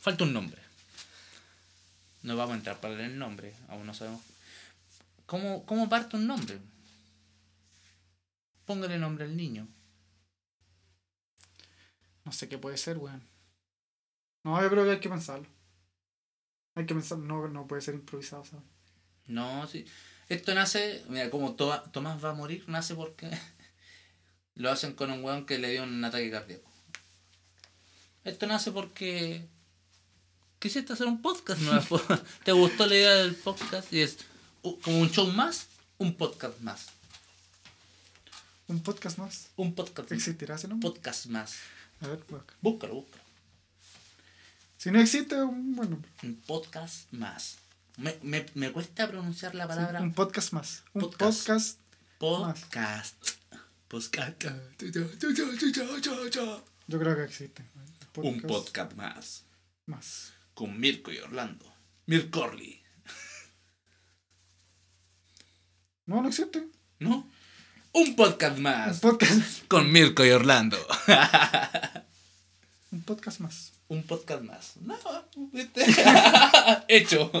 Falta 0.00 0.24
un 0.24 0.32
nombre. 0.32 0.60
No 2.22 2.36
vamos 2.36 2.54
a 2.54 2.56
entrar 2.58 2.80
para 2.80 2.94
el 3.04 3.18
nombre, 3.18 3.54
aún 3.68 3.86
no 3.86 3.94
sabemos. 3.94 4.20
¿Cómo, 5.26 5.64
cómo 5.66 5.88
parte 5.88 6.16
un 6.16 6.26
nombre? 6.26 6.58
Póngale 8.66 8.98
nombre 8.98 9.24
al 9.24 9.36
niño. 9.36 9.66
No 12.24 12.32
sé 12.32 12.48
qué 12.48 12.58
puede 12.58 12.76
ser, 12.76 12.98
weón. 12.98 13.22
No, 14.44 14.60
yo 14.60 14.70
creo 14.70 14.84
que 14.84 14.90
hay 14.92 15.00
que 15.00 15.08
pensarlo. 15.08 15.46
Hay 16.74 16.86
que 16.86 16.94
pensarlo, 16.94 17.24
no, 17.24 17.48
no 17.48 17.66
puede 17.66 17.82
ser 17.82 17.94
improvisado, 17.94 18.44
¿sabes? 18.44 18.64
No, 19.26 19.66
sí. 19.66 19.84
Esto 20.28 20.54
nace, 20.54 21.04
mira, 21.08 21.30
como 21.30 21.54
To- 21.54 21.82
Tomás 21.90 22.24
va 22.24 22.30
a 22.30 22.34
morir, 22.34 22.64
nace 22.68 22.94
porque 22.94 23.28
lo 24.54 24.70
hacen 24.70 24.94
con 24.94 25.10
un 25.10 25.24
weón 25.24 25.46
que 25.46 25.58
le 25.58 25.70
dio 25.70 25.82
un 25.82 26.04
ataque 26.04 26.30
cardíaco. 26.30 26.70
Esto 28.24 28.46
nace 28.46 28.70
porque 28.70 29.48
quisiste 30.60 30.92
hacer 30.92 31.06
un 31.08 31.20
podcast 31.20 31.60
nuevo. 31.62 32.00
¿Te 32.44 32.52
gustó 32.52 32.86
la 32.86 32.94
idea 32.94 33.14
del 33.16 33.34
podcast? 33.34 33.92
Y 33.92 34.00
es 34.02 34.18
como 34.62 35.00
un 35.00 35.10
show 35.10 35.26
más, 35.32 35.66
un 35.98 36.14
podcast 36.16 36.60
más. 36.60 36.86
Un 38.68 38.80
podcast 38.82 39.18
más. 39.18 39.48
Un 39.56 39.74
podcast 39.74 40.10
más. 40.10 40.18
¿Existirá 40.18 40.54
ese 40.54 40.66
Un 40.68 40.70
nombre? 40.72 40.90
podcast 40.90 41.26
más. 41.26 41.56
A 42.00 42.06
ver, 42.08 42.24
busca. 42.28 42.54
Búscalo, 42.60 42.94
búscalo. 42.94 43.24
Si 44.76 44.90
no 44.90 45.00
existe, 45.00 45.34
un 45.42 45.74
buen 45.74 45.90
nombre. 45.90 46.10
Un 46.22 46.36
podcast 46.42 47.12
más. 47.12 47.56
Me, 47.96 48.16
me, 48.22 48.46
me 48.54 48.70
cuesta 48.72 49.08
pronunciar 49.08 49.54
la 49.54 49.64
Sí, 49.64 49.68
palabra 49.68 50.00
un 50.00 50.14
podcast 50.14 50.52
más. 50.52 50.84
Un 50.94 51.02
Podcast. 51.02 51.48
podcast. 51.48 51.78
podcast. 52.18 53.16
Podcast. 53.88 54.82
Yo 56.86 56.98
creo 56.98 57.16
que 57.16 57.24
existe. 57.24 57.64
Un 58.16 58.40
podcast 58.42 58.92
más. 58.94 59.44
más. 59.86 60.32
Con 60.60 60.78
Mirko 60.78 61.10
y 61.10 61.16
Orlando. 61.16 61.64
Mircorly. 62.04 62.82
No, 66.04 66.20
no 66.20 66.28
existe. 66.28 66.68
¿No? 66.98 67.26
Un 67.92 68.14
podcast 68.14 68.58
Un 68.58 68.62
más. 68.64 69.00
podcast. 69.00 69.66
Con 69.68 69.90
Mirko 69.90 70.22
y 70.22 70.32
Orlando. 70.32 70.76
Un 72.92 73.02
podcast 73.04 73.40
más. 73.40 73.72
Un 73.88 74.02
podcast 74.02 74.42
más. 74.42 74.76
No. 74.82 74.98
Hecho. 76.88 77.32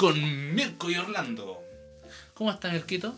Con 0.00 0.54
Mirko 0.54 0.88
y 0.88 0.96
Orlando. 0.96 1.62
¿Cómo 2.32 2.50
está 2.50 2.70
Mirquito? 2.70 3.14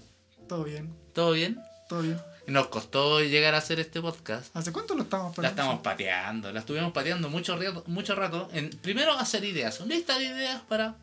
Todo 0.48 0.64
bien. 0.64 0.92
¿Todo 1.12 1.30
bien? 1.30 1.60
Todo 1.88 2.02
bien. 2.02 2.20
Nos 2.48 2.66
costó 2.66 3.20
llegar 3.20 3.54
a 3.54 3.58
hacer 3.58 3.78
este 3.78 4.00
podcast. 4.00 4.56
¿Hace 4.56 4.72
cuánto 4.72 4.96
lo 4.96 5.04
estamos 5.04 5.38
La 5.38 5.50
estamos 5.50 5.80
pateando, 5.80 6.50
la 6.50 6.58
estuvimos 6.58 6.90
pateando 6.90 7.28
mucho 7.28 7.56
rato, 7.56 7.84
mucho 7.86 8.16
rato. 8.16 8.48
En, 8.52 8.70
primero 8.70 9.12
hacer 9.12 9.44
ideas, 9.44 9.78
una 9.78 9.94
lista 9.94 10.18
de 10.18 10.24
ideas 10.24 10.60
para... 10.62 10.96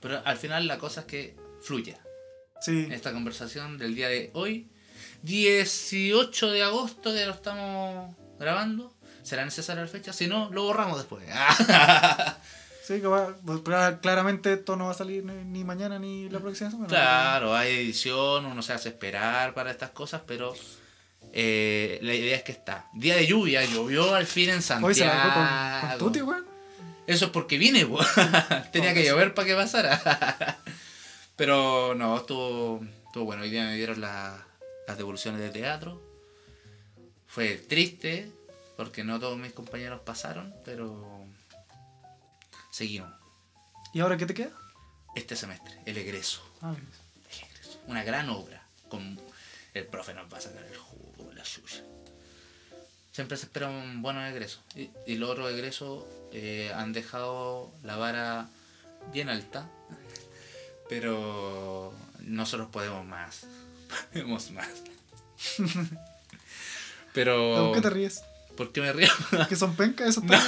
Pero 0.00 0.22
al 0.24 0.36
final 0.36 0.68
la 0.68 0.78
cosa 0.78 1.00
es 1.00 1.06
que 1.06 1.36
fluya. 1.60 1.98
Sí. 2.60 2.86
Esta 2.92 3.12
conversación 3.12 3.78
del 3.78 3.96
día 3.96 4.08
de 4.08 4.30
hoy, 4.34 4.68
18 5.22 6.52
de 6.52 6.62
agosto 6.62 7.12
que 7.12 7.26
lo 7.26 7.32
estamos 7.32 8.14
grabando. 8.38 8.94
¿Será 9.24 9.44
necesaria 9.44 9.82
la 9.82 9.88
fecha? 9.88 10.12
Si 10.12 10.28
no, 10.28 10.52
lo 10.52 10.62
borramos 10.62 10.98
después. 10.98 11.24
Sí, 12.82 13.00
que 13.00 13.06
va, 13.06 13.34
pues, 13.44 13.60
clara- 13.60 14.00
claramente 14.00 14.52
esto 14.54 14.74
no 14.76 14.86
va 14.86 14.90
a 14.92 14.94
salir 14.94 15.24
ni, 15.24 15.64
mañana 15.64 15.98
ni 15.98 16.28
la 16.28 16.40
próxima 16.40 16.70
semana. 16.70 16.88
Claro, 16.88 17.54
hay 17.54 17.74
edición, 17.74 18.46
uno 18.46 18.62
se 18.62 18.72
hace 18.72 18.88
esperar 18.88 19.54
para 19.54 19.70
estas 19.70 19.90
cosas, 19.90 20.22
pero 20.26 20.54
eh, 21.32 21.98
la 22.02 22.14
idea 22.14 22.36
es 22.36 22.42
que 22.42 22.52
está. 22.52 22.88
Día 22.94 23.16
de 23.16 23.26
lluvia, 23.26 23.64
llovió 23.64 24.14
al 24.14 24.26
fin 24.26 24.50
en 24.50 24.62
Santiago. 24.62 24.88
Hoy 24.88 24.94
se 24.94 25.04
con, 25.04 25.90
con 25.90 25.98
Tuti, 25.98 26.22
weón. 26.22 26.46
Eso 27.06 27.26
es 27.26 27.30
porque 27.30 27.58
vine, 27.58 27.86
po. 27.86 27.98
tenía 28.72 28.94
que 28.94 29.04
llover 29.04 29.34
para 29.34 29.46
que 29.46 29.54
pasara. 29.54 30.58
pero 31.36 31.94
no, 31.94 32.16
estuvo, 32.16 32.80
estuvo 33.06 33.24
bueno. 33.24 33.42
Hoy 33.42 33.50
día 33.50 33.64
me 33.64 33.76
dieron 33.76 34.00
la- 34.00 34.46
las 34.86 34.96
devoluciones 34.96 35.40
de 35.40 35.50
teatro. 35.50 36.00
Fue 37.26 37.54
triste, 37.56 38.30
porque 38.76 39.04
no 39.04 39.20
todos 39.20 39.38
mis 39.38 39.52
compañeros 39.52 40.00
pasaron, 40.04 40.52
pero 40.64 41.19
seguimos. 42.80 43.12
¿Y 43.92 44.00
ahora 44.00 44.16
qué 44.16 44.24
te 44.24 44.32
queda? 44.32 44.52
Este 45.14 45.36
semestre, 45.36 45.78
el 45.84 45.98
egreso. 45.98 46.40
Ah, 46.62 46.74
Una 47.88 48.02
gran 48.02 48.30
obra. 48.30 48.62
Con 48.88 49.20
el 49.74 49.86
profe 49.86 50.14
nos 50.14 50.32
va 50.32 50.38
a 50.38 50.40
sacar 50.40 50.64
el 50.64 50.78
jugo, 50.78 51.30
la 51.34 51.44
suya. 51.44 51.84
Siempre 53.12 53.36
se 53.36 53.44
espera 53.44 53.68
un 53.68 54.00
buen 54.00 54.16
egreso. 54.16 54.60
Y, 54.74 54.88
y 55.06 55.16
los 55.16 55.28
otros 55.28 55.52
egresos 55.52 56.04
eh, 56.32 56.72
han 56.74 56.94
dejado 56.94 57.70
la 57.82 57.96
vara 57.96 58.48
bien 59.12 59.28
alta. 59.28 59.68
Pero 60.88 61.92
nosotros 62.20 62.70
podemos 62.72 63.04
más. 63.04 63.46
Podemos 64.12 64.50
más. 64.52 64.68
Pero. 67.12 67.66
¿Por 67.66 67.74
qué 67.74 67.80
te 67.82 67.90
ríes? 67.90 68.22
¿Por 68.56 68.72
qué 68.72 68.80
me 68.80 68.92
río? 68.94 69.10
¿Que 69.50 69.56
son 69.56 69.76
pencas 69.76 70.08
esos 70.16 70.24
No. 70.24 70.38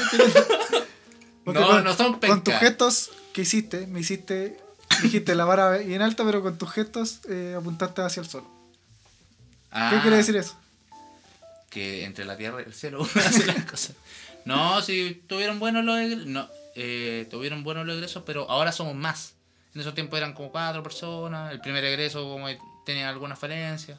Porque 1.44 1.60
No, 1.60 1.66
con- 1.66 1.84
no 1.84 1.94
son 1.94 2.12
Con 2.20 2.20
tus 2.20 2.54
pencas. 2.54 2.60
gestos 2.60 3.10
que 3.32 3.42
hiciste, 3.42 3.86
me 3.86 4.00
hiciste, 4.00 4.60
dijiste 5.02 5.34
la 5.34 5.44
vara 5.44 5.78
bien 5.78 6.02
alta, 6.02 6.24
pero 6.24 6.42
con 6.42 6.56
tus 6.58 6.70
gestos 6.70 7.20
eh, 7.28 7.54
apuntaste 7.58 8.02
hacia 8.02 8.20
el 8.22 8.28
suelo. 8.28 8.46
¿Qué 8.46 9.78
Ah, 9.78 9.98
quiere 10.02 10.16
decir 10.18 10.36
eso? 10.36 10.56
que 11.70 12.04
entre 12.04 12.26
la 12.26 12.36
tierra 12.36 12.60
y 12.60 12.64
el 12.66 12.74
cielo 12.74 12.98
uno 13.14 13.24
hace 13.24 13.46
las 13.46 13.64
cosas. 13.64 13.96
No, 14.44 14.82
si 14.82 15.22
tuvieron 15.26 15.58
buenos 15.58 15.84
los 15.84 15.98
egresos, 15.98 16.26
no, 16.26 16.46
eh, 16.74 17.26
tuvieron 17.30 17.64
buenos 17.64 17.86
los 17.86 17.96
egresos, 17.96 18.22
pero 18.26 18.48
ahora 18.50 18.72
somos 18.72 18.94
más. 18.94 19.32
En 19.74 19.80
esos 19.80 19.94
tiempos 19.94 20.18
eran 20.18 20.34
como 20.34 20.50
cuatro 20.52 20.82
personas, 20.82 21.50
el 21.50 21.60
primer 21.62 21.82
egreso 21.84 22.22
como 22.24 22.46
tenía 22.84 23.08
algunas 23.08 23.38
falencias, 23.38 23.98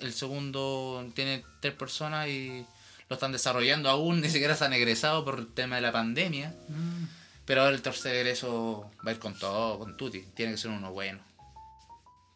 el 0.00 0.14
segundo 0.14 1.06
tiene 1.14 1.44
tres 1.60 1.74
personas 1.74 2.28
y 2.28 2.64
lo 3.08 3.14
están 3.14 3.32
desarrollando 3.32 3.88
aún, 3.90 4.20
ni 4.22 4.28
siquiera 4.28 4.54
se 4.54 4.64
han 4.64 4.72
egresado 4.72 5.24
por 5.24 5.38
el 5.38 5.52
tema 5.52 5.76
de 5.76 5.82
la 5.82 5.92
pandemia, 5.92 6.54
Mm. 6.68 7.04
pero 7.44 7.62
ahora 7.62 7.74
el 7.74 7.82
tercer 7.82 8.14
egreso 8.16 8.90
va 9.06 9.10
a 9.10 9.14
ir 9.14 9.18
con 9.20 9.38
todo, 9.38 9.78
con 9.78 9.96
tutti, 9.96 10.22
tiene 10.34 10.52
que 10.52 10.58
ser 10.58 10.70
uno 10.70 10.92
bueno, 10.92 11.20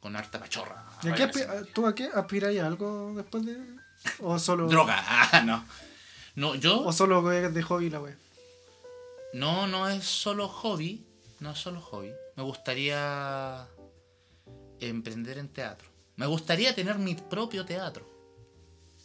con 0.00 0.16
harta 0.16 0.38
pachorra. 0.38 0.84
¿Y 1.02 1.08
a 1.08 1.14
qué 1.14 1.28
¿Tú 1.74 1.86
a 1.86 1.94
qué 1.94 2.08
aspiras 2.14 2.56
a 2.56 2.66
algo 2.66 3.12
después 3.16 3.44
de.? 3.44 3.56
¿O 4.20 4.38
solo, 4.38 4.66
Droga, 4.68 4.96
ah, 5.06 5.42
no. 5.44 5.64
No, 6.36 6.54
yo... 6.54 6.80
o 6.84 6.92
solo 6.92 7.22
de 7.28 7.62
hobby 7.62 7.90
la 7.90 8.00
wea? 8.00 8.16
No, 9.34 9.66
no 9.66 9.88
es 9.88 10.04
solo 10.04 10.48
hobby. 10.48 11.04
No 11.40 11.50
es 11.52 11.58
solo 11.58 11.80
hobby. 11.80 12.12
Me 12.36 12.42
gustaría 12.42 13.66
emprender 14.80 15.38
en 15.38 15.48
teatro. 15.48 15.88
Me 16.16 16.26
gustaría 16.26 16.74
tener 16.74 16.98
mi 16.98 17.14
propio 17.14 17.64
teatro. 17.64 18.06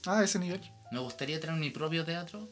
Ah, 0.06 0.24
ese 0.24 0.40
nivel. 0.40 0.62
Me 0.92 1.00
gustaría 1.00 1.40
tener 1.40 1.56
mi 1.58 1.70
propio 1.72 2.06
teatro 2.06 2.48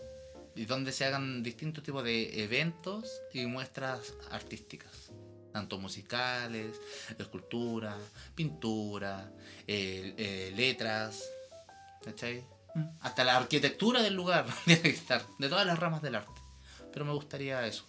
y 0.55 0.66
donde 0.66 0.91
se 0.91 1.05
hagan 1.05 1.41
distintos 1.43 1.84
tipos 1.84 2.03
de 2.03 2.43
eventos 2.43 3.22
y 3.34 3.46
muestras 3.46 4.13
artísticas. 4.31 5.11
Tanto 5.52 5.78
musicales, 5.78 6.75
escultura, 7.17 7.96
pintura, 8.35 9.31
eh, 9.67 10.13
eh, 10.17 10.53
letras, 10.55 11.23
¿cachai? 12.03 12.43
Mm. 12.73 12.85
Hasta 13.02 13.23
la 13.23 13.37
arquitectura 13.37 14.02
del 14.02 14.16
lugar 14.16 14.46
tiene 14.66 14.81
que 14.81 14.90
estar, 14.90 15.23
de 15.37 15.49
todas 15.49 15.66
las 15.66 15.78
ramas 15.78 16.02
del 16.02 16.16
arte. 16.16 16.41
Pero 16.91 17.05
me 17.05 17.13
gustaría 17.13 17.66
eso. 17.67 17.85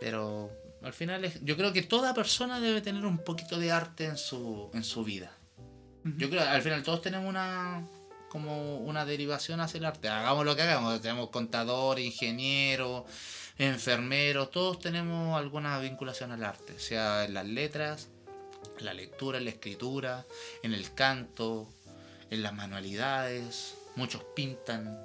Pero 0.00 0.50
al 0.82 0.92
final 0.92 1.24
es- 1.24 1.42
yo 1.42 1.56
creo 1.56 1.72
que 1.72 1.82
toda 1.82 2.14
persona 2.14 2.60
debe 2.60 2.80
tener 2.80 3.04
un 3.04 3.18
poquito 3.18 3.58
de 3.58 3.72
arte 3.72 4.04
en 4.06 4.16
su, 4.16 4.70
en 4.74 4.84
su 4.84 5.04
vida. 5.04 5.32
Yo 6.04 6.30
creo 6.30 6.42
al 6.42 6.62
final 6.62 6.82
todos 6.84 7.02
tenemos 7.02 7.28
una 7.28 7.84
como 8.36 8.76
una 8.78 9.06
derivación 9.06 9.60
hacia 9.60 9.78
el 9.78 9.86
arte. 9.86 10.08
Hagamos 10.08 10.44
lo 10.44 10.54
que 10.54 10.62
hagamos, 10.62 11.00
tenemos 11.00 11.30
contadores, 11.30 12.04
ingenieros, 12.04 13.04
enfermeros, 13.56 14.50
todos 14.50 14.78
tenemos 14.78 15.38
alguna 15.38 15.78
vinculación 15.78 16.32
al 16.32 16.44
arte, 16.44 16.78
sea 16.78 17.24
en 17.24 17.32
las 17.32 17.46
letras, 17.46 18.08
la 18.80 18.92
lectura, 18.92 19.38
en 19.38 19.44
la 19.44 19.50
escritura, 19.50 20.26
en 20.62 20.74
el 20.74 20.92
canto, 20.92 21.66
en 22.30 22.42
las 22.42 22.52
manualidades, 22.52 23.74
Muchos 23.96 24.22
pintan. 24.34 24.98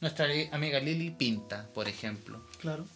Nuestra 0.00 0.26
amiga 0.52 0.80
Lili 0.80 1.10
pinta, 1.10 1.68
por 1.74 1.86
ejemplo. 1.86 2.42
Claro. 2.58 2.86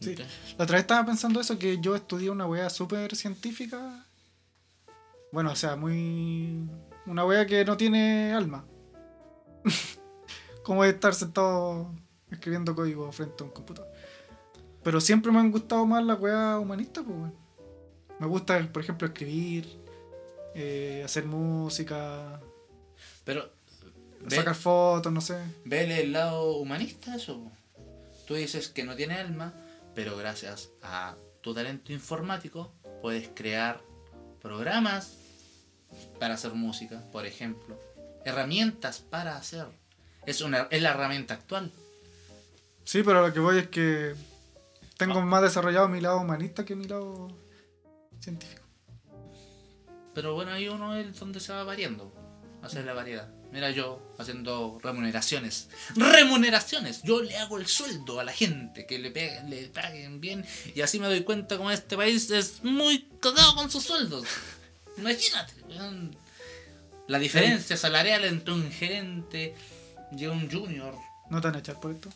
Sí. 0.00 0.14
La 0.14 0.64
otra 0.64 0.76
vez 0.76 0.82
estaba 0.82 1.04
pensando 1.04 1.40
eso, 1.40 1.58
que 1.58 1.80
yo 1.80 1.96
estudié 1.96 2.30
una 2.30 2.46
weá 2.46 2.70
súper 2.70 3.16
científica. 3.16 4.06
Bueno, 5.32 5.50
o 5.50 5.56
sea, 5.56 5.74
muy. 5.74 6.68
Una 7.06 7.24
weá 7.24 7.44
que 7.44 7.64
no 7.64 7.76
tiene 7.76 8.32
alma. 8.32 8.64
Como 10.62 10.82
de 10.82 10.90
estar 10.90 11.14
sentado 11.14 11.92
escribiendo 12.30 12.74
código 12.74 13.10
frente 13.12 13.42
a 13.42 13.46
un 13.46 13.52
computador. 13.52 13.90
Pero 14.82 15.00
siempre 15.00 15.32
me 15.32 15.38
han 15.38 15.50
gustado 15.50 15.84
más 15.86 16.04
las 16.04 16.18
weas 16.20 16.58
humanistas, 16.58 17.04
pues. 17.06 17.32
Me 18.18 18.26
gusta, 18.26 18.72
por 18.72 18.82
ejemplo, 18.82 19.06
escribir, 19.06 19.66
eh, 20.54 21.02
hacer 21.04 21.26
música, 21.26 22.40
Pero. 23.24 23.50
Ve, 24.20 24.36
sacar 24.36 24.54
fotos, 24.54 25.12
no 25.12 25.20
sé. 25.20 25.38
vele 25.64 26.00
el 26.00 26.12
lado 26.12 26.56
humanista 26.56 27.14
eso. 27.14 27.52
Tú 28.26 28.34
dices 28.34 28.68
que 28.68 28.82
no 28.82 28.96
tiene 28.96 29.14
alma, 29.14 29.52
pero 29.94 30.16
gracias 30.16 30.70
a 30.82 31.16
tu 31.42 31.54
talento 31.54 31.92
informático 31.92 32.72
puedes 33.02 33.28
crear 33.28 33.80
programas 34.40 35.16
para 36.18 36.34
hacer 36.34 36.54
música, 36.54 37.02
por 37.12 37.26
ejemplo. 37.26 37.78
Herramientas 38.26 38.98
para 39.00 39.36
hacer. 39.36 39.66
Es, 40.26 40.40
una, 40.40 40.66
es 40.70 40.82
la 40.82 40.90
herramienta 40.90 41.34
actual. 41.34 41.70
Sí, 42.84 43.02
pero 43.02 43.26
lo 43.26 43.32
que 43.32 43.40
voy 43.40 43.58
es 43.58 43.68
que 43.68 44.14
tengo 44.96 45.20
más 45.22 45.42
desarrollado 45.42 45.88
mi 45.88 46.00
lado 46.00 46.18
humanista 46.20 46.64
que 46.64 46.74
mi 46.74 46.86
lado 46.86 47.28
científico. 48.20 48.62
Pero 50.14 50.34
bueno, 50.34 50.52
ahí 50.52 50.68
uno 50.68 50.96
es 50.96 51.18
donde 51.18 51.40
se 51.40 51.52
va 51.52 51.62
variando. 51.64 52.12
Hacer 52.62 52.84
la 52.84 52.94
variedad. 52.94 53.28
Mira 53.52 53.70
yo 53.70 54.02
haciendo 54.18 54.78
remuneraciones. 54.82 55.68
¡Remuneraciones! 55.94 57.02
Yo 57.04 57.22
le 57.22 57.36
hago 57.36 57.58
el 57.58 57.66
sueldo 57.66 58.18
a 58.18 58.24
la 58.24 58.32
gente 58.32 58.86
que 58.86 58.98
le, 58.98 59.10
pe- 59.12 59.40
le 59.48 59.68
paguen 59.68 60.20
bien. 60.20 60.44
Y 60.74 60.80
así 60.80 60.98
me 60.98 61.06
doy 61.06 61.22
cuenta 61.22 61.56
como 61.56 61.70
este 61.70 61.96
país 61.96 62.28
es 62.30 62.64
muy 62.64 63.08
cagado 63.20 63.54
con 63.54 63.70
sus 63.70 63.84
sueldos. 63.84 64.26
Imagínate. 64.98 65.52
La 67.08 67.18
diferencia 67.18 67.76
salarial 67.76 68.24
entre 68.24 68.52
un 68.54 68.70
gerente 68.70 69.54
y 70.16 70.26
un 70.26 70.50
junior. 70.50 70.94
¿No 71.30 71.40
te 71.40 71.48
van 71.48 71.56
a 71.56 71.58
echar 71.60 71.78
por 71.80 71.92
esto? 71.92 72.10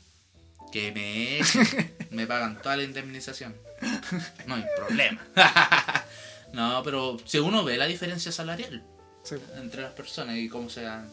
Que 0.72 0.92
me 0.92 1.38
echen, 1.38 1.94
me 2.10 2.26
pagan 2.26 2.60
toda 2.62 2.76
la 2.76 2.82
indemnización. 2.84 3.54
No 4.46 4.54
hay 4.56 4.64
problema. 4.76 5.20
No, 6.52 6.82
pero 6.82 7.16
si 7.26 7.38
uno 7.38 7.62
ve 7.62 7.76
la 7.76 7.87
diferencia 7.87 8.32
salarial 8.32 8.84
Sí. 9.22 9.37
entre 9.56 9.82
las 9.82 9.92
personas 9.92 10.37
y 10.37 10.48
cómo 10.48 10.69
se 10.69 10.82
dan. 10.82 11.08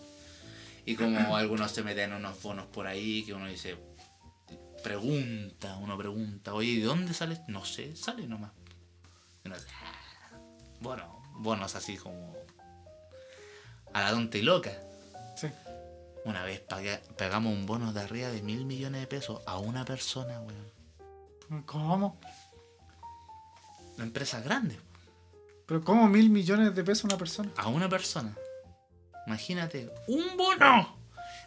Y 0.84 0.96
como 0.96 1.36
algunos 1.38 1.72
se 1.72 1.84
meten 1.84 2.14
unos 2.14 2.42
bonos 2.42 2.66
por 2.68 2.88
ahí 2.88 3.24
que 3.24 3.34
uno 3.34 3.48
dice. 3.48 3.78
Pregunta, 4.84 5.76
uno 5.78 5.96
pregunta, 5.98 6.54
oye, 6.54 6.80
¿de 6.80 6.86
dónde 6.86 7.14
sale? 7.14 7.40
No 7.48 7.66
sé, 7.66 7.96
sale 7.96 8.26
nomás. 8.28 8.52
Y 9.44 9.48
uno 9.48 9.56
dice, 9.58 9.68
"Ah". 9.84 10.38
Bueno, 10.80 11.22
bonos 11.36 11.76
así 11.76 11.98
como. 11.98 12.36
A 13.98 14.02
la 14.02 14.12
tonta 14.12 14.38
y 14.38 14.42
loca. 14.44 14.72
Sí. 15.36 15.48
Una 16.26 16.44
vez 16.44 16.62
pagué- 16.68 17.02
pagamos 17.18 17.52
un 17.54 17.66
bono 17.66 17.94
de 17.94 18.02
arriba 18.02 18.30
de 18.30 18.42
mil 18.44 18.66
millones 18.66 19.02
de 19.02 19.08
pesos 19.08 19.42
a 19.48 19.58
una 19.58 19.86
persona, 19.86 20.40
weón. 20.42 21.66
¿Cómo? 21.66 22.20
La 23.98 24.04
empresa 24.04 24.40
grande, 24.42 24.78
¿Pero 25.66 25.84
cómo 25.84 26.08
mil 26.08 26.30
millones 26.30 26.76
de 26.76 26.84
pesos 26.84 27.06
una 27.06 27.18
persona? 27.18 27.50
a 27.58 27.68
una 27.70 27.90
persona. 27.90 28.36
Imagínate, 29.26 29.90
un 30.08 30.38
bono. 30.38 30.96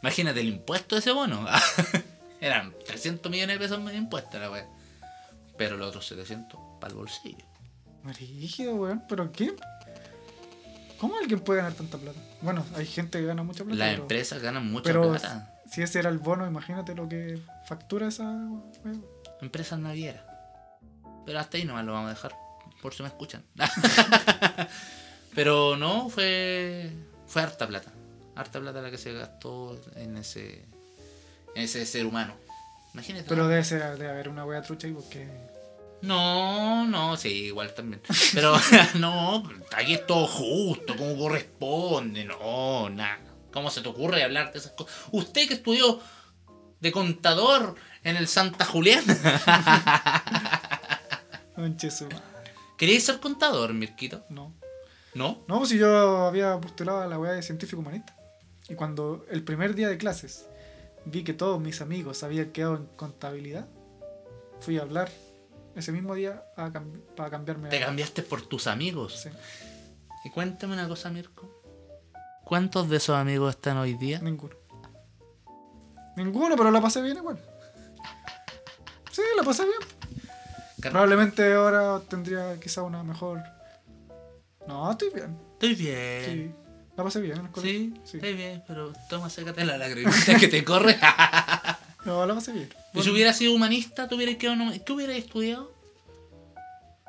Imagínate 0.03 0.41
el 0.41 0.49
impuesto 0.49 0.97
de 0.97 1.01
ese 1.01 1.13
bono. 1.13 1.47
Eran 2.41 2.75
300 2.87 3.31
millones 3.31 3.59
de 3.59 3.65
pesos 3.69 3.85
de 3.85 3.95
impuesto 3.97 4.39
la 4.39 4.51
weá. 4.51 4.67
Pero 5.57 5.77
los 5.77 5.89
otros 5.89 6.07
700 6.09 6.59
para 6.81 6.91
el 6.91 6.97
bolsillo. 6.99 7.45
Rígido, 8.05 8.75
weón. 8.75 9.05
¿Pero 9.09 9.31
qué? 9.31 9.55
¿Cómo 11.01 11.17
alguien 11.17 11.41
puede 11.41 11.63
ganar 11.63 11.73
tanta 11.73 11.97
plata? 11.97 12.21
Bueno, 12.43 12.65
hay 12.77 12.85
gente 12.85 13.19
que 13.19 13.25
gana 13.25 13.43
mucha 13.43 13.65
plata. 13.65 13.79
Las 13.79 13.89
pero, 13.91 14.03
empresas 14.03 14.43
ganan 14.43 14.71
mucha 14.71 14.85
pero 14.85 15.09
plata. 15.09 15.51
si 15.71 15.81
ese 15.81 15.99
era 15.99 16.11
el 16.11 16.19
bono, 16.19 16.47
imagínate 16.47 16.95
lo 16.95 17.09
que 17.09 17.41
factura 17.65 18.09
esa. 18.09 18.39
Empresas 19.41 19.79
navieras. 19.79 20.23
Pero 21.25 21.39
hasta 21.39 21.57
ahí 21.57 21.65
nomás 21.65 21.87
lo 21.87 21.93
vamos 21.93 22.11
a 22.11 22.15
dejar. 22.15 22.37
Por 22.83 22.93
si 22.93 23.03
me 23.03 23.09
escuchan. 23.09 23.43
Pero 25.35 25.77
no, 25.77 26.11
fue. 26.11 26.91
Fue 27.27 27.41
harta 27.43 27.67
plata. 27.67 27.91
Harta 28.37 28.61
plata 28.61 28.83
la 28.83 28.91
que 28.91 28.99
se 28.99 29.13
gastó 29.15 29.81
en 29.97 30.19
ese. 30.19 30.67
En 31.55 31.63
ese 31.63 31.87
ser 31.87 32.05
humano. 32.05 32.35
Imagínate. 32.93 33.27
Pero 33.27 33.49
debe, 33.49 33.65
ser, 33.65 33.97
debe 33.97 34.11
haber 34.11 34.29
una 34.29 34.45
wea 34.45 34.61
trucha 34.61 34.87
ahí 34.87 34.93
porque. 34.93 35.29
No, 36.03 36.87
no, 36.87 37.17
sí, 37.17 37.29
igual 37.47 37.75
también. 37.75 38.03
Pero 38.35 38.55
no, 38.99 39.43
aquí 39.75 39.95
es 39.95 40.07
todo 40.07 40.27
justo, 40.27 40.97
como 40.97 41.17
corresponde. 41.17 42.25
No, 42.25 42.89
nada. 42.91 43.19
¿Cómo 43.53 43.71
se 43.71 43.81
te 43.81 43.89
ocurre 43.89 44.23
hablar 44.23 44.53
de 44.53 44.59
esas 44.61 44.73
cosas? 44.73 44.95
Usted 45.11 45.49
que 45.49 45.55
estudió 45.55 46.01
de 46.81 46.93
contador 46.93 47.75
en 48.05 48.17
el 48.17 48.29
Santa 48.29 48.67
madre. 52.07 52.55
¿Querías 52.79 53.03
ser 53.03 53.21
contador, 53.21 53.75
Mirquito? 53.75 54.25
No. 54.31 54.55
¿No? 55.15 55.45
No, 55.49 55.59
pues 55.59 55.71
si 55.71 55.79
yo 55.79 56.27
había 56.27 56.59
postulado 56.61 57.01
a 57.01 57.07
la 57.07 57.19
weá 57.19 57.33
de 57.33 57.43
científico 57.43 57.83
humanista. 57.83 58.17
Y 58.69 58.75
cuando 58.77 59.27
el 59.31 59.43
primer 59.43 59.75
día 59.75 59.89
de 59.89 59.99
clases 59.99 60.47
vi 61.05 61.25
que 61.25 61.35
todos 61.35 61.61
mis 61.61 61.81
amigos 61.81 62.23
habían 62.23 62.53
quedado 62.53 62.77
en 62.77 62.87
contabilidad, 62.97 63.67
fui 64.61 64.79
a 64.79 64.83
hablar 64.83 65.11
ese 65.81 65.93
mismo 65.93 66.15
día 66.15 66.45
a 66.57 66.69
cam- 66.69 67.01
para 67.17 67.31
cambiarme 67.31 67.69
Te 67.69 67.83
a. 67.83 67.87
cambiaste 67.87 68.23
por 68.23 68.43
tus 68.43 68.67
amigos. 68.67 69.21
Sí, 69.23 69.29
Y 70.25 70.31
cuéntame 70.31 70.75
una 70.75 70.87
cosa, 70.89 71.11
Mirko. 71.11 71.51
¿Cuántos 72.45 72.89
de 72.89 72.97
esos 72.99 73.17
amigos 73.17 73.55
están 73.57 73.77
hoy 73.77 73.95
día? 73.95 74.19
ninguno. 74.21 74.55
Ninguno, 76.17 76.57
pero 76.57 76.71
la 76.71 76.81
pasé 76.81 77.01
bien 77.03 77.17
igual. 77.17 77.39
Sí, 79.13 79.23
la 79.37 79.43
pasé 79.43 79.65
bien. 79.65 79.79
Probablemente 80.81 81.53
ahora 81.55 82.01
tendría 82.09 82.59
quizá 82.59 82.83
una 82.83 83.03
mejor. 83.03 83.43
No, 84.67 84.91
estoy 84.91 85.11
bien. 85.11 85.39
Estoy 85.53 85.75
bien. 85.75 86.25
Sí, 86.25 86.55
la 86.97 87.05
pasé 87.05 87.21
bien. 87.21 87.49
Sí, 87.61 87.95
Sí. 88.05 88.17
estoy 88.17 88.35
bien, 88.35 88.65
pero 88.67 88.93
toma, 89.09 89.29
sécate 89.31 89.65
la 89.65 89.77
lagrimita 89.79 90.37
que 90.39 90.49
te 90.49 90.65
corre. 90.65 90.99
No, 92.05 92.25
la 92.27 92.35
pasé 92.35 92.53
bien. 92.53 92.69
¿Y 92.69 92.73
si 92.73 92.99
Bueno, 92.99 93.13
hubiera 93.13 93.33
sido 93.33 93.55
humanista, 93.55 94.09
¿tú 94.09 94.17
hubieras 94.17 94.37
quedado 94.37 94.61
en 94.73 94.81
¿qué 94.81 94.93
hubieras 94.93 95.17
estudiado? 95.17 95.73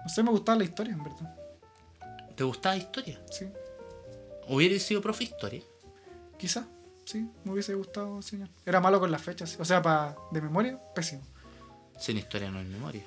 no 0.04 0.10
sé, 0.10 0.24
me 0.24 0.32
gustaba 0.32 0.58
la 0.58 0.64
historia, 0.64 0.94
en 0.94 1.04
verdad. 1.04 1.36
¿Te 2.36 2.44
gustaba 2.44 2.76
historia? 2.76 3.22
Sí. 3.30 3.46
¿Hubieras 4.48 4.82
sido 4.82 5.00
profe 5.02 5.20
de 5.26 5.30
historia? 5.32 5.62
Quizá, 6.40 6.66
sí, 7.06 7.30
me 7.44 7.52
hubiese 7.52 7.76
gustado 7.76 8.16
enseñar. 8.16 8.50
Era 8.66 8.80
malo 8.82 9.00
con 9.00 9.12
las 9.12 9.22
fechas, 9.22 9.58
o 9.60 9.64
sea, 9.66 9.82
para 9.82 10.16
de 10.32 10.42
memoria, 10.42 10.80
pésimo. 10.96 11.22
Sin 12.00 12.18
historia 12.18 12.50
no 12.50 12.58
hay 12.60 12.66
memoria. 12.66 13.04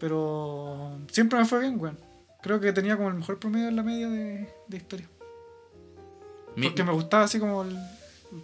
Pero 0.00 0.98
siempre 1.12 1.38
me 1.38 1.44
fue 1.44 1.60
bien, 1.60 1.80
weón. 1.80 1.96
Creo 2.42 2.58
que 2.58 2.72
tenía 2.72 2.96
como 2.96 3.08
el 3.08 3.14
mejor 3.14 3.38
promedio 3.38 3.68
en 3.68 3.76
la 3.76 3.84
media 3.84 4.08
de, 4.08 4.52
de 4.66 4.76
historia. 4.76 5.08
Mi, 6.56 6.66
Porque 6.66 6.82
me 6.82 6.92
gustaba 6.92 7.22
así 7.24 7.38
como 7.38 7.62
el- 7.62 7.78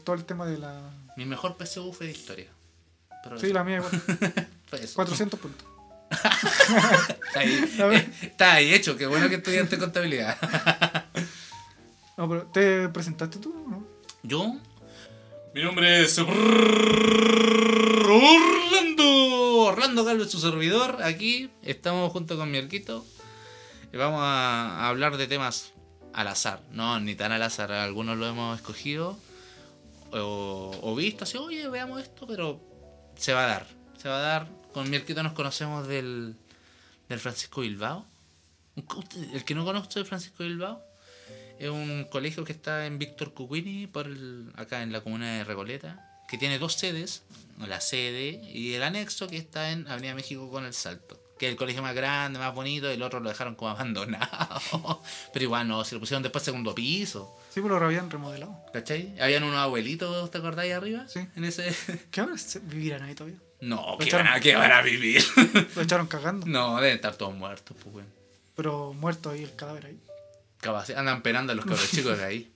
todo 0.05 0.15
el 0.15 0.25
tema 0.25 0.47
de 0.47 0.57
la... 0.59 0.81
mi 1.17 1.27
mejor 1.27 1.57
PSU 1.59 1.93
fue 1.93 2.07
de 2.07 2.13
historia. 2.13 2.47
Pero 3.23 3.39
Sí, 3.39 3.47
eso, 3.47 3.55
la 3.55 3.65
mía 3.65 3.77
igual. 3.77 3.91
fue 4.67 4.81
eso. 4.85 4.95
400 4.95 5.41
puntos. 5.41 5.67
Está 7.29 7.41
ahí, 7.41 8.11
está 8.23 8.53
ahí 8.55 8.73
hecho, 8.73 8.97
qué 8.97 9.07
bueno 9.07 9.29
que 9.29 9.35
estudiaste 9.37 9.77
contabilidad. 9.79 10.37
No, 12.17 12.27
pero 12.29 12.47
¿te 12.47 12.89
presentaste 12.89 13.39
tú 13.39 13.55
o 13.67 13.71
no? 13.71 13.87
Yo. 14.23 14.57
Mi 15.55 15.63
nombre 15.63 16.03
es. 16.03 16.19
Orlando. 18.19 19.05
Orlando 19.67 20.05
Galvez, 20.05 20.31
su 20.31 20.41
servidor. 20.41 21.03
Aquí 21.03 21.51
estamos 21.63 22.11
junto 22.13 22.37
con 22.37 22.51
mi 22.51 22.59
arquito. 22.59 23.05
Y 23.93 23.97
vamos 23.97 24.21
a 24.23 24.79
a 24.85 24.89
hablar 24.89 25.17
de 25.19 25.27
temas 25.27 25.73
al 26.15 26.29
azar. 26.29 26.63
No, 26.73 26.99
ni 27.01 27.15
tan 27.15 27.33
al 27.33 27.43
azar. 27.43 27.71
Algunos 27.73 28.17
lo 28.19 28.27
hemos 28.27 28.59
escogido 28.59 29.19
o, 30.13 30.75
o 30.83 30.95
visto 30.95 31.25
así, 31.25 31.37
oye, 31.37 31.69
veamos 31.69 32.01
esto, 32.03 32.27
pero 32.27 32.61
se 33.19 33.33
va 33.35 33.45
a 33.45 33.49
dar. 33.49 33.67
Se 34.01 34.09
va 34.09 34.17
a 34.19 34.21
dar. 34.23 34.49
Con 34.73 34.89
mi 34.91 34.97
arquito 34.97 35.23
nos 35.23 35.33
conocemos 35.33 35.87
del, 35.89 36.37
del 37.09 37.19
Francisco 37.21 37.61
Bilbao. 37.63 38.07
El 39.33 39.45
que 39.45 39.55
no 39.55 39.65
conoce 39.65 39.99
de 40.01 40.05
Francisco 40.05 40.45
Bilbao 40.45 40.81
es 41.59 41.69
un 41.69 42.05
colegio 42.11 42.45
que 42.45 42.53
está 42.53 42.87
en 42.87 42.99
Víctor 42.99 43.35
Cucuini, 43.35 43.87
por 43.89 44.07
el- 44.07 44.53
acá 44.57 44.83
en 44.83 44.93
la 44.93 45.01
comuna 45.01 45.35
de 45.35 45.45
Recoleta, 45.45 46.05
que 46.29 46.39
tiene 46.39 46.59
dos 46.61 46.75
sedes, 46.75 47.25
la 47.59 47.81
sede 47.81 48.41
y 48.53 48.75
el 48.75 48.83
anexo 48.85 49.27
que 49.27 49.37
está 49.37 49.73
en 49.73 49.89
Avenida 49.89 50.15
México 50.15 50.49
con 50.51 50.65
el 50.65 50.75
Salto. 50.75 51.21
Que 51.39 51.47
es 51.47 51.53
el 51.53 51.57
colegio 51.59 51.83
más 51.83 51.95
grande, 51.95 52.39
más 52.39 52.53
bonito, 52.55 52.89
el 52.91 53.03
otro 53.03 53.21
lo 53.21 53.29
dejaron 53.29 53.55
como 53.57 53.71
abandonado. 53.73 55.03
Pero 55.33 55.45
igual 55.45 55.67
no, 55.67 55.85
se 55.85 55.95
lo 55.95 56.01
pusieron 56.01 56.23
después 56.23 56.45
segundo 56.45 56.75
piso. 56.75 57.37
Sí, 57.59 57.63
pero 57.63 57.81
lo 57.81 57.87
habían 57.87 58.09
remodelado. 58.09 58.57
¿Cachai? 58.73 59.21
Habían 59.21 59.43
unos 59.43 59.59
abuelitos, 59.59 60.31
¿te 60.31 60.39
acordáis 60.39 60.73
arriba? 60.73 61.09
Sí. 61.09 61.27
En 61.35 61.45
ese. 61.45 61.75
¿Qué 62.13 62.21
ahora 62.21 62.35
vivirán 62.63 63.03
ahí 63.03 63.17
todavía? 63.17 63.37
No, 63.61 63.85
Lo 63.91 63.99
¿qué 63.99 64.05
echaron. 64.05 64.27
van, 64.27 64.37
a, 64.37 64.41
qué 64.41 64.55
van 64.55 64.71
a 64.71 64.81
vivir? 64.81 65.25
Lo 65.75 65.83
echaron 65.83 66.07
cagando. 66.07 66.47
no, 66.47 66.77
deben 66.81 66.95
estar 66.95 67.17
todos 67.17 67.35
muertos, 67.35 67.77
pues, 67.83 67.97
weón. 67.97 68.07
Pero 68.55 68.93
muerto 68.93 69.31
ahí 69.31 69.43
el 69.43 69.57
cadáver 69.57 69.87
ahí. 69.87 70.01
Capaz, 70.61 70.91
andan 70.91 71.21
penando 71.23 71.53
a 71.53 71.57
los 71.57 71.65
cabros 71.65 71.91
chicos 71.91 72.17
de 72.17 72.25
ahí. 72.25 72.53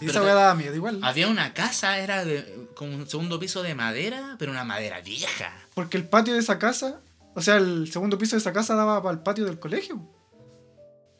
Sí, 0.00 0.06
esa 0.06 0.20
weá 0.20 0.34
daba 0.34 0.56
miedo 0.56 0.74
igual. 0.74 0.98
Había 1.04 1.28
una 1.28 1.54
casa, 1.54 2.00
era 2.00 2.24
de, 2.24 2.66
con 2.74 2.92
un 2.92 3.08
segundo 3.08 3.38
piso 3.38 3.62
de 3.62 3.76
madera, 3.76 4.34
pero 4.40 4.50
una 4.50 4.64
madera 4.64 5.00
vieja. 5.00 5.52
Porque 5.74 5.96
el 5.96 6.08
patio 6.08 6.34
de 6.34 6.40
esa 6.40 6.58
casa, 6.58 6.98
o 7.36 7.40
sea, 7.40 7.58
el 7.58 7.88
segundo 7.92 8.18
piso 8.18 8.34
de 8.34 8.40
esa 8.40 8.52
casa 8.52 8.74
daba 8.74 9.00
para 9.00 9.14
el 9.14 9.22
patio 9.22 9.44
del 9.44 9.60
colegio. 9.60 10.00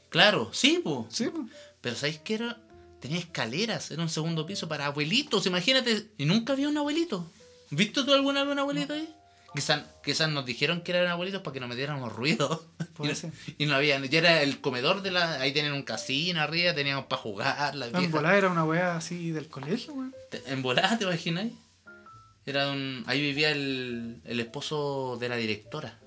Claro, 0.08 0.50
sí, 0.52 0.80
pues. 0.82 1.06
Sí, 1.10 1.28
pues. 1.28 1.46
Pero 1.80 1.94
¿sabéis 1.94 2.18
qué 2.24 2.34
era? 2.34 2.58
Tenía 3.04 3.18
escaleras, 3.18 3.90
era 3.90 4.00
un 4.00 4.08
segundo 4.08 4.46
piso 4.46 4.66
para 4.66 4.86
abuelitos, 4.86 5.44
imagínate. 5.44 6.06
Y 6.16 6.24
nunca 6.24 6.54
había 6.54 6.70
un 6.70 6.78
abuelito. 6.78 7.30
¿Viste 7.68 8.02
tú 8.02 8.14
alguna 8.14 8.42
vez 8.44 8.52
un 8.52 8.60
abuelito 8.60 8.94
ahí? 8.94 9.14
Quizás, 9.54 9.82
quizás 10.02 10.30
nos 10.30 10.46
dijeron 10.46 10.80
que 10.80 10.92
eran 10.92 11.08
abuelitos 11.08 11.42
para 11.42 11.52
que 11.52 11.60
no 11.60 11.68
metiéramos 11.68 12.10
ruido. 12.10 12.64
Y 12.98 13.06
no, 13.08 13.32
y 13.58 13.66
no 13.66 13.74
había, 13.74 13.98
ya 14.06 14.18
era 14.20 14.42
el 14.42 14.60
comedor 14.62 15.02
de 15.02 15.10
la. 15.10 15.34
Ahí 15.34 15.52
tenían 15.52 15.74
un 15.74 15.82
casino 15.82 16.40
arriba, 16.40 16.74
teníamos 16.74 17.04
para 17.04 17.20
jugar, 17.20 17.74
la 17.74 17.88
En 17.88 18.10
volada 18.10 18.38
era 18.38 18.48
una 18.48 18.64
weá 18.64 18.96
así 18.96 19.32
del 19.32 19.48
colegio, 19.48 19.92
weón. 19.92 20.14
En 20.46 20.62
volada, 20.62 20.96
¿te 20.96 21.04
imaginas? 21.04 21.48
Era 22.46 22.70
un. 22.70 23.04
Ahí 23.06 23.20
vivía 23.20 23.50
el, 23.50 24.22
el 24.24 24.40
esposo 24.40 25.18
de 25.20 25.28
la 25.28 25.36
directora, 25.36 25.98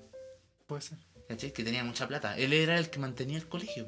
Puede 0.66 0.82
ser. 0.82 0.98
¿cachai? 1.28 1.52
Que 1.52 1.62
tenía 1.62 1.84
mucha 1.84 2.08
plata. 2.08 2.36
Él 2.36 2.52
era 2.52 2.76
el 2.76 2.90
que 2.90 2.98
mantenía 2.98 3.36
el 3.38 3.46
colegio. 3.46 3.86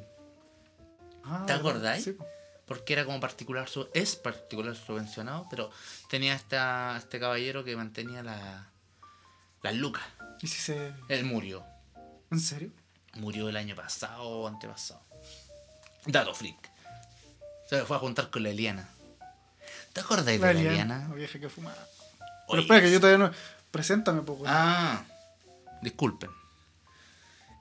Ah, 1.24 1.42
¿Te 1.46 1.54
acordáis? 1.54 2.04
Sí, 2.04 2.12
po. 2.12 2.24
Porque 2.70 2.92
era 2.92 3.04
como 3.04 3.18
particular, 3.18 3.68
es 3.94 4.14
particular 4.14 4.76
subvencionado, 4.76 5.44
pero 5.50 5.72
tenía 6.08 6.36
esta, 6.36 6.96
este 6.96 7.18
caballero 7.18 7.64
que 7.64 7.74
mantenía 7.74 8.22
la, 8.22 8.68
las 9.60 9.74
lucas. 9.74 10.04
¿Y 10.40 10.46
si 10.46 10.60
se. 10.60 10.94
Él 11.08 11.24
murió. 11.24 11.64
¿En 12.30 12.38
serio? 12.38 12.70
Murió 13.14 13.48
el 13.48 13.56
año 13.56 13.74
pasado 13.74 14.22
o 14.22 14.46
antepasado. 14.46 15.02
Dato 16.06 16.32
freak. 16.32 16.70
Se 17.68 17.84
fue 17.84 17.96
a 17.96 17.98
juntar 17.98 18.30
con 18.30 18.44
la 18.44 18.50
Eliana. 18.50 18.88
¿Te 19.92 20.02
acordáis 20.02 20.40
de 20.40 20.54
la 20.54 20.60
Eliana? 20.60 21.08
La 21.08 21.14
vieja 21.16 21.40
que 21.40 21.48
fumaba. 21.48 21.84
Pero 22.48 22.62
espera, 22.62 22.80
que 22.82 22.92
yo 22.92 23.00
todavía 23.00 23.26
no. 23.26 23.34
Preséntame, 23.72 24.20
weón. 24.20 24.44
Ah, 24.46 25.02
disculpen. 25.82 26.30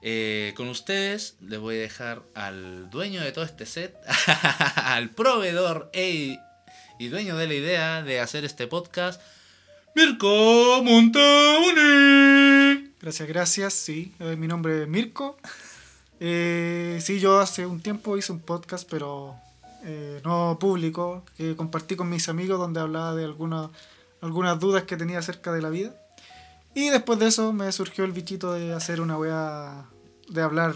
Eh, 0.02 0.54
con 0.56 0.70
ustedes 0.70 1.36
les 1.42 1.60
voy 1.60 1.76
a 1.76 1.80
dejar 1.80 2.22
al 2.34 2.90
dueño 2.90 3.22
de 3.22 3.32
todo 3.32 3.44
este 3.44 3.66
set, 3.66 3.96
al 4.76 5.10
proveedor 5.10 5.92
y 5.94 6.40
dueño 7.00 7.38
de 7.38 7.48
la 7.48 7.54
idea 7.54 8.04
de 8.04 8.20
hacer 8.20 8.46
este 8.46 8.68
podcast, 8.68 9.22
Mirko 9.96 10.82
Montaone. 10.84 12.92
Gracias, 13.02 13.28
gracias. 13.28 13.74
Sí, 13.74 14.14
eh, 14.20 14.36
mi 14.36 14.48
nombre 14.48 14.84
es 14.84 14.88
Mirko. 14.88 15.38
Eh, 16.20 17.00
sí, 17.02 17.20
yo 17.20 17.40
hace 17.40 17.66
un 17.66 17.82
tiempo 17.82 18.18
hice 18.18 18.32
un 18.32 18.40
podcast, 18.40 18.90
pero 18.90 19.36
eh, 19.86 20.22
no 20.26 20.58
público, 20.60 21.24
que 21.38 21.56
compartí 21.56 21.96
con 21.96 22.10
mis 22.10 22.28
amigos 22.28 22.60
donde 22.60 22.82
hablaba 22.82 23.16
de 23.16 23.24
algunas 23.24 23.70
algunas 24.22 24.60
dudas 24.60 24.84
que 24.84 24.98
tenía 24.98 25.20
acerca 25.20 25.54
de 25.54 25.62
la 25.62 25.70
vida. 25.70 25.94
Y 26.76 26.90
después 26.90 27.20
de 27.20 27.28
eso 27.28 27.52
me 27.54 27.72
surgió 27.72 28.06
el 28.06 28.12
bichito 28.12 28.54
de 28.54 28.74
hacer 28.74 29.02
una 29.02 29.18
wea 29.18 29.86
de 30.30 30.42
hablar 30.42 30.76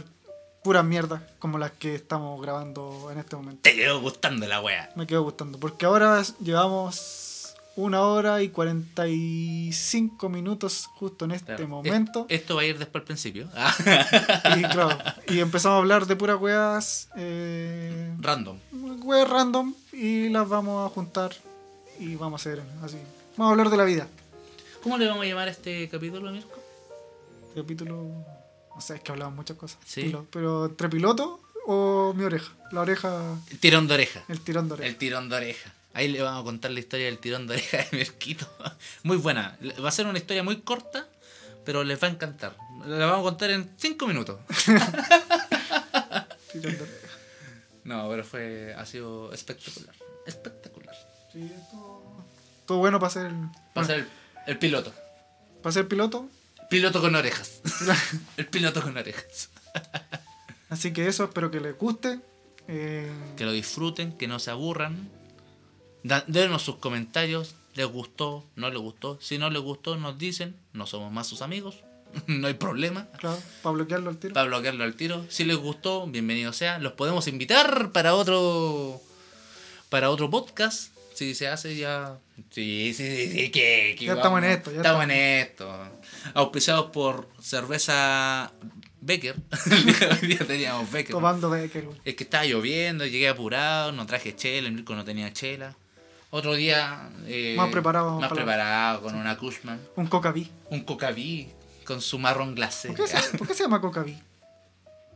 pura 0.64 0.82
mierda 0.84 1.28
como 1.40 1.58
las 1.58 1.72
que 1.72 1.94
estamos 1.96 2.42
grabando 2.42 3.10
en 3.12 3.20
este 3.20 3.36
momento. 3.36 3.62
Te 3.62 3.76
quedó 3.76 4.00
gustando 4.02 4.48
la 4.48 4.62
wea. 4.62 4.92
Me 4.96 5.06
quedo 5.08 5.24
gustando, 5.24 5.60
porque 5.60 5.86
ahora 5.86 6.22
llevamos 6.42 7.54
una 7.76 8.02
hora 8.02 8.42
y 8.44 8.50
45 8.50 10.30
minutos 10.30 10.88
justo 10.96 11.26
en 11.26 11.32
este 11.32 11.48
Claro. 11.56 11.68
momento. 11.68 12.26
Es- 12.30 12.42
Esto 12.42 12.56
va 12.56 12.62
a 12.62 12.66
ir 12.66 12.78
después 12.80 13.02
al 13.02 13.06
principio. 13.06 13.50
Y 14.58 14.62
claro, 14.64 14.98
y 15.28 15.40
empezamos 15.40 15.76
a 15.76 15.80
hablar 15.80 16.06
de 16.06 16.16
puras 16.16 16.40
weas, 16.40 17.10
eh, 17.16 18.14
Random. 18.20 18.58
weas 19.04 19.30
random 19.30 19.74
y 19.92 20.30
las 20.30 20.48
vamos 20.48 20.90
a 20.90 20.94
juntar 20.94 21.32
y 22.00 22.16
vamos 22.16 22.42
a 22.46 22.50
hacer 22.50 22.64
así. 22.84 22.98
Vamos 23.38 23.50
a 23.50 23.52
hablar 23.52 23.70
de 23.70 23.78
la 23.78 23.84
vida. 23.84 24.08
¿Cómo 24.84 24.98
le 24.98 25.08
vamos 25.08 25.24
a 25.24 25.28
llamar 25.28 25.48
a 25.48 25.52
este 25.52 25.88
capítulo, 25.90 26.32
Mirko? 26.32 26.60
Capítulo, 27.56 28.25
no 28.75 28.82
sé, 28.82 28.96
es 28.96 29.02
que 29.02 29.12
hablamos 29.12 29.36
muchas 29.36 29.58
cosas. 29.58 29.78
Sí. 29.86 30.04
Pilo- 30.04 30.28
Pero 30.32 30.66
entre 30.66 30.90
piloto 30.90 31.40
o 31.66 32.13
mi 32.16 32.24
oreja. 32.25 32.52
La 32.72 32.82
oreja, 32.82 33.36
El 33.50 33.60
tirón 33.60 33.88
de 33.88 33.94
oreja. 33.94 34.24
el 34.28 34.42
tirón 34.42 34.68
de 34.68 34.74
oreja. 34.74 34.90
El 34.90 34.96
tirón 34.98 35.30
de 35.30 35.36
oreja. 35.38 35.74
Ahí 35.94 36.08
le 36.08 36.22
vamos 36.22 36.42
a 36.42 36.44
contar 36.44 36.72
la 36.72 36.80
historia 36.80 37.06
del 37.06 37.20
tirón 37.20 37.48
de 37.48 37.54
oreja 37.54 37.78
de 37.78 37.88
Merquito. 37.98 38.48
Muy 39.04 39.18
buena. 39.18 39.58
Va 39.84 39.90
a 39.90 39.92
ser 39.92 40.08
una 40.08 40.18
historia 40.18 40.44
muy 40.44 40.62
corta, 40.62 41.08
pero 41.63 41.84
les 41.84 42.02
va 42.02 42.08
a 42.08 42.12
encantar. 42.12 42.58
La 42.86 43.06
vamos 43.06 43.22
a 43.22 43.30
contar 43.30 43.52
en 43.52 43.72
5 43.78 44.08
minutos. 44.08 44.40
Tirón 46.52 46.75
de 46.75 46.82
oreja. 46.82 47.08
No, 47.86 48.10
pero 48.10 48.24
fue 48.24 48.74
ha 48.78 48.86
sido 48.86 49.32
espectacular. 49.34 49.96
Espectacular. 50.25 50.96
Sí, 51.32 51.52
todo, 51.72 52.04
todo 52.66 52.78
bueno 52.80 53.00
para 53.00 53.12
ser, 53.12 53.32
Va 53.78 53.82
a 53.82 53.86
ser 53.86 54.00
el, 54.00 54.08
el 54.48 54.58
piloto. 54.60 54.94
para 55.62 55.74
ser 55.74 55.88
piloto. 55.88 56.30
Piloto 56.70 57.02
con 57.02 57.16
orejas. 57.16 57.62
el 58.38 58.48
piloto 58.48 58.82
con 58.82 58.98
orejas. 58.98 59.50
Así 60.70 60.92
que 60.94 61.08
eso, 61.08 61.26
espero 61.26 61.52
que 61.52 61.60
les 61.60 61.78
guste. 61.78 62.20
Eh, 62.68 63.12
Que 63.38 63.46
lo 63.46 63.52
disfruten, 63.52 64.14
que 64.18 64.28
no 64.28 64.40
se 64.40 64.50
aburran. 64.52 65.10
Da- 66.04 66.24
Denos 66.28 66.64
sus 66.64 66.78
comentarios. 66.78 67.56
¿Les 67.76 67.86
gustó? 67.88 68.46
¿No 68.56 68.70
les 68.70 68.80
gustó? 68.80 69.18
Si 69.22 69.38
no 69.38 69.50
les 69.50 69.62
gustó, 69.62 69.98
nos 69.98 70.18
dicen. 70.18 70.56
No 70.74 70.86
somos 70.88 71.12
más 71.12 71.28
sus 71.28 71.42
amigos. 71.42 71.78
no 72.28 72.48
hay 72.48 72.54
problema. 72.56 73.08
claro, 73.20 73.40
para 73.62 73.74
bloquearlo 73.74 74.10
al 74.10 74.18
tiro. 74.18 74.34
para 74.34 74.48
bloquearlo 74.48 74.84
al 74.84 74.96
tiro. 74.96 75.26
Si 75.30 75.44
les 75.44 75.58
gustó, 75.58 76.06
bienvenido 76.08 76.54
sea. 76.54 76.80
Los 76.80 76.94
podemos 76.94 77.28
invitar 77.28 77.92
para 77.92 78.16
otro 78.16 79.02
para 79.90 80.10
otro 80.10 80.30
podcast. 80.30 80.92
Si 81.13 81.36
se 81.36 81.48
hace 81.48 81.75
ya. 81.75 82.17
Sí, 82.50 82.93
sí, 82.93 83.15
sí, 83.15 83.32
sí, 83.32 83.51
que, 83.51 83.96
que 83.98 84.05
Ya 84.05 84.13
estamos 84.13 84.39
en 84.43 84.50
esto, 84.50 84.72
ya 84.72 84.77
estamos 84.77 85.03
en 85.03 85.12
esto. 85.12 85.72
Auspiciados 86.34 86.88
por 86.91 87.29
cerveza 87.39 88.51
Becker. 89.01 89.36
Hoy 90.22 90.27
día 90.27 90.39
teníamos 90.48 90.91
Becker. 90.91 91.12
Tomando 91.12 91.50
Becker, 91.50 91.86
güey. 91.86 91.98
Es 92.03 92.15
que 92.15 92.24
estaba 92.24 92.46
lloviendo, 92.46 93.05
llegué 93.05 93.29
apurado, 93.29 93.91
no 93.91 94.05
traje 94.05 94.36
chela, 94.36 94.67
el 94.67 94.74
Mirko 94.74 94.96
no 94.96 95.03
tenía 95.03 95.32
chela. 95.34 95.75
Otro 96.32 96.55
día. 96.55 97.12
eh, 97.27 97.53
Más 97.55 97.70
preparado 97.70 98.20
Más 98.20 98.29
para- 98.29 98.41
preparado, 98.43 99.01
con 99.03 99.13
una 99.15 99.38
Cushman. 99.38 99.79
Un 99.96 100.08
Coca-Bee. 100.08 100.50
Un 100.72 100.84
cocaví 100.84 101.50
con 101.86 102.01
su 102.01 102.17
marrón 102.17 102.55
glacé. 102.55 102.88
¿Por 102.88 102.98
qué, 102.98 103.08
se, 103.08 103.38
por 103.38 103.48
qué 103.48 103.53
se 103.53 103.63
llama 103.63 103.79
Coca-Bee? 103.82 104.17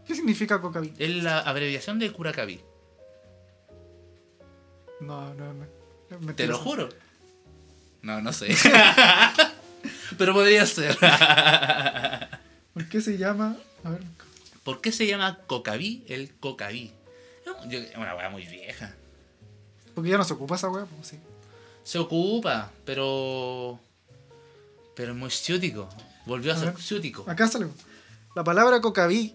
¿Qué 0.05 0.13
significa 0.13 0.61
Coca-Bee? 0.61 0.93
Es 0.99 1.23
la 1.23 1.39
abreviación 1.39 1.97
de 1.97 2.11
Curacaví. 2.11 2.61
No, 4.99 5.33
no, 5.33 5.53
no. 5.53 5.65
Te 6.35 6.47
lo 6.47 6.57
juro. 6.57 6.89
No, 8.01 8.21
no 8.21 8.31
sé. 8.33 8.55
Pero 10.17 10.33
podría 10.33 10.65
ser. 10.65 10.97
¿Por 12.73 12.87
qué 12.89 13.01
se 13.01 13.17
llama? 13.17 13.57
A 13.83 13.89
ver. 13.89 14.01
¿Por 14.63 14.81
qué 14.81 14.91
se 14.91 15.07
llama 15.07 15.39
Cocaví 15.47 16.03
el 16.07 16.33
Cocaví? 16.35 16.93
Es 17.71 17.95
una 17.95 18.15
weá 18.15 18.29
muy 18.29 18.45
vieja. 18.45 18.93
Porque 19.95 20.09
ya 20.11 20.17
no 20.17 20.23
se 20.23 20.33
ocupa 20.33 20.55
esa 20.55 20.69
weá, 20.69 20.85
pues 20.85 21.07
sí. 21.07 21.19
Se 21.83 21.97
ocupa, 21.97 22.71
pero. 22.85 23.79
Pero 24.95 25.11
es 25.13 25.17
muy 25.17 25.29
ciútico. 25.31 25.87
Volvió 26.25 26.51
a, 26.51 26.55
A 26.55 26.59
ser 26.59 26.73
ver. 26.73 26.81
ciútico. 26.81 27.23
Acá 27.27 27.47
sale. 27.47 27.67
La 28.35 28.43
palabra 28.43 28.81
Coca-Bee 28.81 29.33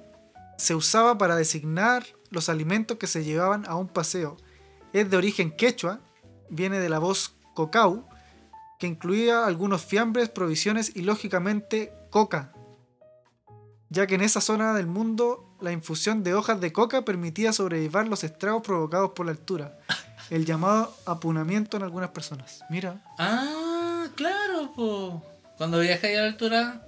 se 0.59 0.75
usaba 0.75 1.19
para 1.19 1.35
designar 1.37 2.05
los 2.31 2.49
alimentos 2.49 2.99
que 2.99 3.07
se 3.07 3.25
llevaban 3.25 3.64
a 3.67 3.75
un 3.76 3.88
paseo. 3.88 4.37
Es 4.93 5.09
de 5.11 5.17
origen 5.17 5.50
quechua, 5.50 6.00
viene 6.52 6.78
de 6.78 6.88
la 6.88 6.99
voz 6.99 7.35
cocau, 7.54 8.06
que 8.78 8.87
incluía 8.87 9.47
algunos 9.47 9.82
fiambres, 9.82 10.28
provisiones 10.28 10.92
y 10.94 11.02
lógicamente 11.02 11.92
coca. 12.11 12.52
Ya 13.88 14.06
que 14.06 14.14
en 14.14 14.23
esa 14.23 14.40
zona 14.40 14.75
del 14.75 14.87
mundo 14.87 15.56
la 15.61 15.73
infusión 15.73 16.23
de 16.23 16.35
hojas 16.35 16.61
de 16.61 16.73
coca 16.73 17.04
permitía 17.04 17.52
sobrellevar 17.52 18.09
los 18.09 18.25
estragos 18.25 18.62
provocados 18.62 19.11
por 19.12 19.26
la 19.26 19.32
altura. 19.32 19.78
El 20.30 20.44
llamado 20.44 20.94
apunamiento 21.06 21.76
en 21.76 21.82
algunas 21.82 22.11
personas. 22.11 22.62
Mira, 22.71 23.02
Ah, 23.18 24.06
claro, 24.14 24.73
po. 24.75 25.23
Cuando 25.56 25.78
viajáis 25.80 26.18
a 26.18 26.23
la 26.23 26.26
altura 26.28 26.82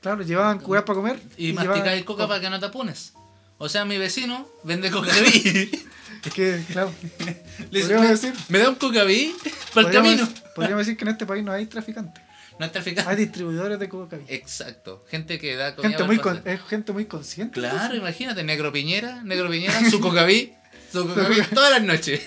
claro, 0.00 0.22
llevaban 0.22 0.58
cubas 0.58 0.82
para 0.82 0.96
comer 0.96 1.22
y, 1.36 1.48
llevaban 1.48 1.68
masticáis 1.68 2.04
coca 2.04 2.26
para 2.26 2.40
que 2.40 2.50
no 2.50 2.58
te 2.58 2.66
apunes. 2.66 3.12
O 3.58 3.68
sea, 3.68 3.84
mi 3.84 3.98
vecino 3.98 4.48
vende 4.64 4.90
cocaví. 4.90 5.70
Es 6.24 6.32
que, 6.34 6.62
claro, 6.72 6.92
Le 7.70 7.80
dice, 7.80 7.94
"Me- 7.96 8.08
decir- 8.08 8.34
Me 8.48 8.58
da 8.58 8.68
un 8.70 8.74
cocaví 8.74 9.34
para 9.72 9.86
el 9.88 9.94
camino. 9.94 10.28
podríamos 10.54 10.84
decir 10.84 10.96
que 10.98 11.04
en 11.04 11.10
este 11.10 11.26
país 11.26 11.44
no 11.44 11.52
hay 11.52 11.66
traficantes. 11.66 12.22
No 12.58 12.66
es 12.66 12.72
traficante. 12.72 13.08
Hay 13.08 13.16
distribuidores 13.16 13.78
de 13.78 13.88
coca 13.88 14.18
Exacto. 14.26 15.04
Gente 15.08 15.38
que 15.38 15.54
da 15.54 15.76
comida 15.76 15.90
Gente 15.90 16.04
muy 16.04 16.18
con- 16.18 16.42
es 16.44 16.60
gente 16.62 16.92
muy 16.92 17.04
consciente. 17.04 17.60
Claro, 17.60 17.94
imagínate, 17.94 18.42
Negro 18.42 18.72
Piñera, 18.72 19.22
Negro 19.22 19.48
Piñera, 19.48 19.88
su 19.88 20.00
cocaví. 20.00 20.52
Su 20.92 21.06
cocaví 21.14 21.40
todas 21.54 21.70
las 21.70 21.82
noches. 21.82 22.20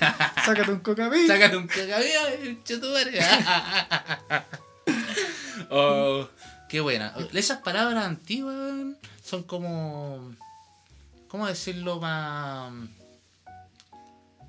Sácate 0.46 0.72
un 0.72 0.80
cocaví. 0.80 1.28
Sácate 1.28 1.58
un 1.58 1.68
cagaví, 1.68 2.60
chetumare. 2.64 3.20
oh, 5.70 6.28
qué 6.70 6.80
buena. 6.80 7.14
Esas 7.34 7.60
palabras 7.60 8.06
antiguas 8.06 8.96
son 9.24 9.44
como. 9.44 10.34
¿Cómo 11.32 11.48
decirlo 11.48 11.98
más.? 12.02 12.74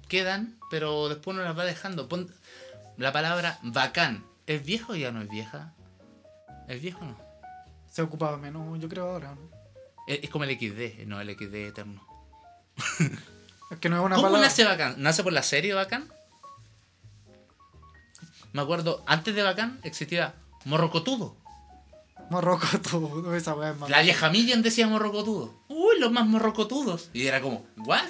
Quedan, 0.09 0.59
pero 0.69 1.09
después 1.09 1.37
uno 1.37 1.45
las 1.45 1.57
va 1.57 1.65
dejando. 1.65 2.09
Pon 2.09 2.29
la 2.97 3.13
palabra 3.13 3.61
bacán. 3.63 4.27
¿Es 4.49 4.65
viejo 4.65 4.95
o 4.95 4.97
ya 4.97 5.13
no 5.13 5.23
es 5.23 5.29
vieja? 5.29 5.73
¿Es 6.67 6.83
viejo 6.83 6.99
o 7.03 7.05
no? 7.05 7.17
Se 7.89 8.03
ocupaba 8.03 8.37
menos, 8.37 8.81
yo 8.81 8.89
creo 8.89 9.09
ahora. 9.13 9.37
¿no? 9.37 9.41
Es, 10.09 10.25
es 10.25 10.31
como 10.31 10.43
el 10.43 10.59
XD, 10.59 11.07
no 11.07 11.21
el 11.21 11.33
XD 11.37 11.55
eterno. 11.55 12.05
Es 13.71 13.79
que 13.79 13.89
no 13.89 14.01
es 14.01 14.05
una 14.05 14.17
¿Cómo 14.17 14.27
palabra. 14.27 14.49
nace 14.49 14.65
Bacán? 14.65 14.97
¿Nace 14.99 15.23
por 15.23 15.33
la 15.33 15.45
serie 15.45 15.75
Bacán? 15.75 16.13
Me 18.53 18.61
acuerdo, 18.61 19.05
antes 19.07 19.37
de 19.37 19.43
Bacán 19.45 19.79
existía 19.85 20.35
Morrocotudo. 20.65 21.37
Morrocotudo, 22.33 23.35
esa 23.37 23.55
weá 23.55 23.71
es 23.73 23.79
más. 23.79 23.91
La 23.91 24.01
vieja 24.03 24.31
Millian 24.31 24.63
decía 24.63 24.89
Morrocotudo. 24.89 25.55
Uy, 25.69 25.99
los 26.01 26.11
más 26.11 26.27
morrocotudos. 26.27 27.11
Y 27.13 27.27
era 27.27 27.41
como, 27.43 27.67
¿what? 27.77 28.03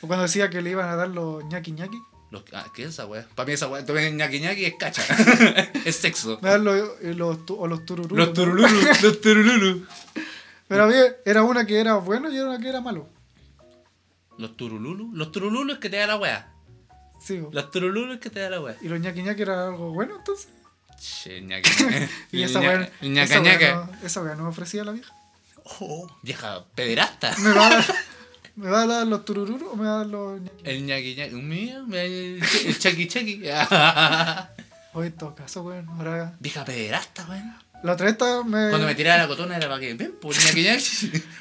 O 0.00 0.06
cuando 0.06 0.22
decía 0.22 0.48
que 0.50 0.62
le 0.62 0.70
iban 0.70 0.88
a 0.88 0.96
dar 0.96 1.08
los 1.08 1.44
ñaki 1.44 1.72
ñaki. 1.72 1.98
Los, 2.30 2.44
ah, 2.52 2.64
¿Qué 2.74 2.84
es 2.84 2.90
esa 2.90 3.06
weá? 3.06 3.26
Para 3.34 3.46
mí 3.46 3.52
esa 3.52 3.68
weá, 3.68 3.84
también 3.84 4.16
ñaki 4.16 4.40
ñaki 4.40 4.64
es 4.64 4.74
cacha. 4.78 5.02
es 5.84 5.96
sexo. 5.96 6.38
Me 6.42 6.48
dan 6.48 6.64
los, 6.64 6.76
eh, 7.02 7.12
los, 7.14 7.44
tu- 7.44 7.56
o 7.60 7.66
los 7.66 7.84
tururú. 7.84 8.16
Los 8.16 8.32
turululus, 8.32 9.02
los 9.02 9.20
turululus. 9.20 9.82
Pero 10.68 10.84
había, 10.84 11.16
era 11.26 11.42
una 11.42 11.66
que 11.66 11.78
era 11.80 11.96
bueno 11.96 12.30
y 12.30 12.36
era 12.36 12.48
una 12.48 12.58
que 12.60 12.68
era 12.68 12.80
malo. 12.80 13.08
Los 14.38 14.56
turululus. 14.56 15.12
Los 15.12 15.32
turululus 15.32 15.74
es 15.74 15.80
que 15.80 15.90
te 15.90 15.96
da 15.98 16.06
la 16.06 16.16
weá. 16.16 16.52
Sí. 17.20 17.42
Los 17.52 17.70
turululus 17.70 18.14
es 18.14 18.20
que 18.20 18.30
te 18.30 18.40
da 18.40 18.48
la 18.48 18.60
weá. 18.60 18.76
Y 18.80 18.88
los 18.88 19.00
ñaki 19.00 19.22
ñaki 19.22 19.42
era 19.42 19.66
algo 19.68 19.90
bueno 19.92 20.16
entonces. 20.16 20.48
Che, 21.00 21.40
ñaki 21.40 21.70
ñaki. 21.84 22.06
Y 22.32 22.42
esa 22.42 22.60
weá. 22.60 22.90
ñaca 23.00 23.24
esa 23.24 23.40
weá 23.40 23.52
ñaca. 23.54 23.74
no, 24.00 24.06
esa 24.06 24.20
weá 24.22 24.34
no 24.34 24.42
me 24.44 24.48
ofrecía 24.50 24.84
la 24.84 24.92
vieja. 24.92 25.12
Oh, 25.80 26.06
vieja 26.22 26.64
pederasta. 26.74 27.34
¿Me 27.38 27.52
va, 27.52 27.66
a 27.66 27.70
dar, 27.70 27.84
¿Me 28.56 28.68
va 28.70 28.82
a 28.82 28.86
dar 28.86 29.06
los 29.06 29.24
tururú 29.24 29.56
o 29.72 29.76
me 29.76 29.86
va 29.86 29.94
a 29.94 29.98
dar 29.98 30.06
los 30.06 30.40
ñaki? 30.40 30.60
El 30.64 30.86
ñaki 30.86 31.14
ñaki. 31.16 31.34
Mío, 31.36 31.84
me- 31.86 32.04
el, 32.04 32.42
el 32.66 32.78
chaki 32.78 33.08
chaki. 33.08 33.42
Oye, 34.92 35.06
en 35.08 35.16
todo 35.16 35.34
caso, 35.34 35.62
weón. 35.62 35.88
Ahora. 35.88 36.36
Vieja 36.40 36.64
pederasta, 36.64 37.24
weón. 37.28 37.54
La 37.82 37.92
otra 37.94 38.04
vez 38.04 38.12
estaba- 38.12 38.44
me. 38.44 38.68
Cuando 38.68 38.86
me 38.86 38.94
tiraba 38.94 39.22
la 39.22 39.28
cotona 39.28 39.56
era 39.56 39.68
para 39.68 39.80
que, 39.80 39.94
ven, 39.94 40.14
pues 40.20 40.44
ñaki. 40.44 40.66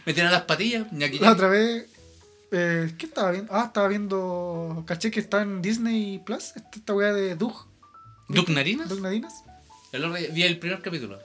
Me 0.05 0.13
tiraba 0.13 0.31
las 0.31 0.43
patillas, 0.43 0.85
La 1.19 1.31
otra 1.31 1.47
vez. 1.49 1.85
Eh, 2.51 2.93
¿Qué 2.97 3.05
estaba 3.07 3.31
viendo? 3.31 3.53
Ah, 3.53 3.65
estaba 3.67 3.87
viendo. 3.89 4.83
Caché 4.87 5.11
que 5.11 5.19
está 5.19 5.41
en 5.41 5.61
Disney 5.61 6.19
Plus. 6.25 6.53
Esta, 6.55 6.69
esta 6.73 6.93
weá 6.93 7.11
de 7.13 7.35
Doug. 7.35 7.67
¿Duc 8.29 8.49
Narinas? 8.49 8.87
Doug 8.89 9.01
Narinas. 9.01 9.33
El 9.91 10.13
día 10.13 10.29
vi 10.31 10.43
el 10.43 10.59
primer 10.59 10.81
capítulo. 10.81 11.19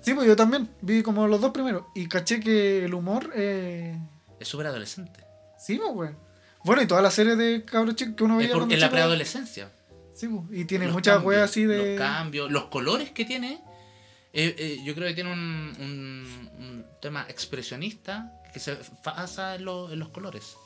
Sí, 0.00 0.14
pues 0.14 0.26
yo 0.26 0.36
también. 0.36 0.68
Vi 0.80 1.02
como 1.02 1.26
los 1.26 1.40
dos 1.40 1.52
primeros. 1.52 1.84
Y 1.94 2.06
caché 2.08 2.40
que 2.40 2.84
el 2.84 2.94
humor. 2.94 3.30
Eh... 3.34 3.98
Es 4.38 4.48
súper 4.48 4.66
adolescente. 4.68 5.24
Sí, 5.58 5.76
pues, 5.78 5.90
weón. 5.92 6.16
Bueno, 6.64 6.82
y 6.82 6.86
toda 6.86 7.02
la 7.02 7.10
serie 7.10 7.36
de 7.36 7.64
cabros 7.64 7.94
chicos 7.96 8.14
que 8.16 8.24
uno 8.24 8.34
Es, 8.34 8.38
veía 8.38 8.50
por- 8.52 8.60
cuando 8.62 8.74
es 8.74 8.80
la 8.80 8.90
preadolescencia. 8.90 9.70
Sí, 10.14 10.28
pues. 10.28 10.42
Y 10.60 10.64
tiene 10.64 10.86
Los 10.86 10.94
muchas 10.94 11.22
weas 11.22 11.50
así 11.50 11.64
de. 11.64 11.96
Los 11.96 11.98
cambios, 11.98 12.50
los 12.50 12.64
colores 12.66 13.10
que 13.10 13.24
tiene. 13.24 13.60
eh, 14.32 14.54
eh, 14.58 14.78
yo 14.84 14.94
creo 14.94 15.08
que 15.08 15.14
tiene 15.14 15.32
un, 15.32 15.38
un- 15.80 16.50
un 16.58 16.86
tema 17.00 17.24
expresionista 17.28 18.32
que 18.52 18.60
se 18.60 18.76
basa 19.04 19.54
en, 19.54 19.64
lo- 19.64 19.92
en 19.92 19.98
los 19.98 20.08
colores. 20.10 20.56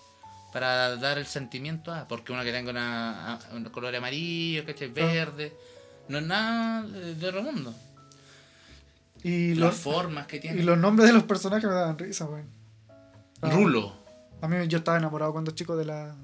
Para 0.53 0.97
dar 0.97 1.17
el 1.19 1.27
sentimiento 1.27 1.93
a. 1.93 2.07
Porque 2.09 2.33
uno 2.33 2.43
que 2.43 2.53
tenga 2.53 2.71
una, 2.71 3.35
a- 3.35 3.41
un 3.55 3.65
color 3.67 3.95
amarillo, 3.97 4.65
¿cachai? 4.67 4.89
Verde. 4.89 5.53
No 6.13 6.19
es 6.19 6.27
nada 6.27 6.83
de 6.83 7.15
de 7.15 7.27
otro 7.27 7.43
mundo. 7.43 7.75
Y 9.23 9.55
Las 9.55 9.71
los, 9.71 9.77
formas 9.77 10.27
que 10.27 10.41
tiene. 10.41 10.61
y 10.61 10.63
los 10.63 10.77
nombres 10.77 11.09
de 11.09 11.15
los 11.15 11.23
personajes 11.23 11.65
me 11.69 11.75
daban 11.75 11.97
risa, 11.99 12.27
weón. 12.27 12.51
Ah, 13.41 13.49
Rulo. 13.51 13.97
A 14.43 14.47
mí 14.47 14.69
yo 14.69 14.79
estaba 14.79 14.99
enamorado 14.99 15.33
cuando 15.33 15.53
chico 15.53 15.75
de 15.75 15.87
la 15.87 16.15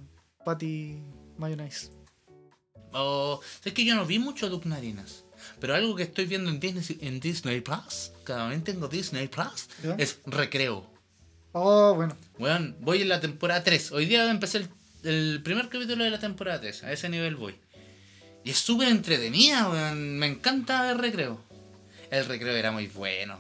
Patty 0.45 0.99
Mayonnaise. 1.39 1.91
O, 2.93 3.41
es 3.65 3.73
que 3.73 3.85
yo 3.87 3.95
no 3.95 4.05
vi 4.05 4.19
mucho 4.19 4.51
Duke 4.51 4.69
Narinas. 4.69 5.25
Pero 5.59 5.75
algo 5.75 5.97
que 5.97 6.03
estoy 6.03 6.27
viendo 6.27 6.51
en 6.51 6.61
Disney, 6.61 6.99
en 7.01 7.19
Disney 7.19 7.63
Plus, 7.63 8.13
que 8.27 8.33
también 8.35 8.63
tengo 8.63 8.89
Disney 8.89 9.29
Plus, 9.29 9.69
¿Ya? 9.83 9.95
es 9.97 10.19
Recreo. 10.27 10.85
Oh, 11.53 11.95
bueno. 11.95 12.15
Weón, 12.39 12.77
voy 12.81 13.01
en 13.01 13.09
la 13.09 13.21
temporada 13.21 13.65
3. 13.65 13.93
Hoy 13.93 14.05
día 14.05 14.31
empecé 14.31 14.59
el, 14.59 14.69
el 15.05 15.43
primer 15.43 15.71
capítulo 15.71 16.05
de 16.05 16.11
la 16.11 16.19
temporada 16.19 16.61
3. 16.61 16.85
A 16.85 16.93
ese 16.93 17.09
nivel 17.09 17.37
voy. 17.37 17.59
Y 18.49 18.53
es 18.53 18.59
súper 18.61 18.89
entretenida, 18.89 19.69
weón. 19.69 20.19
Me 20.19 20.27
encanta 20.27 20.91
el 20.91 20.97
recreo. 20.97 21.39
El 22.11 22.25
recreo 22.25 22.57
era 22.57 22.71
muy 22.73 22.87
bueno. 22.87 23.39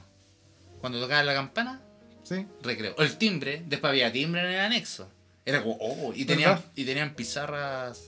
Cuando 0.82 1.00
tocaba 1.00 1.22
la 1.22 1.32
campana, 1.32 1.80
Sí. 2.24 2.44
recreo. 2.62 2.94
O 2.98 3.02
el 3.02 3.16
timbre, 3.16 3.62
después 3.64 3.88
había 3.88 4.12
timbre 4.12 4.42
en 4.42 4.48
el 4.48 4.60
anexo. 4.60 5.10
Era 5.46 5.62
como, 5.62 5.78
oh, 5.80 6.12
y 6.14 6.26
tenían, 6.26 6.62
y 6.76 6.84
tenían 6.84 7.14
pizarras 7.14 8.02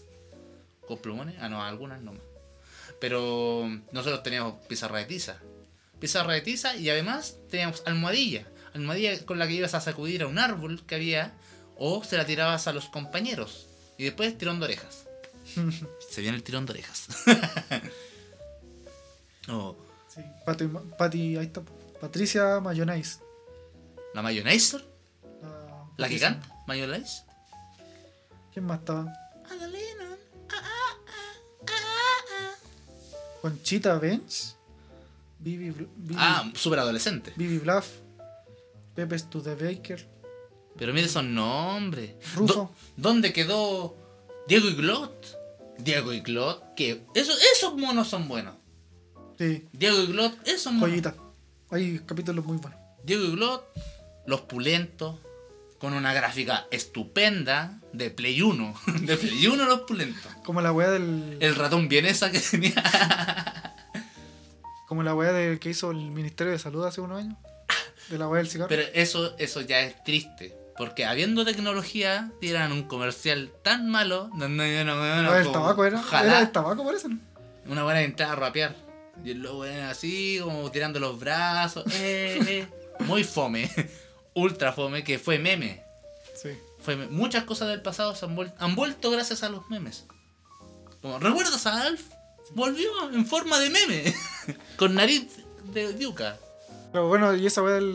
con 0.87 0.99
plumones. 0.99 1.37
Ah, 1.41 1.49
no, 1.49 1.65
algunas 1.65 2.03
nomás. 2.03 2.21
Pero 3.01 3.67
nosotros 3.93 4.23
teníamos 4.23 4.63
pizarra 4.67 4.99
de 4.99 5.07
tiza. 5.07 5.39
Pizarra 6.01 6.35
de 6.35 6.43
tiza 6.43 6.77
y 6.77 6.91
además 6.91 7.39
teníamos 7.49 7.83
almohadilla. 7.87 8.45
Almohadilla 8.75 9.25
con 9.25 9.39
la 9.39 9.49
que 9.49 9.55
ibas 9.55 9.73
a 9.73 9.81
sacudir 9.81 10.23
a 10.23 10.27
un 10.27 10.39
árbol 10.39 10.85
que 10.85 10.97
había 10.97 11.33
o 11.79 12.05
se 12.05 12.19
la 12.19 12.27
tirabas 12.27 12.67
a 12.69 12.75
los 12.75 12.91
compañeros. 12.91 13.69
Y 13.97 14.05
después 14.05 14.37
tirón 14.37 14.59
de 14.61 14.67
orejas. 14.67 15.00
Se 16.11 16.21
viene 16.21 16.37
el 16.37 16.43
tirón 16.43 16.67
de 16.67 16.73
orejas. 16.73 17.07
oh, 19.49 19.77
sí. 20.09 20.21
Patty, 20.45 20.69
Patty, 20.99 21.37
ahí 21.37 21.47
está. 21.47 21.63
Patricia 22.01 22.61
Mayonnaise. 22.61 23.21
la 24.15 24.23
mayonnaise, 24.23 24.79
La, 25.43 25.87
la 25.99 26.09
que 26.09 26.19
canta, 26.19 26.49
mayonnaise. 26.67 27.25
¿Quién 28.53 28.65
más 28.67 28.81
estaba? 28.81 29.13
Adalena. 29.51 30.17
Conchita 33.43 33.99
Bench. 33.99 34.55
Bibi, 35.39 35.71
Bibi, 35.71 36.15
Ah, 36.19 36.51
super 36.55 36.79
adolescente. 36.79 37.33
Bibi 37.37 37.59
Bluff. 37.59 37.89
Pepe 38.95 39.19
Studebaker. 39.19 40.07
Pero 40.77 40.93
mire 40.93 41.07
esos 41.07 41.25
nombres. 41.25 42.15
Rufo. 42.35 42.75
¿Dónde 42.97 43.33
quedó 43.33 43.97
Diego 44.47 44.69
y 44.69 44.75
Glot? 44.75 45.39
Diego 45.85 46.13
y 46.13 46.21
Glot, 46.21 46.75
que 46.75 47.05
esos, 47.15 47.39
esos 47.55 47.77
monos 47.77 48.09
son 48.09 48.29
buenos. 48.29 48.55
Sí. 49.39 49.67
Diego 49.73 49.99
y 50.01 50.07
Glot, 50.07 50.47
esos 50.47 50.73
monos. 50.73 50.91
Joyita. 50.91 51.15
Hay 51.71 52.01
capítulos 52.01 52.45
muy 52.45 52.59
buenos. 52.59 52.79
Diego 53.05 53.25
y 53.25 53.31
Glot, 53.33 53.65
los 54.27 54.43
pulentos, 54.43 55.17
con 55.81 55.95
una 55.95 56.13
gráfica 56.13 56.67
estupenda 56.71 57.81
de 57.93 58.11
Play 58.11 58.43
1. 58.43 58.75
De 59.01 59.17
Play 59.17 59.47
1 59.47 59.65
los 59.65 59.81
pulentos. 59.81 60.31
Como 60.45 60.61
la 60.61 60.73
weá 60.73 60.91
del. 60.91 61.39
El 61.41 61.57
ratón 61.57 61.89
vienesa 61.89 62.31
que 62.31 62.39
tenía. 62.39 62.75
Como 64.87 65.03
la 65.05 65.15
weá 65.15 65.33
del 65.33 65.59
que 65.61 65.71
hizo 65.71 65.93
el 65.93 66.11
Ministerio 66.11 66.53
de 66.53 66.59
Salud 66.59 66.85
hace 66.85 67.01
unos 67.01 67.21
años. 67.21 67.39
De 68.09 68.19
la 68.19 68.29
weá 68.29 68.43
del 68.43 68.51
cigarro. 68.51 68.69
Pero 68.69 68.83
eso, 68.93 69.37
eso 69.39 69.61
ya 69.61 69.81
es 69.81 70.03
triste. 70.03 70.55
Porque 70.81 71.05
habiendo 71.05 71.45
tecnología, 71.45 72.33
tiran 72.41 72.73
un 72.73 72.85
comercial 72.85 73.53
tan 73.63 73.91
malo. 73.91 74.31
No, 74.33 74.49
no, 74.49 74.65
no, 74.65 75.23
no, 75.23 75.35
el 75.37 75.43
como, 75.45 75.53
tabaco 75.53 75.85
era. 75.85 76.01
ojalá. 76.01 76.27
Era 76.31 76.41
el 76.41 76.53
tabaco. 76.53 76.91
Una 77.67 77.85
buena 77.85 78.01
entrada 78.01 78.33
a 78.33 78.37
rapear. 78.37 78.75
Y 79.23 79.33
el 79.33 79.43
lobo 79.43 79.67
era 79.67 79.91
así, 79.91 80.41
como 80.43 80.71
tirando 80.71 80.99
los 80.99 81.21
brazos. 81.21 81.85
eh, 81.93 82.41
eh. 82.47 82.69
Muy 83.01 83.25
fome. 83.25 83.71
Ultra 84.35 84.73
fome, 84.73 85.05
que 85.05 85.19
fue 85.19 85.39
meme. 85.39 85.85
Sí. 86.35 86.49
Fue 86.79 86.97
me- 86.97 87.09
Muchas 87.09 87.45
cosas 87.45 87.69
del 87.69 87.83
pasado 87.83 88.15
se 88.17 88.25
han, 88.25 88.35
vuel- 88.35 88.55
han 88.59 88.75
vuelto 88.75 89.11
gracias 89.11 89.43
a 89.43 89.51
los 89.51 89.69
memes. 89.69 90.07
Como, 91.03 91.19
¿recuerdas 91.19 91.67
a 91.67 91.83
Alf? 91.83 92.01
Volvió 92.53 93.11
en 93.13 93.27
forma 93.27 93.59
de 93.59 93.69
meme. 93.69 94.15
Con 94.79 94.95
nariz 94.95 95.27
de 95.75 95.95
yuca. 95.99 96.39
Pero 96.91 97.07
bueno, 97.07 97.35
y 97.35 97.45
esa 97.47 97.63
weá 97.63 97.75
del 97.75 97.95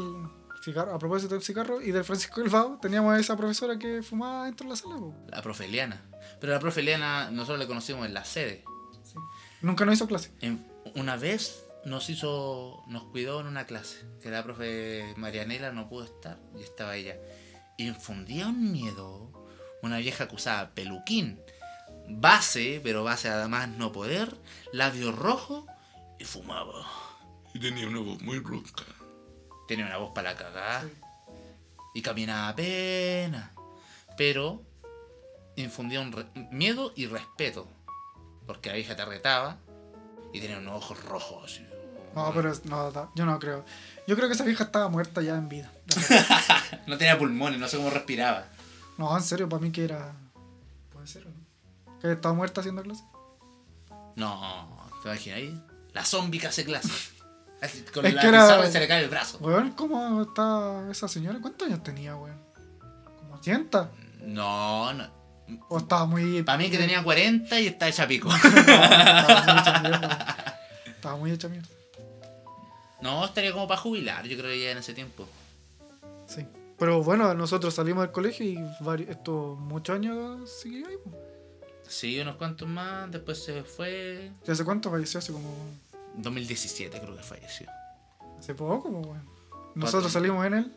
cigarro, 0.66 0.94
a 0.94 1.00
propósito 1.00 1.36
del 1.36 1.44
cigarro 1.44 1.82
y 1.82 1.92
del 1.92 2.04
Francisco 2.04 2.42
Elvao, 2.42 2.78
teníamos 2.82 3.14
a 3.14 3.20
esa 3.20 3.38
profesora 3.38 3.78
que 3.80 4.02
fumaba 4.04 4.46
dentro 4.46 4.66
de 4.66 4.72
la 4.72 4.76
sala. 4.76 4.96
po. 4.98 5.14
La 5.30 5.42
profe 5.42 5.66
Eliana. 5.66 6.04
Pero 6.42 6.52
la 6.54 6.60
profe 6.60 6.82
Eliana 6.82 7.30
nosotros 7.32 7.60
la 7.60 7.68
conocimos 7.68 8.06
en 8.06 8.14
la 8.14 8.26
sede. 8.26 8.64
Sí. 9.04 9.14
Nunca 9.62 9.86
nos 9.86 9.96
hizo 9.96 10.08
clase. 10.08 10.32
En- 10.42 10.66
una 10.96 11.16
vez 11.16 11.64
nos 11.86 12.10
hizo, 12.10 12.84
nos 12.88 13.04
cuidó 13.06 13.40
en 13.42 13.48
una 13.48 13.66
clase, 13.66 14.04
que 14.22 14.30
la 14.32 14.44
profe 14.44 15.14
Marianela 15.18 15.72
no 15.72 15.88
pudo 15.88 16.04
estar 16.06 16.40
y 16.58 16.64
estaba 16.64 16.96
ella. 16.96 17.16
Infundía 17.78 18.48
un 18.48 18.72
miedo, 18.72 19.32
una 19.84 19.98
vieja 19.98 20.28
que 20.28 20.36
usaba 20.36 20.72
peluquín, 20.72 21.40
base, 22.10 22.80
pero 22.84 23.04
base 23.04 23.30
además 23.30 23.70
no 23.70 23.92
poder, 23.92 24.36
labio 24.72 25.12
rojo 25.12 25.68
y 26.20 26.24
fumaba. 26.26 26.86
Y 27.54 27.60
tenía 27.60 27.88
una 27.88 28.00
voz 28.00 28.22
muy 28.22 28.40
ronca. 28.40 28.84
Tenía 29.68 29.86
una 29.86 29.98
voz 29.98 30.12
para 30.14 30.32
la 30.32 30.38
cagada 30.38 30.82
Sí. 30.84 30.92
y 31.96 32.02
caminaba 32.02 32.50
apenas. 32.50 33.52
Pero 34.18 34.62
infundía 35.56 36.02
un 36.02 36.30
miedo 36.52 36.92
y 36.96 37.06
respeto. 37.08 37.68
Porque 38.46 38.70
la 38.70 38.76
vieja 38.76 38.96
te 38.96 39.04
retaba 39.06 39.58
y 40.34 40.40
tenía 40.40 40.58
unos 40.60 40.76
ojos 40.84 41.04
rojos. 41.04 41.62
No, 42.14 42.32
pero 42.34 42.54
no, 42.66 43.12
yo 43.16 43.26
no 43.26 43.40
creo. 43.40 43.66
Yo 44.08 44.16
creo 44.16 44.28
que 44.30 44.36
esa 44.36 44.46
vieja 44.46 44.66
estaba 44.66 44.88
muerta 44.88 45.22
ya 45.22 45.36
en 45.36 45.50
vida. 45.50 45.72
No 46.88 46.98
tenía 47.00 47.18
pulmones, 47.18 47.60
no 47.60 47.68
sé 47.68 47.78
cómo 47.78 47.90
respiraba. 47.90 48.46
No, 49.00 49.16
en 49.18 49.24
serio, 49.24 49.50
para 49.50 49.60
mí 49.62 49.72
que 49.72 49.84
era. 49.86 50.14
Puede 50.94 51.08
ser, 51.08 51.26
¿o 51.26 51.30
no? 51.32 52.00
Que 52.00 52.12
estaba 52.12 52.36
muerta 52.36 52.62
haciendo 52.62 52.84
clase. 52.84 53.04
No, 54.16 54.88
¿te 55.02 55.10
imaginas 55.10 55.38
ahí? 55.40 55.62
La 55.94 56.06
zombie 56.06 56.40
que 56.40 56.48
hace 56.48 56.64
clase. 56.64 56.90
Así, 57.66 57.82
Con 57.94 58.06
Es 58.06 58.14
la 58.14 58.22
que 58.22 58.28
era- 58.28 58.72
se 58.72 58.80
le 58.80 58.88
cae 58.88 59.04
el 59.04 59.10
brazo. 59.10 59.38
Weón, 59.42 59.72
¿cómo 59.72 60.22
está 60.24 60.88
esa 60.92 61.08
señora? 61.08 61.40
¿Cuántos 61.42 61.68
años 61.68 61.84
tenía, 61.84 62.16
weón? 62.16 62.40
¿Como 63.20 63.36
80? 63.36 63.90
No, 64.22 64.94
no. 64.94 65.08
¿O 65.70 65.78
estaba 65.78 66.06
muy. 66.06 66.42
Para 66.44 66.58
mí 66.58 66.70
que 66.72 66.78
tenía 66.78 67.04
40 67.04 67.60
y 67.60 67.68
está 67.68 67.88
hecha 67.88 68.08
pico. 68.08 68.30
No, 68.56 69.38
estaba 69.58 69.80
muy 69.82 69.92
hecha. 69.92 70.38
Estaba 70.88 71.16
muy 71.18 71.32
hecha 71.32 71.48
mierda. 71.50 71.70
No, 73.02 73.24
estaría 73.26 73.52
como 73.52 73.68
para 73.68 73.80
jubilar, 73.80 74.26
yo 74.26 74.36
creo 74.38 74.50
que 74.50 74.64
ya 74.64 74.72
en 74.72 74.80
ese 74.80 74.94
tiempo. 74.94 75.28
Sí. 76.28 76.46
Pero 76.80 77.04
bueno, 77.04 77.34
nosotros 77.36 77.74
salimos 77.76 78.02
del 78.04 78.12
colegio 78.12 78.46
y 78.46 78.56
vari- 78.82 79.08
estos 79.10 79.58
muchos 79.60 79.96
años 79.96 80.50
siguió 80.62 80.88
ahí. 80.88 80.96
Sí, 81.88 82.20
unos 82.20 82.36
cuantos 82.38 82.68
más, 82.68 83.12
después 83.12 83.44
se 83.44 83.64
fue. 83.64 84.32
¿Y 84.48 84.52
hace 84.52 84.66
cuánto 84.66 84.90
falleció? 84.90 85.20
Hace 85.20 85.32
como. 85.32 85.54
2017 86.18 87.00
creo 87.00 87.16
que 87.16 87.24
falleció. 87.24 87.68
Hace 88.40 88.54
poco, 88.56 88.92
po, 88.92 89.00
weón. 89.00 89.30
Nosotros 89.76 90.12
salimos 90.12 90.46
en 90.46 90.54
el 90.54 90.74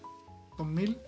2000. 0.57 0.99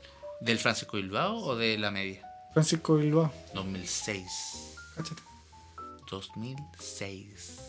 ¿Del 0.40 0.58
Francisco 0.58 0.96
Bilbao 0.96 1.36
o 1.36 1.56
de 1.56 1.76
la 1.78 1.90
media? 1.90 2.26
Francisco 2.52 2.96
Bilbao. 2.96 3.32
2006. 3.54 4.76
Cáchate. 4.96 5.22
2006. 6.10 7.60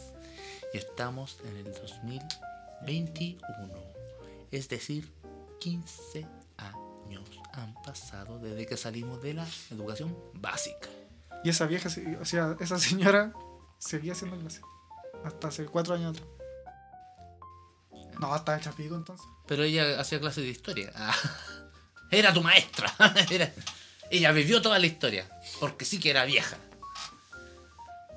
Y 0.74 0.78
estamos 0.78 1.38
en 1.46 1.58
el 1.58 1.74
2021. 1.74 3.42
Es 4.52 4.70
decir, 4.70 5.12
15 5.60 6.26
años 6.58 7.30
han 7.54 7.74
pasado 7.84 8.40
desde 8.40 8.66
que 8.66 8.78
salimos 8.78 9.22
de 9.22 9.34
la 9.34 9.48
educación 9.70 10.18
básica. 10.34 10.90
Y 11.44 11.50
esa 11.50 11.66
vieja, 11.66 11.90
o 12.20 12.26
sea, 12.26 12.56
esa 12.60 12.80
señora 12.80 13.34
seguía 13.78 14.14
haciendo 14.14 14.38
clase. 14.40 14.62
Hasta 15.24 15.48
hace 15.50 15.66
cuatro 15.66 15.96
años 15.96 16.12
atrás. 16.18 16.41
No, 18.22 18.36
está 18.36 18.58
hecha 18.58 18.72
pico 18.72 18.96
entonces. 18.96 19.26
Pero 19.48 19.64
ella 19.64 20.00
hacía 20.00 20.20
clases 20.20 20.44
de 20.44 20.50
historia. 20.52 20.92
Ah, 20.96 21.16
Era 22.12 22.34
tu 22.34 22.42
maestra. 22.42 22.92
Ella 24.12 24.32
vivió 24.34 24.62
toda 24.62 24.78
la 24.80 24.86
historia. 24.86 25.26
Porque 25.60 25.86
sí 25.86 26.00
que 26.00 26.10
era 26.10 26.26
vieja. 26.26 26.58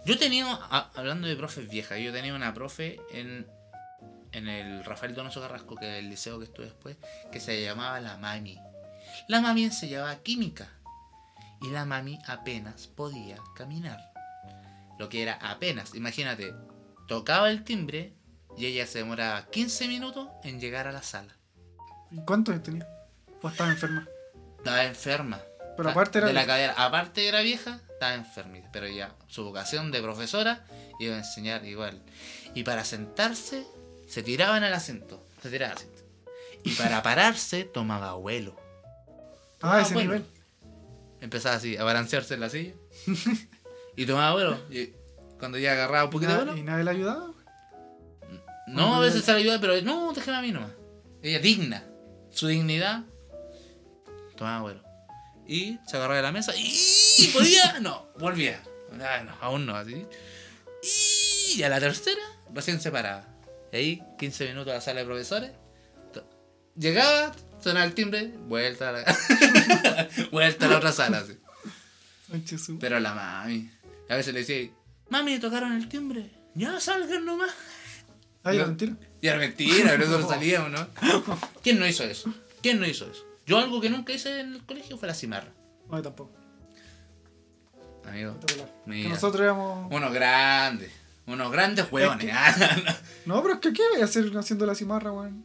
Yo 0.05 0.19
tenía, 0.19 0.47
a- 0.53 0.91
hablando 0.95 1.29
de 1.29 1.37
profes 1.37 1.69
viejas, 1.71 1.99
yo 2.01 2.13
tenía 2.13 2.35
una 2.35 2.53
profe 2.53 3.01
en, 3.13 3.47
en 4.33 4.49
el 4.49 4.85
Rafael 4.85 5.15
Donoso 5.15 5.41
Carrasco, 5.41 5.77
que 5.77 5.87
es 5.99 6.05
el 6.05 6.11
liceo 6.11 6.39
que 6.41 6.47
estuve 6.47 6.67
después, 6.67 6.97
que 7.33 7.39
se 7.41 7.63
llamaba 7.63 8.01
la 8.01 8.17
mami. 8.19 8.59
La 9.29 9.41
mami 9.41 9.65
enseñaba 9.65 10.17
química. 10.17 10.69
Y 11.63 11.69
la 11.71 11.85
mami 11.87 12.19
apenas 12.27 12.89
podía 12.89 13.37
caminar. 13.57 14.13
Lo 14.99 15.09
que 15.09 15.23
era 15.23 15.35
apenas. 15.41 15.95
Imagínate, 15.95 16.53
tocaba 17.07 17.49
el 17.51 17.63
timbre 17.65 18.13
y 18.57 18.67
ella 18.67 18.87
se 18.87 18.99
demoraba 18.99 19.47
15 19.51 19.89
minutos 19.89 20.29
en 20.45 20.61
llegar 20.61 20.87
a 20.87 20.93
la 20.93 21.03
sala. 21.03 21.37
¿Y 22.11 22.19
cuántos 22.25 22.63
tenía? 22.63 22.87
¿O 23.43 23.49
estaba 23.49 23.71
enferma? 23.71 24.09
Estaba 24.59 24.85
enferma. 24.85 25.41
Pero 25.77 25.91
aparte 25.91 26.19
era. 26.19 26.29
de 26.29 26.33
la 26.33 26.47
cadera. 26.47 26.75
Aparte 26.77 27.27
era 27.29 27.41
vieja, 27.41 27.81
estaba 27.93 28.15
enfermita. 28.15 28.69
Pero 28.73 28.87
ya, 28.87 29.15
su 29.27 29.45
vocación 29.45 29.91
de 29.91 30.01
profesora 30.01 30.65
iba 31.01 31.15
a 31.15 31.19
enseñar 31.19 31.65
igual. 31.65 32.01
Y 32.55 32.63
para 32.63 32.85
sentarse, 32.85 33.67
se 34.07 34.23
tiraba 34.23 34.57
en 34.57 34.65
el 34.65 34.73
asiento. 34.73 35.27
Se 35.43 35.51
tiraba 35.51 35.73
al 35.73 35.79
asiento. 35.79 36.03
Y 36.63 36.71
para 36.75 37.03
pararse, 37.03 37.65
tomaba 37.65 38.15
vuelo. 38.15 38.57
ah, 39.61 39.81
ese 39.83 39.95
bueno. 39.95 40.13
nivel. 40.13 40.27
Empezaba 41.21 41.57
así, 41.57 41.77
a 41.77 41.83
balancearse 41.85 42.35
en 42.35 42.41
la 42.41 42.49
silla. 42.49 42.75
y 43.97 44.07
tomaba 44.07 44.33
vuelo. 44.33 44.59
Y 44.71 44.93
cuando 45.41 45.59
ya 45.59 45.73
agarraba 45.73 46.05
un 46.05 46.11
¿Y, 46.11 46.13
poquito 46.13 46.33
de 46.33 46.39
na- 46.39 46.45
vuelo. 46.45 46.57
y 46.59 46.63
nadie 46.63 46.85
le 46.85 46.91
ayudaba? 46.93 47.34
No, 48.67 48.97
a 48.97 49.01
veces 49.01 49.25
se 49.25 49.33
la 49.33 49.39
ayuda, 49.39 49.61
pero 49.61 49.81
no, 49.83 50.13
déjame 50.13 50.39
a 50.39 50.43
mí 50.43 50.53
nomás. 50.53 50.71
Ella 51.23 51.39
digna. 51.39 51.85
Su 52.31 52.47
dignidad. 52.47 53.05
Tomaba 54.37 54.63
vuelo. 54.63 54.83
Y 55.47 55.79
se 55.87 55.97
agarraba 55.97 56.17
de 56.17 56.23
la 56.23 56.33
mesa 56.33 56.53
y 56.57 57.29
podía. 57.33 57.81
No, 57.81 58.09
volvía. 58.19 58.63
No, 58.93 59.05
aún 59.41 59.67
no, 59.67 59.77
así. 59.77 60.07
Y 61.55 61.63
a 61.63 61.69
la 61.69 61.81
tercera, 61.81 62.23
recién 62.53 62.81
se 62.81 62.91
paraba. 62.91 63.27
Y 63.73 63.77
ahí, 63.77 64.03
15 64.19 64.49
minutos 64.49 64.73
a 64.73 64.77
la 64.77 64.81
sala 64.81 65.01
de 65.01 65.07
profesores. 65.07 65.53
Llegaba, 66.77 67.35
sonaba 67.63 67.87
el 67.87 67.95
timbre, 67.95 68.33
vuelta 68.49 68.89
a 68.89 68.93
la, 68.93 69.05
vuelta 70.33 70.67
a 70.67 70.69
la 70.69 70.77
otra 70.79 70.93
sala. 70.93 71.19
así. 71.19 71.39
Pero 72.81 72.99
la 72.99 73.15
mami. 73.15 73.71
A 74.09 74.17
veces 74.17 74.35
le 74.35 74.41
decía, 74.41 74.71
mami, 75.09 75.39
tocaron 75.39 75.73
el 75.73 75.89
timbre. 75.89 76.31
Ya 76.55 76.81
salgan 76.81 77.25
nomás. 77.25 77.51
Ay, 78.45 78.59
no. 78.61 78.67
mentira. 78.67 78.95
Y 79.21 79.27
era 79.29 79.39
mentira, 79.39 79.91
pero 79.91 80.05
eso 80.05 80.19
no 80.21 80.29
salíamos, 80.29 80.71
¿no? 80.71 80.87
¿Quién 81.63 81.79
no 81.81 81.87
hizo 81.87 82.05
eso? 82.05 82.33
¿Quién 82.63 82.79
no 82.79 82.87
hizo 82.87 83.11
eso? 83.11 83.25
Yo 83.47 83.59
algo 83.59 83.81
que 83.81 83.91
nunca 83.91 84.13
hice 84.13 84.41
en 84.41 84.55
el 84.55 84.65
colegio 84.65 84.97
fue 84.97 85.09
la 85.09 85.15
cimarra. 85.15 85.49
No, 85.91 85.97
yo 85.97 86.03
tampoco. 86.03 86.31
Amigo. 88.07 88.37
Que 88.87 89.09
nosotros 89.09 89.43
éramos. 89.43 89.91
Unos 89.93 90.13
grandes. 90.13 90.93
Unos 91.27 91.51
grandes 91.51 91.91
hueones. 91.91 92.25
que- 92.27 92.33
ah, 92.33 92.99
No, 93.27 93.43
pero 93.43 93.55
es 93.55 93.61
que 93.61 93.73
¿qué 93.73 93.83
voy 93.93 94.03
a 94.03 94.05
hacer 94.05 94.31
haciendo 94.37 94.67
la 94.67 94.75
cimarra, 94.75 95.11
weón? 95.13 95.45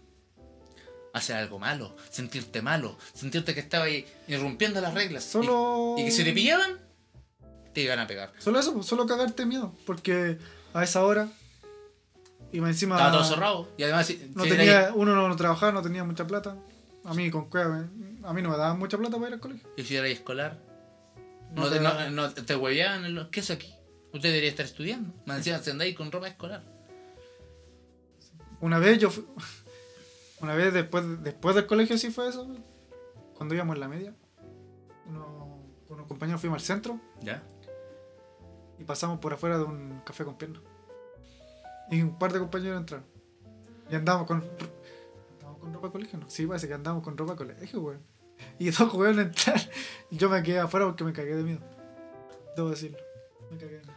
Hacer 1.13 1.37
algo 1.37 1.57
malo, 1.57 1.95
sentirte 2.11 2.61
malo, 2.61 2.97
sentirte 3.13 3.53
que 3.53 3.61
estaba 3.61 3.85
ahí 3.85 4.05
irrumpiendo 4.27 4.79
las 4.81 4.93
reglas. 4.93 5.25
Y- 5.25 5.29
Solo. 5.31 5.95
Y, 5.97 6.05
que 6.05 6.11
si 6.11 6.23
te 6.23 6.33
pillaban, 6.33 6.77
te 7.73 7.81
iban 7.81 7.99
a 7.99 8.07
pegar. 8.07 8.31
Solo 8.39 8.59
eso, 8.59 8.83
solo 8.83 9.05
cagarte 9.07 9.45
miedo. 9.45 9.73
Porque 9.85 10.37
a 10.73 10.83
esa 10.83 11.03
hora. 11.03 11.29
Y 12.51 12.61
más 12.61 12.71
encima. 12.71 12.95
Estaba 12.95 13.11
todo 13.11 13.23
cerrado. 13.23 13.69
Y 13.77 13.83
además, 13.83 14.11
No 14.35 14.43
si 14.43 14.49
tenía, 14.49 14.91
uno 14.95 15.27
no 15.27 15.35
trabajaba, 15.35 15.71
no 15.71 15.81
tenía 15.81 16.03
mucha 16.03 16.25
plata. 16.25 16.57
A 17.05 17.13
mí 17.13 17.29
con 17.31 17.49
cueva, 17.49 17.87
a 18.23 18.33
mí 18.33 18.41
no 18.41 18.49
me 18.49 18.57
daban 18.57 18.77
mucha 18.79 18.97
plata 18.97 19.15
para 19.17 19.27
ir 19.29 19.33
al 19.35 19.39
colegio. 19.39 19.69
y 19.77 19.83
si 19.83 19.95
era 19.95 20.07
escolar, 20.07 20.59
No 21.53 21.63
no, 21.63 21.69
te 21.69 21.79
no, 21.79 22.09
no 22.11 22.33
te 22.33 22.55
hueveaban. 22.55 23.29
¿Qué 23.31 23.39
es 23.39 23.51
aquí? 23.51 23.73
Usted 24.13 24.29
debería 24.29 24.49
estar 24.49 24.65
estudiando. 24.65 25.13
Me 25.25 25.35
decían, 25.35 25.63
si 25.63 25.69
andáis 25.71 25.95
con 25.95 26.11
ropa 26.11 26.27
escolar. 26.27 26.63
Una 28.61 28.79
vez 28.79 28.99
yo 28.99 29.09
fui- 29.09 29.25
Una 30.41 30.55
vez 30.55 30.73
después, 30.73 31.21
después 31.23 31.55
del 31.55 31.67
colegio 31.67 31.97
sí 31.97 32.11
fue 32.11 32.29
eso. 32.29 32.47
Cuando 33.35 33.55
íbamos 33.55 33.75
en 33.75 33.79
la 33.81 33.87
media. 33.87 34.13
Uno, 35.07 35.63
con 35.87 35.97
unos 35.97 36.07
compañeros 36.07 36.39
fuimos 36.41 36.57
al 36.61 36.65
centro 36.65 36.99
¿Ya? 37.21 37.41
y 38.77 38.83
pasamos 38.83 39.19
por 39.19 39.33
afuera 39.33 39.57
de 39.57 39.63
un 39.63 40.01
café 40.05 40.23
con 40.23 40.37
piernas. 40.37 40.61
Y 41.91 42.01
un 42.01 42.17
par 42.17 42.31
de 42.33 42.39
compañeros 42.39 42.79
entraron. 42.79 43.05
Y 43.89 43.95
andábamos 43.95 44.27
con. 44.27 44.43
¿Andábamos 45.33 45.59
con 45.61 45.73
ropa 45.73 45.87
de 45.87 45.91
colegio? 45.91 46.19
No. 46.19 46.29
Sí, 46.29 46.45
parece 46.45 46.67
que 46.67 46.73
andábamos 46.73 47.03
con 47.03 47.17
ropa 47.17 47.33
de 47.33 47.37
colegio, 47.37 47.81
weón. 47.81 48.01
Y 48.57 48.69
dos 48.71 48.93
a 48.93 49.09
entrar. 49.09 49.59
Y 50.11 50.17
yo 50.17 50.29
me 50.29 50.41
quedé 50.43 50.59
afuera 50.59 50.85
porque 50.85 51.03
me 51.03 51.13
cagué 51.13 51.35
de 51.35 51.43
miedo. 51.43 51.59
Debo 52.55 52.69
decirlo. 52.69 52.97
Me 53.51 53.57
cagué 53.57 53.77
de 53.77 53.81
miedo. 53.81 53.93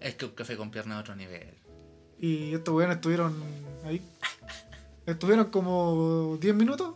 Es 0.00 0.14
que 0.14 0.26
un 0.26 0.32
café 0.32 0.56
con 0.56 0.70
pierna 0.70 0.98
a 0.98 1.00
otro 1.00 1.16
nivel. 1.16 1.54
Y 2.18 2.54
estos 2.54 2.74
weones 2.74 2.96
estuvieron 2.96 3.34
ahí. 3.84 4.02
Estuvieron 5.04 5.46
como 5.46 6.36
10 6.40 6.54
minutos. 6.54 6.94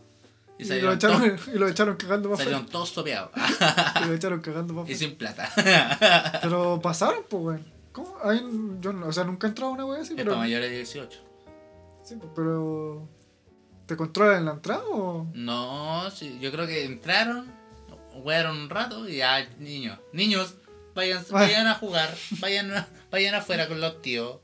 Y 0.57 0.71
Y, 0.71 0.81
lo 0.81 0.93
echaron, 0.93 1.39
y 1.53 1.57
lo 1.57 1.67
echaron 1.67 1.95
cagando 1.95 2.29
afuera. 2.29 2.43
salieron 2.51 2.71
todos 2.71 2.93
topeados. 2.93 3.31
Y 4.03 4.05
lo 4.07 4.13
echaron 4.13 4.41
cagando 4.41 4.75
para 4.75 4.91
y 4.91 4.95
sin 4.95 5.15
plata. 5.15 5.49
Pero 6.41 6.79
pasaron, 6.81 7.23
pues, 7.29 7.43
weón. 7.43 7.65
¿Cómo? 7.91 8.17
Ahí, 8.23 8.41
yo, 8.79 8.91
o 9.05 9.11
sea, 9.11 9.23
nunca 9.23 9.47
he 9.47 9.49
entrado 9.49 9.71
a 9.71 9.75
una 9.75 9.85
wea 9.85 10.01
así, 10.01 10.13
pero. 10.15 10.37
mayores 10.37 10.69
de 10.69 10.77
18. 10.77 11.19
Sí, 12.03 12.15
pues, 12.15 12.31
pero. 12.35 13.07
¿Te 13.85 13.97
controlan 13.97 14.37
en 14.39 14.45
la 14.45 14.51
entrada 14.53 14.83
o.? 14.85 15.27
No, 15.33 16.09
sí, 16.11 16.37
yo 16.39 16.51
creo 16.51 16.65
que 16.65 16.85
entraron, 16.85 17.51
jugaron 18.13 18.57
un 18.57 18.69
rato 18.69 19.07
y 19.07 19.17
ya, 19.17 19.45
niños, 19.59 19.99
niños, 20.13 20.55
vayan, 20.95 21.25
vayan 21.29 21.67
a 21.67 21.75
jugar, 21.75 22.15
vayan, 22.39 22.87
vayan 23.11 23.35
afuera 23.35 23.67
con 23.67 23.81
los 23.81 24.01
tíos. 24.01 24.39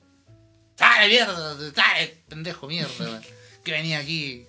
¡Sale, 0.75 1.07
mierda! 1.07 1.55
¡Sale, 1.73 2.23
pendejo, 2.27 2.67
mierda! 2.67 3.21
Que 3.63 3.73
venía 3.73 3.99
aquí. 3.99 4.47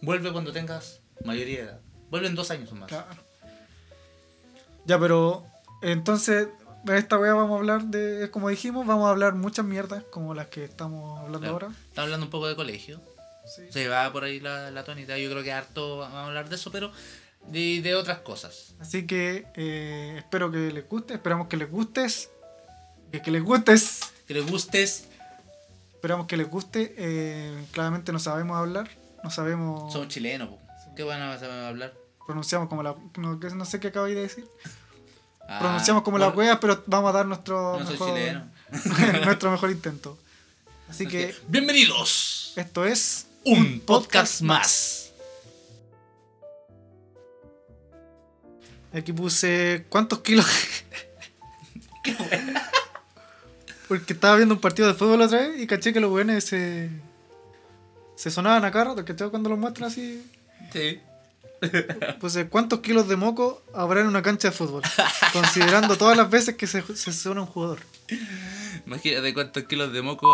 Vuelve 0.00 0.32
cuando 0.32 0.50
tengas 0.50 1.02
mayoría 1.24 1.58
de 1.58 1.62
edad. 1.64 1.80
Vuelve 2.10 2.28
en 2.28 2.34
dos 2.34 2.50
años 2.50 2.72
o 2.72 2.74
más. 2.74 2.88
Claro. 2.88 3.06
Ya, 4.86 4.98
pero. 4.98 5.44
Entonces, 5.82 6.48
en 6.48 6.57
esta 6.96 7.18
wea 7.18 7.34
vamos 7.34 7.56
a 7.56 7.58
hablar 7.58 7.84
de. 7.84 8.30
Como 8.30 8.48
dijimos, 8.48 8.86
vamos 8.86 9.06
a 9.06 9.10
hablar 9.10 9.34
muchas 9.34 9.64
mierdas, 9.64 10.02
como 10.10 10.34
las 10.34 10.46
que 10.48 10.64
estamos 10.64 11.18
hablando 11.18 11.40
Claro. 11.40 11.52
ahora. 11.54 11.66
Estamos 11.88 11.98
hablando 12.06 12.26
un 12.26 12.30
poco 12.30 12.46
de 12.48 12.56
colegio. 12.56 13.00
Sí. 13.54 13.62
Se 13.70 13.88
va 13.88 14.10
por 14.12 14.24
ahí 14.24 14.40
la, 14.40 14.70
la 14.70 14.84
tonita. 14.84 15.16
Yo 15.18 15.30
creo 15.30 15.42
que 15.42 15.52
harto 15.52 15.98
vamos 15.98 16.16
a 16.16 16.26
hablar 16.26 16.48
de 16.48 16.54
eso, 16.56 16.70
pero 16.70 16.90
Y 17.52 17.80
de 17.80 17.94
otras 17.94 18.18
cosas. 18.20 18.74
Así 18.80 19.06
que 19.06 19.46
eh, 19.54 20.14
espero 20.18 20.50
que 20.50 20.70
les 20.72 20.86
guste, 20.88 21.14
esperamos 21.14 21.48
que 21.48 21.56
les 21.56 21.70
gustes. 21.70 22.30
Que, 23.12 23.22
que 23.22 23.30
les 23.30 23.42
gustes. 23.42 24.00
Que 24.26 24.34
les 24.34 24.50
gustes. 24.50 25.08
Esperamos 25.94 26.26
que 26.26 26.36
les 26.36 26.48
guste. 26.50 26.94
eh, 26.98 27.64
claramente 27.72 28.12
no 28.12 28.18
sabemos 28.18 28.56
hablar. 28.56 28.88
No 29.24 29.30
sabemos. 29.30 29.92
Somos 29.92 30.08
chilenos, 30.08 30.48
po. 30.50 30.58
¿Qué 30.94 31.02
van 31.04 31.22
a 31.22 31.38
saber 31.38 31.64
hablar? 31.64 31.94
Pronunciamos 32.26 32.68
como 32.68 32.82
la. 32.82 32.94
No, 33.16 33.36
no 33.36 33.64
sé 33.64 33.80
qué 33.80 33.88
acabáis 33.88 34.14
de 34.14 34.22
decir. 34.22 34.44
Ah, 35.50 35.60
pronunciamos 35.60 36.02
como 36.02 36.18
las 36.18 36.36
weas, 36.36 36.58
pero 36.60 36.84
vamos 36.86 37.08
a 37.08 37.12
dar 37.12 37.26
nuestro 37.26 37.80
No 37.80 37.90
mejor, 37.90 38.18
nuestro 39.24 39.50
mejor 39.50 39.70
intento. 39.70 40.18
Así 40.90 41.06
que 41.06 41.34
bienvenidos. 41.48 42.52
esto 42.56 42.84
es 42.84 43.26
Un 43.44 43.80
podcast 43.80 44.42
más. 44.42 45.10
Aquí 48.92 49.10
puse 49.14 49.86
cuántos 49.88 50.18
kilos. 50.18 50.46
Porque 53.88 54.12
estaba 54.12 54.36
viendo 54.36 54.54
un 54.54 54.60
partido 54.60 54.86
de 54.86 54.92
fútbol 54.92 55.22
otra 55.22 55.38
vez 55.38 55.58
y 55.62 55.66
caché 55.66 55.94
que 55.94 56.00
los 56.00 56.12
weones 56.12 56.44
se. 56.44 56.90
se 58.16 58.30
sonaban 58.30 58.66
a 58.66 58.70
carro, 58.70 58.94
¿cachai? 59.02 59.30
Cuando 59.30 59.48
los 59.48 59.58
muestran 59.58 59.90
así. 59.90 60.30
Sí. 60.74 61.00
Puse 62.20 62.48
cuántos 62.48 62.80
kilos 62.80 63.08
de 63.08 63.16
moco 63.16 63.62
habrá 63.74 64.00
en 64.00 64.06
una 64.06 64.22
cancha 64.22 64.48
de 64.48 64.52
fútbol. 64.52 64.82
Considerando 65.32 65.96
todas 65.96 66.16
las 66.16 66.30
veces 66.30 66.56
que 66.56 66.66
se, 66.66 66.82
se 66.96 67.12
suena 67.12 67.42
un 67.42 67.46
jugador. 67.46 67.80
Imagínate 68.86 69.34
cuántos 69.34 69.64
kilos 69.64 69.92
de 69.92 70.02
moco. 70.02 70.32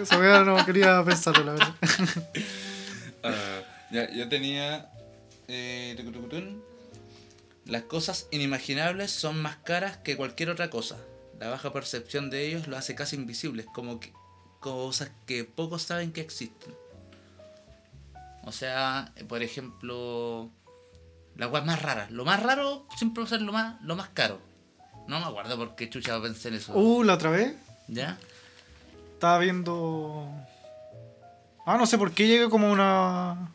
Esa 0.00 0.18
wea 0.18 0.42
no 0.44 0.64
quería 0.64 1.04
pensarlo, 1.04 1.44
la 1.44 1.52
verdad. 1.52 1.74
Ah, 3.24 3.60
ya, 3.90 4.10
yo 4.12 4.28
tenía. 4.28 4.90
eh. 5.48 5.96
Las 7.66 7.82
cosas 7.82 8.26
inimaginables 8.32 9.10
son 9.12 9.40
más 9.40 9.56
caras 9.58 9.96
que 9.98 10.16
cualquier 10.16 10.50
otra 10.50 10.70
cosa. 10.70 10.96
La 11.38 11.48
baja 11.48 11.72
percepción 11.72 12.30
de 12.30 12.46
ellos 12.46 12.66
lo 12.66 12.76
hace 12.76 12.94
casi 12.94 13.16
invisibles, 13.16 13.66
como 13.72 14.00
que 14.00 14.12
cosas 14.60 15.10
que 15.26 15.44
pocos 15.44 15.82
saben 15.82 16.12
que 16.12 16.20
existen. 16.20 16.74
O 18.44 18.52
sea, 18.52 19.12
por 19.28 19.42
ejemplo, 19.42 20.50
las 21.36 21.50
weas 21.50 21.64
más 21.64 21.80
raras. 21.80 22.10
Lo 22.10 22.24
más 22.24 22.42
raro 22.42 22.86
siempre 22.96 23.22
va 23.22 23.26
a 23.26 23.30
ser 23.30 23.42
lo 23.42 23.52
más, 23.52 23.80
lo 23.82 23.96
más 23.96 24.08
caro. 24.10 24.40
No 25.08 25.18
me 25.20 25.26
acuerdo 25.26 25.56
por 25.56 25.74
qué 25.74 25.88
chucha 25.90 26.20
pensé 26.20 26.48
en 26.48 26.54
eso. 26.54 26.72
Uh, 26.74 27.02
la 27.02 27.14
otra 27.14 27.30
vez 27.30 27.56
¿Ya? 27.88 28.18
estaba 29.14 29.38
viendo. 29.38 30.28
Ah, 31.66 31.76
no 31.76 31.86
sé 31.86 31.98
por 31.98 32.12
qué 32.12 32.26
llegué 32.26 32.48
como 32.48 32.70
una. 32.70 33.50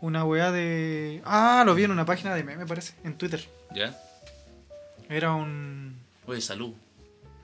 Una 0.00 0.24
weá 0.24 0.50
de. 0.50 1.22
Ah, 1.24 1.62
lo 1.64 1.74
vi 1.74 1.84
en 1.84 1.92
una 1.92 2.04
página 2.04 2.34
de 2.34 2.42
meme, 2.42 2.66
parece, 2.66 2.94
en 3.04 3.16
Twitter. 3.16 3.48
¿Ya? 3.74 3.96
Era 5.08 5.32
un. 5.32 5.96
Oye, 6.26 6.40
salud. 6.40 6.74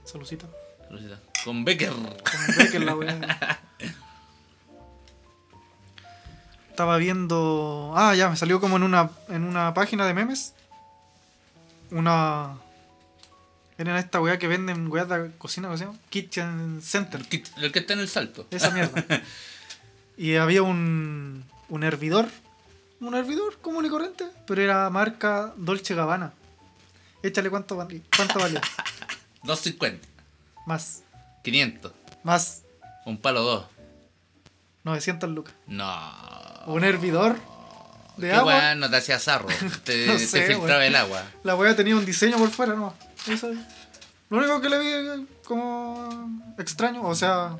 Saludcita. 0.04 0.46
Saludcita. 0.86 1.20
Con 1.44 1.64
Becker. 1.64 1.90
Con 1.92 2.56
Becker 2.56 2.82
la 2.82 2.96
weá. 2.96 3.60
Estaba 6.78 6.96
viendo. 6.96 7.92
Ah, 7.96 8.14
ya, 8.14 8.30
me 8.30 8.36
salió 8.36 8.60
como 8.60 8.76
en 8.76 8.84
una, 8.84 9.10
en 9.30 9.42
una 9.42 9.74
página 9.74 10.06
de 10.06 10.14
memes. 10.14 10.54
Una. 11.90 12.56
Era 13.76 13.98
esta 13.98 14.20
weá 14.20 14.38
que 14.38 14.46
venden 14.46 14.86
weá 14.86 15.04
de 15.04 15.32
cocina, 15.38 15.66
¿cómo 15.66 15.76
se 15.76 15.86
llama? 15.86 15.98
Kitchen 16.08 16.80
Center. 16.80 17.18
El 17.18 17.26
que, 17.26 17.42
el 17.56 17.72
que 17.72 17.80
está 17.80 17.94
en 17.94 17.98
el 17.98 18.08
salto. 18.08 18.46
Esa 18.52 18.70
mierda. 18.70 19.04
Y 20.16 20.36
había 20.36 20.62
un, 20.62 21.44
un 21.68 21.82
hervidor. 21.82 22.28
Un 23.00 23.16
hervidor 23.16 23.58
común 23.58 23.84
y 23.84 23.88
corriente. 23.88 24.28
Pero 24.46 24.62
era 24.62 24.88
marca 24.88 25.54
Dolce 25.56 25.96
Gabbana. 25.96 26.32
Échale 27.24 27.50
cuánto, 27.50 27.74
cuánto 27.74 28.38
valió. 28.38 28.60
250. 29.42 30.06
Más. 30.64 31.02
500. 31.42 31.92
Más. 32.22 32.62
Un 33.04 33.18
palo 33.18 33.42
2. 33.42 33.66
900 34.84 35.30
lucas. 35.30 35.54
No. 35.66 36.47
Un 36.68 36.84
hervidor 36.84 37.36
de 38.18 38.28
Qué 38.28 38.32
agua. 38.34 38.54
weá, 38.54 38.74
no 38.74 38.90
te 38.90 38.96
hacía 38.96 39.18
sarro. 39.18 39.48
Te, 39.84 40.06
No 40.06 40.12
te 40.14 40.26
sé, 40.26 40.46
filtraba 40.46 40.84
el 40.84 40.94
agua. 40.96 41.22
La 41.44 41.56
weá 41.56 41.74
tenía 41.74 41.96
un 41.96 42.04
diseño 42.04 42.36
por 42.36 42.50
fuera, 42.50 42.74
no. 42.74 42.94
Eso. 43.26 43.52
Lo 44.30 44.38
único 44.38 44.60
que 44.60 44.68
le 44.68 44.78
vi 44.78 44.86
eh, 44.88 45.26
como 45.44 46.54
extraño, 46.58 47.02
o 47.02 47.14
sea, 47.14 47.56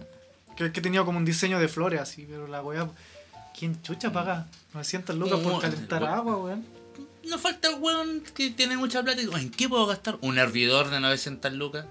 que, 0.57 0.71
que 0.73 0.81
tenía 0.81 1.05
como 1.05 1.18
un 1.18 1.25
diseño 1.25 1.59
de 1.59 1.68
flores 1.68 2.01
así, 2.01 2.27
pero 2.29 2.47
la 2.47 2.62
weá. 2.62 2.88
¿Quién 3.59 3.81
chucha 3.83 4.12
paga 4.12 4.47
900 4.75 5.16
lucas 5.16 5.40
por 5.40 5.61
calentar 5.61 6.05
agua, 6.05 6.37
weón? 6.37 6.64
No 7.25 7.38
falta 7.38 7.68
el 7.68 7.77
weón 7.81 8.23
que 8.35 8.51
tiene 8.51 8.77
mucha 8.77 9.03
plata 9.03 9.21
y 9.21 9.25
digo, 9.25 9.37
¿en 9.37 9.51
qué 9.51 9.68
puedo 9.68 9.87
gastar? 9.87 10.16
Un 10.21 10.38
hervidor 10.38 10.90
de 10.90 11.01
900 11.01 11.53
lucas. 11.55 11.87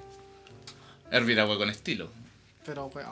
Hervir 1.11 1.39
agua 1.39 1.57
con 1.57 1.69
estilo. 1.69 2.09
Pero, 2.65 2.85
weón, 2.87 3.11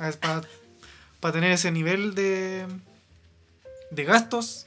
es 0.00 0.16
para 0.16 1.32
tener 1.32 1.52
ese 1.52 1.70
nivel 1.70 2.14
de, 2.14 2.66
de 3.94 4.04
gastos, 4.04 4.66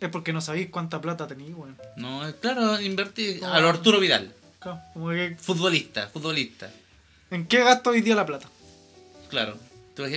es 0.00 0.08
porque 0.08 0.32
no 0.32 0.40
sabéis 0.40 0.70
cuánta 0.70 1.00
plata 1.00 1.26
tenéis, 1.26 1.54
weón. 1.54 1.76
No, 1.96 2.22
claro, 2.40 2.80
invertí 2.80 3.40
a 3.42 3.60
lo 3.60 3.68
Arturo 3.68 4.00
Vidal. 4.00 4.34
Claro, 4.58 4.80
como 4.92 5.10
que, 5.10 5.36
Futbolista, 5.40 6.08
futbolista. 6.08 6.70
¿En 7.30 7.46
qué 7.46 7.62
gasto 7.64 7.90
hoy 7.90 8.00
día 8.00 8.14
la 8.14 8.26
plata? 8.26 8.48
Claro. 9.28 9.56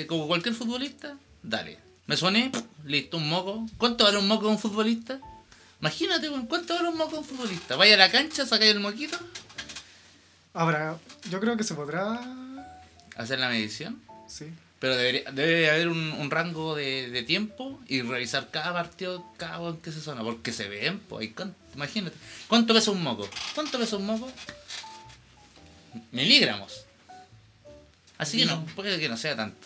Como 0.08 0.28
cualquier 0.28 0.56
futbolista, 0.56 1.18
dale. 1.42 1.78
Me 2.08 2.16
soné, 2.18 2.52
listo, 2.86 3.18
un 3.18 3.28
moco. 3.30 3.66
¿Cuánto 3.78 4.06
vale 4.06 4.18
un 4.18 4.28
moco 4.28 4.46
de 4.46 4.52
un 4.52 4.60
futbolista? 4.60 5.20
Imagínate, 5.82 6.30
weón, 6.30 6.48
¿cuánto 6.48 6.74
vale 6.76 6.88
un 6.90 6.98
moco 6.98 7.12
de 7.12 7.18
un 7.20 7.26
futbolista? 7.26 7.76
Vaya 7.76 7.96
a 7.96 7.98
la 7.98 8.10
cancha, 8.12 8.46
sacáis 8.46 8.72
el 8.72 8.80
moquito, 8.80 9.18
Habrá, 10.54 10.98
yo 11.30 11.40
creo 11.40 11.58
que 11.58 11.64
se 11.64 11.74
podrá. 11.74 12.22
hacer 13.18 13.40
la 13.40 13.50
medición. 13.50 14.00
Sí. 14.28 14.46
Pero 14.84 14.98
debería, 14.98 15.32
debe 15.32 15.70
haber 15.70 15.88
un, 15.88 16.12
un 16.12 16.30
rango 16.30 16.76
de, 16.76 17.10
de 17.10 17.24
tiempo 17.24 17.80
y 17.88 18.02
revisar 18.02 18.50
cada 18.52 18.74
partido, 18.74 19.24
cada 19.38 19.60
uno 19.62 19.70
en 19.70 19.78
que 19.78 19.94
se 19.94 20.02
zona, 20.02 20.24
porque 20.24 20.52
se 20.52 20.68
ven, 20.68 21.00
pues, 21.00 21.30
cuánto- 21.34 21.56
imagínate. 21.74 22.18
¿Cuánto 22.50 22.74
pesa 22.74 22.92
un 22.92 23.02
moco? 23.02 23.26
¿Cuánto 23.56 23.80
pesa 23.80 23.96
un 23.96 24.06
moco? 24.06 24.30
Miligramos. 26.12 26.86
Así 28.18 28.40
que 28.40 28.46
no, 28.46 28.66
puede 28.76 29.00
que 29.00 29.08
no 29.08 29.16
sea 29.16 29.38
tanto. 29.38 29.66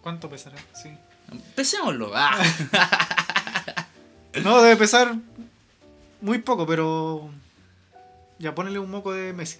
¿Cuánto 0.00 0.30
pesará? 0.30 0.56
Sí. 0.82 0.88
Pesémoslo. 1.54 2.12
Ah. 2.14 2.42
No, 4.42 4.62
debe 4.62 4.76
pesar 4.76 5.14
muy 6.22 6.38
poco, 6.38 6.66
pero. 6.66 7.30
Ya 8.38 8.54
ponele 8.54 8.78
un 8.78 8.90
moco 8.90 9.12
de 9.12 9.34
Messi. 9.34 9.58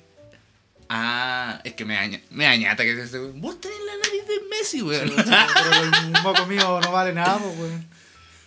Ah, 0.88 1.60
es 1.64 1.74
que 1.74 1.84
me, 1.84 1.96
aña, 1.98 2.20
me 2.30 2.46
añata 2.46 2.84
que 2.84 3.00
ese 3.00 3.18
weón. 3.18 3.40
Vos 3.40 3.60
tenés 3.60 3.78
la 3.86 3.96
nariz 3.96 4.26
de 4.28 4.48
Messi, 4.48 4.82
weón. 4.82 5.12
pero 5.16 6.06
un 6.06 6.22
moco 6.22 6.46
mío 6.46 6.80
no 6.80 6.92
vale 6.92 7.12
nada, 7.12 7.38
pues, 7.38 7.58
weón. 7.58 7.86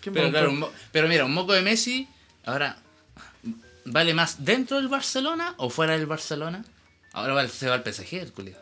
¿Quién 0.01 0.15
va 0.15 0.19
a 0.19 0.21
Pero 0.23 0.29
claro, 0.31 0.51
un 0.51 0.65
pero 0.91 1.07
mira, 1.09 1.25
un 1.25 1.33
moco 1.33 1.51
de 1.53 1.61
Messi, 1.61 2.07
ahora, 2.45 2.77
¿vale 3.85 4.13
más 4.13 4.45
dentro 4.45 4.77
del 4.77 4.87
Barcelona 4.87 5.53
o 5.57 5.69
fuera 5.69 5.93
del 5.97 6.05
Barcelona? 6.05 6.63
Ahora 7.11 7.33
va- 7.33 7.47
se 7.47 7.67
va 7.67 7.75
al 7.75 7.83
PSG, 7.83 8.13
el 8.21 8.31
culiao. 8.31 8.59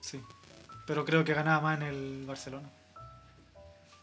Sí. 0.00 0.20
Pero 0.86 1.04
creo 1.04 1.24
que 1.24 1.34
ganaba 1.34 1.60
más 1.62 1.80
en 1.80 1.86
el 1.88 2.24
Barcelona. 2.26 2.68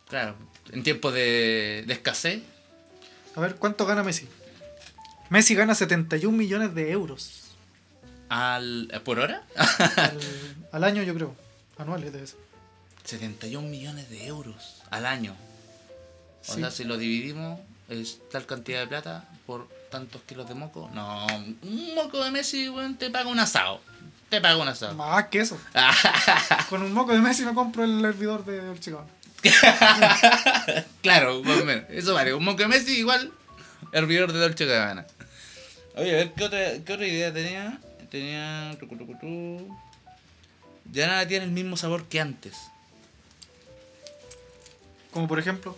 Claro, 0.10 0.36
en 0.72 0.84
tiempos 0.84 1.14
de, 1.14 1.84
de 1.88 1.94
escasez. 1.94 2.42
A 3.36 3.40
ver, 3.40 3.56
¿cuánto 3.56 3.86
gana 3.86 4.04
Messi? 4.04 4.28
Messi 5.30 5.56
gana 5.56 5.74
71 5.76 6.38
millones 6.38 6.76
de 6.76 6.92
euros. 6.92 7.43
Al, 8.36 9.02
¿Por 9.06 9.20
hora? 9.20 9.44
al, 9.56 10.20
al 10.72 10.84
año, 10.84 11.04
yo 11.04 11.14
creo. 11.14 11.36
Anuales 11.78 12.12
debe 12.12 12.26
ser. 12.26 12.40
71 13.04 13.68
millones 13.68 14.10
de 14.10 14.26
euros 14.26 14.82
al 14.90 15.06
año. 15.06 15.36
O 16.48 16.54
Sí. 16.54 16.60
sea, 16.62 16.72
si 16.72 16.84
lo 16.84 16.98
dividimos, 16.98 17.60
es 17.90 18.20
tal 18.32 18.46
cantidad 18.46 18.80
de 18.80 18.88
plata 18.88 19.26
por 19.46 19.68
tantos 19.92 20.22
kilos 20.24 20.48
de 20.48 20.56
moco. 20.56 20.90
No, 20.94 21.28
un 21.62 21.94
moco 21.96 22.24
de 22.24 22.32
Messi, 22.32 22.70
weón, 22.70 22.96
te 22.98 23.10
paga 23.10 23.30
un 23.30 23.40
asado. 23.40 23.82
Te 24.30 24.42
paga 24.42 24.58
un 24.58 24.68
asado. 24.68 24.96
Más 24.96 25.28
que 25.28 25.42
eso. 25.42 25.60
Con 26.70 26.82
un 26.82 26.92
moco 26.94 27.14
de 27.14 27.20
Messi 27.20 27.44
me 27.46 27.54
compro 27.54 27.84
el 27.84 28.04
hervidor 28.04 28.44
de 28.46 28.80
Chicago. 28.80 29.06
claro, 31.02 31.44
más 31.44 31.62
o 31.62 31.66
menos. 31.66 31.86
Eso 31.90 32.14
vale. 32.14 32.34
Un 32.34 32.44
moco 32.44 32.60
de 32.64 32.68
Messi 32.68 32.98
igual 32.98 33.32
hervidor 33.92 34.34
de 34.34 34.40
Dolce 34.40 34.66
Gabbana. 34.66 35.06
Oye, 35.96 36.12
a 36.12 36.16
ver, 36.16 36.34
¿qué 36.34 36.44
otra, 36.46 36.60
qué 36.84 36.94
otra 36.94 37.08
idea 37.08 37.32
tenía? 37.34 37.80
Tenía... 38.14 38.78
tucu, 38.80 38.96
tucu, 38.96 39.18
tu. 39.18 39.76
Ya 40.92 41.08
nada 41.08 41.28
tiene 41.28 41.46
el 41.46 41.52
mismo 41.52 41.76
sabor 41.78 42.06
que 42.06 42.22
antes. 42.22 42.70
Como 45.12 45.28
por 45.28 45.40
ejemplo, 45.40 45.76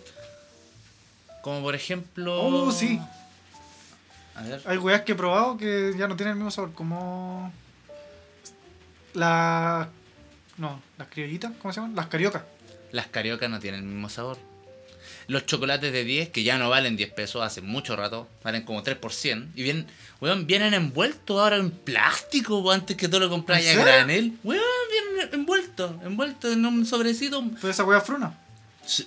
Como 1.40 1.62
por 1.62 1.74
ejemplo... 1.74 2.42
Oh, 2.42 2.70
sí. 2.70 3.00
A 4.34 4.42
ver. 4.42 4.60
hay 4.66 4.76
weas 4.76 5.00
que 5.00 5.12
he 5.12 5.14
probado 5.14 5.56
que 5.56 5.94
ya 5.96 6.08
no 6.08 6.16
tienen 6.16 6.32
el 6.32 6.36
mismo 6.36 6.50
sabor. 6.50 6.74
Como. 6.74 7.50
La. 9.14 9.88
No, 10.58 10.82
las 10.98 11.08
criollitas, 11.08 11.52
¿cómo 11.62 11.72
se 11.72 11.80
llaman? 11.80 11.96
Las 11.96 12.08
cariocas. 12.08 12.42
Las 12.92 13.06
cariocas 13.06 13.48
no 13.48 13.60
tienen 13.60 13.80
el 13.80 13.86
mismo 13.86 14.10
sabor. 14.10 14.36
Los 15.28 15.46
chocolates 15.46 15.92
de 15.92 16.04
10, 16.04 16.28
que 16.30 16.44
ya 16.44 16.56
no 16.56 16.70
valen 16.70 16.96
10 16.96 17.12
pesos 17.12 17.42
hace 17.42 17.60
mucho 17.60 17.96
rato, 17.96 18.28
valen 18.44 18.62
como 18.62 18.82
3 18.82 18.96
por 18.96 19.12
100. 19.12 19.52
Y 19.56 19.62
vienen, 19.64 19.86
weón, 20.20 20.46
vienen 20.46 20.72
envueltos 20.74 21.40
ahora 21.40 21.56
en 21.56 21.70
plástico, 21.70 22.58
weón, 22.58 22.80
antes 22.80 22.96
que 22.96 23.08
tú 23.08 23.18
lo 23.18 23.28
compras 23.28 23.60
¿En 23.60 23.64
ya 23.64 23.84
granel. 23.84 24.38
Weón, 24.44 24.62
vienen 24.90 25.34
envueltos, 25.34 25.92
envueltos 26.04 26.52
en 26.52 26.64
un 26.64 26.86
sobrecito. 26.86 27.42
Pero 27.60 27.70
esa 27.70 27.84
weá 27.84 28.00
fruna. 28.00 28.38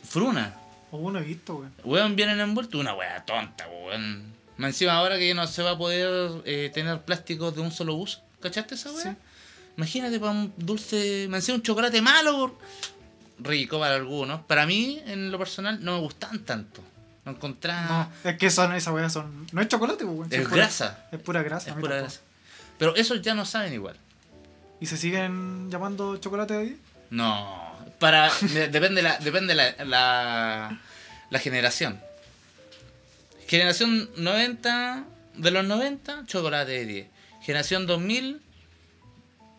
Fruna. 0.04 0.56
O 0.92 0.98
uno 0.98 1.20
he 1.20 1.24
visto, 1.24 1.56
weón. 1.56 1.74
Weón, 1.84 2.16
vienen 2.16 2.40
envueltos. 2.40 2.80
Una 2.80 2.94
weá 2.94 3.24
tonta, 3.26 3.68
weón. 3.68 4.34
Más 4.58 4.72
encima 4.72 4.94
ahora 4.94 5.18
que 5.18 5.28
ya 5.28 5.34
no 5.34 5.48
se 5.48 5.64
va 5.64 5.72
a 5.72 5.78
poder 5.78 6.42
eh, 6.44 6.70
tener 6.74 7.02
plásticos 7.02 7.56
de 7.56 7.62
un 7.62 7.72
solo 7.72 7.96
uso. 7.96 8.22
¿Cachaste 8.42 8.76
esa 8.76 8.92
weá? 8.92 9.04
Sí. 9.04 9.10
Imagínate 9.78 10.20
para 10.20 10.34
un 10.34 10.54
dulce, 10.58 11.28
me 11.30 11.38
encima 11.38 11.56
un 11.56 11.64
chocolate 11.64 12.02
malo. 12.02 12.58
Rico 13.40 13.80
para 13.80 13.96
algunos. 13.96 14.42
Para 14.42 14.66
mí, 14.66 15.02
en 15.06 15.32
lo 15.32 15.38
personal, 15.40 15.84
no 15.84 15.94
me 15.96 16.00
gustan 16.00 16.40
tanto. 16.46 16.82
No 17.26 17.32
encontraba... 17.34 18.10
No, 18.24 18.30
es 18.30 18.38
que 18.38 18.50
son, 18.50 18.74
esa 18.76 18.92
weá 18.92 19.10
son. 19.10 19.48
No 19.52 19.62
es 19.62 19.68
chocolate, 19.68 20.06
pues, 20.06 20.18
weón. 20.18 20.28
es 20.34 20.50
grasa. 20.50 21.06
Es 21.12 21.20
pura 21.20 21.44
grasa. 21.44 21.70
Es 21.70 21.76
pura 21.76 21.96
tampoco. 21.96 22.02
grasa. 22.04 22.22
Pero 22.78 22.96
esos 22.96 23.22
ya 23.22 23.34
no 23.36 23.46
saben 23.46 23.74
igual. 23.74 23.96
¿Y 24.82 24.86
se 24.86 24.96
siguen 24.98 25.70
llamando 25.70 26.18
chocolate 26.18 26.54
de 26.54 26.64
10? 26.66 26.78
No. 27.12 27.74
Para, 28.00 28.32
de- 28.42 28.70
depende 28.70 29.02
la, 29.02 29.18
depende 29.18 29.54
la, 29.56 29.76
la, 29.86 30.80
la 31.30 31.40
generación. 31.40 32.00
Generación 33.48 34.10
90, 34.16 35.04
de 35.36 35.52
los 35.52 35.66
90, 35.66 36.24
chocolate 36.28 36.72
de 36.72 36.86
10. 36.86 37.08
Generación 37.42 37.88
2000, 37.88 38.42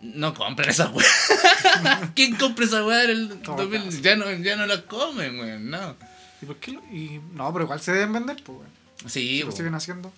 no 0.01 0.35
compren 0.35 0.71
esa 0.71 0.89
weá. 0.91 1.07
¿Quién 2.15 2.37
compra 2.37 2.65
esa 2.65 2.85
weá 2.85 3.05
en 3.05 3.11
el 3.11 3.29
Todo 3.43 3.57
2000? 3.57 3.85
caso. 3.85 3.99
Ya 4.03 4.17
no, 4.17 4.31
ya 4.33 4.57
no 4.57 4.67
la 4.67 4.83
comen, 4.83 5.39
weón, 5.39 5.71
no. 5.71 5.97
¿Y 6.43 6.47
por 6.47 6.57
qué? 6.57 6.73
lo- 6.73 6.83
Y, 6.93 7.21
no, 7.33 7.53
pero 7.53 7.65
igual 7.67 7.81
se 7.81 7.93
deben 7.93 8.13
vender, 8.13 8.43
pues, 8.45 8.59
weón. 8.59 8.71
Sí, 9.11 9.41
lo 9.41 9.51
po. 9.51 9.57
siguen 9.57 9.75
haciendo. 9.75 10.13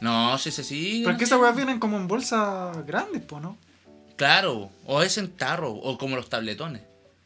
no, 0.00 0.36
sí, 0.38 0.50
sí, 0.50 0.62
sí. 0.64 1.00
Pero 1.04 1.12
es 1.12 1.18
que 1.18 1.24
esas 1.24 1.38
weas 1.40 1.54
vienen 1.56 1.78
como 1.78 1.96
en 1.96 2.06
bolsas 2.08 2.84
grandes, 2.86 3.22
pues, 3.22 3.42
¿no? 3.42 3.56
Claro, 4.16 4.70
o 4.84 5.02
es 5.02 5.18
en 5.18 5.30
tarro, 5.36 5.72
o 5.72 5.98
como 5.98 6.14
los 6.16 6.28
tabletones. 6.28 6.82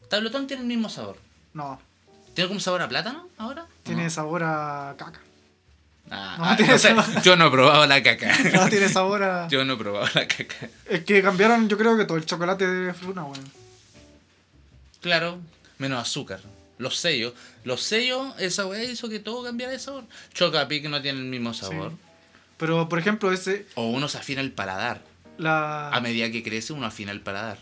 Tabletón 0.08 0.46
tiene 0.46 0.62
el 0.62 0.68
mismo 0.68 0.88
sabor. 0.88 1.18
No, 1.52 1.78
¿Tiene 2.34 2.48
como 2.48 2.60
sabor 2.60 2.80
a 2.82 2.88
plátano 2.88 3.28
ahora? 3.36 3.66
tiene 3.82 4.04
No. 4.04 4.10
sabor 4.10 4.42
a 4.44 4.94
caca. 4.96 5.20
Ah, 6.10 6.36
no, 6.38 6.44
ah, 6.44 6.56
tiene 6.56 6.78
sé, 6.78 6.88
sabor. 6.88 7.22
yo 7.22 7.36
no 7.36 7.46
he 7.46 7.50
probado 7.50 7.86
la 7.86 8.02
caca. 8.02 8.36
No, 8.52 8.68
tiene 8.68 8.88
sabor 8.88 9.22
a. 9.22 9.48
Yo 9.48 9.64
no 9.64 9.74
he 9.74 9.76
probado 9.76 10.06
la 10.14 10.26
caca. 10.26 10.68
Es 10.86 11.04
que 11.04 11.22
cambiaron, 11.22 11.68
yo 11.68 11.76
creo 11.76 11.96
que 11.96 12.04
todo 12.04 12.16
el 12.16 12.26
chocolate 12.26 12.66
de 12.66 12.94
fruna, 12.94 13.24
weón. 13.24 13.44
Claro, 15.00 15.38
menos 15.78 16.00
azúcar. 16.00 16.40
Los 16.78 16.96
sellos. 16.96 17.32
Los 17.64 17.82
sellos, 17.82 18.34
esa 18.38 18.66
weá 18.66 18.82
hizo 18.84 19.08
que 19.08 19.18
todo 19.18 19.42
cambiara 19.44 19.72
de 19.72 19.78
sabor. 19.78 20.04
Chocapic 20.32 20.88
no 20.88 21.02
tiene 21.02 21.18
el 21.18 21.26
mismo 21.26 21.52
sabor. 21.52 21.90
Sí. 21.90 21.96
Pero, 22.56 22.88
por 22.88 22.98
ejemplo, 22.98 23.32
ese. 23.32 23.66
O 23.74 23.88
uno 23.88 24.08
se 24.08 24.18
afina 24.18 24.40
el 24.40 24.52
paladar. 24.52 25.02
La. 25.36 25.90
A 25.90 26.00
medida 26.00 26.30
que 26.30 26.42
crece, 26.42 26.72
uno 26.72 26.86
afina 26.86 27.12
el 27.12 27.20
paladar. 27.20 27.58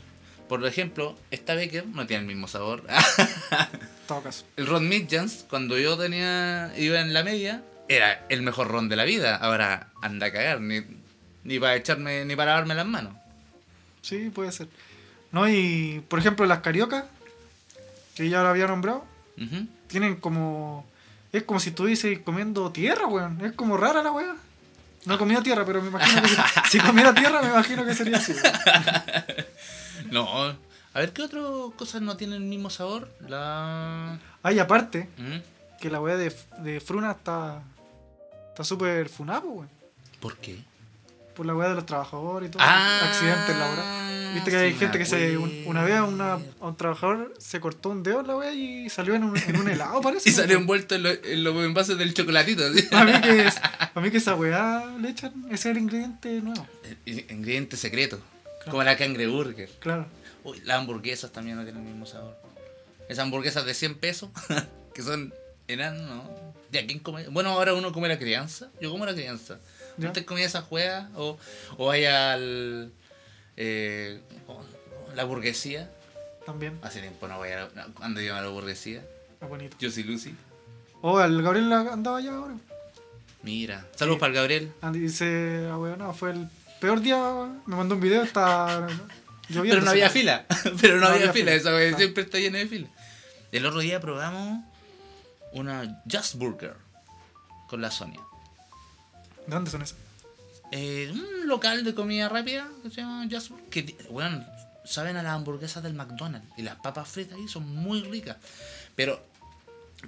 Por 0.49 0.65
ejemplo, 0.65 1.17
esta 1.31 1.55
Becker 1.55 1.87
no 1.87 2.07
tiene 2.07 2.23
el 2.23 2.29
mismo 2.29 2.47
sabor. 2.47 2.85
el 4.57 4.67
Ron 4.67 4.89
Midjans, 4.89 5.45
cuando 5.51 5.77
yo 5.77 5.97
tenía 5.99 6.73
iba 6.77 7.01
en 7.01 7.13
la 7.13 7.25
media, 7.25 7.63
era 7.88 8.25
el 8.29 8.42
mejor 8.42 8.68
ron 8.68 8.88
de 8.88 8.96
la 8.96 9.05
vida. 9.05 9.37
Ahora 9.37 9.88
anda 10.03 10.27
a 10.27 10.33
cagar, 10.33 10.61
ni, 10.61 10.81
ni 11.44 11.59
para 11.59 11.77
echarme, 11.77 12.25
ni 12.25 12.37
para 12.37 12.53
lavarme 12.53 12.75
las 12.75 12.87
manos. 12.87 13.14
Sí, 14.03 14.31
puede 14.31 14.53
ser. 14.53 14.68
No, 15.33 15.49
y 15.49 16.03
por 16.09 16.18
ejemplo, 16.18 16.46
las 16.46 16.61
cariocas, 16.61 17.05
que 18.14 18.29
ya 18.29 18.42
lo 18.42 18.49
había 18.49 18.66
nombrado, 18.66 19.05
tienen 19.88 20.16
como. 20.16 20.87
Es 21.33 21.42
como 21.42 21.61
si 21.61 21.70
estuviese 21.70 22.22
comiendo 22.22 22.70
tierra, 22.72 23.07
weón. 23.07 23.44
Es 23.44 23.53
como 23.53 23.77
rara 23.77 24.03
la 24.03 24.12
weá. 24.12 24.37
No 25.05 25.14
he 25.14 25.18
comido 25.18 25.42
tierra, 25.42 25.64
pero 25.66 25.83
me 25.83 25.88
imagino 25.88 26.22
que 26.22 26.29
si, 26.29 26.37
si 26.70 26.81
comiera 26.81 27.14
tierra, 27.14 27.42
me 27.42 27.49
imagino 27.49 27.85
que 27.85 27.94
sería 27.94 28.16
así. 28.16 28.33
weón. 28.33 29.37
No, 30.11 30.57
a 30.96 31.01
ver, 31.01 31.12
¿qué 31.12 31.22
otras 31.22 31.42
cosas 31.77 32.01
no 32.01 32.16
tienen 32.16 32.42
el 32.42 32.49
mismo 32.49 32.70
sabor? 32.70 33.11
La... 33.29 34.18
Ah, 34.42 34.53
y 34.53 34.59
aparte, 34.61 35.09
¿Mm? 35.18 35.81
que 35.81 35.90
la 35.90 36.01
weá 36.01 36.16
de, 36.16 36.35
de 36.59 36.81
Fruna 36.81 37.11
está. 37.11 37.61
Está 38.57 38.64
súper 38.64 39.11
pues, 39.11 39.21
weón. 39.29 39.69
¿Por 40.19 40.38
qué? 40.38 40.57
Por 41.35 41.45
la 41.45 41.55
weá 41.55 41.69
de 41.69 41.75
los 41.75 41.85
trabajadores 41.85 42.49
y 42.49 42.53
todo. 42.53 42.62
Ah, 42.64 43.01
accidentes 43.11 43.55
laborales. 43.55 44.33
Viste 44.35 44.51
que 44.51 44.57
hay 44.57 44.73
gente 44.75 44.97
que 44.97 45.05
se. 45.05 45.37
un- 45.37 45.64
una 45.66 45.85
vez 45.85 45.97
a, 45.97 46.05
una- 46.05 46.35
acuerdo. 46.37 46.55
a 46.64 46.69
un 46.69 46.77
trabajador 46.79 47.35
se 47.38 47.61
cortó 47.61 47.90
un 47.90 48.03
dedo 48.03 48.23
la 48.23 48.35
weá 48.35 48.55
y 48.55 48.88
salió 48.88 49.14
en 49.14 49.25
un, 49.25 49.37
en 49.37 49.57
un 49.61 49.69
helado, 49.69 50.01
parece. 50.03 50.31
Y 50.31 50.33
salió 50.33 50.57
envuelto 50.57 50.95
en, 50.95 51.03
lo- 51.03 51.11
en 51.11 51.45
los 51.45 51.55
envases 51.66 51.99
del 51.99 52.14
chocolatito. 52.14 52.73
¿sí? 52.73 52.88
A 52.92 53.05
mí 53.05 53.12
que, 53.21 53.47
a 53.95 54.01
mí 54.01 54.11
que 54.11 54.16
esa 54.16 54.35
weá 54.35 54.87
le 54.99 55.11
echan, 55.11 55.35
ese 55.51 55.55
es 55.55 55.66
el 55.66 55.79
ingrediente 55.83 56.40
nuevo. 56.40 56.66
Ingrediente 57.05 57.77
secreto. 57.77 58.19
Como 58.71 58.83
la 58.83 58.97
cangreburger. 58.97 59.69
Claro. 59.81 60.07
Uy, 60.45 60.62
las 60.64 60.79
hamburguesas 60.79 61.31
también 61.31 61.59
no 61.59 61.64
tienen 61.64 61.83
el 61.83 61.88
mismo 61.90 62.07
sabor. 62.07 62.35
Esas 63.11 63.25
hamburguesas 63.25 63.66
de 63.66 63.75
100 63.75 63.97
pesos, 63.99 64.31
que 64.95 65.03
son 65.03 65.35
enanos, 65.69 66.01
¿no? 66.01 66.46
Bueno, 67.31 67.51
ahora 67.51 67.75
uno 67.75 67.93
come 67.93 68.09
la 68.09 68.19
crianza. 68.19 68.69
Yo 68.81 68.91
como 68.91 69.07
la 69.07 69.15
crianza. 69.15 69.59
Ya. 69.97 70.09
Antes 70.09 70.25
comía 70.25 70.45
esas 70.47 70.65
juegas 70.65 71.09
o, 71.15 71.39
o 71.79 71.87
vaya 71.87 72.33
al. 72.35 72.93
Eh, 73.57 74.21
oh, 74.49 74.62
la 75.15 75.25
burguesía. 75.25 75.91
También. 76.45 76.79
Hace 76.83 77.01
tiempo 77.01 77.27
no 77.29 77.39
voy 77.39 77.49
a. 77.51 77.69
no, 78.09 78.21
iba 78.21 78.39
a 78.39 78.43
la 78.43 78.49
burguesía. 78.49 79.03
Es 79.41 79.49
bonito. 79.49 79.77
Yo 79.81 79.91
soy 79.91 80.03
Lucy. 80.05 80.35
Oh, 81.03 81.21
el 81.21 81.43
Gabriel 81.43 81.73
andaba 81.73 82.19
allá 82.19 82.35
ahora. 82.35 82.55
Mira. 83.43 83.87
Saludos 83.97 84.17
Sí. 84.17 84.21
para 84.21 84.31
el 84.31 84.37
Gabriel. 84.37 84.73
And- 84.81 84.97
Dice, 84.97 85.69
ah, 85.71 85.79
weón, 85.79 85.99
no, 85.99 86.12
fue 86.15 86.31
el 86.33 86.49
peor 86.81 87.01
día. 87.01 87.17
Me 87.67 87.77
mandó 87.77 87.95
un 87.95 88.01
video, 88.01 88.23
está 88.23 88.87
lloviendo. 89.49 89.77
Pero 89.77 89.83
no 89.83 89.91
había 89.91 90.11
fila. 90.11 90.47
Pero 90.81 90.95
no, 90.97 91.01
No 91.03 91.07
había, 91.09 91.31
había 91.31 91.33
fila. 91.33 91.53
fila. 91.53 91.55
Esa 91.55 91.75
wea 91.75 91.93
Ah. 91.95 91.97
siempre 91.97 92.23
está 92.25 92.39
llena 92.39 92.59
de 92.59 92.67
fila. 92.67 92.89
El 93.53 93.65
otro 93.67 93.81
día 93.81 94.01
probamos 94.01 94.65
una 95.59 96.03
Just 96.11 96.35
Burger 96.37 96.75
con 97.69 97.81
la 97.81 97.90
Sonia. 97.90 98.21
¿De 99.47 99.55
dónde 99.55 99.71
son 99.71 99.83
esas? 99.83 99.99
Eh, 100.73 101.11
un 101.12 101.47
local 101.47 101.85
de 101.85 101.95
comida 101.95 102.29
rápida 102.29 102.69
que 102.83 102.90
se 102.90 102.97
llama 103.01 103.27
Just 103.31 103.51
Burger. 103.51 103.69
Que, 103.71 103.97
bueno, 104.11 104.45
saben 104.85 105.16
a 105.16 105.23
las 105.23 105.33
hamburguesas 105.35 105.83
del 105.83 105.95
McDonald's. 105.95 106.49
Y 106.57 106.62
las 106.62 106.77
papas 106.77 107.09
fritas 107.09 107.37
ahí 107.38 107.49
son 107.49 107.69
muy 107.75 108.03
ricas. 108.03 108.37
Pero 108.95 109.25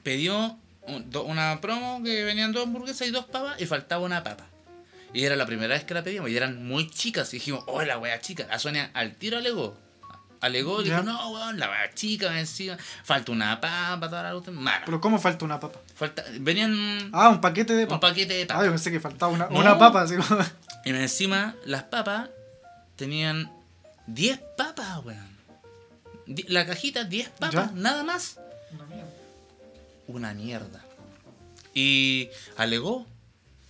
pidió 0.03 0.59
un- 0.83 1.11
do- 1.11 1.25
una 1.25 1.61
promo 1.61 2.03
que 2.03 2.25
venían 2.25 2.53
dos 2.53 2.65
hamburguesas 2.67 3.07
y 3.07 3.11
dos 3.11 3.27
papas 3.27 3.61
y 3.61 3.67
faltaba 3.67 4.05
una 4.05 4.23
papa. 4.25 4.45
Y 5.15 5.25
era 5.25 5.37
la 5.37 5.47
primera 5.47 5.75
vez 5.75 5.85
que 5.85 5.95
la 5.95 6.03
pedimos 6.05 6.29
y 6.31 6.37
eran 6.37 6.67
muy 6.67 6.91
chicas. 6.91 7.33
Y 7.33 7.37
dijimos, 7.39 7.65
oh, 7.67 7.83
la 7.83 7.99
wea 7.99 8.21
chica. 8.21 8.47
La 8.49 8.59
Sonia 8.59 8.91
al 8.95 9.15
tiro 9.15 9.39
alegó. 9.39 9.77
Alegó 10.41 10.83
Ya. 10.83 11.01
dijo, 11.01 11.03
no, 11.13 11.31
weón, 11.31 11.59
la 11.59 11.69
chica 11.95 12.31
me 12.31 12.41
encima. 12.41 12.77
Falta 13.05 13.33
una 13.33 13.61
papa, 13.61 14.09
toda 14.09 14.23
la 14.23 14.33
cuestión. 14.33 14.57
Mala. 14.57 14.83
Pero 14.85 15.01
¿cómo 15.01 15.19
falta 15.19 15.45
una 15.45 15.59
papa? 15.59 15.81
Falta, 15.95 16.25
venían 16.41 17.11
Ah, 17.13 17.29
un 17.31 17.41
paquete 17.41 17.75
de 17.75 17.83
un 17.85 17.89
papa. 17.89 18.09
paquete 18.09 18.35
de 18.35 18.43
Ah, 18.45 18.47
papas. 18.47 18.65
yo 18.65 18.71
pensé 18.71 18.91
que 18.93 19.01
faltaba 19.01 19.33
una, 19.33 19.49
No. 19.49 19.59
una 19.59 19.79
papa, 19.79 20.03
así 20.03 20.17
como... 20.17 20.41
Y 20.85 20.91
encima 20.91 21.55
las 21.65 21.83
papas 21.85 22.31
tenían 22.97 23.51
10 24.07 24.39
papas, 24.57 25.05
weón. 25.05 25.37
La 26.47 26.65
cajita, 26.67 27.05
10 27.05 27.31
papas, 27.31 27.53
Ya. 27.55 27.71
nada 27.75 28.05
más. 28.05 28.39
Una 30.07 30.33
mierda. 30.35 30.85
Y 31.75 32.31
alegó, 32.57 33.07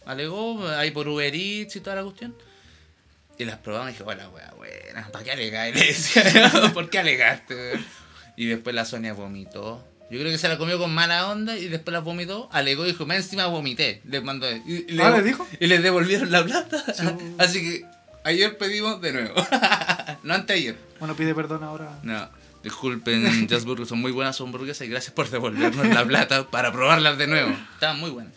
alegó 0.06 0.68
ahí 0.68 0.90
por 0.90 1.08
Uber 1.08 1.34
Eats 1.34 1.76
y 1.76 1.80
toda 1.80 1.96
la 1.96 2.02
cuestión. 2.04 2.36
Y 3.38 3.44
las 3.44 3.58
probamos 3.58 3.90
y 3.90 3.92
dije, 3.92 4.04
hola, 4.04 4.28
weá, 4.30 4.52
buena, 4.56 5.08
¿para 5.12 5.24
qué 5.24 5.30
alegar? 5.32 5.68
Y 5.68 5.72
le 5.78 5.86
decía, 5.86 6.50
¿por 6.74 6.90
qué 6.90 6.98
alegaste? 6.98 7.78
Y 8.36 8.46
después 8.46 8.74
la 8.74 8.84
Sonia 8.84 9.12
vomitó. 9.14 9.84
Yo 10.10 10.18
creo 10.18 10.32
que 10.32 10.38
se 10.38 10.48
la 10.48 10.56
comió 10.58 10.78
con 10.78 10.92
mala 10.92 11.28
onda 11.28 11.56
y 11.58 11.68
después 11.68 11.92
la 11.92 12.00
vomitó, 12.00 12.48
alegó 12.50 12.84
y 12.84 12.92
dijo, 12.92 13.04
más 13.06 13.18
encima 13.18 13.46
vomité. 13.46 14.00
Les 14.06 14.22
mandó. 14.22 14.50
Y, 14.50 14.86
y 14.88 15.00
Ah, 15.00 15.10
¿le 15.10 15.22
dijo? 15.22 15.46
Y 15.60 15.66
les 15.66 15.82
devolvieron 15.82 16.30
la 16.32 16.44
plata. 16.44 16.82
Así 17.38 17.60
que 17.60 17.84
ayer 18.24 18.56
pedimos 18.56 19.00
de 19.02 19.12
nuevo. 19.12 19.34
no 20.22 20.34
anteayer. 20.34 20.76
Bueno, 20.98 21.14
pide 21.14 21.34
perdón 21.34 21.62
ahora. 21.62 21.98
No. 22.02 22.28
Disculpen, 22.62 23.48
Just 23.48 23.66
Burger, 23.66 23.86
son 23.86 24.00
muy 24.00 24.10
buenas 24.10 24.40
hamburguesas 24.40 24.86
y 24.86 24.90
gracias 24.90 25.12
por 25.14 25.30
devolvernos 25.30 25.86
la 25.86 26.04
plata 26.04 26.50
para 26.50 26.72
probarlas 26.72 27.16
de 27.16 27.26
nuevo. 27.28 27.54
Estaban 27.74 28.00
muy 28.00 28.10
buenas. 28.10 28.32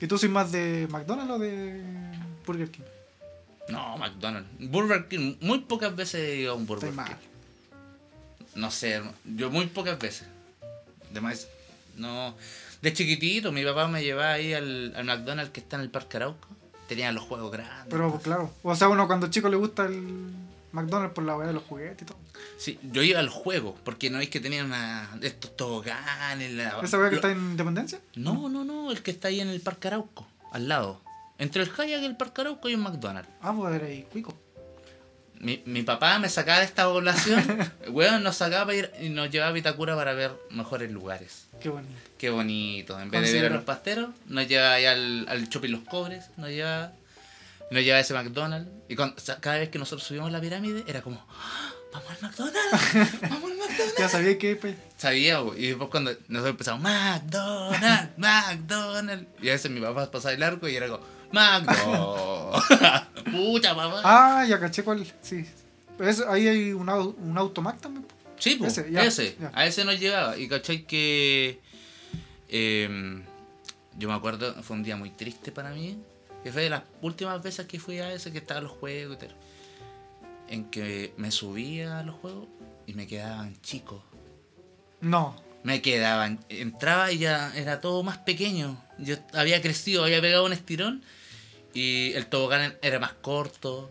¿Y 0.00 0.06
tú 0.06 0.16
sois 0.16 0.30
más 0.30 0.52
de 0.52 0.86
McDonald's 0.90 1.32
o 1.32 1.38
de 1.40 1.82
Burger 2.46 2.70
King? 2.70 2.82
No, 3.68 3.96
McDonald's. 3.98 4.48
Burger 4.58 5.08
King, 5.08 5.36
muy 5.40 5.60
pocas 5.60 5.94
veces 5.94 6.20
he 6.22 6.36
ido 6.36 6.52
a 6.52 6.54
un 6.56 6.66
Burger 6.66 6.88
Estoy 6.90 7.04
King. 7.04 7.12
mal. 7.12 7.18
No 8.54 8.70
sé, 8.70 9.02
yo 9.24 9.50
muy 9.50 9.66
pocas 9.66 9.98
veces. 9.98 10.26
Además, 11.10 11.48
no. 11.96 12.34
De 12.82 12.92
chiquitito, 12.92 13.52
mi 13.52 13.64
papá 13.64 13.88
me 13.88 14.02
llevaba 14.02 14.32
ahí 14.32 14.52
al, 14.54 14.94
al 14.96 15.04
McDonald's 15.04 15.52
que 15.52 15.60
está 15.60 15.76
en 15.76 15.82
el 15.82 15.90
Parque 15.90 16.16
Arauco. 16.16 16.48
Tenían 16.88 17.14
los 17.14 17.24
juegos 17.24 17.52
grandes. 17.52 17.86
Pero 17.90 18.18
claro, 18.22 18.50
o 18.62 18.74
sea, 18.74 18.88
uno 18.88 19.06
cuando 19.06 19.28
chico 19.28 19.48
le 19.48 19.56
gusta 19.56 19.84
el, 19.86 20.32
McDonald's 20.72 21.14
por 21.14 21.24
la 21.24 21.36
weá 21.36 21.46
de 21.46 21.52
los 21.52 21.62
juguetes 21.64 22.02
y 22.02 22.04
todo. 22.06 22.18
Sí, 22.56 22.78
yo 22.82 23.02
iba 23.02 23.20
al 23.20 23.28
juego, 23.28 23.76
porque 23.84 24.10
no 24.10 24.20
es 24.20 24.30
que 24.30 24.40
tenía 24.40 24.64
una 24.64 25.08
estos 25.22 25.56
toboganes. 25.56 26.52
La... 26.52 26.80
¿Esa 26.82 26.98
weá 26.98 27.10
que 27.10 27.16
Lo- 27.16 27.20
está 27.20 27.30
en 27.32 27.38
Independencia? 27.38 28.00
No, 28.14 28.48
no, 28.48 28.64
no, 28.64 28.90
el 28.90 29.02
que 29.02 29.10
está 29.10 29.28
ahí 29.28 29.40
en 29.40 29.48
el 29.48 29.60
Parque 29.60 29.88
Arauco, 29.88 30.26
al 30.52 30.68
lado. 30.68 31.00
Entre 31.38 31.62
el 31.62 31.72
Kayak 31.72 32.02
y 32.02 32.04
el 32.04 32.16
Parque 32.16 32.40
Arauco 32.40 32.68
hay 32.68 32.74
un 32.74 32.80
McDonald's. 32.82 33.30
Ah, 33.40 33.54
pues 33.56 33.74
era 33.74 33.86
ahí, 33.86 34.06
cuico. 34.10 34.36
Mi, 35.40 35.62
mi 35.66 35.82
papá 35.84 36.18
me 36.18 36.28
sacaba 36.28 36.58
de 36.58 36.64
esta 36.64 36.84
población, 36.86 37.44
weón, 37.90 38.24
nos 38.24 38.34
sacaba 38.36 38.66
para 38.66 38.76
ir 38.78 38.90
y 39.00 39.08
nos 39.08 39.30
llevaba 39.30 39.50
a 39.50 39.52
Vitacura 39.52 39.94
para 39.94 40.12
ver 40.12 40.32
mejores 40.50 40.90
lugares. 40.90 41.44
Qué 41.60 41.68
bonito. 41.68 41.94
Qué 42.18 42.30
bonito. 42.30 42.98
En 43.00 43.08
vez 43.10 43.32
de 43.32 43.40
ver 43.40 43.52
a 43.52 43.54
los 43.54 43.64
pasteros, 43.64 44.10
nos 44.26 44.48
llevaba 44.48 44.74
allá 44.74 44.92
al, 44.92 45.26
al 45.28 45.48
Los 45.70 45.80
Cobres, 45.84 46.30
nos 46.36 46.50
llevaba, 46.50 46.92
nos 47.70 47.82
llevaba 47.82 47.98
a 47.98 48.00
ese 48.00 48.14
McDonald's. 48.14 48.68
Y 48.88 48.96
cuando- 48.96 49.14
o 49.16 49.20
sea, 49.20 49.36
cada 49.36 49.58
vez 49.58 49.68
que 49.68 49.78
nosotros 49.78 50.02
subíamos 50.08 50.32
la 50.32 50.40
pirámide, 50.40 50.82
era 50.88 51.02
como, 51.02 51.24
¡Ah! 51.30 51.72
¡Vamos 51.92 52.10
al 52.10 52.20
McDonald's! 52.20 52.94
¡Vamos 53.22 53.50
al 53.52 53.56
McDonald's! 53.58 53.94
Ya 53.96 54.08
sabía 54.08 54.38
que 54.38 54.56
pues, 54.56 54.74
Sabía, 54.96 55.40
y 55.56 55.68
después 55.68 55.88
cuando 55.88 56.10
nosotros 56.26 56.50
empezamos, 56.50 56.82
McDonald's, 56.82 58.18
McDonald's. 58.18 59.26
Y 59.40 59.50
a 59.50 59.52
veces 59.52 59.70
mi 59.70 59.80
papá 59.80 60.10
pasaba 60.10 60.34
el 60.34 60.42
arco 60.42 60.66
y 60.68 60.74
era 60.74 60.88
como, 60.88 61.04
McDonald's. 61.32 62.66
Pucha, 63.30 63.74
papá. 63.74 64.00
Ah, 64.04 64.46
ya 64.48 64.58
caché 64.58 64.82
cuál. 64.82 65.06
Sí. 65.22 65.44
Pues 65.96 66.20
ahí 66.20 66.46
hay 66.46 66.72
un, 66.72 66.88
un 66.88 67.38
automac 67.38 67.80
también. 67.80 68.06
Sí, 68.38 68.54
pues, 68.56 68.78
Ese, 68.78 69.06
ese, 69.06 69.36
ya, 69.40 69.50
a 69.54 69.66
ese 69.66 69.84
nos 69.84 69.98
llevaba. 69.98 70.38
Y 70.38 70.48
cachai 70.48 70.84
que. 70.86 71.60
em, 72.48 73.24
yo 73.96 74.08
me 74.08 74.14
acuerdo, 74.14 74.62
fue 74.62 74.76
un 74.76 74.82
día 74.84 74.96
muy 74.96 75.10
triste 75.10 75.50
para 75.50 75.70
mí. 75.70 75.98
Que 76.44 76.52
fue 76.52 76.62
de 76.62 76.70
las 76.70 76.82
últimas 77.02 77.42
veces 77.42 77.66
que 77.66 77.80
fui 77.80 77.98
a 77.98 78.12
ese 78.12 78.30
que 78.30 78.38
estaban 78.38 78.62
los 78.64 78.72
juegos 78.72 79.16
y 79.16 79.26
tal. 79.26 79.36
En 80.48 80.70
que 80.70 81.12
me 81.16 81.30
subía 81.32 81.98
a 81.98 82.02
los 82.04 82.14
juegos 82.14 82.46
y 82.86 82.94
me 82.94 83.06
quedaban 83.08 83.60
chicos. 83.60 84.00
No. 85.00 85.34
Me 85.64 85.82
quedaban. 85.82 86.38
Entraba 86.48 87.10
y 87.10 87.18
ya 87.18 87.52
era 87.56 87.80
todo 87.80 88.04
más 88.04 88.18
pequeño. 88.18 88.80
Yo 88.98 89.16
había 89.34 89.60
crecido, 89.60 90.04
había 90.04 90.20
pegado 90.20 90.46
un 90.46 90.52
estirón. 90.52 91.02
Y 91.78 92.12
el 92.14 92.26
tobogán 92.26 92.76
era 92.82 92.98
más 92.98 93.12
corto. 93.12 93.90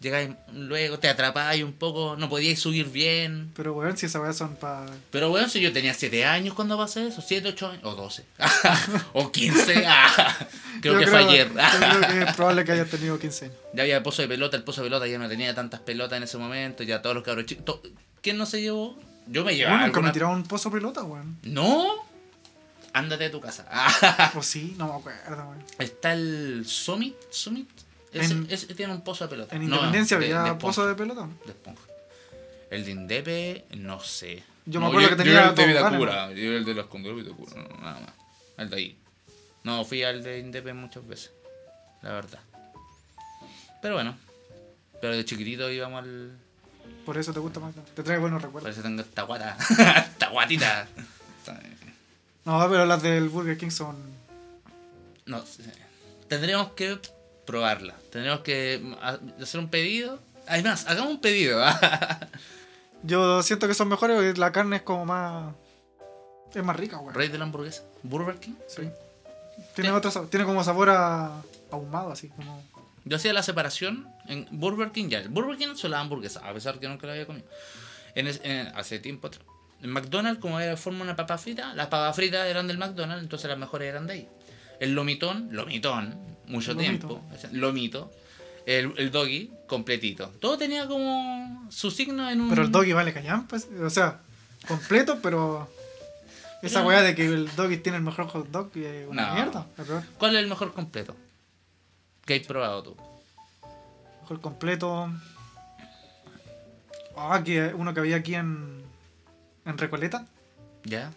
Llegáis 0.00 0.30
luego, 0.52 0.98
te 0.98 1.08
atrapabas 1.08 1.58
un 1.62 1.72
poco, 1.72 2.16
no 2.18 2.28
podíais 2.28 2.60
subir 2.60 2.86
bien. 2.90 3.50
Pero 3.56 3.72
weón, 3.74 3.96
si 3.96 4.06
esas 4.06 4.20
weas 4.22 4.36
son 4.36 4.54
para. 4.56 4.86
Pero 5.10 5.30
bueno, 5.30 5.48
si 5.48 5.60
yo 5.60 5.72
tenía 5.72 5.92
7 5.94 6.24
años 6.24 6.54
cuando 6.54 6.76
pasé 6.76 7.08
eso, 7.08 7.22
7, 7.26 7.48
8 7.48 7.68
años, 7.68 7.80
o 7.84 7.94
12, 7.94 8.24
o 9.14 9.32
15, 9.32 9.84
ah, 9.86 10.36
creo 10.82 10.98
que 10.98 11.06
fue 11.06 11.18
ayer. 11.24 11.48
Yo 11.48 11.98
creo 11.98 12.00
que 12.10 12.22
es 12.30 12.36
probable 12.36 12.64
que 12.64 12.72
hayas 12.72 12.88
tenido 12.90 13.18
15 13.18 13.44
años. 13.46 13.56
ya 13.74 13.82
había 13.82 14.02
pozo 14.02 14.22
de 14.22 14.28
pelota, 14.28 14.56
el 14.56 14.64
pozo 14.64 14.82
de 14.82 14.86
pelota 14.88 15.06
ya 15.06 15.18
no 15.18 15.28
tenía 15.28 15.54
tantas 15.54 15.80
pelotas 15.80 16.16
en 16.18 16.22
ese 16.24 16.36
momento, 16.38 16.82
ya 16.84 17.00
todos 17.02 17.14
los 17.14 17.24
cabros 17.24 17.46
chicos. 17.46 17.64
to- 17.64 17.82
¿Quién 18.22 18.36
no 18.38 18.44
se 18.46 18.60
llevó? 18.62 18.98
Yo 19.28 19.44
me 19.44 19.56
llevaba. 19.56 19.76
Bueno, 19.78 19.86
nunca 19.88 20.00
me 20.00 20.06
alguna- 20.08 20.12
tiraron 20.12 20.36
un 20.36 20.44
pozo 20.44 20.70
pelota, 20.70 21.02
weón. 21.04 21.38
No, 21.42 22.06
ándate 22.96 23.26
a 23.26 23.30
tu 23.30 23.40
casa. 23.40 23.66
O 24.36 24.42
sí, 24.42 24.74
no 24.78 24.86
me 24.88 24.94
acuerdo. 24.98 25.54
Está 25.78 26.12
el 26.12 26.64
Summit, 26.66 27.14
Summit, 27.30 27.68
ese, 28.12 28.32
En- 28.32 28.46
ese 28.50 28.74
tiene 28.74 28.92
un 28.92 29.02
pozo 29.02 29.24
de 29.24 29.30
pelota. 29.30 29.54
En 29.56 29.62
No, 29.68 29.76
Independencia 29.76 30.18
de- 30.18 30.24
había 30.34 30.52
de 30.52 30.58
pozo 30.58 30.86
de 30.86 30.94
pelota. 30.94 31.28
de 31.44 31.52
esponja. 31.52 31.82
El 32.70 32.84
de 32.84 32.90
Indepe, 32.90 33.64
no 33.76 34.00
sé. 34.00 34.42
Yo 34.64 34.80
me 34.80 34.86
No, 34.86 34.90
acuerdo 34.90 35.10
que 35.10 35.16
tenía 35.16 35.44
Yo 35.44 35.48
el 35.50 35.54
de 35.54 35.66
Vitacura, 35.66 36.32
yo 36.32 36.52
el 36.56 36.64
de 36.64 36.74
los 36.74 36.86
Condores 36.86 37.16
de 37.18 37.22
Vitacura, 37.32 37.62
no, 37.62 37.76
nada 37.80 38.00
más. 38.00 38.10
El 38.58 38.70
de 38.70 38.76
ahí. 38.76 38.98
No, 39.62 39.84
fui 39.84 40.02
al 40.02 40.22
de 40.24 40.40
Indepe 40.40 40.72
muchas 40.72 41.06
veces, 41.06 41.30
la 42.02 42.12
verdad. 42.12 42.40
Pero 43.82 43.94
bueno, 43.94 44.16
pero 45.00 45.14
de 45.16 45.24
chiquitito 45.24 45.70
íbamos 45.70 46.02
al... 46.02 46.36
Por 47.04 47.16
eso 47.18 47.32
te 47.32 47.38
gusta 47.38 47.60
más. 47.60 47.74
Te 47.94 48.02
trae 48.02 48.18
buenos 48.18 48.42
recuerdos. 48.42 48.64
Parece 48.64 48.80
que 48.82 48.88
tengo 48.88 49.02
esta 49.02 49.22
guata, 49.22 49.56
esta 50.10 50.28
guatita. 50.30 50.88
No, 52.46 52.66
pero 52.70 52.86
las 52.86 53.02
del 53.02 53.28
Burger 53.28 53.58
King 53.58 53.70
son. 53.70 53.96
No 55.26 55.44
sé. 55.44 55.64
Tendríamos 56.28 56.70
que 56.72 56.98
probarla. 57.44 57.94
Tendríamos 58.10 58.42
que 58.42 58.94
ha- 59.02 59.18
hacer 59.42 59.60
un 59.60 59.68
pedido. 59.68 60.18
Además, 60.46 60.86
hagamos 60.88 61.10
un 61.12 61.20
pedido. 61.20 61.62
Yo 63.02 63.42
siento 63.42 63.68
que 63.68 63.74
son 63.74 63.88
mejores 63.88 64.16
porque 64.16 64.38
la 64.40 64.52
carne 64.52 64.76
es 64.76 64.82
como 64.82 65.04
más. 65.04 65.54
Es 66.54 66.64
más 66.64 66.76
rica, 66.76 66.98
weón. 66.98 67.14
Rey 67.14 67.28
de 67.28 67.38
la 67.38 67.44
hamburguesa. 67.44 67.82
Burger 68.02 68.36
King. 68.36 68.54
Sí. 68.68 68.88
Tiene, 69.74 69.90
otro, 69.90 70.10
sa- 70.10 70.26
tiene 70.26 70.44
como 70.46 70.62
sabor 70.64 70.90
a 70.90 71.42
ahumado, 71.70 72.10
así 72.12 72.28
como. 72.28 72.62
Yo 73.04 73.16
hacía 73.16 73.32
la 73.32 73.42
separación 73.42 74.08
en 74.26 74.46
Burger 74.50 74.90
King 74.90 75.08
ya. 75.08 75.22
Burger 75.28 75.56
King 75.56 75.74
son 75.76 75.90
las 75.92 76.00
hamburguesas, 76.00 76.42
a 76.42 76.52
pesar 76.52 76.78
que 76.78 76.88
nunca 76.88 77.06
la 77.06 77.12
había 77.14 77.26
comido. 77.26 77.46
En 78.14 78.26
es- 78.26 78.40
en- 78.42 78.68
hace 78.68 78.98
tiempo 78.98 79.26
atrás. 79.28 79.44
En 79.82 79.90
McDonald's, 79.90 80.40
como 80.40 80.58
era 80.58 80.76
forma 80.76 81.02
una 81.02 81.16
papa 81.16 81.36
frita, 81.38 81.74
las 81.74 81.86
papas 81.88 82.16
fritas 82.16 82.46
eran 82.46 82.66
del 82.66 82.78
McDonald's, 82.78 83.22
entonces 83.22 83.48
las 83.48 83.58
mejores 83.58 83.88
eran 83.88 84.06
de 84.06 84.12
ahí. 84.14 84.28
El 84.80 84.94
lomitón, 84.94 85.48
lomitón, 85.52 86.18
mucho 86.46 86.72
Lomito. 86.74 86.80
tiempo. 87.08 87.22
Lomito. 87.52 88.12
El, 88.66 88.92
el 88.96 89.10
doggy, 89.12 89.50
completito. 89.68 90.28
Todo 90.40 90.58
tenía 90.58 90.88
como 90.88 91.66
su 91.70 91.90
signo 91.90 92.28
en 92.28 92.40
un. 92.40 92.48
Pero 92.50 92.62
el 92.62 92.72
doggy 92.72 92.92
vale 92.94 93.12
callan, 93.12 93.46
pues. 93.46 93.68
O 93.82 93.90
sea, 93.90 94.20
completo, 94.66 95.18
pero. 95.22 95.70
Esa 96.62 96.84
weá 96.84 97.02
de 97.02 97.14
que 97.14 97.26
el 97.26 97.54
doggy 97.54 97.76
tiene 97.76 97.98
el 97.98 98.02
mejor 98.04 98.26
hot 98.26 98.48
dog 98.50 98.70
y 98.74 98.84
una 99.08 99.28
No. 99.28 99.34
mierda. 99.34 99.66
¿Cuál 100.18 100.34
es 100.34 100.42
el 100.42 100.48
mejor 100.48 100.72
completo? 100.72 101.14
¿Qué 102.24 102.34
has 102.36 102.46
probado 102.46 102.82
tú? 102.82 102.96
Mejor 104.22 104.40
completo. 104.40 105.10
Ah, 107.16 107.42
que 107.44 107.72
uno 107.74 107.94
que 107.94 108.00
había 108.00 108.16
aquí 108.16 108.34
en. 108.34 108.84
En 109.66 109.76
Recoleta. 109.78 110.26
¿Ya? 110.84 111.12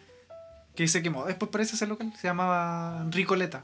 Que 0.75 0.87
se 0.87 1.01
quemó. 1.01 1.25
Después 1.25 1.51
parece 1.51 1.75
ese 1.75 1.87
local. 1.87 2.11
Se 2.19 2.27
llamaba 2.27 3.05
Ricoleta. 3.09 3.63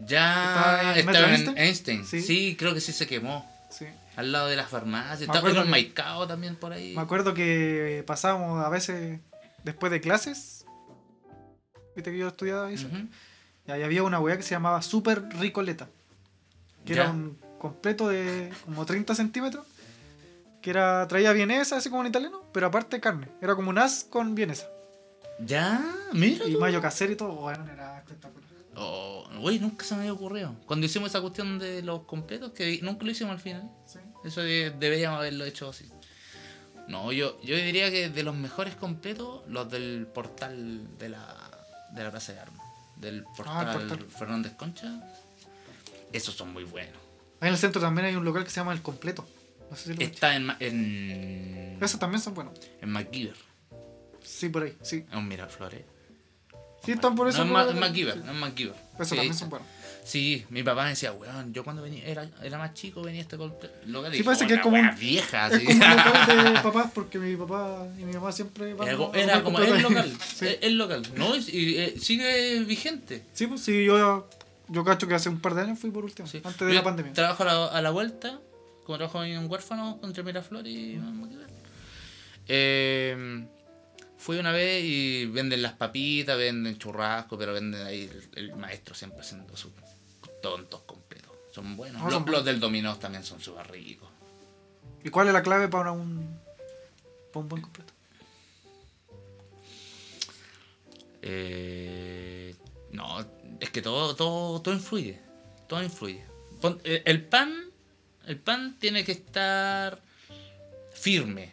Ya 0.00 0.44
¿Estaba 0.50 0.92
en 0.92 1.08
estaba 1.08 1.18
en 1.28 1.34
Einstein? 1.34 1.58
Einstein. 1.58 2.06
Sí. 2.06 2.20
Sí. 2.22 2.56
creo 2.58 2.74
que 2.74 2.80
sí 2.80 2.92
se 2.92 3.06
quemó. 3.06 3.50
Sí. 3.70 3.86
Al 4.16 4.32
lado 4.32 4.48
de 4.48 4.56
las 4.56 4.68
farmacias. 4.68 5.20
Me 5.20 5.24
Estaba 5.26 5.50
en 5.50 5.70
maicao 5.70 6.26
también 6.26 6.56
por 6.56 6.72
ahí. 6.72 6.94
Me 6.94 7.02
acuerdo 7.02 7.34
que 7.34 8.04
pasábamos 8.06 8.64
a 8.64 8.68
veces 8.68 9.20
después 9.64 9.90
de 9.90 10.00
clases. 10.00 10.64
Viste 11.94 12.10
que 12.10 12.18
yo 12.18 12.28
estudiaba 12.28 12.70
eso. 12.70 12.88
Y 13.66 13.70
ahí 13.72 13.82
había 13.82 14.02
una 14.02 14.20
weá 14.20 14.36
que 14.36 14.42
se 14.42 14.50
llamaba 14.50 14.80
Super 14.82 15.22
Ricoleta. 15.38 15.88
Que 16.84 16.94
Ya. 16.94 17.02
era 17.02 17.10
un 17.10 17.38
completo 17.58 18.08
de 18.08 18.52
como 18.64 18.84
30 18.86 19.14
centímetros. 19.14 19.66
Que 20.66 20.70
era 20.70 21.06
traía 21.06 21.32
vienesa, 21.32 21.76
así 21.76 21.88
como 21.88 22.00
un 22.00 22.08
italiano, 22.08 22.42
pero 22.52 22.66
aparte 22.66 22.98
carne. 22.98 23.28
Era 23.40 23.54
como 23.54 23.70
un 23.70 23.78
as 23.78 24.02
con 24.02 24.34
vienesa. 24.34 24.66
Ya, 25.38 25.80
mira. 26.12 26.44
Y 26.44 26.54
tú. 26.54 26.58
mayo 26.58 26.80
casero 26.80 27.12
y 27.12 27.14
todo. 27.14 27.34
Bueno, 27.36 27.70
era 27.72 27.98
espectacular. 27.98 28.50
Oh, 28.74 29.28
güey, 29.38 29.60
nunca 29.60 29.84
se 29.84 29.94
me 29.94 30.00
había 30.00 30.12
ocurrido. 30.12 30.56
Cuando 30.66 30.84
hicimos 30.86 31.10
esa 31.10 31.20
cuestión 31.20 31.60
de 31.60 31.82
los 31.82 32.00
completos, 32.02 32.50
que 32.50 32.80
nunca 32.82 33.04
lo 33.04 33.12
hicimos 33.12 33.34
al 33.34 33.38
final. 33.38 33.70
Sí. 33.86 34.00
Eso 34.24 34.40
de- 34.40 34.74
deberíamos 34.76 35.20
haberlo 35.20 35.44
hecho 35.44 35.68
así. 35.68 35.88
No, 36.88 37.12
yo, 37.12 37.40
yo 37.42 37.54
diría 37.54 37.88
que 37.92 38.08
de 38.08 38.22
los 38.24 38.34
mejores 38.34 38.74
completos, 38.74 39.42
los 39.46 39.70
del 39.70 40.08
portal 40.12 40.98
de 40.98 41.10
la, 41.10 41.32
de 41.92 42.02
la 42.02 42.10
Plaza 42.10 42.32
de 42.32 42.40
Armas. 42.40 42.66
Del 42.96 43.22
portal, 43.22 43.68
Ah, 43.68 43.72
portal. 43.72 44.04
Fernández 44.10 44.52
Concha. 44.54 45.00
Esos 46.12 46.34
son 46.34 46.52
muy 46.52 46.64
buenos. 46.64 46.96
Ahí 47.40 47.46
en 47.50 47.54
el 47.54 47.56
centro 47.58 47.80
también 47.80 48.06
hay 48.08 48.16
un 48.16 48.24
local 48.24 48.42
que 48.42 48.50
se 48.50 48.56
llama 48.56 48.72
El 48.72 48.82
Completo. 48.82 49.24
No 49.70 49.76
sé 49.76 49.92
si 49.92 49.94
lo. 49.94 50.02
Está 50.02 50.36
en, 50.36 50.50
en, 50.60 51.78
Esos 51.80 51.98
también 52.00 52.20
son 52.20 52.34
buenos. 52.34 52.54
en 52.80 52.90
MacGyver. 52.90 53.34
Sí, 54.22 54.48
por 54.48 54.64
ahí, 54.64 54.76
sí. 54.82 55.04
Es 55.10 55.16
un 55.16 55.28
Miraflores. 55.28 55.82
Sí, 56.84 56.92
están 56.92 57.14
por 57.16 57.28
eso. 57.28 57.44
No 57.44 57.60
es, 57.60 57.68
es 57.68 57.74
MacGyver, 57.80 58.16
no 58.18 58.32
es 58.32 58.38
MacGyver. 58.38 58.74
Esos 58.94 59.08
Sí, 59.08 59.14
también 59.16 59.34
son 59.34 59.48
buenos. 59.50 59.66
Sí, 60.04 60.46
mi 60.50 60.62
papá 60.62 60.84
me 60.84 60.90
decía, 60.90 61.12
weón, 61.12 61.52
yo 61.52 61.64
cuando 61.64 61.82
venía, 61.82 62.04
era, 62.06 62.28
era 62.40 62.58
más 62.58 62.74
chico, 62.74 63.02
venía 63.02 63.20
este 63.22 63.36
completo. 63.36 63.74
Local 63.86 64.14
Sí, 64.14 64.22
parece 64.22 64.46
que 64.46 64.54
es 64.54 64.60
"Oh, 64.64 64.70
la 64.70 64.78
como 64.78 64.90
un- 64.92 64.98
vieja, 65.00 65.46
Es 65.48 65.54
así. 65.54 65.64
como 65.66 65.84
un 65.84 65.96
local 65.96 66.54
de 66.54 66.60
papás 66.62 66.90
porque 66.94 67.18
mi 67.18 67.34
papá 67.34 67.88
y 67.98 68.04
mi 68.04 68.12
mamá 68.12 68.30
siempre 68.30 68.72
van 68.74 68.86
Era, 68.86 68.98
a- 68.98 69.18
era 69.18 69.42
como 69.42 69.58
el 69.58 69.82
local, 69.82 70.16
Sí. 70.36 70.46
el, 70.60 70.78
local, 70.78 71.02
¿no? 71.16 71.34
Y, 71.34 71.40
y, 71.50 71.76
eh, 71.78 71.94
sigue 72.00 72.60
vigente. 72.60 73.24
Sí, 73.32 73.48
pues 73.48 73.62
sí, 73.62 73.84
yo, 73.84 74.28
yo 74.68 74.84
cacho 74.84 75.08
que 75.08 75.14
hace 75.14 75.28
un 75.28 75.40
par 75.40 75.54
de 75.54 75.62
años 75.62 75.80
fui 75.80 75.90
por 75.90 76.04
último, 76.04 76.28
Sí. 76.28 76.40
antes 76.44 76.60
de 76.60 76.68
Yo 76.68 76.74
la 76.74 76.84
pandemia. 76.84 77.12
Trabajo 77.12 77.42
a 77.42 77.46
la, 77.46 77.66
a 77.66 77.82
la 77.82 77.90
vuelta, 77.90 78.38
como 78.86 78.98
trabajo 78.98 79.24
en 79.24 79.36
un 79.38 79.50
huérfano 79.50 79.98
entre 80.02 80.22
Miraflores 80.22 80.72
y. 80.72 81.00
Eh, 82.48 83.44
fui 84.16 84.38
una 84.38 84.52
vez 84.52 84.84
y 84.84 85.26
venden 85.26 85.60
las 85.60 85.72
papitas, 85.72 86.38
venden 86.38 86.78
churrasco, 86.78 87.36
pero 87.36 87.52
venden 87.52 87.84
ahí 87.84 88.08
el, 88.34 88.50
el 88.50 88.56
maestro 88.56 88.94
siempre 88.94 89.20
haciendo 89.20 89.56
sus 89.56 89.72
tontos 90.40 90.82
completos. 90.82 91.32
Son 91.52 91.76
buenos. 91.76 92.00
No, 92.02 92.08
los, 92.10 92.28
los 92.28 92.44
del 92.44 92.60
dominó 92.60 92.96
también 92.98 93.24
son 93.24 93.40
súper 93.40 93.68
ricos. 93.70 94.08
¿Y 95.02 95.10
cuál 95.10 95.26
es 95.26 95.32
la 95.32 95.42
clave 95.42 95.68
para 95.68 95.90
un, 95.92 96.38
para 97.32 97.40
un 97.42 97.48
buen 97.48 97.62
completo? 97.62 97.92
Eh, 101.22 102.54
no, 102.92 103.26
es 103.58 103.70
que 103.70 103.82
todo, 103.82 104.14
todo, 104.14 104.62
todo 104.62 104.74
influye. 104.74 105.18
Todo 105.68 105.82
influye. 105.82 106.24
Pon- 106.60 106.80
eh, 106.84 107.02
el 107.04 107.24
pan, 107.24 107.65
el 108.26 108.38
pan 108.38 108.76
tiene 108.78 109.04
que 109.04 109.12
estar 109.12 110.00
firme. 110.94 111.52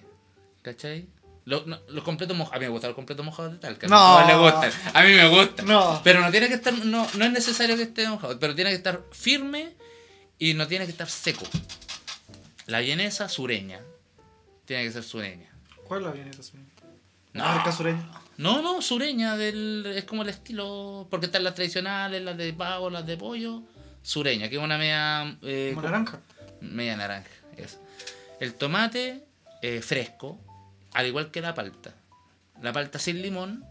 ¿Cachai? 0.61 1.05
Los, 1.45 1.67
no, 1.67 1.78
los 1.89 2.03
completos 2.05 2.38
mojados. 2.38 2.55
A 2.55 2.59
mí 2.59 2.65
me 2.65 2.71
gusta 2.71 2.88
el 2.88 2.95
completo 2.95 3.21
mojado 3.24 3.49
de 3.49 3.57
tal. 3.57 3.78
No. 3.89 4.19
Mí 4.21 4.28
me 4.28 4.39
gustan. 4.39 4.71
A 4.93 5.03
mí 5.03 5.13
me 5.13 5.28
gusta. 5.28 5.63
No. 5.63 6.01
Pero 6.03 6.21
no 6.21 6.32
tiene 6.32 6.47
que 6.47 6.53
estar. 6.55 6.74
No, 6.74 7.07
no 7.17 7.26
es 7.26 7.32
necesario 7.32 7.76
que 7.76 7.84
esté 7.84 8.07
mojado. 8.07 8.39
Pero 8.39 8.55
tiene 8.55 8.69
que 8.69 8.78
estar 8.78 9.01
firme 9.11 9.74
y 10.39 10.53
no 10.53 10.67
tiene 10.67 10.86
que 10.86 10.91
estar 10.91 11.09
seco. 11.09 11.45
La 12.67 12.80
vienesa 12.80 13.28
sureña. 13.28 13.82
Tiene 14.65 14.84
que 14.86 14.91
ser 14.93 15.03
sureña. 15.03 15.49
¿Cuál 15.86 15.99
es 16.01 16.05
la 16.07 16.11
vieneta 16.13 16.41
sureña? 16.43 16.69
No. 17.34 17.43
¿La 17.43 17.55
marca 17.55 17.71
sureña? 17.74 18.09
No, 18.38 18.61
no, 18.61 18.82
sureña. 18.82 19.36
Del, 19.36 19.86
es 19.97 20.05
como 20.05 20.21
el 20.21 20.30
estilo. 20.30 21.07
Porque 21.09 21.26
están 21.26 21.43
las 21.43 21.55
tradicionales, 21.55 22.21
las 22.21 22.38
de 22.38 22.53
pavo, 22.53 22.89
las 22.89 23.05
de 23.05 23.17
pollo. 23.17 23.61
Sureña, 24.01 24.47
que 24.49 24.55
es 24.55 24.61
una 24.61 24.78
media. 24.78 25.38
eh, 25.41 25.71
¿Como 25.74 25.82
co- 25.86 25.91
naranja? 25.91 26.19
Media 26.64 26.95
naranja, 26.97 27.30
eso. 27.57 27.80
El 28.39 28.53
tomate 28.55 29.24
eh, 29.61 29.82
fresco, 29.82 30.39
al 30.93 31.05
igual 31.07 31.32
que 31.32 31.41
la 31.41 31.53
palta. 31.53 31.93
La 32.61 32.72
palta 32.74 32.99
sin 32.99 33.22
limón, 33.22 33.64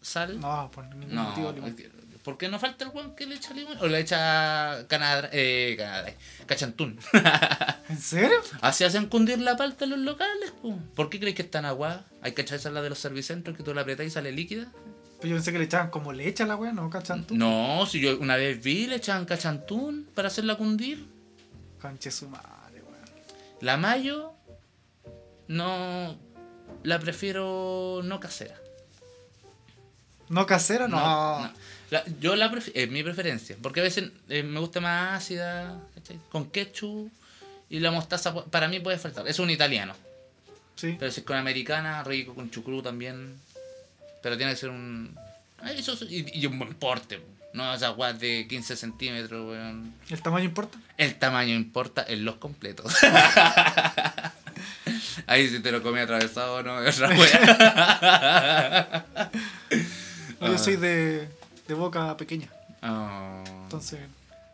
sal. 0.00 0.40
No, 0.40 0.70
por 0.72 0.84
ningún 0.94 1.14
No, 1.14 1.24
motivo 1.24 1.52
limón. 1.52 1.76
¿por 2.22 2.36
qué 2.36 2.48
no 2.48 2.58
falta 2.58 2.84
el 2.84 2.90
guan 2.90 3.14
que 3.14 3.24
le 3.26 3.36
echa 3.36 3.54
limón? 3.54 3.78
O 3.80 3.86
le 3.86 3.98
echa 4.00 4.86
canadra, 4.88 5.30
eh, 5.32 5.74
canadra, 5.78 6.12
cachantún. 6.46 6.98
¿En 7.88 7.98
serio? 7.98 8.36
Así 8.60 8.84
hacen 8.84 9.06
cundir 9.06 9.40
la 9.40 9.56
palta 9.56 9.84
en 9.84 9.90
los 9.90 9.98
locales. 10.00 10.50
po. 10.60 10.78
¿Por 10.94 11.08
qué 11.08 11.18
crees 11.18 11.34
que 11.34 11.42
están 11.42 11.64
agua? 11.64 12.04
Hay 12.22 12.32
que 12.32 12.42
echar 12.42 12.60
la 12.72 12.82
de 12.82 12.90
los 12.90 12.98
servicentros 12.98 13.56
que 13.56 13.62
tú 13.62 13.72
la 13.72 13.80
apretas 13.82 14.06
y 14.06 14.10
sale 14.10 14.32
líquida. 14.32 14.70
Pero 15.20 15.30
yo 15.30 15.36
pensé 15.36 15.52
que 15.52 15.58
le 15.58 15.64
echaban 15.64 15.90
como 15.90 16.12
leche 16.12 16.42
a 16.42 16.46
la 16.46 16.56
wea, 16.56 16.72
¿no? 16.72 16.88
¿Cachan 16.90 17.26
tú? 17.26 17.34
No, 17.36 17.86
si 17.86 18.00
yo 18.00 18.18
una 18.18 18.36
vez 18.36 18.62
vi, 18.62 18.86
le 18.86 18.96
echaban 18.96 19.24
cachantún 19.24 20.08
para 20.14 20.28
hacerla 20.28 20.56
cundir. 20.56 21.06
Conche 21.80 22.10
su 22.10 22.28
madre, 22.28 22.82
weón. 22.82 23.04
La 23.60 23.76
mayo, 23.76 24.32
no. 25.48 26.18
La 26.82 26.98
prefiero 26.98 28.00
no 28.04 28.20
casera. 28.20 28.56
¿No 30.28 30.46
casera? 30.46 30.86
No. 30.88 30.96
no. 31.42 31.52
La- 31.90 32.04
yo 32.20 32.36
la 32.36 32.52
es 32.74 32.90
mi 32.90 33.02
preferencia. 33.02 33.56
Porque 33.60 33.80
a 33.80 33.82
veces 33.82 34.10
eh, 34.28 34.42
me 34.42 34.60
gusta 34.60 34.80
más 34.80 35.18
ácida, 35.22 35.80
¿cachai? 35.94 36.18
con 36.30 36.50
ketchup. 36.50 37.10
Y 37.68 37.80
la 37.80 37.90
mostaza 37.90 38.34
para 38.46 38.68
mí 38.68 38.80
puede 38.80 38.98
faltar. 38.98 39.26
Es 39.28 39.38
un 39.38 39.50
italiano. 39.50 39.94
Sí. 40.76 40.96
Pero 40.98 41.10
si 41.12 41.20
es 41.20 41.26
con 41.26 41.36
americana, 41.36 42.02
rico 42.04 42.34
con 42.34 42.50
chucrú 42.50 42.82
también. 42.82 43.36
Pero 44.22 44.36
tiene 44.36 44.52
que 44.52 44.58
ser 44.58 44.70
un. 44.70 45.16
Ay, 45.58 45.78
eso, 45.78 45.96
y, 46.08 46.38
y 46.40 46.46
un 46.46 46.58
buen 46.58 46.74
porte. 46.74 47.20
No 47.52 47.74
esas 47.74 47.94
guas 47.96 48.18
de 48.20 48.46
15 48.48 48.76
centímetros, 48.76 49.48
weón. 49.48 49.92
¿El 50.08 50.22
tamaño 50.22 50.44
importa? 50.44 50.78
El 50.96 51.16
tamaño 51.18 51.54
importa 51.54 52.04
en 52.06 52.24
los 52.24 52.36
completos. 52.36 52.94
Ahí 55.26 55.48
si 55.48 55.60
te 55.60 55.72
lo 55.72 55.82
comí 55.82 55.98
atravesado 56.00 56.56
o 56.56 56.62
no, 56.62 56.82
es 56.84 57.00
otra 57.00 57.16
wea. 57.16 59.06
No, 60.40 60.46
Yo 60.48 60.54
Ah. 60.54 60.58
soy 60.58 60.76
de, 60.76 61.28
de 61.68 61.74
boca 61.74 62.16
pequeña, 62.16 62.48
Oh, 62.82 63.44
entonces 63.64 64.00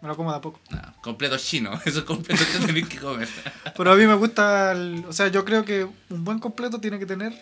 me 0.02 0.08
lo 0.08 0.16
como 0.16 0.32
de 0.32 0.38
a 0.38 0.40
poco. 0.40 0.58
no, 0.70 0.80
completo 1.00 1.36
chino, 1.38 1.80
esos 1.86 2.02
completos 2.04 2.44
que 2.46 2.66
tenés 2.66 2.88
que 2.88 2.98
comer. 2.98 3.28
Pero 3.76 3.92
a 3.92 3.96
mí 3.96 4.04
me 4.06 4.14
gusta, 4.14 4.72
el- 4.72 5.04
o 5.08 5.12
sea, 5.12 5.28
yo 5.28 5.44
creo 5.44 5.64
que 5.64 5.84
un 6.10 6.24
buen 6.24 6.38
completo 6.40 6.80
tiene 6.80 6.98
que 6.98 7.06
tener 7.06 7.32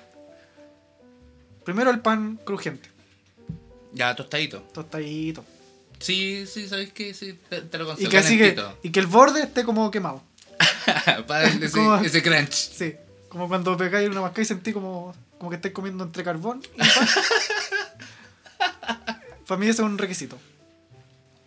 primero 1.65 1.91
el 1.91 2.01
pan 2.01 2.39
crujiente, 2.45 2.91
Ya, 3.95 4.15
tostadito. 4.15 4.61
tostadito. 4.73 5.45
Sí, 6.01 6.47
sí, 6.47 6.69
¿sabéis 6.69 6.93
que 6.93 7.15
Sí, 7.15 7.39
te, 7.49 7.63
te 7.63 7.79
lo 7.79 7.85
Y 7.85 7.87
concedo. 7.89 8.11
que 8.11 8.19
así 8.19 8.37
que, 8.37 8.57
y 8.83 8.91
que 8.91 9.01
el 9.01 9.07
borde 9.07 9.43
esté 9.43 9.65
como 9.65 9.91
quemado. 9.91 10.23
Para 11.27 11.45
ese, 11.49 12.23
crunch. 12.23 12.53
Sí, 12.53 12.95
como 13.29 13.49
cuando 13.49 13.77
pegáis 13.77 14.09
una 14.11 14.21
mascada 14.21 14.43
y 14.43 14.47
sentí 14.47 14.73
como, 14.73 15.15
como 15.39 15.51
que 15.51 15.57
estáis 15.57 15.73
comiendo 15.75 16.05
entre 16.05 16.23
carbón 16.25 16.63
y. 16.77 16.79
Para 19.47 19.59
mí 19.61 19.67
ese 19.67 19.83
es 19.83 19.89
un 19.89 19.99
requisito. 19.99 20.39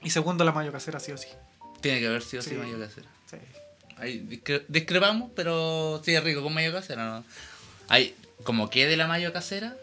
Y 0.03 0.09
segundo, 0.11 0.43
la 0.43 0.51
mayo 0.51 0.71
casera, 0.71 0.99
sí 0.99 1.11
o 1.11 1.17
sí. 1.17 1.27
Tiene 1.81 1.99
que 1.99 2.07
haber 2.07 2.21
sido 2.21 2.41
así 2.41 2.51
Sí. 2.51 2.55
mayo 2.55 2.79
casera. 2.79 3.07
Sí. 3.29 3.37
Ahí 3.97 4.19
discre- 4.27 4.63
discrepamos, 4.67 5.31
pero 5.35 6.01
sí 6.05 6.13
es 6.13 6.23
rico 6.23 6.43
con 6.43 6.53
mayo 6.53 6.71
casera, 6.71 7.05
¿no? 7.09 7.25
Hay, 7.89 8.15
como 8.43 8.69
quede 8.69 8.95
la 8.97 9.07
mayo 9.07 9.33
casera, 9.33 9.75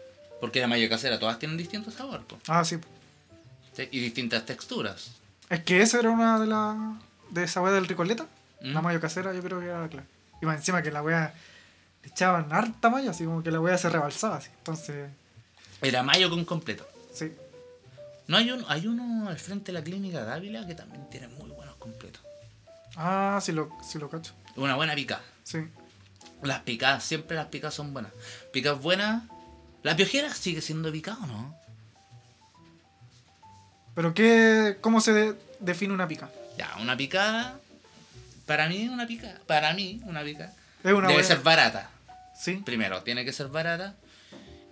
porque 0.45 0.61
la 0.61 0.67
mayo 0.67 0.87
casera 0.89 1.19
todas 1.19 1.37
tienen 1.39 1.57
distintos 1.57 1.93
sabores 1.93 2.25
po, 2.25 2.37
Ah, 2.47 2.63
sí. 2.63 2.77
¿sí? 3.73 3.87
y 3.91 3.99
distintas 3.99 4.45
texturas. 4.45 5.11
Es 5.49 5.63
que 5.63 5.81
esa 5.81 5.99
era 5.99 6.09
una 6.09 6.39
de 6.39 6.47
las. 6.47 6.75
de 7.29 7.43
esa 7.43 7.61
weá 7.61 7.73
del 7.73 7.87
Ricoleta. 7.87 8.25
¿Mm? 8.61 8.73
La 8.73 8.81
mayo 8.81 8.99
casera, 9.01 9.33
yo 9.33 9.41
creo 9.43 9.59
que 9.59 9.65
era 9.67 9.81
la 9.81 9.89
clave. 9.89 10.07
Y 10.41 10.45
más 10.45 10.57
encima 10.57 10.81
que 10.81 10.91
la 10.91 11.01
weá 11.03 11.33
le 12.03 12.09
echaban 12.09 12.51
harta 12.51 12.89
mayo, 12.89 13.11
así 13.11 13.25
como 13.25 13.43
que 13.43 13.51
la 13.51 13.59
weá 13.59 13.77
se 13.77 13.89
rebalsaba, 13.89 14.37
así. 14.37 14.49
Entonces, 14.57 15.09
Era 15.81 16.03
mayo 16.03 16.29
con 16.29 16.45
completo. 16.45 16.87
sí. 17.13 17.31
No 18.27 18.37
hay 18.37 18.49
uno, 18.49 18.65
hay 18.69 18.87
uno 18.87 19.29
al 19.29 19.37
frente 19.37 19.71
de 19.71 19.73
la 19.77 19.83
clínica 19.83 20.23
Dávila 20.23 20.65
que 20.65 20.73
también 20.73 21.07
tiene 21.11 21.27
muy 21.27 21.51
buenos 21.51 21.75
completos. 21.75 22.23
Ah, 22.95 23.37
sí 23.39 23.51
lo, 23.51 23.69
sí 23.87 23.99
lo 23.99 24.09
cacho. 24.09 24.33
Una 24.55 24.75
buena 24.75 24.95
pica. 24.95 25.21
Sí. 25.43 25.59
Las 26.41 26.61
picadas, 26.61 27.03
siempre 27.03 27.35
las 27.37 27.45
picadas 27.47 27.75
son 27.75 27.93
buenas. 27.93 28.11
Picas 28.51 28.81
buenas. 28.81 29.23
¿La 29.85 29.95
piojera 29.95 30.33
sigue 30.33 30.61
siendo 30.61 30.91
picada 30.91 31.19
o 31.23 31.27
no? 31.27 31.55
Pero 33.93 34.13
qué. 34.15 34.77
¿Cómo 34.81 34.99
se 34.99 35.13
de- 35.13 35.35
define 35.59 35.93
una 35.93 36.07
pica? 36.07 36.29
Ya, 36.57 36.75
una 36.81 36.97
picada. 36.97 37.59
Para 38.47 38.67
mí, 38.67 38.87
una 38.89 39.05
pica. 39.05 39.39
Para 39.45 39.73
mí, 39.73 40.01
una 40.05 40.23
pica. 40.23 40.53
Es 40.83 40.91
una 40.91 41.07
Debe 41.07 41.23
ser 41.23 41.39
barata. 41.41 41.89
Sí. 42.35 42.61
Primero, 42.65 43.03
tiene 43.03 43.23
que 43.25 43.31
ser 43.31 43.47
barata. 43.49 43.95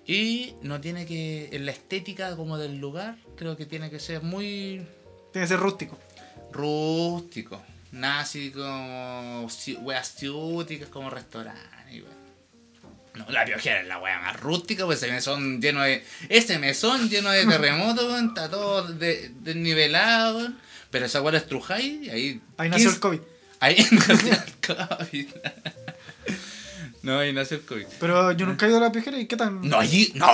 Y 0.08 0.56
no 0.64 0.82
tiene 0.82 1.06
que. 1.06 1.50
En 1.54 1.66
la 1.68 1.72
estética 1.72 2.36
como 2.36 2.58
del 2.58 2.80
lugar, 2.80 3.16
creo 3.38 3.56
que 3.56 3.66
tiene 3.68 3.92
que 3.92 4.00
ser 4.00 4.24
muy 4.24 4.86
Tiene 5.32 5.46
que 5.46 5.48
ser 5.48 5.60
rústico. 5.60 5.98
rústico. 6.52 7.62
Nada 7.92 8.22
así 8.22 8.50
como. 8.52 9.46
ci- 9.48 9.80
Weas 9.82 10.16
ciúticas 10.16 10.90
como 10.90 11.10
restaurantes. 11.12 11.64
y. 11.94 12.04
No, 13.16 13.26
la 13.30 13.46
piojera 13.46 13.82
es 13.82 13.88
la 13.88 14.00
wea 14.00 14.20
más 14.20 14.40
rústica, 14.40 14.86
pues 14.86 15.02
ese 15.04 15.12
mesón 15.12 15.62
lleno 15.62 15.82
de. 15.84 16.04
Ese 16.30 16.58
mesón 16.58 17.10
lleno 17.10 17.30
de 17.30 17.46
terremotos, 17.46 18.22
está 18.24 18.50
todo 18.50 18.88
de- 18.88 19.32
desnivelado, 19.42 20.38
weón. 20.38 20.60
Pero 20.90 21.06
esa 21.06 21.22
wea 21.22 21.34
la 21.34 21.38
estrujáis 21.40 22.08
y 22.08 22.10
ahí. 22.10 22.42
Ahí 22.58 22.70
nació 22.70 22.90
15 22.90 22.96
el 22.96 23.00
COVID. 23.00 23.20
Ahí 23.60 23.76
nació 23.92 24.34
el 24.34 24.54
COVID. 25.08 25.28
No, 27.04 27.20
ahí 27.20 27.34
nació 27.34 27.58
el 27.58 27.66
COVID. 27.66 27.86
Pero 28.00 28.32
yo 28.32 28.46
nunca 28.46 28.66
he 28.66 28.70
ido 28.70 28.78
a 28.78 28.82
la 28.82 28.92
piojera 28.92 29.20
y 29.20 29.26
qué 29.26 29.36
tan. 29.36 29.62
No, 29.68 29.78
allí. 29.78 30.14
¡No! 30.16 30.28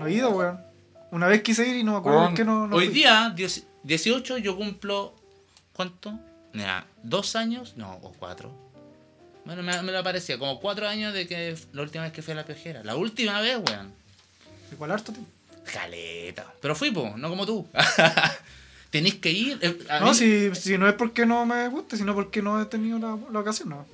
No 0.00 0.06
he 0.06 0.12
ido, 0.14 0.30
weón. 0.30 0.58
Una 1.10 1.26
vez 1.26 1.42
quise 1.42 1.68
ir 1.68 1.76
y 1.76 1.84
no 1.84 1.92
me 1.92 1.98
acuerdo 1.98 2.24
por 2.26 2.34
qué 2.34 2.44
no. 2.44 2.66
no 2.66 2.76
Hoy 2.76 2.86
fui. 2.86 2.94
día, 2.94 3.30
10 3.36 3.66
18, 3.82 4.38
yo 4.38 4.56
cumplo. 4.56 5.14
¿Cuánto? 5.74 6.18
Mira, 6.54 6.86
¿dos 7.02 7.36
años? 7.36 7.74
No, 7.76 7.92
o 8.02 8.12
cuatro. 8.18 8.69
Bueno, 9.44 9.62
me, 9.62 9.80
me 9.82 9.92
lo 9.92 10.02
parecía, 10.04 10.38
como 10.38 10.60
cuatro 10.60 10.86
años 10.88 11.12
de 11.14 11.26
que 11.26 11.56
la 11.72 11.82
última 11.82 12.04
vez 12.04 12.12
que 12.12 12.22
fui 12.22 12.32
a 12.32 12.36
la 12.36 12.44
piojera. 12.44 12.82
La 12.84 12.96
última 12.96 13.40
vez, 13.40 13.58
weón. 13.58 13.92
Igual 14.72 14.92
harto 14.92 15.12
tiempo. 15.12 15.30
Caleta. 15.72 16.46
Pero 16.60 16.74
fui, 16.74 16.90
po, 16.90 17.14
no 17.16 17.28
como 17.28 17.46
tú. 17.46 17.66
Tenéis 18.90 19.16
que 19.16 19.30
ir. 19.30 19.58
eh, 19.62 19.78
a 19.88 20.00
No, 20.00 20.08
mí- 20.08 20.14
si, 20.14 20.54
si 20.54 20.76
no 20.78 20.88
es 20.88 20.94
porque 20.94 21.24
no 21.26 21.46
me 21.46 21.68
guste, 21.68 21.96
sino 21.96 22.14
porque 22.14 22.42
no 22.42 22.60
he 22.60 22.66
tenido 22.66 22.98
la, 22.98 23.16
la 23.32 23.38
ocasión, 23.40 23.68
no. 23.70 23.86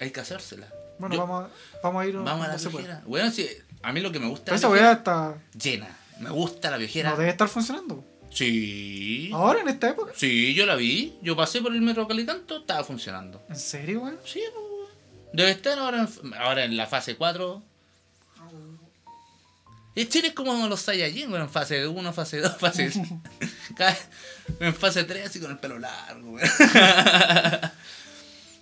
Hay 0.00 0.10
que 0.10 0.20
hacérsela. 0.20 0.68
Bueno, 0.98 1.14
Yo- 1.16 1.20
vamos, 1.22 1.44
a, 1.44 1.80
vamos 1.82 2.02
a 2.02 2.06
ir. 2.06 2.14
Vamos 2.16 2.46
a 2.46 2.52
la 2.52 2.56
piojera. 2.56 3.02
Bueno, 3.06 3.30
sí, 3.32 3.48
a 3.82 3.92
mí 3.92 4.00
lo 4.00 4.12
que 4.12 4.20
me 4.20 4.26
gusta. 4.28 4.44
Pero 4.46 4.56
esa 4.56 4.68
weá 4.68 4.92
está. 4.92 5.34
Llena. 5.60 5.88
Me 6.20 6.30
gusta 6.30 6.70
la 6.70 6.78
piojera. 6.78 7.10
No 7.10 7.16
debe 7.16 7.30
estar 7.30 7.48
funcionando. 7.48 8.04
Sí. 8.30 9.30
Ahora, 9.32 9.60
en 9.60 9.68
esta 9.68 9.90
época. 9.90 10.12
Sí, 10.16 10.54
yo 10.54 10.66
la 10.66 10.76
vi. 10.76 11.14
Yo 11.22 11.34
pasé 11.36 11.60
por 11.60 11.72
el 11.74 11.80
metro 11.82 12.06
Calicanto, 12.06 12.58
estaba 12.58 12.82
funcionando. 12.84 13.42
¿En 13.48 13.56
serio, 13.56 14.00
weón? 14.02 14.18
Sí, 14.24 14.40
weón. 14.54 14.63
Debe 15.34 15.50
estar 15.50 15.76
ahora 15.78 16.06
en, 16.22 16.34
ahora 16.34 16.64
en 16.64 16.76
la 16.76 16.86
fase 16.86 17.16
4. 17.16 17.62
Y 19.96 20.06
Chile 20.06 20.28
es 20.28 20.34
como 20.34 20.66
los 20.68 20.80
Saiyajin, 20.80 21.30
weón, 21.30 21.42
en 21.42 21.50
fase 21.50 21.86
1, 21.86 22.12
fase 22.12 22.38
2, 22.40 22.56
fase... 22.56 22.90
Cada- 23.76 23.96
en 24.60 24.74
fase 24.74 25.04
3 25.04 25.26
así 25.28 25.40
con 25.40 25.50
el 25.50 25.58
pelo 25.58 25.78
largo, 25.78 26.30
weón. 26.32 26.48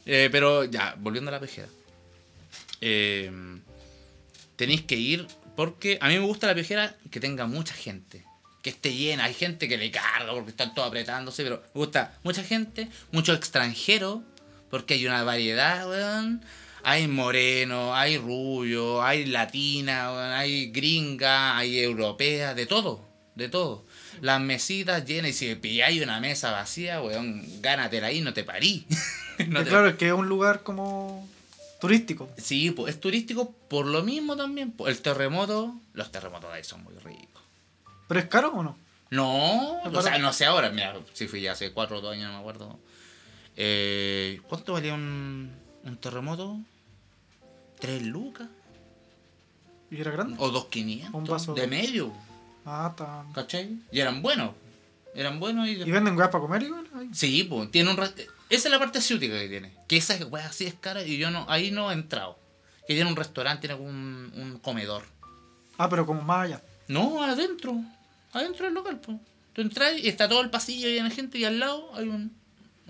Eh, 0.04 0.28
pero 0.32 0.64
ya, 0.64 0.96
volviendo 0.98 1.28
a 1.30 1.32
la 1.32 1.38
pejera. 1.40 1.68
Eh, 2.80 3.30
tenéis 4.56 4.82
que 4.82 4.96
ir 4.96 5.28
porque 5.54 5.96
a 6.00 6.08
mí 6.08 6.14
me 6.18 6.26
gusta 6.26 6.48
la 6.48 6.56
pejera 6.56 6.96
que 7.10 7.20
tenga 7.20 7.46
mucha 7.46 7.72
gente. 7.72 8.24
Que 8.62 8.70
esté 8.70 8.92
llena. 8.92 9.24
Hay 9.24 9.34
gente 9.34 9.68
que 9.68 9.76
le 9.78 9.92
carga 9.92 10.32
porque 10.32 10.50
están 10.50 10.74
todos 10.74 10.88
apretándose, 10.88 11.44
pero 11.44 11.62
me 11.74 11.78
gusta 11.80 12.18
mucha 12.24 12.42
gente, 12.42 12.88
mucho 13.12 13.32
extranjero, 13.32 14.24
porque 14.70 14.94
hay 14.94 15.06
una 15.06 15.22
variedad, 15.22 15.88
weón. 15.88 16.42
Hay 16.84 17.06
moreno, 17.08 17.94
hay 17.94 18.18
rubio, 18.18 19.02
hay 19.02 19.26
latina, 19.26 20.38
hay 20.38 20.70
gringa, 20.70 21.56
hay 21.56 21.78
europea, 21.78 22.54
de 22.54 22.66
todo, 22.66 23.04
de 23.34 23.48
todo. 23.48 23.84
Las 24.20 24.40
mesitas 24.40 25.04
llenas 25.04 25.30
y 25.30 25.34
si 25.34 25.54
pilláis 25.54 26.02
una 26.02 26.20
mesa 26.20 26.50
vacía, 26.50 27.00
weón, 27.02 27.44
gánatela 27.62 28.08
ahí, 28.08 28.20
no 28.20 28.32
te 28.32 28.44
parí. 28.44 28.86
No 29.48 29.64
te- 29.64 29.70
claro, 29.70 29.88
es 29.88 29.96
que 29.96 30.08
es 30.08 30.12
un 30.12 30.28
lugar 30.28 30.62
como 30.62 31.26
Turístico. 31.80 32.28
Sí, 32.36 32.70
pues 32.70 32.94
es 32.94 33.00
turístico 33.00 33.50
por 33.68 33.86
lo 33.86 34.02
mismo 34.04 34.36
también. 34.36 34.72
El 34.86 35.00
terremoto, 35.00 35.74
los 35.94 36.12
terremotos 36.12 36.50
de 36.50 36.58
ahí 36.58 36.64
son 36.64 36.84
muy 36.84 36.94
ricos. 36.98 37.42
¿Pero 38.06 38.20
es 38.20 38.26
caro 38.26 38.52
o 38.52 38.62
no? 38.62 38.76
No, 39.10 39.80
¿Es 39.84 39.92
o 39.92 40.02
sea, 40.02 40.18
no 40.18 40.32
sé 40.32 40.44
ahora, 40.44 40.70
mira, 40.70 40.94
si 41.14 41.26
fui 41.26 41.40
ya 41.40 41.52
hace 41.52 41.72
cuatro 41.72 41.98
o 41.98 42.00
dos 42.00 42.12
años, 42.12 42.26
no 42.28 42.34
me 42.34 42.38
acuerdo. 42.38 42.78
Eh, 43.56 44.40
¿Cuánto 44.48 44.74
valía 44.74 44.94
un, 44.94 45.50
un 45.84 45.96
terremoto? 45.96 46.58
¿Tres 47.82 48.00
lucas? 48.00 48.46
¿Y 49.90 50.00
era 50.00 50.12
grande? 50.12 50.36
¿O 50.38 50.50
dos 50.50 50.66
quinientos? 50.66 51.12
Un 51.12 51.24
vaso. 51.24 51.52
De 51.52 51.66
medio, 51.66 52.12
Ah, 52.64 52.88
está. 52.92 53.24
¿cachai? 53.34 53.76
Y 53.90 53.98
eran 53.98 54.22
buenos. 54.22 54.52
Eran 55.16 55.40
buenos 55.40 55.66
y... 55.66 55.72
¿Y 55.72 55.90
venden 55.90 56.16
weas 56.16 56.30
para 56.30 56.42
comer 56.42 56.62
igual? 56.62 56.86
Ahí. 56.94 57.10
Sí, 57.12 57.42
pues, 57.42 57.72
tiene 57.72 57.90
un... 57.90 57.98
Esa 58.00 58.14
es 58.48 58.70
la 58.70 58.78
parte 58.78 59.00
ciútica 59.00 59.36
que 59.36 59.48
tiene. 59.48 59.72
Que 59.88 59.96
esa 59.96 60.14
wea 60.26 60.46
así 60.46 60.64
es 60.64 60.74
cara 60.74 61.02
y 61.02 61.18
yo 61.18 61.32
no... 61.32 61.44
Ahí 61.48 61.72
no 61.72 61.90
he 61.90 61.94
entrado. 61.94 62.38
Que 62.86 62.94
tiene 62.94 63.10
un 63.10 63.16
restaurante, 63.16 63.66
tiene 63.66 63.82
un, 63.82 64.32
un 64.36 64.58
comedor. 64.60 65.02
Ah, 65.76 65.88
pero 65.88 66.06
como 66.06 66.22
más 66.22 66.44
allá. 66.44 66.62
No, 66.86 67.20
adentro. 67.24 67.74
Adentro 68.32 68.66
del 68.66 68.74
local, 68.74 69.00
pues. 69.00 69.18
Tú 69.54 69.60
entras 69.60 69.98
y 69.98 70.08
está 70.08 70.28
todo 70.28 70.40
el 70.40 70.50
pasillo 70.50 70.86
lleno 70.88 71.08
de 71.08 71.14
gente 71.16 71.38
y 71.38 71.44
al 71.44 71.58
lado 71.58 71.90
hay 71.96 72.06
un, 72.06 72.32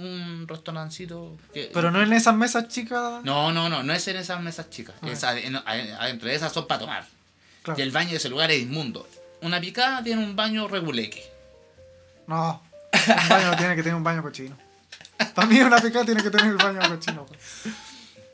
un 0.09 0.46
restaurancito. 0.48 1.36
Que... 1.53 1.70
Pero 1.72 1.90
no 1.90 2.03
en 2.03 2.12
esas 2.12 2.34
mesas 2.34 2.68
chicas. 2.68 3.22
No, 3.24 3.53
no, 3.53 3.68
no, 3.68 3.82
no 3.82 3.92
es 3.92 4.07
en 4.09 4.16
esas 4.16 4.40
mesas 4.40 4.70
chicas. 4.70 4.94
Ah. 5.03 5.09
Es 5.09 5.24
adentro. 5.24 6.28
Esas 6.28 6.53
son 6.53 6.66
para 6.66 6.80
tomar. 6.80 7.07
Claro. 7.62 7.78
Y 7.78 7.82
el 7.82 7.90
baño 7.90 8.11
de 8.11 8.16
ese 8.16 8.28
lugar 8.28 8.50
es 8.50 8.62
inmundo. 8.62 9.09
Una 9.40 9.61
picada 9.61 10.03
tiene 10.03 10.22
un 10.22 10.36
baño 10.36 10.68
reguleque. 10.68 11.24
No. 12.26 12.62
Un 12.92 13.28
baño 13.28 13.57
tiene 13.59 13.76
que 13.76 13.82
tener 13.82 13.96
un 13.96 14.05
baño 14.05 14.22
cochino. 14.22 14.57
Para 15.34 15.46
mí 15.46 15.61
una 15.61 15.78
picada 15.78 16.05
tiene 16.05 16.22
que 16.22 16.30
tener 16.30 16.46
el 16.46 16.57
baño 16.57 16.80
cochino. 16.88 17.26
pues. 17.26 17.40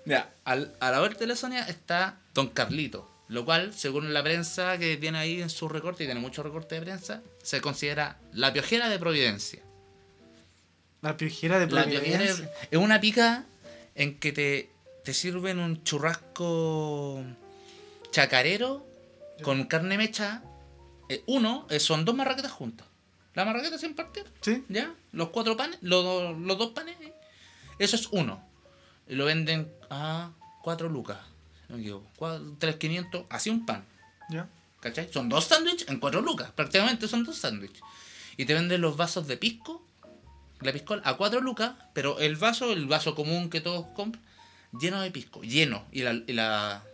Mira, 0.04 0.30
al, 0.44 0.74
a 0.80 0.90
la 0.90 1.00
vuelta 1.00 1.20
de 1.20 1.26
la 1.26 1.36
Sonia 1.36 1.62
está 1.64 2.16
Don 2.34 2.48
Carlito. 2.48 3.10
Lo 3.28 3.44
cual, 3.44 3.74
según 3.74 4.14
la 4.14 4.22
prensa 4.22 4.78
que 4.78 4.96
tiene 4.96 5.18
ahí 5.18 5.42
en 5.42 5.50
su 5.50 5.68
recorte, 5.68 6.04
y 6.04 6.06
tiene 6.06 6.20
mucho 6.20 6.42
recorte 6.42 6.76
de 6.76 6.80
prensa, 6.80 7.20
se 7.42 7.60
considera 7.60 8.16
la 8.32 8.54
piojera 8.54 8.88
de 8.88 8.98
Providencia. 8.98 9.60
La 11.02 11.16
piojera 11.16 11.58
de 11.58 11.66
La 11.68 11.84
piojera 11.84 12.24
es, 12.24 12.42
es 12.70 12.78
una 12.78 13.00
pica 13.00 13.44
en 13.94 14.18
que 14.18 14.32
te, 14.32 14.70
te 15.04 15.14
sirven 15.14 15.58
un 15.58 15.82
churrasco 15.84 17.24
chacarero 18.10 18.86
con 19.42 19.64
carne 19.64 19.96
mecha. 19.96 20.42
Eh, 21.08 21.22
uno, 21.26 21.66
eh, 21.70 21.80
son 21.80 22.04
dos 22.04 22.14
marraquetas 22.14 22.52
juntas. 22.52 22.86
La 23.34 23.44
marraqueta 23.44 23.78
sin 23.78 23.94
partir, 23.94 24.24
¿Sí? 24.40 24.64
¿ya? 24.68 24.92
Los 25.12 25.28
cuatro 25.30 25.56
panes, 25.56 25.78
los, 25.80 26.36
los 26.38 26.58
dos 26.58 26.70
panes. 26.72 26.96
eh, 27.00 27.12
Eso 27.78 27.96
es 27.96 28.08
uno. 28.10 28.42
Y 29.06 29.14
lo 29.14 29.24
venden 29.26 29.72
a 29.90 30.32
cuatro 30.62 30.88
lucas. 30.88 31.18
No 31.68 31.76
me 31.76 31.82
equivoco. 31.82 32.06
Cuatro- 32.16 32.56
tres 32.58 32.76
quinientos, 32.76 33.24
así 33.30 33.48
un 33.50 33.64
pan. 33.64 33.84
¿Ya? 34.30 34.48
¿Cachai? 34.80 35.10
Son 35.12 35.28
dos 35.28 35.44
sándwiches 35.44 35.88
en 35.88 35.98
cuatro 36.00 36.20
lucas. 36.20 36.50
Prácticamente 36.52 37.06
son 37.08 37.24
dos 37.24 37.36
sándwiches. 37.38 37.80
Y 38.36 38.44
te 38.44 38.54
venden 38.54 38.80
los 38.80 38.96
vasos 38.96 39.26
de 39.26 39.36
pisco, 39.36 39.86
la 40.60 40.72
piscola, 40.72 41.02
a 41.04 41.16
cuatro 41.16 41.40
lucas, 41.40 41.72
pero 41.92 42.18
el 42.18 42.36
vaso, 42.36 42.72
el 42.72 42.86
vaso 42.86 43.14
común 43.14 43.50
que 43.50 43.60
todos 43.60 43.86
compran, 43.94 44.24
lleno 44.78 45.00
de 45.00 45.10
pisco, 45.10 45.42
lleno. 45.42 45.84
Y 45.92 46.02
la, 46.02 46.12
y 46.26 46.32
la, 46.32 46.84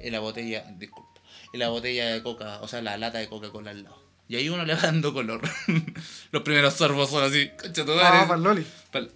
y 0.00 0.10
la 0.10 0.20
botella, 0.20 0.64
disculpa, 0.76 1.20
y 1.52 1.58
la 1.58 1.68
botella 1.68 2.08
de 2.12 2.22
coca, 2.22 2.60
o 2.60 2.68
sea, 2.68 2.82
la 2.82 2.96
lata 2.96 3.18
de 3.18 3.28
Coca-Cola 3.28 3.70
al 3.70 3.84
lado. 3.84 4.02
Y 4.28 4.36
ahí 4.36 4.48
uno 4.50 4.64
le 4.64 4.74
va 4.74 4.82
dando 4.82 5.14
color. 5.14 5.40
los 6.32 6.42
primeros 6.42 6.74
sorbos 6.74 7.10
son 7.10 7.24
así, 7.24 7.50
concha 7.50 7.84
tu 7.84 7.92
madre. 7.92 8.18
Ah, 8.18 8.28
para 8.28 8.40
Loli. 8.40 8.66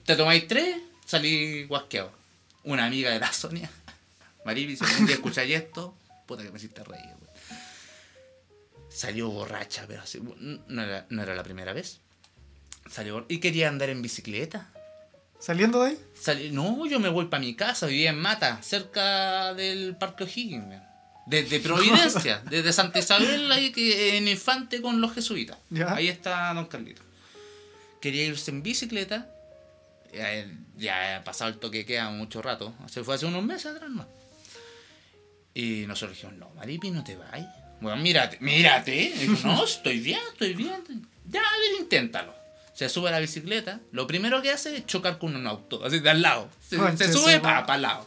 Te 0.05 0.17
tomáis 0.17 0.49
tres, 0.49 0.77
salí 1.05 1.65
guasqueado. 1.65 2.13
Una 2.65 2.87
amiga 2.87 3.11
de 3.11 3.21
la 3.21 3.33
Sonia, 3.33 3.71
Mariby, 4.45 4.77
si 4.77 4.85
un 4.85 5.07
día 5.07 5.17
escucháis 5.17 5.55
esto, 5.55 5.95
puta 6.27 6.43
que 6.43 6.51
me 6.51 6.57
hiciste 6.57 6.83
reír, 6.83 7.05
güey. 7.19 7.31
Salió 8.89 9.29
borracha, 9.29 9.85
pero 9.89 10.03
así, 10.03 10.21
no 10.69 10.83
era, 10.83 11.07
no 11.09 11.23
era 11.23 11.35
la 11.35 11.43
primera 11.43 11.73
vez. 11.73 12.01
Salió 12.91 13.25
y 13.29 13.39
quería 13.39 13.69
andar 13.69 13.91
en 13.91 14.03
bicicleta. 14.03 14.71
¿Saliendo 15.39 15.83
de 15.83 15.91
ahí? 15.91 16.51
No, 16.53 16.87
yo 16.87 17.01
me 17.01 17.09
voy 17.09 17.27
para 17.27 17.41
mi 17.41 17.55
casa, 17.55 17.87
vivía 17.87 18.11
en 18.11 18.19
Mata, 18.19 18.63
cerca 18.63 19.55
del 19.55 19.97
Parque 19.97 20.25
O'Higgins. 20.25 20.81
Desde 21.27 21.61
Providencia, 21.61 22.43
desde 22.51 22.73
Santa 22.73 22.99
Isabel, 22.99 23.51
ahí 23.51 23.73
que 23.73 24.17
en 24.19 24.29
Infante 24.29 24.81
con 24.81 25.01
los 25.01 25.13
jesuitas. 25.15 25.57
Ya. 25.71 25.95
Ahí 25.95 26.09
está 26.09 26.53
Don 26.55 26.67
Carlito. 26.67 27.03
Quería 28.01 28.25
irse 28.25 28.51
en 28.51 28.63
bicicleta. 28.63 29.29
Ya, 30.13 30.47
ya 30.77 31.17
ha 31.17 31.25
pasado 31.25 31.51
el 31.51 31.59
toque 31.59 31.87
queda 31.87 32.11
mucho 32.11 32.43
rato. 32.43 32.75
Se 32.87 33.03
fue 33.03 33.15
hace 33.15 33.27
unos 33.27 33.43
meses 33.45 33.67
atrás, 33.67 33.91
¿no? 33.91 34.07
Y 35.55 35.85
nosotros 35.87 36.17
dijimos, 36.17 36.37
no, 36.37 36.51
Maripi, 36.57 36.91
no 36.91 37.03
te 37.05 37.17
vayas. 37.17 37.55
Bueno, 37.81 38.01
mírate, 38.01 38.39
mírate. 38.41 39.13
Dijo, 39.19 39.47
no, 39.47 39.65
estoy 39.65 39.99
bien, 39.99 40.21
estoy 40.33 40.55
bien. 40.55 40.83
Ya, 41.27 41.41
a 41.41 41.59
ver, 41.59 41.81
inténtalo. 41.81 42.42
Se 42.75 42.89
sube 42.89 43.09
a 43.09 43.13
la 43.13 43.19
bicicleta. 43.19 43.81
Lo 43.93 44.07
primero 44.07 44.41
que 44.43 44.51
hace 44.51 44.77
es 44.77 44.87
chocar 44.87 45.19
con 45.19 45.37
un 45.37 45.47
auto, 45.47 45.85
así 45.85 46.01
de 46.01 46.11
al 46.11 46.23
lado. 46.23 46.49
Se, 46.67 46.77
sube 47.13 47.41
para 47.41 47.61
al 47.61 47.83
lado. 47.83 48.07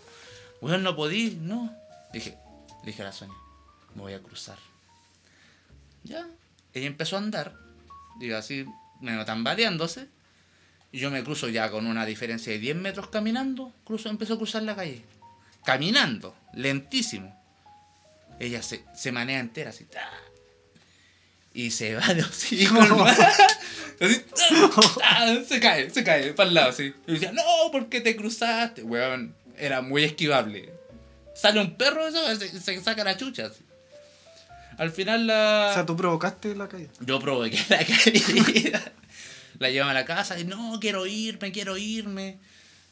Bueno, 0.61 0.77
no 0.79 0.95
podí, 0.95 1.37
no. 1.41 1.73
Dije, 2.11 2.37
dije 2.83 3.01
a 3.01 3.05
la 3.05 3.11
Sonia, 3.11 3.35
me 3.93 4.01
voy 4.01 4.13
a 4.13 4.21
cruzar. 4.21 4.57
Ya. 6.03 6.27
Ella 6.73 6.87
empezó 6.87 7.15
a 7.15 7.19
andar, 7.19 7.55
digo 8.19 8.37
así, 8.37 8.65
medio 9.01 9.23
tambaleándose. 9.25 10.07
Y 10.91 10.99
yo 10.99 11.11
me 11.11 11.23
cruzo 11.23 11.49
ya 11.49 11.69
con 11.69 11.87
una 11.87 12.05
diferencia 12.05 12.53
de 12.53 12.59
10 12.59 12.77
metros 12.77 13.09
caminando. 13.09 13.71
Cruzo, 13.83 14.09
empezó 14.09 14.35
a 14.35 14.37
cruzar 14.37 14.63
la 14.63 14.75
calle. 14.75 15.03
Caminando, 15.65 16.35
lentísimo. 16.53 17.35
Ella 18.39 18.61
se, 18.63 18.85
se 18.93 19.11
manea 19.11 19.39
entera 19.39 19.69
así. 19.71 19.85
ta. 19.85 20.09
Y 21.55 21.71
se 21.71 21.95
va 21.95 22.05
de 22.13 22.21
hocico, 22.21 22.77
hermano. 22.83 23.05
Así, 23.99 24.25
ta, 24.99 25.43
se 25.47 25.59
cae, 25.61 25.89
se 25.89 26.03
cae, 26.03 26.33
para 26.33 26.49
el 26.49 26.55
lado 26.55 26.69
así. 26.69 26.93
Y 27.07 27.13
decía, 27.13 27.31
no, 27.31 27.41
¿por 27.71 27.87
qué 27.87 28.01
te 28.01 28.15
cruzaste? 28.17 28.83
Weón, 28.83 29.33
era 29.57 29.81
muy 29.81 30.03
esquivable. 30.03 30.73
Sale 31.33 31.61
un 31.61 31.75
perro, 31.77 32.05
eso, 32.05 32.35
se, 32.35 32.59
se 32.59 32.81
saca 32.81 33.05
la 33.05 33.15
chucha. 33.15 33.45
así. 33.45 33.63
Al 34.77 34.91
final 34.91 35.27
la... 35.27 35.69
O 35.71 35.73
sea, 35.73 35.85
tú 35.85 35.95
provocaste 35.95 36.53
la 36.55 36.67
caída. 36.67 36.91
Yo 36.99 37.19
provoqué 37.19 37.57
la 37.69 37.85
caída. 37.85 38.91
La 39.57 39.69
llevamos 39.69 39.91
a 39.91 39.93
la 39.93 40.03
casa 40.03 40.37
y 40.37 40.43
no, 40.43 40.77
quiero 40.81 41.05
irme, 41.05 41.53
quiero 41.53 41.77
irme. 41.77 42.39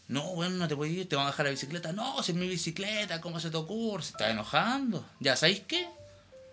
No, 0.07 0.34
bueno, 0.34 0.55
no 0.55 0.68
te 0.70 0.78
puedes 0.78 0.93
ir, 0.93 1.09
te 1.09 1.18
van 1.18 1.26
a 1.26 1.32
dejar 1.32 1.47
la 1.47 1.51
bicicleta. 1.51 1.91
No, 1.91 2.24
si 2.24 2.32
es 2.32 2.38
mi 2.38 2.47
bicicleta, 2.47 3.20
¿cómo 3.20 3.41
se 3.41 3.51
te 3.51 3.57
ocurre? 3.57 4.01
Se 4.01 4.11
está 4.11 4.30
enojando. 4.30 5.05
Ya, 5.20 5.36
¿sabéis 5.36 5.64
qué? 5.68 5.86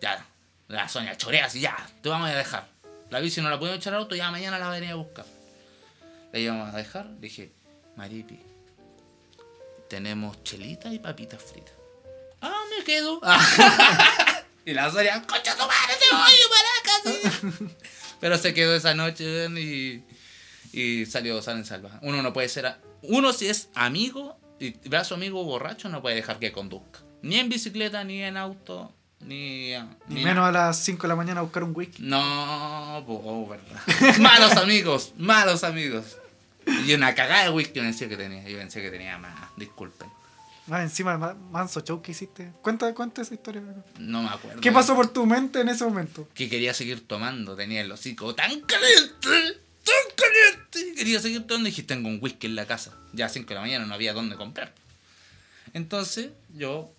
Ya, 0.03 0.27
la 0.71 0.89
Sonia 0.89 1.17
chorea 1.17 1.47
así, 1.47 1.61
ya, 1.61 1.77
te 2.01 2.09
vamos 2.09 2.31
a 2.31 2.35
dejar. 2.35 2.69
La 3.11 3.19
bici 3.19 3.41
no 3.41 3.51
la 3.51 3.59
podemos 3.59 3.79
echar 3.79 3.93
al 3.95 4.03
auto, 4.03 4.15
ya 4.15 4.31
mañana 4.31 4.59
la 4.59 4.71
venía 4.71 4.93
a 4.93 4.95
buscar. 4.95 5.27
La 6.33 6.39
íbamos 6.39 6.73
a 6.73 6.77
dejar, 6.77 7.19
dije, 7.19 7.53
Maripi, 7.97 8.39
tenemos 9.89 10.43
chelita 10.45 10.93
y 10.93 11.01
papitas 11.01 11.43
fritas. 11.43 11.75
Ah, 12.41 12.63
me 12.71 12.85
quedo. 12.85 13.21
y 14.65 14.73
la 14.73 14.91
Sonia, 14.93 15.23
concha 15.27 15.57
tu 15.57 15.63
madre, 15.63 15.95
te 15.99 16.15
voy 16.15 16.33
para 16.49 17.31
casa. 17.33 17.75
Pero 18.21 18.39
se 18.39 18.55
quedó 18.55 18.77
esa 18.77 18.95
noche 18.95 19.47
y, 19.59 20.05
y 20.73 21.07
salió 21.07 21.43
sano 21.43 21.59
en 21.59 21.65
salva. 21.65 21.99
Uno 22.03 22.23
no 22.23 22.33
puede 22.33 22.49
ser. 22.49 22.77
uno, 23.03 23.33
si 23.33 23.49
es 23.49 23.71
amigo 23.75 24.39
y 24.61 24.77
ve 24.89 25.05
su 25.05 25.15
amigo 25.15 25.43
borracho, 25.43 25.89
no 25.89 26.01
puede 26.01 26.15
dejar 26.15 26.39
que 26.39 26.53
conduzca. 26.53 27.01
Ni 27.23 27.41
en 27.41 27.49
bicicleta, 27.49 28.05
ni 28.05 28.23
en 28.23 28.37
auto, 28.37 28.95
ni. 29.21 29.73
Ni 30.09 30.17
ni 30.17 30.25
menos 30.25 30.47
a 30.49 30.53
las 30.53 30.79
5 30.85 31.03
de 31.03 31.09
la 31.09 31.17
mañana 31.17 31.41
a 31.41 31.43
buscar 31.43 31.63
un 31.65 31.73
whisky. 31.75 32.03
No, 32.03 32.99
oh, 32.99 33.47
verdad. 33.49 34.19
malos 34.21 34.57
amigos, 34.57 35.13
malos 35.17 35.65
amigos. 35.65 36.17
Y 36.87 36.93
una 36.95 37.15
cagada 37.15 37.45
de 37.45 37.51
whisky 37.51 37.81
pensé 37.81 38.09
que 38.09 38.17
tenía. 38.17 38.43
Yo 38.49 38.59
pensé 38.59 38.81
que 38.83 38.91
tenía 38.91 39.19
más. 39.19 39.35
Disculpen. 39.57 40.09
Ah, 40.71 40.83
encima, 40.83 41.19
ma- 41.19 41.35
manso 41.51 41.81
show 41.81 42.01
que 42.01 42.13
hiciste. 42.13 42.53
Cuenta, 42.63 42.95
cuenta 42.95 43.23
esa 43.23 43.35
historia. 43.35 43.63
No 43.99 44.23
me 44.23 44.29
acuerdo. 44.29 44.61
¿Qué 44.61 44.71
pasó 44.71 44.95
por 44.95 45.09
tu 45.09 45.27
mente 45.27 45.61
en 45.61 45.69
ese 45.69 45.85
momento? 45.85 46.29
que 46.35 46.49
quería 46.49 46.73
seguir 46.75 47.07
tomando, 47.09 47.57
tenía 47.57 47.81
el 47.81 47.91
hocico 47.91 48.35
tan 48.37 48.61
caliente, 48.61 49.19
tan 49.21 50.15
caliente. 50.17 50.95
Quería 50.97 51.19
seguir 51.19 51.45
tomando 51.47 51.69
y 51.69 51.73
dije, 51.73 51.83
tengo 51.83 52.09
un 52.09 52.19
whisky 52.23 52.47
en 52.47 52.55
la 52.55 52.67
casa. 52.67 52.93
Ya 53.13 53.27
a 53.27 53.29
5 53.29 53.49
de 53.49 53.55
la 53.57 53.61
mañana 53.63 53.85
no 53.87 53.95
había 53.95 54.13
dónde 54.13 54.37
comprar. 54.37 54.73
Entonces, 55.73 56.31
yo, 56.55 56.93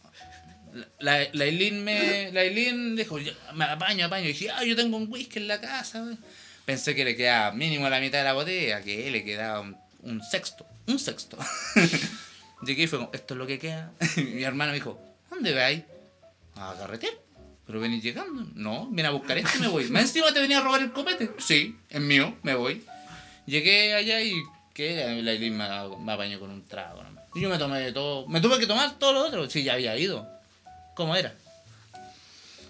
la, 0.99 1.27
la 1.33 1.45
me, 1.45 2.31
la 2.31 2.43
Eileen 2.43 2.95
dijo, 2.95 3.19
"Ya, 3.19 3.33
me 3.53 3.65
apaño, 3.65 4.05
apaño. 4.05 4.25
Y 4.25 4.29
dije, 4.29 4.49
ah, 4.51 4.63
yo 4.63 4.75
tengo 4.75 4.97
un 4.97 5.11
whisky 5.11 5.39
en 5.39 5.47
la 5.47 5.59
casa. 5.59 6.03
wey". 6.03 6.17
Pensé 6.65 6.95
que 6.95 7.03
le 7.03 7.15
quedaba 7.15 7.51
mínimo 7.51 7.89
la 7.89 7.99
mitad 7.99 8.19
de 8.19 8.23
la 8.25 8.33
botella, 8.33 8.81
que 8.81 9.09
le 9.11 9.23
quedaba 9.23 9.61
un, 9.61 10.23
sexto, 10.23 10.65
un 10.87 10.99
sexto. 10.99 11.37
Llegué 12.63 12.83
y 12.83 12.87
fue 12.87 12.99
como, 12.99 13.11
esto 13.13 13.33
es 13.33 13.37
lo 13.37 13.47
que 13.47 13.59
queda. 13.59 13.91
Mi 14.17 14.43
hermano 14.43 14.71
me 14.71 14.75
dijo, 14.75 14.99
¿dónde 15.29 15.53
vais? 15.53 15.83
A 16.55 16.75
carretera. 16.77 17.13
¿Pero 17.65 17.79
venís 17.79 18.03
llegando? 18.03 18.47
No, 18.55 18.87
vine 18.87 19.07
a 19.07 19.11
buscar 19.11 19.37
esto 19.37 19.57
y 19.57 19.61
me 19.61 19.67
voy. 19.67 19.89
¿Más 19.89 20.03
encima 20.03 20.33
te 20.33 20.39
venía 20.39 20.59
a 20.59 20.61
robar 20.61 20.81
el 20.81 20.91
copete? 20.91 21.31
Sí, 21.39 21.75
es 21.89 22.01
mío, 22.01 22.37
me 22.43 22.53
voy. 22.55 22.83
Llegué 23.45 23.93
allá 23.95 24.21
y 24.21 24.33
que 24.73 24.95
la 25.21 25.31
Eileen 25.31 25.57
me, 25.57 25.67
me 25.99 26.11
apañó 26.13 26.39
con 26.39 26.51
un 26.51 26.65
trago. 26.65 27.01
nomás. 27.03 27.23
Y 27.33 27.41
yo 27.41 27.49
me 27.49 27.57
tomé 27.57 27.91
todo. 27.91 28.27
Me 28.27 28.41
tuve 28.41 28.59
que 28.59 28.67
tomar 28.67 28.97
todo 28.99 29.13
lo 29.13 29.25
otro. 29.25 29.49
Sí, 29.49 29.63
ya 29.63 29.73
había 29.73 29.97
ido. 29.97 30.27
¿Cómo 30.95 31.15
era? 31.15 31.33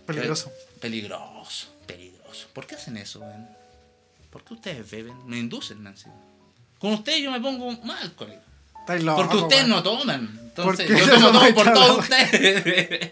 Peligroso. 0.05 0.51
Peligroso, 0.79 1.67
peligroso. 1.85 2.47
¿Por 2.53 2.65
qué 2.65 2.75
hacen 2.75 2.97
eso, 2.97 3.19
weón? 3.19 3.47
¿Por 4.29 4.43
qué 4.43 4.53
ustedes 4.53 4.89
beben? 4.89 5.27
Me 5.27 5.37
inducen, 5.37 5.83
Nancy. 5.83 6.09
Con 6.79 6.93
ustedes 6.93 7.21
yo 7.21 7.31
me 7.31 7.39
pongo 7.39 7.71
mal, 7.83 8.13
colega. 8.15 8.41
Estáis 8.79 9.03
locos, 9.03 9.25
Porque 9.25 9.43
ustedes 9.43 9.63
weón. 9.63 9.75
no 9.75 9.83
toman. 9.83 10.39
Entonces, 10.41 10.89
yo 10.89 10.97
tomo 10.97 11.19
todo 11.19 11.31
tomáis 11.33 11.53
por 11.53 11.73
todos 11.73 11.97
ustedes. 11.99 13.11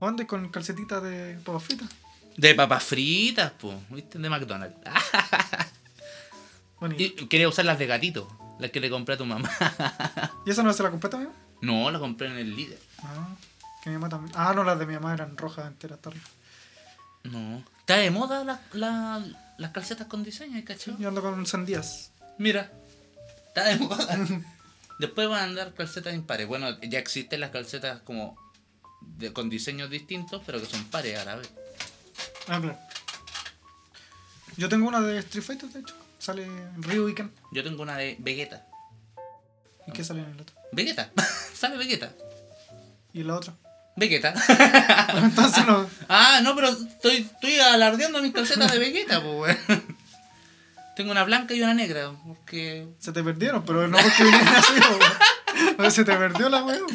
¿Dónde 0.00 0.26
con 0.26 0.48
calcetitas 0.48 1.02
de 1.02 1.38
papas 1.44 1.62
fritas? 1.62 1.88
De 2.36 2.54
papas 2.54 2.82
fritas, 2.82 3.52
pues. 3.58 3.76
¿Viste? 3.90 4.18
De 4.18 4.28
McDonald's. 4.28 4.76
Y, 6.98 7.10
quería 7.28 7.48
usar 7.48 7.64
las 7.64 7.78
de 7.78 7.86
gatito. 7.86 8.26
Las 8.58 8.72
que 8.72 8.80
le 8.80 8.90
compré 8.90 9.14
a 9.14 9.18
tu 9.18 9.24
mamá. 9.24 9.48
¿y 10.44 10.50
esa 10.50 10.64
no 10.64 10.72
se 10.72 10.82
la 10.82 10.90
compré 10.90 11.08
también? 11.08 11.32
No, 11.62 11.90
la 11.90 11.98
compré 11.98 12.26
en 12.28 12.36
el 12.36 12.54
líder. 12.54 12.78
Ah, 13.02 13.28
que 13.82 13.88
mi 13.90 13.96
mamá 13.96 14.08
también. 14.10 14.32
Ah, 14.36 14.52
no, 14.54 14.62
las 14.64 14.78
de 14.78 14.86
mi 14.86 14.94
mamá 14.94 15.14
eran 15.14 15.36
rojas 15.36 15.66
enteras, 15.66 15.98
rico. 16.04 16.28
No. 17.24 17.64
Está 17.80 17.96
de 17.96 18.10
moda 18.10 18.44
la- 18.44 18.60
la- 18.72 19.24
las 19.58 19.70
calcetas 19.70 20.06
con 20.08 20.22
diseño, 20.22 20.58
¿eh, 20.58 20.64
¿cachai? 20.64 20.96
Yo 20.98 21.08
ando 21.08 21.22
con 21.22 21.46
sandías. 21.46 22.10
Mira. 22.38 22.70
Está 23.48 23.64
de 23.64 23.76
moda. 23.76 24.06
Después 24.98 25.28
van 25.28 25.40
a 25.40 25.44
andar 25.44 25.74
calcetas 25.74 26.14
impares. 26.14 26.46
Bueno, 26.46 26.80
ya 26.82 26.98
existen 26.98 27.40
las 27.40 27.50
calcetas 27.50 28.00
como 28.02 28.36
de, 29.00 29.32
con 29.32 29.48
diseños 29.50 29.90
distintos, 29.90 30.42
pero 30.46 30.60
que 30.60 30.66
son 30.66 30.84
pares 30.84 31.18
a 31.18 31.24
la 31.24 31.36
vez. 31.36 31.50
Ah, 32.48 32.60
claro. 32.60 32.78
Yo 34.56 34.68
tengo 34.68 34.88
una 34.88 35.00
de 35.00 35.18
Street 35.18 35.44
Fighter, 35.44 35.68
de 35.70 35.80
hecho. 35.80 35.94
Sale 36.18 36.44
en 36.44 36.82
Ryu 36.82 37.06
Weekend. 37.06 37.30
Yo 37.52 37.64
tengo 37.64 37.82
una 37.82 37.96
de 37.96 38.16
Vegeta. 38.20 38.66
¿Y 39.86 39.92
qué 39.92 40.04
sale 40.04 40.20
en 40.22 40.30
el 40.30 40.40
otro? 40.40 40.56
Vegeta. 40.72 41.10
Sale 41.54 41.76
Vegeta. 41.76 42.12
¿Y 43.12 43.22
la 43.22 43.36
otra? 43.36 43.54
Vegeta. 43.96 44.32
Entonces 45.16 45.66
no. 45.66 45.88
ah, 46.08 46.40
no, 46.42 46.54
pero 46.54 46.68
estoy, 46.68 47.16
estoy 47.16 47.58
alardeando 47.58 48.22
mis 48.22 48.32
calcetas 48.32 48.72
de 48.72 48.78
Vegeta, 48.78 49.22
pues, 49.22 49.58
weón. 49.68 49.96
Tengo 50.96 51.10
una 51.10 51.24
blanca 51.24 51.54
y 51.54 51.62
una 51.62 51.74
negra, 51.74 52.12
porque... 52.26 52.86
Se 52.98 53.12
te 53.12 53.22
perdieron, 53.22 53.64
pero 53.64 53.88
no 53.88 53.96
porque 53.98 54.24
vinieron 54.24 54.48
así, 54.48 54.72
weón. 54.72 55.78
O 55.78 55.82
sea, 55.82 55.90
Se 55.90 56.04
te 56.04 56.14
perdió 56.16 56.48
la 56.48 56.64
weón. 56.64 56.86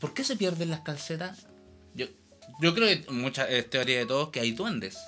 ¿Por 0.00 0.14
qué 0.14 0.24
se 0.24 0.36
pierden 0.36 0.70
las 0.70 0.80
calcetas? 0.80 1.46
Yo, 1.94 2.06
yo 2.60 2.74
creo 2.74 2.88
que 2.88 3.10
mucha 3.12 3.48
es 3.48 3.68
teoría 3.70 3.98
de 3.98 4.06
todos 4.06 4.30
que 4.30 4.40
hay 4.40 4.52
duendes. 4.52 4.98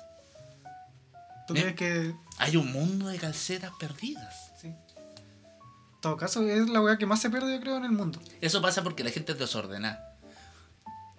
¿Tú 1.47 1.53
¿Eh? 1.55 1.61
crees 1.61 1.75
que.? 1.75 2.15
Hay 2.37 2.55
un 2.57 2.71
mundo 2.71 3.07
de 3.07 3.17
calcetas 3.17 3.71
perdidas. 3.79 4.51
Todo 6.05 6.17
caso, 6.17 6.47
es 6.47 6.69
la 6.69 6.81
weá 6.81 6.99
que 6.99 7.07
más 7.07 7.19
se 7.19 7.31
pierde, 7.31 7.51
yo 7.51 7.59
creo, 7.59 7.77
en 7.77 7.83
el 7.83 7.91
mundo. 7.91 8.19
Eso 8.39 8.61
pasa 8.61 8.83
porque 8.83 9.03
la 9.03 9.09
gente 9.09 9.31
es 9.31 9.39
desordenada. 9.39 10.15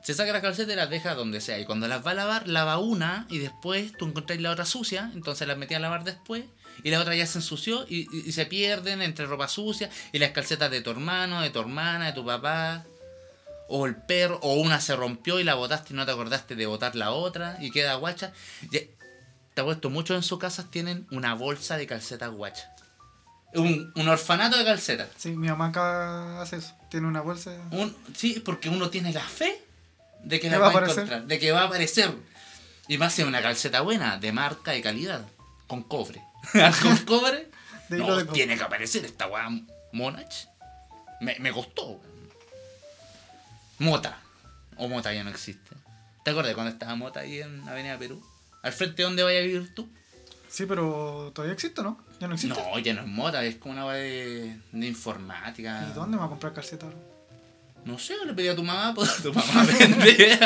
Se 0.04 0.14
saca 0.14 0.32
las 0.32 0.42
calcetas 0.42 0.74
y 0.74 0.76
las 0.76 0.88
deja 0.88 1.16
donde 1.16 1.40
sea. 1.40 1.58
Y 1.58 1.64
cuando 1.64 1.88
las 1.88 2.06
va 2.06 2.12
a 2.12 2.14
lavar, 2.14 2.46
lava 2.46 2.78
una 2.78 3.26
y 3.28 3.38
después 3.38 3.94
tú 3.98 4.06
encontrás 4.06 4.40
la 4.40 4.52
otra 4.52 4.64
sucia. 4.64 5.10
Entonces 5.12 5.48
las 5.48 5.58
metí 5.58 5.74
a 5.74 5.80
lavar 5.80 6.04
después. 6.04 6.44
Y 6.84 6.92
la 6.92 7.00
otra 7.00 7.16
ya 7.16 7.26
se 7.26 7.38
ensució 7.38 7.84
y, 7.88 8.04
se 8.30 8.46
pierden 8.46 9.02
entre 9.02 9.26
ropa 9.26 9.48
sucia 9.48 9.90
y 10.12 10.20
las 10.20 10.30
calcetas 10.30 10.70
de 10.70 10.82
tu 10.82 10.90
hermano, 10.90 11.42
de 11.42 11.50
tu 11.50 11.58
hermana, 11.58 12.06
de 12.06 12.12
tu 12.12 12.24
papá. 12.24 12.84
O 13.66 13.86
el 13.86 13.96
perro, 13.96 14.38
o 14.40 14.54
una 14.54 14.80
se 14.80 14.94
rompió 14.94 15.40
y 15.40 15.42
la 15.42 15.54
botaste 15.54 15.94
y 15.94 15.96
no 15.96 16.06
te 16.06 16.12
acordaste 16.12 16.54
de 16.54 16.66
botar 16.66 16.94
la 16.94 17.10
otra 17.10 17.58
y 17.60 17.72
queda 17.72 17.96
guacha. 17.96 18.32
Te 18.70 19.60
apuesto, 19.60 19.90
muchos 19.90 20.16
en 20.16 20.22
sus 20.22 20.38
casas 20.38 20.70
tienen 20.70 21.08
una 21.10 21.34
bolsa 21.34 21.76
de 21.76 21.88
calcetas 21.88 22.30
guacha. 22.30 22.75
Un, 23.54 23.92
un 23.94 24.08
orfanato 24.08 24.58
de 24.58 24.64
calcetas. 24.64 25.08
Sí, 25.16 25.30
mi 25.30 25.48
mamá 25.48 25.68
acá 25.68 26.42
hace 26.42 26.56
eso. 26.56 26.74
Tiene 26.90 27.06
una 27.06 27.20
bolsa. 27.22 27.52
Un- 27.70 27.96
sí, 28.14 28.40
porque 28.44 28.68
uno 28.68 28.90
tiene 28.90 29.12
la 29.12 29.22
fe 29.22 29.62
de 30.24 30.40
que 30.40 30.50
la 30.50 30.58
va 30.58 30.66
va 30.66 30.66
a 30.66 30.68
a 30.68 30.72
aparecer. 30.78 30.98
encontrar, 31.04 31.26
de 31.26 31.38
que 31.38 31.52
va 31.52 31.62
a 31.62 31.64
aparecer. 31.66 32.12
Y 32.88 32.98
más 32.98 33.18
en 33.18 33.28
una 33.28 33.42
calceta 33.42 33.80
buena, 33.80 34.18
de 34.18 34.32
marca 34.32 34.76
y 34.76 34.82
calidad, 34.82 35.26
con 35.66 35.82
cobre. 35.82 36.22
con 36.82 36.96
cobre, 36.98 37.48
De 37.88 37.98
no, 37.98 38.16
de 38.16 38.24
tiene 38.26 38.56
que 38.56 38.62
aparecer 38.64 39.04
esta 39.04 39.26
weá 39.28 39.48
Monach. 39.92 40.34
Me, 41.20 41.36
me 41.38 41.52
costó. 41.52 42.00
Mota. 43.78 44.18
O 44.76 44.88
Mota 44.88 45.12
ya 45.12 45.24
no 45.24 45.30
existe. 45.30 45.70
¿Te 46.24 46.30
acuerdas 46.30 46.54
cuando 46.54 46.72
estaba 46.72 46.94
Mota 46.96 47.20
ahí 47.20 47.40
en 47.40 47.66
Avenida 47.68 47.96
Perú? 47.98 48.22
¿Al 48.62 48.72
frente 48.72 48.96
de 48.98 49.02
dónde 49.04 49.22
vaya 49.22 49.38
a 49.38 49.42
vivir 49.42 49.74
tú? 49.74 49.88
Sí, 50.48 50.64
pero 50.66 51.30
todavía 51.34 51.52
existe, 51.54 51.82
¿no? 51.82 51.98
Ya 52.20 52.28
no 52.28 52.34
existe. 52.34 52.58
No, 52.60 52.78
ya 52.78 52.94
no 52.94 53.02
es 53.02 53.06
Mota, 53.06 53.44
es 53.44 53.56
como 53.56 53.72
una 53.74 53.86
weá 53.86 53.96
de, 53.96 54.58
de 54.72 54.86
informática. 54.86 55.86
¿Y 55.90 55.92
dónde 55.94 56.16
me 56.16 56.20
va 56.20 56.26
a 56.26 56.28
comprar 56.30 56.52
calcetas? 56.52 56.90
No 57.84 57.98
sé, 57.98 58.14
le 58.24 58.32
pedí 58.34 58.48
a 58.48 58.56
tu 58.56 58.62
mamá, 58.64 58.92
pues 58.96 59.16
tu 59.22 59.32
mamá 59.32 59.64
vende. 59.64 60.38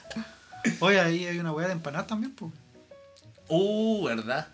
Oye, 0.80 1.00
ahí 1.00 1.26
hay 1.26 1.38
una 1.38 1.52
weá 1.52 1.66
de 1.66 1.72
empanadas 1.74 2.06
también, 2.06 2.32
pues. 2.34 2.52
Uh, 3.48 4.04
¿verdad? 4.04 4.48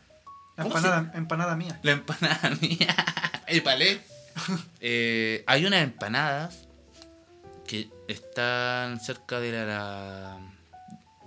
La 0.56 0.64
¿Cómo 0.64 0.76
empanada, 0.76 1.12
empanada 1.14 1.56
mía. 1.56 1.78
La 1.82 1.92
empanada 1.92 2.50
mía. 2.60 2.94
El 3.46 3.62
palé. 3.62 4.00
Eh, 4.80 5.44
hay 5.46 5.66
unas 5.66 5.82
empanadas 5.82 6.66
que 7.66 7.90
están 8.08 8.98
cerca 9.00 9.38
de 9.40 9.52
la, 9.52 9.64
la- 9.64 10.40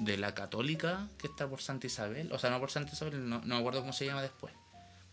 de 0.01 0.17
la 0.17 0.33
católica 0.33 1.07
que 1.17 1.27
está 1.27 1.47
por 1.47 1.61
Santa 1.61 1.87
Isabel. 1.87 2.31
O 2.31 2.39
sea, 2.39 2.49
no 2.49 2.59
por 2.59 2.71
Santa 2.71 2.93
Isabel, 2.93 3.29
no, 3.29 3.39
no 3.39 3.55
me 3.55 3.57
acuerdo 3.57 3.81
cómo 3.81 3.93
se 3.93 4.05
llama 4.05 4.21
después. 4.21 4.53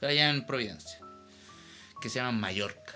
Pero 0.01 0.11
allá 0.11 0.30
en 0.30 0.47
Providencia. 0.47 1.01
Que 2.01 2.09
se 2.09 2.16
llaman 2.16 2.41
Mallorca. 2.41 2.95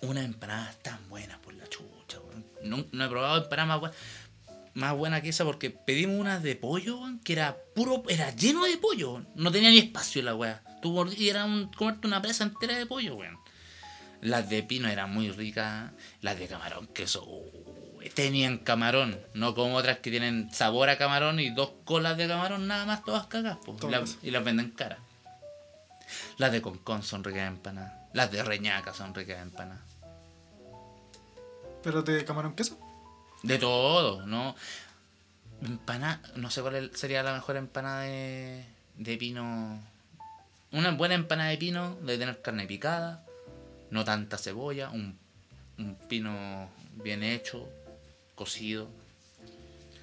Unas 0.00 0.24
empanadas 0.24 0.78
tan 0.82 1.08
buenas 1.08 1.38
por 1.38 1.54
la 1.54 1.68
chucha, 1.68 2.20
weón. 2.20 2.44
No, 2.62 2.84
no 2.90 3.04
he 3.04 3.08
probado 3.08 3.42
empanadas 3.42 3.68
más 3.68 3.80
buenas. 3.80 3.96
Buena 4.96 5.20
que 5.20 5.28
esa 5.28 5.44
porque 5.44 5.70
pedimos 5.70 6.18
unas 6.18 6.42
de 6.42 6.56
pollo, 6.56 6.98
que 7.24 7.34
era 7.34 7.58
puro, 7.74 8.02
era 8.08 8.34
lleno 8.34 8.64
de 8.64 8.78
pollo, 8.78 9.22
no 9.34 9.52
tenía 9.52 9.70
ni 9.70 9.78
espacio 9.78 10.22
la 10.22 10.34
weá. 10.34 10.62
Tú 10.80 11.06
y 11.16 11.28
era 11.28 11.44
un, 11.44 11.70
comerte 11.72 12.06
una 12.06 12.22
presa 12.22 12.44
entera 12.44 12.78
de 12.78 12.86
pollo, 12.86 13.16
weón. 13.16 13.38
Las 14.22 14.48
de 14.48 14.62
pino 14.62 14.88
eran 14.88 15.12
muy 15.12 15.30
ricas, 15.30 15.92
las 16.20 16.38
de 16.38 16.46
camarón, 16.46 16.86
que 16.88 17.02
eso, 17.02 17.24
uh, 17.24 17.71
tenían 18.10 18.58
camarón, 18.58 19.18
no 19.34 19.54
como 19.54 19.76
otras 19.76 19.98
que 19.98 20.10
tienen 20.10 20.52
sabor 20.52 20.88
a 20.90 20.98
camarón 20.98 21.40
y 21.40 21.50
dos 21.50 21.70
colas 21.84 22.16
de 22.16 22.26
camarón 22.28 22.66
nada 22.66 22.84
más 22.86 23.04
todas 23.04 23.26
cagas, 23.26 23.58
pues, 23.64 23.82
las- 23.84 24.18
y 24.22 24.30
las 24.30 24.44
venden 24.44 24.70
caras. 24.70 24.98
Las 26.38 26.52
de 26.52 26.60
concón 26.62 27.02
son 27.02 27.24
ricas 27.24 27.48
empanadas, 27.48 27.92
las 28.12 28.30
de 28.30 28.42
reñaca 28.42 28.92
son 28.92 29.14
ricas 29.14 29.40
empanadas. 29.40 29.80
Pero 31.82 32.02
de 32.02 32.24
camarón 32.24 32.54
queso. 32.54 32.78
De 33.42 33.58
todo, 33.58 34.24
¿no? 34.26 34.54
Empanada, 35.62 36.20
no 36.36 36.50
sé 36.50 36.60
cuál 36.62 36.90
sería 36.94 37.22
la 37.22 37.32
mejor 37.32 37.56
empanada 37.56 38.02
de, 38.02 38.64
de 38.96 39.16
pino. 39.16 39.80
Una 40.70 40.90
buena 40.92 41.14
empanada 41.14 41.50
de 41.50 41.58
pino 41.58 41.96
debe 42.02 42.18
tener 42.18 42.40
carne 42.42 42.66
picada, 42.66 43.24
no 43.90 44.04
tanta 44.04 44.38
cebolla, 44.38 44.90
un, 44.90 45.18
un 45.78 45.94
pino 46.08 46.68
bien 47.02 47.22
hecho, 47.22 47.68
cocido, 48.34 48.88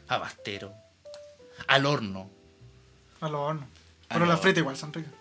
abastero, 0.07 0.73
al 1.67 1.85
horno, 1.85 2.29
A 3.21 3.29
los 3.29 3.39
hornos. 3.41 3.65
A 4.09 4.13
Pero 4.13 4.25
las 4.25 4.39
fritas 4.39 4.59
igual 4.61 4.77
son 4.77 4.93
ricas. 4.93 5.11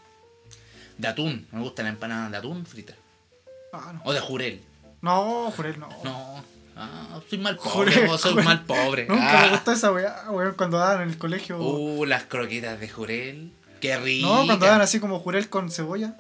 de 0.96 1.08
atún. 1.08 1.46
Me 1.52 1.60
gusta 1.60 1.82
la 1.82 1.88
empanada 1.90 2.30
de 2.30 2.36
atún 2.36 2.64
frita. 2.64 2.94
Ah, 3.72 3.92
no. 3.92 4.00
O 4.04 4.12
de 4.12 4.20
jurel. 4.20 4.62
No, 5.02 5.50
jurel, 5.54 5.78
no. 5.78 5.88
No, 6.04 6.44
ah, 6.76 7.20
soy 7.28 7.38
mal 7.38 7.56
pobre, 7.56 7.92
Jurel, 7.92 8.06
vos 8.08 8.20
soy 8.20 8.30
jurel. 8.32 8.44
mal 8.46 8.64
pobre. 8.64 9.06
Nunca 9.06 9.38
Ah. 9.40 9.42
me 9.46 9.50
gustó 9.50 9.72
esa 9.72 9.92
weá, 9.92 10.24
weón, 10.30 10.54
cuando 10.54 10.78
daban 10.78 11.02
en 11.02 11.10
el 11.10 11.18
colegio. 11.18 11.58
Uh, 11.60 12.04
las 12.06 12.24
croquetas 12.24 12.80
de 12.80 12.88
jurel. 12.88 13.52
Qué 13.80 13.96
rico. 13.98 14.26
no, 14.28 14.46
cuando 14.46 14.64
daban 14.66 14.80
así 14.80 14.98
como 15.00 15.20
jurel 15.20 15.48
con 15.48 15.70
cebolla. 15.70 16.16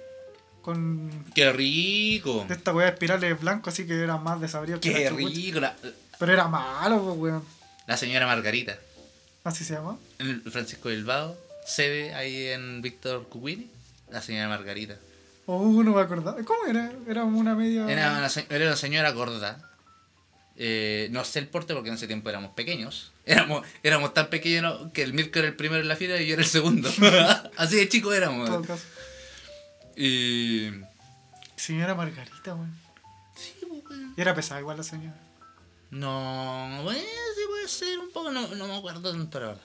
Con 0.62 1.24
Qué 1.34 1.50
rico. 1.52 2.44
de 2.46 2.54
esta 2.54 2.74
weá 2.74 2.86
de 2.86 2.92
espirales 2.92 3.40
blancos, 3.40 3.72
así 3.72 3.86
que 3.86 3.94
era 4.02 4.18
más 4.18 4.40
desabrido 4.40 4.78
que 4.80 4.92
Qué 4.92 5.08
rico. 5.10 5.60
La, 5.60 5.74
Pero 6.18 6.32
era 6.32 6.48
malo, 6.48 7.02
pues, 7.04 7.16
weón. 7.18 7.44
la 7.86 7.96
señora 7.96 8.26
Margarita. 8.26 8.76
Así 9.44 9.64
se 9.64 9.74
llama. 9.74 9.96
En 10.18 10.28
el 10.28 10.50
Francisco 10.50 10.88
Bilbao. 10.88 11.36
Sede 11.66 12.14
ahí 12.14 12.46
en 12.48 12.82
Víctor 12.82 13.28
Cuquini. 13.28 13.70
La 14.10 14.20
señora 14.22 14.48
Margarita. 14.48 14.96
Oh, 15.46 15.82
no 15.82 15.92
me 15.94 16.00
acordaba. 16.00 16.42
¿Cómo 16.44 16.66
era? 16.66 16.92
Era 17.08 17.24
una 17.24 17.54
media. 17.54 17.88
Era 17.90 18.12
una, 18.18 18.28
se- 18.28 18.46
era 18.50 18.66
una 18.66 18.76
señora 18.76 19.10
gorda. 19.12 19.64
Eh, 20.56 21.08
no 21.12 21.24
sé 21.24 21.38
el 21.38 21.46
porte 21.48 21.72
porque 21.72 21.88
en 21.88 21.94
ese 21.94 22.06
tiempo 22.08 22.28
éramos 22.28 22.52
pequeños. 22.52 23.12
Éramos, 23.28 23.64
éramos 23.82 24.14
tan 24.14 24.28
pequeños 24.30 24.90
que 24.94 25.02
el 25.02 25.12
Mirko 25.12 25.38
era 25.38 25.48
el 25.48 25.54
primero 25.54 25.82
en 25.82 25.88
la 25.88 25.96
fila 25.96 26.18
y 26.20 26.26
yo 26.26 26.32
era 26.32 26.42
el 26.42 26.48
segundo. 26.48 26.88
Así 27.58 27.76
de 27.76 27.86
chicos 27.88 28.12
en 28.16 28.22
éramos. 28.22 28.48
todo 28.48 28.62
caso. 28.62 28.84
Y. 29.96 30.70
Señora 31.56 31.94
Margarita, 31.94 32.54
weón. 32.54 32.74
Sí, 33.36 33.52
pues, 33.68 33.84
weón. 33.90 34.14
Y 34.16 34.20
era 34.20 34.34
pesada 34.34 34.60
igual 34.60 34.78
la 34.78 34.82
señora. 34.82 35.14
No, 35.90 36.80
bueno, 36.82 37.00
sí 37.00 37.40
puede 37.48 37.68
ser 37.68 37.98
un 37.98 38.10
poco, 38.10 38.30
no, 38.30 38.46
no 38.48 38.66
me 38.66 38.76
acuerdo 38.76 39.10
tanto 39.10 39.40
la 39.40 39.46
verdad. 39.48 39.62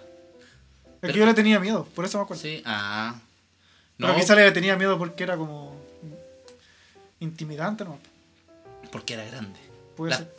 Es 0.85 0.91
Pero- 1.01 1.13
que 1.13 1.19
yo 1.19 1.25
le 1.25 1.33
tenía 1.33 1.59
miedo, 1.59 1.85
por 1.93 2.05
eso 2.05 2.17
me 2.17 2.23
acuerdo. 2.23 2.41
Sí, 2.41 2.61
ah. 2.65 3.15
Pero 3.97 4.13
No, 4.13 4.19
quizá 4.19 4.35
le 4.35 4.51
tenía 4.51 4.75
miedo 4.77 4.97
porque 4.97 5.23
era 5.23 5.35
como. 5.37 5.75
intimidante, 7.19 7.83
¿no? 7.85 7.99
Porque 8.91 9.13
era 9.13 9.25
grande. 9.25 9.59
Puede 9.95 10.11
La, 10.11 10.17
ser. 10.17 10.35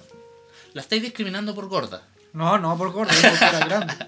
la 0.75 0.81
estáis 0.83 1.03
discriminando 1.03 1.55
por 1.55 1.69
gorda. 1.69 2.03
No, 2.33 2.59
no, 2.59 2.77
por 2.77 2.91
gordo, 2.93 3.13
porque 3.13 3.45
era 3.45 3.67
grande. 3.67 3.95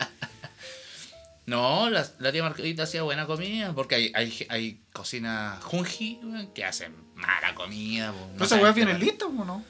No, 1.46 1.88
la, 1.90 2.04
la 2.18 2.32
tía 2.32 2.42
Margarita 2.42 2.82
hacía 2.82 3.04
buena 3.04 3.24
comida, 3.24 3.72
porque 3.72 3.94
hay, 3.94 4.12
hay, 4.16 4.46
hay 4.48 4.80
cocina 4.92 5.60
junji 5.62 6.18
que 6.52 6.64
hacen 6.64 6.92
mala 7.14 7.54
comida. 7.54 8.10
po, 8.10 8.18
no 8.36 8.48
¿Pero 8.48 8.74
vienen 8.74 8.96
weá. 8.96 9.04
listas 9.04 9.28
o 9.28 9.44
no? 9.44 9.64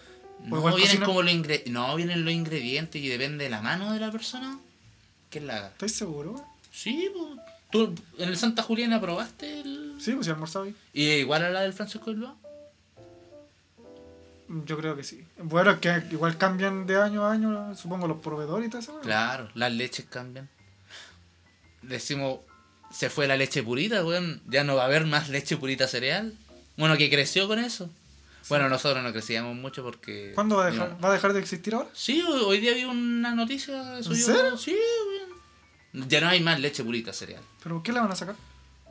No, 0.45 0.59
igual 0.59 0.74
vienen 0.74 0.89
cocina- 0.99 1.07
como 1.07 1.22
los 1.22 1.32
ingre- 1.32 1.64
no, 1.66 1.95
vienen 1.97 2.24
los 2.24 2.32
ingredientes 2.32 3.03
y 3.03 3.09
depende 3.09 3.45
de 3.45 3.51
la 3.51 3.62
mano 3.62 3.93
de 3.93 4.01
la 4.01 4.11
persona. 4.12 4.59
¿Qué 5.30 5.41
la 5.41 5.57
haga? 5.57 5.68
¿Estás 5.68 5.93
seguro? 5.93 6.43
Sí, 6.70 7.11
po. 7.12 7.37
¿Tú 7.70 7.95
en 8.18 8.28
el 8.28 8.37
Santa 8.37 8.62
Juliana 8.62 9.01
probaste 9.01 9.61
el... 9.61 9.95
Sí, 9.99 10.12
pues 10.12 10.26
si 10.26 10.30
almorzaba 10.30 10.66
ahí. 10.66 10.74
¿Y 10.93 11.05
igual 11.14 11.45
a 11.45 11.51
la 11.51 11.62
del 11.62 11.72
Francisco 11.72 12.11
Bilbao? 12.12 12.37
Yo 14.64 14.78
creo 14.78 14.95
que 14.95 15.03
sí. 15.03 15.24
Bueno, 15.39 15.72
es 15.72 15.78
que 15.78 16.03
igual 16.12 16.39
cambian 16.39 16.87
de 16.87 16.97
año 16.97 17.24
a 17.24 17.32
año, 17.32 17.74
supongo, 17.74 18.07
los 18.07 18.18
proveedores 18.18 18.68
y 18.68 18.70
todo 18.70 18.80
eso. 18.80 19.01
Claro, 19.01 19.49
las 19.55 19.72
leches 19.72 20.07
cambian. 20.09 20.49
Decimos, 21.82 22.41
se 22.93 23.11
fue 23.11 23.26
la 23.26 23.37
leche 23.37 23.64
purita, 23.64 24.05
weón. 24.05 24.41
Ya 24.47 24.62
no 24.62 24.76
va 24.76 24.82
a 24.82 24.87
haber 24.87 25.05
más 25.05 25.28
leche 25.28 25.57
purita 25.57 25.89
cereal. 25.89 26.32
Bueno, 26.76 26.97
que 26.97 27.11
creció 27.11 27.49
con 27.49 27.59
eso. 27.59 27.91
Bueno, 28.49 28.68
nosotros 28.68 29.03
no 29.03 29.12
crecíamos 29.12 29.57
mucho 29.57 29.82
porque... 29.82 30.32
¿Cuándo 30.34 30.57
va 30.57 30.66
a 30.66 30.70
dejar, 30.70 30.90
no. 30.90 31.01
va 31.01 31.09
a 31.09 31.12
dejar 31.12 31.32
de 31.32 31.40
existir 31.40 31.74
ahora? 31.74 31.88
Sí, 31.92 32.22
hoy 32.22 32.61
día 32.61 32.74
vi 32.74 32.84
una 32.84 33.34
noticia. 33.34 34.03
subió- 34.03 34.24
serio? 34.24 34.57
Sí, 34.57 34.76
weón. 35.94 36.09
Ya 36.09 36.20
no 36.20 36.28
hay 36.28 36.40
más 36.40 36.61
leche 36.61 36.84
purita 36.84 37.12
cereal. 37.12 37.42
¿Pero 37.62 37.76
por 37.76 37.82
qué 37.82 37.92
la 37.92 38.03
van 38.03 38.12
a 38.12 38.16
sacar? 38.16 38.36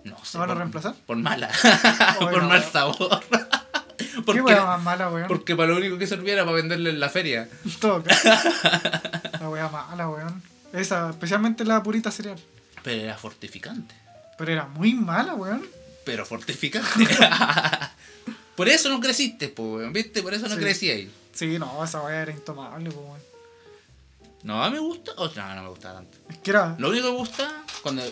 No 0.04 0.18
sé. 0.26 0.38
¿La 0.38 0.46
van 0.46 0.52
a 0.52 0.60
reemplazar? 0.60 0.96
Por 1.06 1.18
mala. 1.18 1.50
Oye, 2.20 2.32
por 2.32 2.44
no, 2.44 2.50
mal 2.50 2.64
sabor. 2.64 3.20
¿Qué 3.98 4.22
porque, 4.26 4.42
wea 4.42 4.66
más 4.66 4.82
mala, 4.84 5.10
weón? 5.10 5.28
porque 5.28 5.56
para 5.56 5.70
lo 5.70 5.78
único 5.78 5.98
que 5.98 6.08
servía 6.08 6.34
era 6.34 6.44
para 6.46 6.58
venderle 6.58 6.90
en 6.90 7.00
la 7.00 7.10
feria. 7.10 7.48
Todo. 7.80 8.04
La 9.40 9.50
wea 9.50 9.70
mala, 9.70 10.10
weón. 10.10 10.44
Esa, 10.74 11.10
especialmente 11.12 11.64
la 11.64 11.82
purita 11.82 12.12
cereal. 12.12 12.40
Pero 12.84 13.04
era 13.04 13.18
fortificante. 13.18 13.96
Pero 14.38 14.52
era 14.52 14.66
muy 14.68 14.94
mala, 14.94 15.34
weón. 15.36 15.66
Pero 16.06 16.26
fortificante. 16.26 17.08
Por 18.56 18.70
eso 18.70 18.90
no 18.90 19.00
creciste, 19.00 19.54
weón. 19.58 19.92
¿Viste? 19.94 20.22
Por 20.22 20.34
eso 20.34 20.48
no 20.48 20.56
Sí. 20.56 20.62
crecí 20.62 20.90
ahí. 20.90 21.12
Sí, 21.34 21.60
no, 21.60 21.84
esa 21.84 22.02
wea 22.02 22.22
era 22.22 22.32
intomable, 22.32 22.90
po, 22.92 23.02
weón. 23.02 23.22
No, 24.44 24.64
a 24.64 24.70
mí 24.70 24.76
me 24.76 24.80
gusta. 24.80 25.12
No, 25.18 25.56
no 25.56 25.64
me 25.64 25.70
gusta 25.70 25.94
tanto. 25.94 26.18
Es 26.30 26.38
que 26.38 26.52
era. 26.52 26.76
Lo 26.78 26.90
único 26.90 27.06
que 27.08 27.12
me 27.12 27.18
gusta 27.18 27.64
cuando 27.82 28.04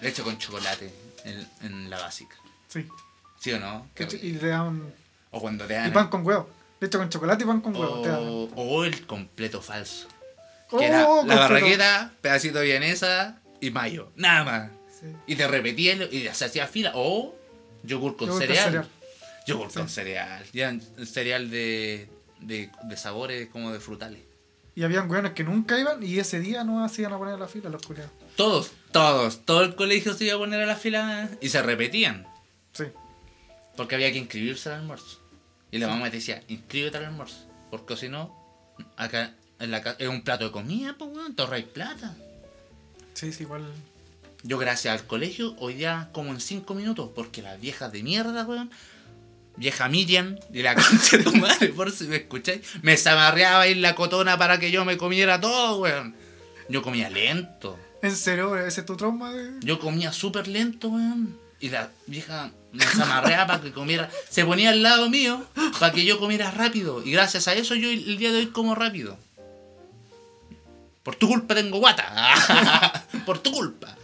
leche 0.00 0.22
con 0.22 0.36
chocolate 0.38 0.92
en, 1.24 1.48
en 1.62 1.90
la 1.90 1.98
básica. 1.98 2.36
Sí. 2.68 2.86
¿Sí 3.40 3.52
o 3.52 3.58
no? 3.58 3.88
Qué 3.94 4.06
Y 4.22 4.32
le 4.32 4.48
daban. 4.48 4.82
O 5.30 5.40
cuando 5.40 5.64
te 5.66 5.72
Y 5.74 5.76
dan. 5.76 5.92
pan 5.92 6.08
con 6.08 6.26
huevo. 6.26 6.48
Leche 6.80 6.98
con 6.98 7.08
chocolate 7.08 7.42
y 7.44 7.46
pan 7.46 7.60
con 7.60 7.74
huevo. 7.74 8.02
te 8.02 8.10
o, 8.10 8.48
o 8.54 8.84
el 8.84 9.06
completo 9.06 9.62
falso. 9.62 10.06
Que 10.70 10.76
Oh, 10.76 10.80
era 10.82 11.00
la 11.24 11.34
barraqueta, 11.34 12.12
pedacito 12.20 12.58
de 12.58 12.66
vienesa 12.66 13.40
y 13.60 13.70
mayo. 13.70 14.12
Nada 14.16 14.44
más. 14.44 14.70
Sí. 15.00 15.06
Y 15.26 15.36
te 15.36 15.48
repetía 15.48 15.94
y 15.94 16.16
y 16.16 16.28
se 16.34 16.44
hacía 16.44 16.66
fila. 16.66 16.92
O 16.94 17.34
yogur 17.82 18.16
con 18.16 18.28
Yogur 18.28 18.28
con 18.28 18.38
cereal. 18.38 18.88
Yogur 19.48 19.70
Sí. 19.70 19.78
con 19.78 19.88
cereal. 19.88 20.44
Ya 20.52 20.76
cereal 21.04 21.50
de, 21.50 22.08
de, 22.40 22.70
de 22.84 22.96
sabores 22.96 23.48
como 23.48 23.72
de 23.72 23.80
frutales. 23.80 24.22
Y 24.74 24.84
habían 24.84 25.10
weones 25.10 25.32
que 25.32 25.42
nunca 25.42 25.78
iban 25.78 26.02
y 26.02 26.18
ese 26.18 26.38
día 26.38 26.62
no 26.62 26.84
hacían 26.84 27.12
a 27.12 27.18
poner 27.18 27.38
la 27.38 27.48
fila 27.48 27.68
los 27.68 27.82
culiados. 27.84 28.12
Todos, 28.36 28.70
todos, 28.92 29.44
todo 29.44 29.62
el 29.64 29.74
colegio 29.74 30.14
se 30.14 30.26
iba 30.26 30.36
a 30.36 30.38
poner 30.38 30.60
a 30.62 30.66
la 30.66 30.76
fila 30.76 31.28
y 31.40 31.48
se 31.48 31.60
repetían. 31.62 32.26
Sí. 32.72 32.84
Porque 33.76 33.96
había 33.96 34.12
que 34.12 34.18
inscribirse 34.18 34.68
al 34.68 34.76
almuerzo. 34.80 35.20
Y 35.72 35.78
la 35.78 35.88
mamá 35.88 36.10
te 36.10 36.16
decía, 36.18 36.42
inscríbete 36.48 36.96
al 36.98 37.06
almuerzo. 37.06 37.44
Porque 37.70 37.96
si 37.96 38.08
no, 38.08 38.34
acá 38.96 39.34
en 39.58 39.70
la 39.72 39.82
ca- 39.82 39.96
es 39.98 40.06
un 40.08 40.22
plato 40.22 40.44
de 40.44 40.52
comida, 40.52 40.94
pues 40.96 41.10
weón, 41.12 41.34
te 41.34 41.42
ahorráis 41.42 41.66
plata. 41.66 42.14
Sí, 43.14 43.32
sí, 43.32 43.42
igual. 43.42 43.64
Yo 44.44 44.58
gracias 44.58 45.00
al 45.00 45.06
colegio, 45.08 45.56
hoy 45.58 45.74
día 45.74 46.08
como 46.12 46.30
en 46.30 46.40
5 46.40 46.74
minutos, 46.74 47.10
porque 47.14 47.42
las 47.42 47.60
viejas 47.60 47.90
de 47.92 48.04
mierda, 48.04 48.44
weón, 48.46 48.70
vieja 49.58 49.88
Miriam, 49.88 50.38
y 50.52 50.62
la 50.62 50.74
concha 50.76 51.18
de 51.18 51.24
tu 51.24 51.34
madre, 51.34 51.68
por 51.68 51.90
si 51.90 52.04
me 52.04 52.16
escucháis, 52.16 52.60
me 52.82 52.96
zamarreaba 52.96 53.62
ahí 53.62 53.74
la 53.74 53.94
cotona 53.94 54.38
para 54.38 54.58
que 54.58 54.70
yo 54.70 54.84
me 54.84 54.96
comiera 54.96 55.40
todo, 55.40 55.80
weón. 55.80 56.14
Yo 56.68 56.82
comía 56.82 57.10
lento. 57.10 57.78
¿En 58.02 58.14
serio? 58.14 58.56
¿Ese 58.56 58.80
es 58.80 58.86
tu 58.86 58.96
trauma? 58.96 59.32
De... 59.32 59.52
Yo 59.60 59.78
comía 59.78 60.12
súper 60.12 60.48
lento, 60.48 60.88
weón. 60.88 61.38
Y 61.60 61.70
la 61.70 61.90
vieja 62.06 62.52
me 62.72 62.84
zamarreaba 62.84 63.46
para 63.46 63.62
que 63.62 63.72
comiera. 63.72 64.10
Se 64.30 64.44
ponía 64.44 64.70
al 64.70 64.82
lado 64.82 65.10
mío 65.10 65.44
para 65.80 65.92
que 65.92 66.04
yo 66.04 66.20
comiera 66.20 66.50
rápido. 66.50 67.02
Y 67.04 67.10
gracias 67.10 67.48
a 67.48 67.54
eso 67.54 67.74
yo 67.74 67.90
el 67.90 68.16
día 68.16 68.30
de 68.30 68.38
hoy 68.38 68.46
como 68.48 68.74
rápido. 68.74 69.18
Por 71.02 71.16
tu 71.16 71.26
culpa 71.26 71.54
tengo 71.54 71.78
guata. 71.78 73.02
Por 73.26 73.38
tu 73.38 73.50
culpa. 73.50 73.97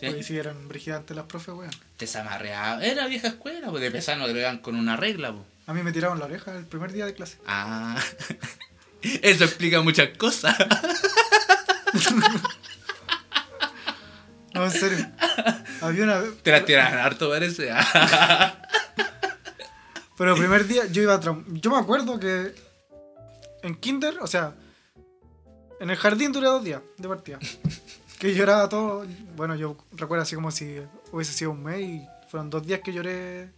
¿Sí? 0.00 0.06
Oye, 0.06 0.22
sí, 0.22 0.38
eran 0.38 0.66
brigidantes 0.66 1.14
las 1.14 1.26
profes, 1.26 1.54
weón. 1.54 1.70
Te 1.98 2.06
zamarreaba. 2.06 2.82
Era 2.82 3.06
vieja 3.06 3.28
escuela, 3.28 3.68
pues 3.68 3.82
de 3.82 3.90
pesar 3.90 4.16
no 4.16 4.24
te 4.26 4.60
con 4.62 4.76
una 4.76 4.96
regla, 4.96 5.30
pues. 5.30 5.44
A 5.66 5.74
mí 5.74 5.82
me 5.82 5.92
tiraron 5.92 6.18
la 6.18 6.24
oreja 6.24 6.56
el 6.56 6.64
primer 6.64 6.90
día 6.90 7.04
de 7.04 7.12
clase. 7.12 7.36
Ah. 7.46 8.00
Eso 9.02 9.44
explica 9.44 9.82
muchas 9.82 10.16
cosas. 10.16 10.56
No, 14.52 14.64
en 14.64 14.72
serio. 14.72 15.06
Había 15.80 16.02
una. 16.02 16.22
Te 16.42 16.50
las 16.50 16.64
tiran 16.64 16.92
harto, 16.98 17.30
parece. 17.30 17.70
Pero 20.18 20.32
el 20.32 20.38
primer 20.38 20.66
día 20.66 20.86
yo 20.86 21.02
iba 21.02 21.14
a 21.14 21.20
Yo 21.20 21.70
me 21.70 21.78
acuerdo 21.78 22.18
que 22.18 22.52
en 23.62 23.76
Kinder, 23.76 24.18
o 24.20 24.26
sea, 24.26 24.54
en 25.78 25.88
el 25.90 25.96
jardín 25.96 26.32
duré 26.32 26.48
dos 26.48 26.64
días 26.64 26.82
de 26.98 27.08
partida. 27.08 27.38
Que 28.20 28.34
lloraba 28.34 28.68
todo. 28.68 29.06
Bueno, 29.34 29.56
yo 29.56 29.78
recuerdo 29.92 30.22
así 30.22 30.34
como 30.34 30.50
si 30.50 30.78
hubiese 31.10 31.32
sido 31.32 31.52
un 31.52 31.62
mes 31.62 31.80
y 31.80 32.06
fueron 32.28 32.50
dos 32.50 32.66
días 32.66 32.80
que 32.84 32.92
lloré 32.92 33.48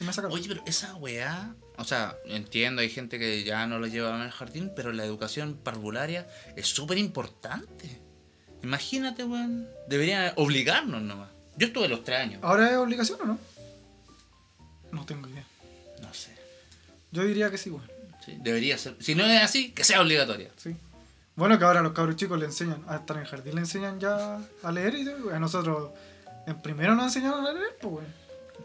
y 0.00 0.04
me 0.04 0.12
sacaron. 0.12 0.36
Oye, 0.36 0.48
pero 0.48 0.62
esa 0.66 0.96
weá, 0.96 1.54
o 1.76 1.84
sea, 1.84 2.16
entiendo, 2.26 2.82
hay 2.82 2.90
gente 2.90 3.20
que 3.20 3.44
ya 3.44 3.66
no 3.68 3.78
lo 3.78 3.86
lleva 3.86 4.16
en 4.16 4.22
el 4.22 4.32
jardín, 4.32 4.72
pero 4.74 4.92
la 4.92 5.04
educación 5.04 5.56
parvularia 5.62 6.26
es 6.56 6.66
súper 6.66 6.98
importante. 6.98 8.00
Imagínate, 8.64 9.22
weón. 9.22 9.68
Deberían 9.86 10.32
obligarnos 10.34 11.00
nomás. 11.00 11.30
Yo 11.56 11.68
estuve 11.68 11.88
los 11.88 12.02
tres 12.02 12.18
años. 12.18 12.40
¿Ahora 12.42 12.70
es 12.70 12.76
obligación 12.76 13.20
o 13.22 13.24
no? 13.24 13.38
No 14.90 15.06
tengo 15.06 15.28
idea. 15.28 15.44
No 16.02 16.12
sé. 16.12 16.32
Yo 17.12 17.22
diría 17.22 17.52
que 17.52 17.58
sí, 17.58 17.70
weón. 17.70 17.88
Sí, 18.24 18.36
debería 18.40 18.76
ser. 18.78 18.96
Si 18.98 19.14
no 19.14 19.24
es 19.24 19.40
así, 19.40 19.70
que 19.70 19.84
sea 19.84 20.00
obligatoria. 20.00 20.50
Sí. 20.56 20.74
Bueno, 21.38 21.58
que 21.58 21.64
ahora 21.64 21.80
los 21.82 21.92
cabros 21.92 22.16
chicos 22.16 22.38
le 22.38 22.46
enseñan, 22.46 22.84
a 22.88 22.96
estar 22.96 23.16
en 23.16 23.22
el 23.22 23.28
jardín 23.28 23.54
le 23.54 23.60
enseñan 23.60 24.00
ya 24.00 24.40
a 24.62 24.72
leer 24.72 24.94
y 24.96 25.08
a 25.32 25.38
nosotros 25.38 25.90
en 26.46 26.60
primero 26.60 26.94
nos 26.94 27.04
enseñaron 27.06 27.46
a 27.46 27.52
leer, 27.52 27.76
pues, 27.80 27.94
weón. 27.94 28.14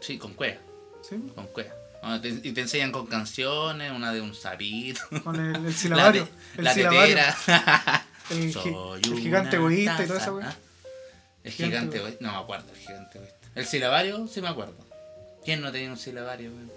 Sí, 0.00 0.18
con 0.18 0.34
cuea. 0.34 0.60
Sí, 1.08 1.16
Con 1.34 1.46
cuea. 1.46 1.72
Y 2.42 2.52
te 2.52 2.60
enseñan 2.60 2.90
con 2.92 3.06
canciones, 3.06 3.90
una 3.92 4.12
de 4.12 4.20
un 4.20 4.34
sapito. 4.34 5.00
con 5.22 5.36
el, 5.36 5.54
el 5.56 5.62
La, 5.64 5.72
silabario. 5.72 6.24
te- 6.26 6.58
el 6.58 6.64
la 6.64 6.74
silabario. 6.74 7.14
tetera. 7.16 8.06
El, 8.30 8.52
Soy 8.52 9.00
el 9.04 9.18
gigante 9.20 9.56
egoísta 9.56 10.02
y 10.02 10.06
toda 10.06 10.18
esa 10.18 10.32
weá. 10.32 10.48
Ah, 10.48 10.56
El 11.44 11.52
Gigante 11.52 11.98
egoísta. 11.98 12.24
No 12.24 12.32
me 12.32 12.38
acuerdo, 12.38 12.70
el 12.72 12.78
gigante 12.78 13.18
egoísta. 13.18 13.38
El 13.54 13.66
silabario, 13.66 14.26
sí 14.26 14.40
me 14.40 14.48
acuerdo. 14.48 14.74
¿Quién 15.44 15.60
no 15.60 15.70
tenía 15.70 15.90
un 15.90 15.98
silabario, 15.98 16.50
weón? 16.50 16.72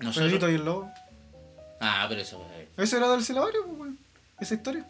Nosotros. 0.00 0.26
Pedrito 0.26 0.50
y 0.50 0.54
el 0.54 0.64
lobo. 0.64 0.90
Ah, 1.80 2.06
pero 2.08 2.22
eso, 2.22 2.38
weón. 2.38 2.50
Ese 2.76 2.96
era 2.96 3.08
del 3.10 3.22
silabario, 3.22 3.64
pues, 3.66 3.78
weón. 3.78 3.87
Esa 4.40 4.54
historia. 4.54 4.86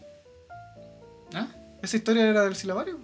¿Ah? 1.35 1.49
Esa 1.83 1.97
historia 1.97 2.27
era 2.27 2.45
del 2.45 2.57
silabario. 2.57 2.99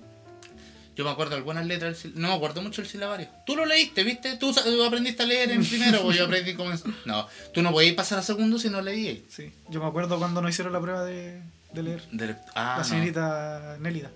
Yo 0.96 1.04
me 1.04 1.10
acuerdo 1.10 1.34
algunas 1.34 1.66
letras 1.66 2.02
del 2.04 2.14
No 2.20 2.28
me 2.28 2.34
acuerdo 2.34 2.62
mucho 2.62 2.80
del 2.80 2.90
silabario. 2.90 3.28
Tú 3.46 3.56
lo 3.56 3.66
leíste, 3.66 4.04
¿viste? 4.04 4.36
Tú, 4.36 4.54
aprendiste 4.86 5.22
a 5.24 5.26
leer 5.26 5.50
en 5.50 5.64
primero, 5.68 6.06
o 6.06 6.12
yo 6.12 6.24
aprendí 6.26 6.54
como. 6.54 6.70
No, 7.04 7.26
tú 7.52 7.62
no 7.62 7.72
podías 7.72 7.94
pasar 7.94 8.18
a 8.18 8.22
segundo 8.22 8.58
si 8.58 8.70
no 8.70 8.80
leías. 8.80 9.18
Sí. 9.28 9.52
Yo 9.70 9.80
me 9.80 9.86
acuerdo 9.86 10.18
cuando 10.18 10.40
nos 10.40 10.50
hicieron 10.50 10.72
la 10.72 10.80
prueba 10.80 11.04
de, 11.04 11.40
de 11.72 11.82
leer. 11.82 12.02
De- 12.12 12.36
Ah, 12.54 12.74
la 12.76 12.78
no. 12.78 12.84
señorita 12.84 13.76
Nélida. 13.80 14.10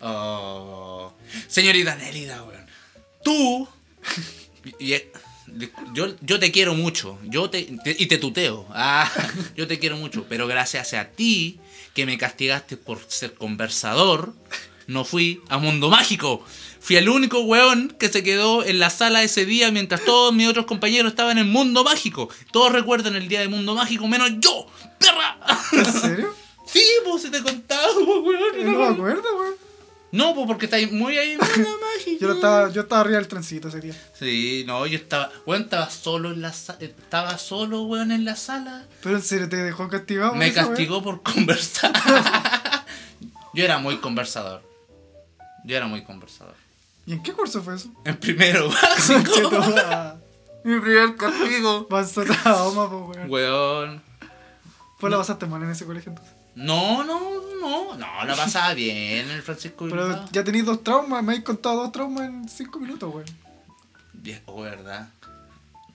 Oh, 0.00 1.12
señorita 1.48 1.94
Nélida, 1.96 2.42
weón. 2.42 2.66
Tú. 3.22 3.68
y- 4.80 4.94
yo, 5.94 6.16
yo 6.20 6.38
te 6.40 6.50
quiero 6.50 6.74
mucho. 6.74 7.18
Yo 7.24 7.48
te, 7.48 7.62
te- 7.84 7.96
y 7.98 8.06
te 8.06 8.18
tuteo. 8.18 8.66
Ah, 8.70 9.08
yo 9.56 9.68
te 9.68 9.78
quiero 9.78 9.96
mucho. 9.96 10.26
Pero 10.28 10.46
gracias 10.48 10.94
a 10.94 11.04
ti, 11.10 11.60
que 11.94 12.06
me 12.06 12.18
castigaste 12.18 12.76
por 12.76 13.00
ser 13.08 13.34
conversador, 13.34 14.34
no 14.86 15.04
fui 15.04 15.40
a 15.48 15.58
Mundo 15.58 15.88
Mágico. 15.88 16.44
Fui 16.80 16.96
el 16.96 17.08
único 17.08 17.40
weón 17.40 17.96
que 17.98 18.10
se 18.10 18.22
quedó 18.22 18.62
en 18.62 18.78
la 18.78 18.90
sala 18.90 19.22
ese 19.22 19.46
día 19.46 19.70
mientras 19.70 20.04
todos 20.04 20.34
mis 20.34 20.48
otros 20.48 20.66
compañeros 20.66 21.12
estaban 21.12 21.38
en 21.38 21.50
Mundo 21.50 21.82
Mágico. 21.82 22.28
Todos 22.52 22.72
recuerdan 22.72 23.16
el 23.16 23.28
día 23.28 23.40
de 23.40 23.48
Mundo 23.48 23.74
Mágico, 23.74 24.06
menos 24.06 24.30
yo, 24.40 24.66
perra. 24.98 25.38
¿En 25.72 25.92
serio? 25.92 26.34
sí, 26.66 26.84
pues 27.04 27.22
se 27.22 27.30
te 27.30 27.42
contaba, 27.42 27.88
weón. 27.96 28.64
no 28.64 28.78
me 28.78 28.86
acuerdo, 28.86 29.38
weón. 29.38 29.63
No, 30.14 30.32
pues 30.34 30.46
porque 30.46 30.66
estáis 30.66 30.92
muy 30.92 31.18
ahí. 31.18 31.36
Yo, 32.20 32.28
no 32.28 32.34
estaba, 32.34 32.70
yo 32.70 32.82
estaba 32.82 33.00
arriba 33.00 33.16
del 33.18 33.26
trencito 33.28 33.68
ese 33.68 33.80
día. 33.80 33.94
Sí, 34.18 34.62
no, 34.66 34.86
yo 34.86 34.96
estaba. 34.96 35.30
Weón, 35.46 35.62
estaba 35.62 35.90
solo 35.90 36.30
en 36.30 36.40
la 36.42 36.52
sala. 36.52 36.78
Estaba 36.80 37.36
solo, 37.38 37.82
weón, 37.82 38.12
en 38.12 38.24
la 38.24 38.36
sala. 38.36 38.84
Pero 39.02 39.16
en 39.16 39.22
serio, 39.22 39.48
te 39.48 39.56
dejó 39.56 39.88
castigado. 39.88 40.34
Me 40.34 40.46
eso, 40.48 40.60
weón? 40.60 40.68
castigó 40.70 41.02
por 41.02 41.22
conversar. 41.34 41.92
yo 43.54 43.64
era 43.64 43.78
muy 43.78 43.96
conversador. 43.98 44.62
Yo 45.64 45.76
era 45.76 45.86
muy 45.86 46.04
conversador. 46.04 46.54
¿Y 47.06 47.14
en 47.14 47.22
qué 47.22 47.32
curso 47.32 47.62
fue 47.62 47.74
eso? 47.74 47.90
En 48.04 48.16
primero 48.16 48.68
básico. 48.82 49.48
toda- 49.50 50.20
Mi 50.64 50.78
primer 50.80 51.16
castigo. 51.16 51.88
Pasó 51.88 52.22
trauma, 52.24 52.88
po, 52.88 53.06
weón. 53.14 53.30
Weón. 53.30 54.02
Pues 55.00 55.10
la 55.10 55.16
pasaste 55.18 55.46
mal 55.46 55.62
en 55.62 55.70
ese 55.70 55.84
colegio 55.84 56.10
entonces. 56.12 56.33
No, 56.54 57.02
no, 57.04 57.20
no. 57.60 57.96
No, 57.96 58.24
la 58.24 58.36
pasaba 58.36 58.74
bien 58.74 59.30
el 59.30 59.42
Francisco 59.42 59.86
Pero 59.88 60.06
Bilbao. 60.08 60.28
ya 60.32 60.44
tenéis 60.44 60.64
dos 60.66 60.82
traumas, 60.84 61.22
me 61.22 61.32
habéis 61.32 61.44
contado 61.44 61.76
dos 61.76 61.92
traumas 61.92 62.24
en 62.28 62.48
cinco 62.48 62.78
minutos, 62.78 63.12
weón. 63.12 63.26
Viejo, 64.12 64.60
¿verdad? 64.60 65.08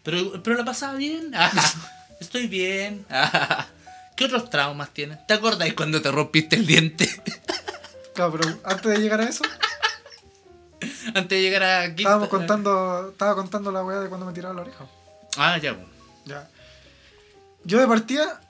Pero, 0.04 0.42
pero 0.44 0.58
la 0.58 0.66
pasaba 0.66 0.94
bien. 0.96 1.32
Estoy 2.20 2.48
bien. 2.48 3.06
¿Qué 4.16 4.26
otros 4.26 4.50
traumas 4.50 4.90
tienes? 4.94 5.26
¿Te 5.28 5.34
acordáis 5.36 5.74
cuando 5.74 6.02
te 6.02 6.12
rompiste 6.12 6.56
el 6.56 6.66
diente? 6.66 7.10
Claro, 8.14 8.34
pero 8.38 8.60
antes 8.66 8.92
de 8.92 8.98
llegar 8.98 9.22
a 9.22 9.30
eso, 9.30 9.46
Antes 11.14 11.30
de 11.30 11.42
llegar 11.42 11.64
a 11.64 11.86
quinta- 11.88 12.02
estábamos 12.02 12.28
contando, 12.28 13.10
estaba 13.12 13.34
contando 13.36 13.72
la 13.72 13.82
weá 13.82 14.00
de 14.02 14.10
cuando 14.10 14.26
me 14.26 14.34
tiraba 14.34 14.54
la 14.56 14.62
oreja. 14.62 14.86
Ah, 15.38 15.58
ya. 15.58 15.78
Ya. 16.26 16.50
Yo 17.64 17.80
de 17.80 17.88
partida, 17.88 18.42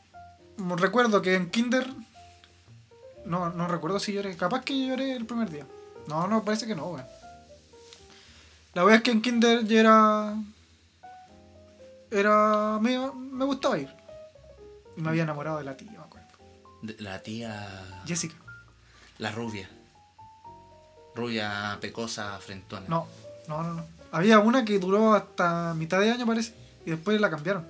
recuerdo 0.78 1.22
que 1.22 1.36
en 1.36 1.50
Kinder. 1.50 1.88
No, 3.26 3.50
no 3.50 3.68
recuerdo 3.68 4.00
si 4.00 4.14
lloré. 4.14 4.36
Capaz 4.36 4.64
que 4.64 4.88
lloré 4.88 5.16
el 5.16 5.26
primer 5.26 5.50
día. 5.50 5.66
No, 6.08 6.28
no, 6.28 6.44
parece 6.44 6.66
que 6.68 6.76
no, 6.76 6.88
weón. 6.88 7.06
La 8.74 8.86
wea 8.86 8.96
es 8.98 9.02
que 9.04 9.12
en 9.12 9.22
Kinder 9.22 9.66
yo 9.66 9.80
era. 9.80 10.36
Era. 12.12 12.80
Me, 12.82 12.98
me 13.12 13.46
gustaba 13.46 13.78
ir. 13.78 13.90
Y 14.98 15.02
me 15.02 15.10
había 15.10 15.24
enamorado 15.24 15.58
de 15.60 15.64
la 15.64 15.78
tía, 15.78 15.92
me 15.92 15.98
acuerdo. 15.98 16.28
De- 16.82 16.96
La 17.00 17.22
tía. 17.22 18.02
Jessica. 18.06 18.36
La 19.18 19.32
rubia. 19.32 19.70
Rubia, 21.16 21.78
pecosa, 21.82 22.38
frentona. 22.40 22.86
No, 22.88 23.08
no, 23.48 23.64
no, 23.64 23.74
no. 23.74 23.86
Había 24.12 24.40
una 24.40 24.66
que 24.66 24.80
duró 24.80 25.14
hasta 25.14 25.74
mitad 25.76 26.00
de 26.00 26.12
año, 26.12 26.26
parece. 26.26 26.54
Y 26.86 26.92
después 26.92 27.20
la 27.20 27.30
cambiaron. 27.30 27.68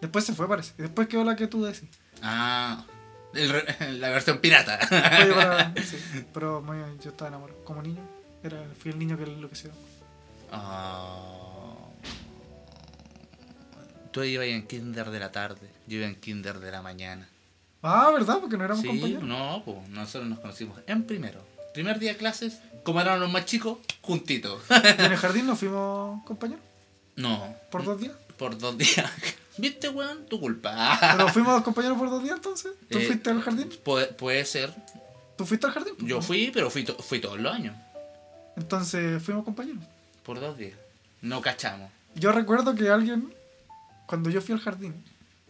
Después 0.00 0.24
se 0.24 0.32
fue, 0.34 0.48
parece. 0.48 0.72
Y 0.78 0.82
después 0.82 1.06
quedó 1.08 1.22
la 1.24 1.36
que 1.36 1.46
tú 1.46 1.62
decís. 1.64 1.88
Ah, 2.22 2.84
el 3.34 3.52
la 4.00 4.10
versión 4.10 4.38
pirata. 4.38 4.78
Oye, 5.22 5.32
para- 5.34 5.74
sí, 5.82 6.24
pero 6.32 6.60
muy- 6.62 6.78
yo 7.02 7.10
estaba 7.10 7.28
enamorado. 7.28 7.62
Como 7.64 7.82
niño, 7.82 8.02
era, 8.42 8.62
fui 8.78 8.90
el 8.92 8.98
niño 8.98 9.16
que 9.16 9.24
enloqueció. 9.24 9.70
Ah. 10.52 11.74
Tú 14.12 14.22
ibas 14.22 14.46
en 14.46 14.66
kinder 14.66 15.10
de 15.10 15.18
la 15.20 15.30
tarde, 15.30 15.68
yo 15.86 15.98
iba 15.98 16.06
en 16.06 16.14
kinder 16.14 16.58
de 16.58 16.70
la 16.70 16.80
mañana. 16.80 17.28
Ah, 17.82 18.10
¿verdad? 18.12 18.38
Porque 18.40 18.56
no 18.56 18.64
éramos 18.64 18.80
Sí, 18.82 18.88
compañeros. 18.88 19.22
no, 19.24 19.62
pues 19.64 19.88
nosotros 19.90 20.28
nos 20.30 20.38
conocimos 20.40 20.80
en 20.86 21.04
primero. 21.04 21.40
Primer 21.74 21.98
día 21.98 22.12
de 22.12 22.16
clases, 22.16 22.60
como 22.82 23.00
éramos 23.02 23.20
los 23.20 23.30
más 23.30 23.44
chicos, 23.44 23.78
juntitos. 24.00 24.62
Y 24.70 25.02
en 25.02 25.12
el 25.12 25.16
jardín 25.18 25.46
nos 25.46 25.58
fuimos 25.60 26.24
compañeros 26.24 26.64
no, 27.16 27.54
por 27.70 27.84
dos 27.84 28.00
días. 28.00 28.12
Por 28.38 28.58
dos 28.58 28.76
días. 28.78 29.10
¿Viste, 29.58 29.88
weón? 29.88 30.26
Tu 30.26 30.38
culpa. 30.38 30.98
Pero 31.16 31.28
fuimos 31.28 31.62
compañeros 31.62 31.96
por 31.98 32.10
dos 32.10 32.22
días 32.22 32.36
entonces. 32.36 32.72
¿Tú 32.90 32.98
Eh, 32.98 33.06
fuiste 33.06 33.30
al 33.30 33.40
jardín? 33.42 33.70
Puede, 33.84 34.06
puede 34.08 34.44
ser. 34.44 34.74
¿Tú 35.38 35.46
fuiste 35.46 35.66
al 35.66 35.72
jardín? 35.72 35.94
Yo 36.00 36.20
fui, 36.20 36.50
pero 36.52 36.70
fui, 36.70 36.84
to- 36.84 36.98
fui 37.02 37.20
todos 37.20 37.38
los 37.40 37.52
años. 37.54 37.74
Entonces 38.56 39.22
fuimos 39.22 39.44
compañeros. 39.44 39.82
Por 40.24 40.40
dos 40.40 40.56
días. 40.58 40.78
No 41.22 41.40
cachamos. 41.40 41.90
Yo 42.14 42.32
recuerdo 42.32 42.74
que 42.74 42.88
alguien, 42.90 43.32
cuando 44.06 44.28
yo 44.30 44.40
fui 44.42 44.54
al 44.54 44.60
jardín, 44.60 44.94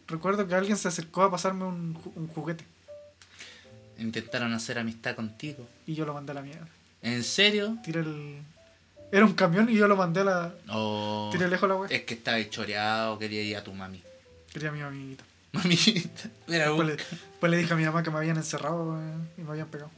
recuerdo 0.07 0.47
que 0.47 0.55
alguien 0.55 0.76
se 0.76 0.89
acercó 0.89 1.22
a 1.24 1.30
pasarme 1.30 1.64
un, 1.64 1.95
ju- 1.95 2.12
un 2.14 2.28
juguete. 2.28 2.64
Intentaron 3.99 4.53
hacer 4.53 4.78
amistad 4.78 5.14
contigo. 5.16 5.66
Y 5.87 5.95
yo 5.95 6.05
lo 6.05 6.12
mandé 6.14 6.32
a 6.32 6.34
la 6.34 6.43
mierda. 6.43 6.68
¿En 7.03 7.24
serio? 7.24 7.78
Tiré 7.82 8.01
el. 8.01 8.43
Era 9.12 9.24
un 9.24 9.34
camión 9.34 9.68
y 9.70 9.74
yo 9.74 9.86
lo 9.88 9.96
mandé 9.96 10.20
a 10.20 10.24
la. 10.24 10.54
O 10.68 11.28
Tiré 11.32 11.48
lejos 11.48 11.68
la 11.68 11.76
wea. 11.76 11.88
es 11.90 12.02
que 12.02 12.14
estaba 12.14 12.38
choreado, 12.48 13.18
quería 13.18 13.42
ir 13.42 13.57
a 13.57 13.62
tu 13.64 13.72
mami. 13.72 14.02
Quería 14.52 14.70
a 14.70 14.72
mi 14.72 14.80
amiguita. 14.80 15.24
Mamita. 15.52 16.30
Mira, 16.48 16.66
Después 16.68 16.86
le, 16.88 16.96
después 16.96 17.50
le 17.50 17.57
dije 17.59 17.72
a 17.72 17.76
mi 17.76 17.84
mamá 17.84 18.02
que 18.02 18.11
me 18.11 18.18
habían 18.18 18.36
encerrado 18.36 18.98
y 19.38 19.40
me 19.42 19.50
habían 19.50 19.68
pegado. 19.68 19.90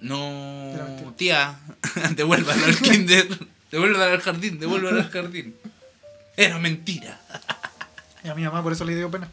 No, 0.00 0.72
tía, 1.16 1.58
devuélvalo 2.16 2.64
al 2.64 2.76
kinder, 2.78 3.26
devuélvalo 3.70 4.12
al 4.14 4.20
jardín, 4.20 4.58
devuélvalo 4.60 4.98
al 5.00 5.10
jardín. 5.10 5.54
Era 6.36 6.58
mentira. 6.58 7.20
Y 8.24 8.28
a 8.28 8.34
mi 8.34 8.42
mamá 8.42 8.64
por 8.64 8.72
eso 8.72 8.84
le 8.84 8.96
dio 8.96 9.08
pena. 9.10 9.28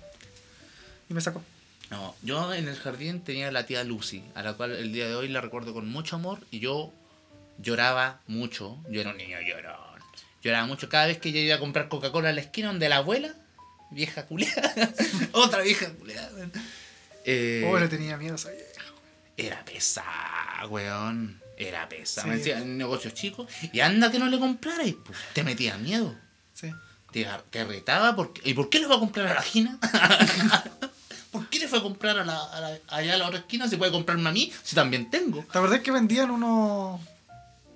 Y 1.10 1.14
me 1.16 1.20
sacó. 1.22 1.42
No, 1.90 2.16
yo 2.22 2.54
en 2.54 2.68
el 2.68 2.76
jardín 2.76 3.20
tenía 3.22 3.48
a 3.48 3.52
la 3.52 3.66
tía 3.66 3.84
Lucy, 3.84 4.24
a 4.36 4.44
la 4.44 4.54
cual 4.54 4.72
el 4.74 4.94
día 4.94 5.08
de 5.08 5.16
hoy 5.16 5.28
la 5.28 5.42
recuerdo 5.42 5.74
con 5.74 5.90
mucho 5.90 6.16
amor 6.16 6.40
y 6.52 6.60
yo 6.60 6.94
lloraba 7.58 8.22
mucho. 8.28 8.78
Yo 8.90 9.02
era 9.02 9.12
un 9.12 9.18
niño 9.18 9.38
llorón. 9.42 9.76
Lloraba 10.44 10.66
mucho 10.68 10.90
cada 10.90 11.08
vez 11.08 11.18
que 11.18 11.32
yo 11.32 11.40
iba 11.40 11.56
a 11.56 11.60
comprar 11.60 11.90
Coca-Cola 11.90 12.30
en 12.30 12.36
la 12.36 12.42
esquina 12.42 12.68
donde 12.68 12.88
la 12.90 12.98
abuela, 12.98 13.34
vieja 13.92 14.26
culiada, 14.28 14.74
otra 15.32 15.62
vieja 15.62 15.90
culiada. 15.94 16.30
Eh, 17.26 17.66
Oh, 17.68 17.80
le 17.80 17.88
tenía 17.88 18.18
miedo 18.18 18.34
a 18.34 18.36
esa 18.36 18.52
vieja. 18.52 18.66
Era 19.38 19.66
pesada, 19.66 20.66
weón. 20.70 21.42
Era 21.58 21.90
pesada. 21.90 22.24
Sí. 22.26 22.30
Me 22.30 22.38
decía, 22.38 22.60
negocios 22.60 23.14
chicos. 23.14 23.48
Y 23.74 23.80
anda 23.80 24.12
que 24.12 24.20
no 24.20 24.28
le 24.28 24.38
comprarais, 24.40 24.96
pues. 25.06 25.18
Te 25.34 25.44
metía 25.44 25.78
miedo. 25.78 26.14
Sí. 26.54 26.72
Te, 27.12 27.28
te 27.50 27.64
retaba. 27.66 28.16
Porque, 28.16 28.42
¿Y 28.50 28.54
por 28.54 28.70
qué 28.70 28.80
le 28.80 28.88
va 28.88 28.96
a 28.96 29.00
comprar 29.00 29.28
a 29.28 29.34
la 29.36 29.40
esquina? 29.42 29.80
¿Por 31.32 31.50
qué 31.50 31.60
le 31.60 31.68
fue 31.68 31.80
a 31.80 31.82
comprar 31.82 32.18
a 32.20 32.24
la, 32.26 32.42
a 32.44 32.60
la- 32.62 32.80
allá 32.88 33.16
a 33.16 33.18
la 33.18 33.28
otra 33.28 33.40
esquina? 33.40 33.68
Si 33.68 33.76
puede 33.76 33.92
comprarme 33.92 34.30
a 34.30 34.32
mí, 34.32 34.54
si 34.64 34.76
también 34.76 35.10
tengo. 35.10 35.44
¿Te 35.52 35.58
acordás 35.58 35.82
que 35.82 35.92
vendían 35.92 36.32
unos. 36.32 37.02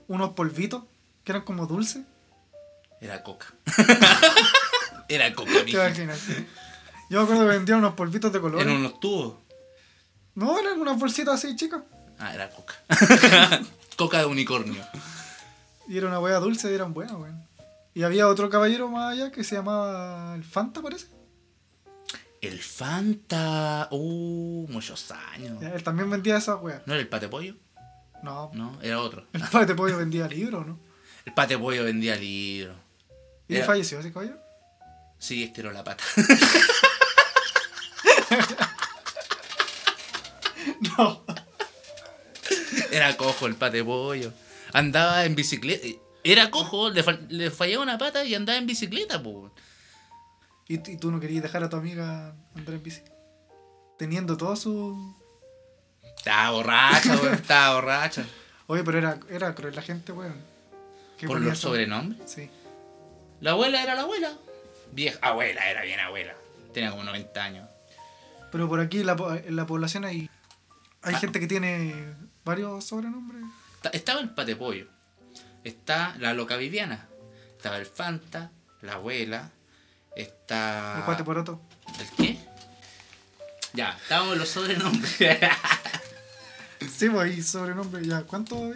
Unos 0.10 0.32
polvitos 0.32 0.84
que 1.24 1.32
eran 1.32 1.44
como 1.44 1.66
dulces? 1.68 2.04
Era 3.00 3.24
coca. 3.24 3.54
Era 5.08 5.34
coca, 5.34 5.64
¿Te 5.64 5.72
imaginas? 5.72 6.20
Yo 7.10 7.20
me 7.20 7.24
acuerdo 7.24 7.44
que 7.44 7.58
vendían 7.58 7.80
unos 7.80 7.94
polvitos 7.94 8.32
de 8.34 8.42
colores. 8.42 8.68
Eran 8.68 8.80
unos 8.80 9.00
tubos. 9.00 9.36
No, 10.36 10.60
eran 10.60 10.80
unas 10.80 11.00
bolsitas 11.00 11.36
así, 11.36 11.56
chicas. 11.56 11.82
Ah, 12.20 12.34
era 12.34 12.50
coca. 12.50 12.76
coca 13.96 14.20
de 14.20 14.26
unicornio. 14.26 14.84
Y 15.88 15.98
era 15.98 16.08
una 16.08 16.20
wea 16.20 16.38
dulce 16.40 16.70
y 16.70 16.76
eran 16.76 16.94
buenas, 16.94 17.16
weón. 17.16 17.48
Y 17.96 18.04
había 18.04 18.28
otro 18.28 18.50
caballero 18.50 18.90
más 18.90 19.14
allá 19.14 19.32
que 19.32 19.44
se 19.44 19.56
llamaba 19.56 20.36
el 20.36 20.44
Fanta, 20.44 20.82
parece. 20.82 21.08
El 22.42 22.60
Fanta. 22.60 23.88
Uh, 23.92 24.68
muchos 24.70 25.12
años. 25.12 25.62
Él 25.62 25.84
también 25.84 26.10
vendía 26.10 26.38
esas 26.38 26.62
weas. 26.62 26.86
¿No 26.86 26.94
era 26.94 27.02
el 27.02 27.10
pate 27.10 27.28
pollo? 27.28 27.56
No, 28.24 28.52
No, 28.54 28.78
era 28.82 29.00
otro. 29.02 29.26
el 29.34 29.66
de 29.68 29.76
pollo 29.76 29.98
vendía 29.98 30.28
libros, 30.28 30.66
¿no? 30.68 30.80
El 31.26 31.34
pate 31.34 31.58
pollo 31.58 31.84
vendía 31.86 32.16
libros. 32.16 32.76
¿Y 33.48 33.56
Era- 33.56 33.66
falleció 33.66 34.00
ese 34.00 34.12
caballero? 34.12 34.38
Sí, 35.18 35.44
estiró 35.44 35.72
la 35.72 35.84
pata. 35.84 36.04
No. 40.98 41.24
Era 42.92 43.16
cojo 43.18 43.48
el 43.48 43.56
pate 43.56 43.84
pollo. 43.84 44.32
Andaba 44.74 45.26
en 45.26 45.36
bicicleta. 45.36 45.86
Era 46.24 46.52
cojo, 46.52 46.90
le, 46.90 47.04
fal- 47.04 47.28
le 47.30 47.50
fallaba 47.52 47.84
una 47.84 47.98
pata 47.98 48.24
y 48.26 48.36
andaba 48.36 48.58
en 48.58 48.66
bicicleta, 48.68 49.22
po. 49.22 49.52
¿Y, 50.68 50.76
y 50.76 50.98
tú 50.98 51.12
no 51.12 51.20
querías 51.20 51.44
dejar 51.44 51.64
a 51.64 51.70
tu 51.70 51.78
amiga 51.78 52.36
andar 52.56 52.76
en 52.76 52.84
bici? 52.84 53.02
Teniendo 53.98 54.38
todo 54.38 54.56
su... 54.56 55.16
Estaba 56.20 56.52
borracha, 56.52 57.16
weón. 57.16 57.34
Estaba 57.34 57.76
borracha. 57.76 58.26
Oye, 58.68 58.84
pero 58.84 58.98
era, 59.00 59.20
era 59.30 59.56
cruel 59.56 59.76
la 59.76 59.82
gente, 59.82 60.12
weón. 60.12 60.36
¿Qué 61.18 61.28
Por 61.28 61.42
los 61.42 61.54
eso? 61.54 61.70
sobrenombres. 61.70 62.30
Sí. 62.32 62.50
La 63.42 63.52
abuela 63.52 63.82
era 63.82 63.96
la 63.96 64.02
abuela. 64.04 64.32
Vieja. 64.92 65.18
Abuela, 65.22 65.70
era 65.70 65.82
bien 65.84 66.00
abuela. 66.00 66.34
Tenía 66.74 66.92
como 66.92 67.04
90 67.04 67.44
años. 67.44 67.70
Pero 68.52 68.68
por 68.70 68.80
aquí 68.80 69.00
en 69.02 69.08
la, 69.08 69.16
en 69.46 69.56
la 69.56 69.66
población 69.66 70.06
hay, 70.06 70.30
hay 71.02 71.16
Ah. 71.16 71.20
gente 71.20 71.40
que 71.40 71.48
tiene 71.48 72.14
varios 72.46 72.84
sobrenombres. 72.86 73.44
Ta- 73.82 73.90
Estaba 73.90 74.20
el 74.22 74.30
pate 74.30 74.56
pollo. 74.56 74.88
Está 75.64 76.16
la 76.20 76.34
loca 76.34 76.56
Viviana. 76.58 77.08
Estaba 77.58 77.78
el 77.78 77.86
Fanta, 77.86 78.52
la 78.82 78.94
abuela. 78.94 79.52
Está. 80.16 80.96
El 81.00 81.04
cuate 81.06 81.24
poroto. 81.24 81.62
¿El 82.00 82.08
qué? 82.26 82.40
Ya, 83.74 83.92
estábamos 84.02 84.38
los 84.38 84.50
sobrenombres. 84.50 85.18
Sí, 86.82 87.10
pues 87.10 87.32
hay 87.32 87.42
sobrenombres. 87.42 88.08
Ya, 88.08 88.24
¿cuánto? 88.24 88.72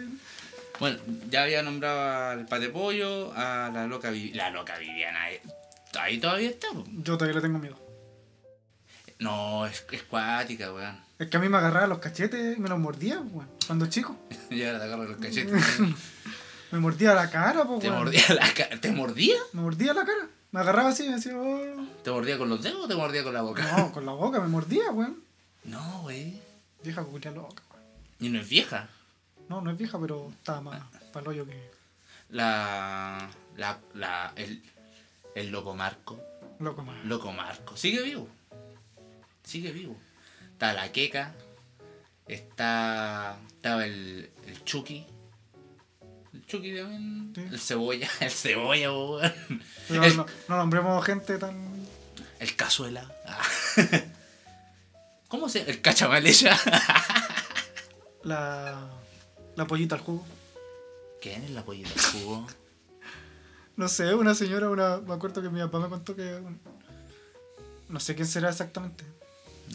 bueno, 0.80 0.98
ya 1.30 1.42
había 1.44 1.62
nombrado 1.62 2.30
al 2.30 2.46
pate 2.46 2.68
pollo, 2.68 3.32
a 3.34 3.70
la 3.72 3.86
loca 3.86 4.10
Viviana. 4.10 4.50
La 4.50 4.56
loca 4.56 4.78
Viviana. 4.78 5.30
eh, 5.30 5.40
Ahí 5.98 6.18
todavía 6.18 6.50
está. 6.50 6.68
po. 6.72 6.84
Yo 6.88 7.16
todavía 7.16 7.36
le 7.36 7.42
tengo 7.42 7.58
miedo. 7.58 7.78
No, 9.20 9.64
es, 9.66 9.84
es 9.92 10.02
cuática, 10.02 10.72
weón. 10.72 10.98
Es 11.18 11.28
que 11.28 11.36
a 11.36 11.40
mí 11.40 11.48
me 11.48 11.56
agarraba 11.56 11.86
los 11.86 11.98
cachetes 11.98 12.56
y 12.56 12.60
me 12.60 12.68
los 12.68 12.78
mordía, 12.78 13.20
weón. 13.20 13.48
Cuando 13.66 13.86
chico. 13.86 14.16
Y 14.50 14.62
ahora 14.64 14.78
te 14.80 14.84
agarro 14.86 15.04
los 15.04 15.16
cachetes. 15.18 15.62
Me 16.72 16.80
mordía 16.80 17.14
la 17.14 17.30
cara, 17.30 17.64
po, 17.64 17.78
¿Te 17.78 17.86
weón. 17.88 18.00
mordía 18.02 18.22
la 18.34 18.52
cara? 18.52 18.80
¿Te 18.80 18.90
mordía? 18.90 19.36
Me 19.52 19.60
mordía 19.62 19.94
la 19.94 20.04
cara. 20.04 20.26
Me 20.50 20.58
agarraba 20.60 20.88
así 20.88 21.04
y 21.04 21.08
me 21.08 21.14
decía, 21.16 21.32
oh. 21.36 21.86
¿Te 22.02 22.10
mordía 22.10 22.36
con 22.36 22.48
los 22.48 22.62
dedos 22.64 22.84
o 22.84 22.88
te 22.88 22.96
mordía 22.96 23.22
con 23.22 23.32
la 23.32 23.42
boca? 23.42 23.62
No, 23.76 23.92
con 23.92 24.04
la 24.04 24.10
boca 24.12 24.40
me 24.40 24.48
mordía, 24.48 24.90
weón. 24.90 25.22
No, 25.62 26.00
güey. 26.02 26.40
Vieja 26.82 27.04
culia 27.04 27.30
loca. 27.30 27.62
Y 28.24 28.28
no 28.30 28.40
es 28.40 28.48
vieja. 28.48 28.88
No, 29.48 29.60
no 29.60 29.70
es 29.70 29.76
vieja, 29.76 29.98
pero 30.00 30.30
estaba 30.30 30.60
más 30.62 30.82
para 31.12 31.24
el 31.24 31.28
hoyo 31.28 31.46
que 31.46 31.70
La. 32.30 33.28
La. 33.56 33.78
la 33.92 34.32
el, 34.36 34.62
el 35.34 35.50
loco 35.50 35.74
Marco. 35.74 36.18
loco 36.58 36.82
más. 36.82 37.04
Loco 37.04 37.32
Marco. 37.32 37.76
Sigue 37.76 38.02
vivo. 38.02 38.28
Sigue 39.42 39.72
vivo. 39.72 39.96
Está 40.52 40.72
la 40.72 40.90
queca. 40.90 41.34
Está. 42.26 43.36
Estaba 43.48 43.84
el. 43.84 44.30
El 44.46 44.64
Chucky. 44.64 45.04
El 46.32 46.46
Chucky 46.46 46.74
también. 46.76 47.32
Sí. 47.34 47.42
El 47.42 47.60
cebolla. 47.60 48.08
El 48.20 48.30
cebolla, 48.30 48.90
weón. 48.92 49.32
Pero 49.88 50.04
El- 50.04 50.16
no, 50.16 50.26
no 50.48 50.56
nombremos 50.56 51.04
gente 51.04 51.36
tan. 51.38 51.86
El 52.38 52.56
cazuela. 52.56 53.06
Ah. 53.26 53.42
¿Cómo 55.28 55.48
se 55.50 55.68
El 55.68 55.82
cachamaleya. 55.82 56.58
La. 58.24 58.88
La 59.56 59.66
pollita 59.66 59.94
al 59.94 60.00
jugo. 60.00 60.24
¿Quién 61.20 61.42
es 61.44 61.50
la 61.50 61.64
pollita 61.64 61.90
del 61.90 62.00
jugo? 62.22 62.46
No 63.76 63.88
sé, 63.88 64.14
una 64.14 64.34
señora, 64.36 64.70
una. 64.70 64.98
Me 64.98 65.14
acuerdo 65.14 65.42
que 65.42 65.48
mi 65.50 65.58
papá 65.60 65.80
me 65.80 65.88
contó 65.88 66.14
que. 66.14 66.40
No 67.88 67.98
sé 67.98 68.14
quién 68.14 68.28
será 68.28 68.48
exactamente. 68.50 69.04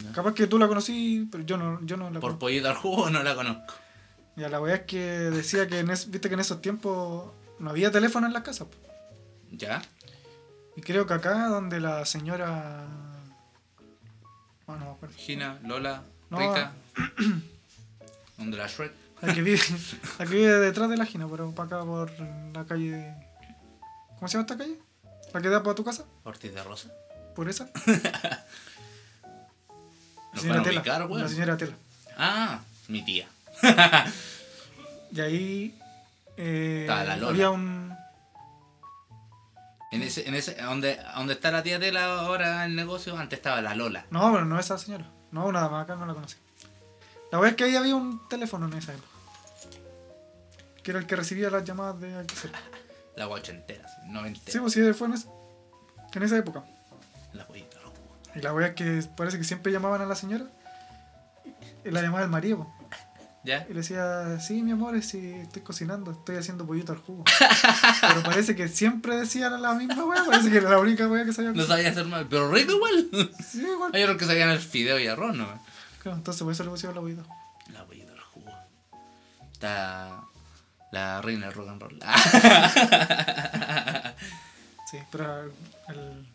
No. 0.02 0.10
Capaz 0.12 0.32
que 0.32 0.46
tú 0.46 0.58
la 0.58 0.68
conocí, 0.68 1.28
pero 1.30 1.44
yo 1.44 1.58
no, 1.58 1.78
yo 1.84 1.98
no 1.98 2.04
la 2.04 2.12
Por 2.14 2.20
conozco. 2.30 2.38
pollita 2.38 2.70
al 2.70 2.76
jugo 2.76 3.10
no 3.10 3.22
la 3.22 3.34
conozco. 3.34 3.74
Ya 4.36 4.48
la 4.48 4.58
weá 4.58 4.76
es 4.76 4.82
que 4.84 4.98
decía 4.98 5.66
que 5.68 5.80
en 5.80 5.90
es- 5.90 6.10
viste 6.10 6.28
que 6.28 6.34
en 6.34 6.40
esos 6.40 6.62
tiempos 6.62 7.30
no 7.58 7.68
había 7.68 7.90
teléfono 7.90 8.26
en 8.26 8.32
las 8.32 8.42
casas. 8.42 8.68
¿Ya? 9.50 9.82
Y 10.76 10.80
creo 10.80 11.04
que 11.06 11.12
acá 11.12 11.48
donde 11.48 11.78
la 11.78 12.06
señora. 12.06 12.86
Ah, 14.66 14.76
no 14.78 14.78
me 14.78 14.90
acuerdo. 14.92 15.14
Gina, 15.18 15.58
Lola, 15.62 16.04
No. 16.30 16.38
Rita. 16.38 16.72
Donde 18.40 18.56
la 18.56 18.66
Shrek. 18.66 18.92
La 19.22 19.32
que 19.34 19.42
vive, 19.42 19.60
la 20.18 20.24
que 20.26 20.34
vive 20.34 20.52
detrás 20.58 20.88
de 20.90 20.96
la 20.96 21.04
Gina, 21.06 21.28
pero 21.30 21.52
para 21.52 21.66
acá 21.76 21.84
por 21.84 22.10
la 22.52 22.64
calle. 22.64 23.14
¿Cómo 24.16 24.26
se 24.28 24.32
llama 24.38 24.42
esta 24.48 24.56
calle? 24.58 24.76
¿La 25.32 25.40
que 25.40 25.48
da 25.48 25.62
para 25.62 25.74
tu 25.76 25.84
casa? 25.84 26.04
Ortiz 26.24 26.52
de 26.52 26.62
Rosa. 26.64 26.88
¿Por 27.36 27.48
esa? 27.48 27.70
Nos 30.32 30.42
señora 30.42 30.62
Tela. 30.62 30.80
ubicar. 30.80 31.10
La 31.10 31.28
señora 31.28 31.56
Tela. 31.56 31.74
Ah, 32.16 32.60
mi 32.88 33.04
tía. 33.04 33.28
Y 35.12 35.20
ahí. 35.20 35.78
eh, 36.36 36.84
la 36.88 37.16
Lola. 37.16 37.28
había 37.30 37.50
un. 37.50 37.92
En 39.90 40.02
ese, 40.02 40.28
en 40.28 40.34
ese, 40.36 40.54
donde, 40.54 41.00
donde 41.16 41.32
está 41.34 41.50
la 41.50 41.64
tía 41.64 41.80
Tela 41.80 42.20
ahora 42.20 42.64
el 42.64 42.76
negocio, 42.76 43.18
antes 43.18 43.40
estaba 43.40 43.60
la 43.60 43.74
Lola. 43.74 44.04
No, 44.10 44.32
pero 44.32 44.44
no 44.44 44.56
esa 44.60 44.78
señora. 44.78 45.10
No, 45.32 45.46
una 45.46 45.62
dama 45.62 45.80
acá 45.80 45.96
no 45.96 46.06
la 46.06 46.14
conocí. 46.14 46.36
La 47.32 47.38
verdad 47.38 47.50
es 47.50 47.56
que 47.56 47.64
ahí 47.64 47.76
había 47.76 47.94
un 47.96 48.26
teléfono 48.28 48.66
en 48.66 48.74
esa 48.74 48.92
época. 48.92 49.08
Que 50.82 50.90
era 50.92 51.00
el 51.00 51.06
que 51.06 51.16
recibía 51.16 51.50
las 51.50 51.64
llamadas 51.64 52.00
de 52.00 52.16
aquí 52.16 52.34
cerca. 52.34 52.58
La 53.16 53.26
guachentera, 53.26 53.86
sí, 53.88 54.08
noventera. 54.10 54.50
Sí, 54.52 54.58
pues 54.58 54.72
sí, 54.72 54.92
fue 54.94 55.08
en, 55.08 55.14
esa- 55.14 55.28
en 56.14 56.22
esa 56.22 56.38
época. 56.38 56.64
La 57.32 57.46
pollita 57.46 57.76
al 57.78 57.84
jugo. 57.84 58.16
Y 58.34 58.40
la 58.40 58.52
wea 58.54 58.68
es 58.68 58.74
que 58.74 59.02
parece 59.16 59.38
que 59.38 59.44
siempre 59.44 59.70
llamaban 59.72 60.00
a 60.00 60.06
la 60.06 60.14
señora. 60.14 60.46
Y 61.84 61.90
la 61.90 62.02
llamaba 62.02 62.22
el 62.24 62.30
marido. 62.30 62.66
¿Ya? 63.42 63.64
Y 63.70 63.72
le 63.72 63.80
decía, 63.80 64.38
sí, 64.38 64.62
mi 64.62 64.72
amor, 64.72 65.00
sí, 65.02 65.32
estoy 65.32 65.62
cocinando, 65.62 66.10
estoy 66.10 66.36
haciendo 66.36 66.66
pollito 66.66 66.92
al 66.92 66.98
jugo. 66.98 67.24
Pero 68.02 68.22
parece 68.22 68.54
que 68.54 68.68
siempre 68.68 69.16
decían 69.16 69.60
la 69.62 69.72
misma 69.74 70.04
wea, 70.04 70.24
parece 70.26 70.50
que 70.50 70.58
era 70.58 70.68
la 70.70 70.78
única 70.78 71.08
wea 71.08 71.24
que 71.24 71.32
sabía 71.32 71.52
No 71.52 71.64
sabía 71.64 71.88
hacer 71.90 72.04
mal, 72.04 72.26
pero 72.28 72.50
rico 72.52 72.72
igual. 72.72 73.08
Sí, 73.46 73.62
igual. 73.62 73.92
Hay 73.94 74.02
otros 74.02 74.18
que 74.18 74.26
sabían 74.26 74.50
el 74.50 74.58
fideo 74.58 74.98
y 74.98 75.06
arroz, 75.06 75.34
¿no? 75.34 75.48
Claro, 76.00 76.16
entonces 76.18 76.42
por 76.42 76.52
eso 76.52 76.64
le 76.64 76.70
pusieron 76.70 76.94
la 76.96 77.00
pollito. 77.02 77.24
La 77.72 77.84
pollita 77.84 78.12
al 78.12 78.20
jugo. 78.20 78.50
Está 79.52 80.22
la 80.92 81.20
reina 81.22 81.46
del 81.46 81.54
rock 81.54 81.68
and 81.68 81.82
roll. 81.82 81.98
Sí, 84.90 84.98
pero 85.12 85.44
el, 85.44 86.26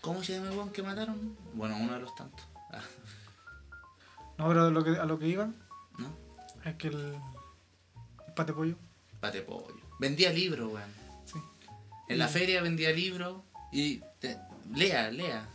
¿Cómo 0.00 0.22
se 0.22 0.34
llama 0.34 0.50
el 0.50 0.56
weón 0.56 0.70
que 0.70 0.84
mataron? 0.84 1.36
Bueno, 1.54 1.76
uno 1.76 1.94
de 1.94 2.00
los 2.00 2.14
tantos. 2.14 2.46
No, 4.38 4.48
pero 4.48 4.70
lo 4.70 4.82
que, 4.82 4.98
a 4.98 5.04
lo 5.04 5.18
que 5.18 5.28
iba 5.28 5.50
¿No? 5.98 6.08
es 6.64 6.74
que 6.76 6.88
el, 6.88 7.14
el 8.26 8.32
pate 8.34 8.54
pollo, 8.54 8.74
Pate 9.20 9.42
pollo. 9.42 9.74
Vendía 9.98 10.30
libros, 10.32 10.72
weón. 10.72 10.90
sí. 11.26 11.38
En 12.08 12.18
la 12.18 12.26
feria 12.28 12.62
vendía 12.62 12.90
libros 12.90 13.42
y 13.70 13.98
te- 14.18 14.38
lea, 14.74 15.10
lea. 15.10 15.46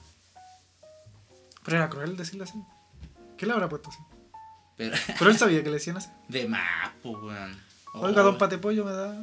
Pero 1.64 1.78
era 1.78 1.90
cruel 1.90 2.16
decirle 2.16 2.44
así. 2.44 2.62
¿Qué 3.38 3.46
le 3.46 3.54
habrá 3.54 3.68
puesto 3.70 3.90
así? 3.90 4.00
Pero 4.78 4.96
Pero 5.20 5.32
él 5.32 5.38
sabía 5.38 5.60
que 5.64 5.70
le 5.70 5.76
decían 5.76 5.98
así. 5.98 6.10
de 6.28 6.48
más, 6.48 6.92
pues, 7.02 7.16
weón. 7.22 7.62
Oiga, 7.94 8.22
Oh, 8.22 8.26
don 8.26 8.38
pate 8.38 8.58
pollo 8.58 8.84
me 8.86 8.92
da. 8.92 9.16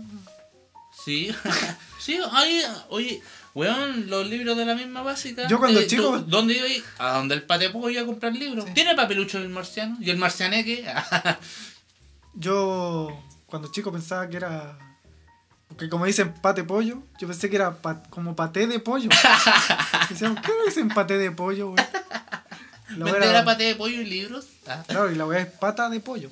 Sí, 1.05 1.35
sí, 1.99 2.19
ahí, 2.33 2.63
oye, 2.91 3.23
weón, 3.55 4.09
los 4.09 4.27
libros 4.29 4.57
de 4.57 4.65
la 4.67 4.75
misma 4.75 5.03
básica. 5.03 5.47
Yo 5.49 5.59
cuando 5.59 5.81
eh, 5.81 5.87
chico- 5.87 6.21
¿tú- 6.21 6.25
¿Dónde 6.27 6.55
iba 6.55 6.67
ahí? 6.67 6.83
A 6.99 7.13
donde 7.19 7.35
el 7.35 7.43
pate 7.45 7.71
pollo 7.71 7.89
iba 7.91 8.03
a 8.03 8.07
comprar 8.07 8.33
libros. 8.35 8.65
Sí. 8.67 8.73
¿Tiene 8.75 8.95
papelucho 8.95 9.39
del 9.41 9.49
marciano? 9.49 9.97
¿Y 10.01 10.11
el 10.11 10.17
marcianeque? 10.19 10.85
Yo 12.35 13.19
cuando 13.47 13.71
chico 13.71 13.93
pensaba 13.93 14.29
que 14.29 14.37
era. 14.39 14.79
Porque 15.69 15.89
como 15.89 16.05
dicen 16.05 16.35
pate 16.35 16.65
pollo, 16.65 17.03
yo 17.19 17.27
pensé 17.27 17.49
que 17.49 17.57
era 17.57 17.77
como 18.11 18.37
paté 18.37 18.67
de 18.67 18.79
pollo. 18.79 19.09
¿qué 20.09 20.53
dicen 20.67 20.89
paté 20.91 21.17
de 21.17 21.31
pollo, 21.31 21.71
güey? 21.71 21.85
La 22.97 23.05
¿Vender 23.07 23.23
era- 23.25 23.41
a 23.41 23.45
pate 23.45 23.65
de 23.65 23.75
pollo 23.77 24.01
y 24.01 24.05
libros? 24.05 24.47
Ah, 24.67 24.83
Claro, 24.87 25.11
y 25.11 25.15
la 25.15 25.27
weá 25.27 25.41
es 25.41 25.47
pata 25.53 25.89
de 25.89 26.01
pollo. 26.01 26.31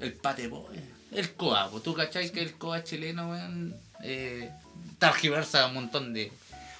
el 0.00 0.12
pate 0.14 0.48
pollo. 0.48 0.80
El 1.10 1.32
coa, 1.34 1.70
pues, 1.70 1.82
tú 1.82 1.94
cachai 1.94 2.30
que 2.32 2.40
el 2.42 2.54
coa 2.54 2.82
chileno, 2.84 3.30
weón, 3.30 3.76
eh, 4.02 4.50
targiversa 4.98 5.66
un 5.66 5.74
montón 5.74 6.12
de, 6.14 6.32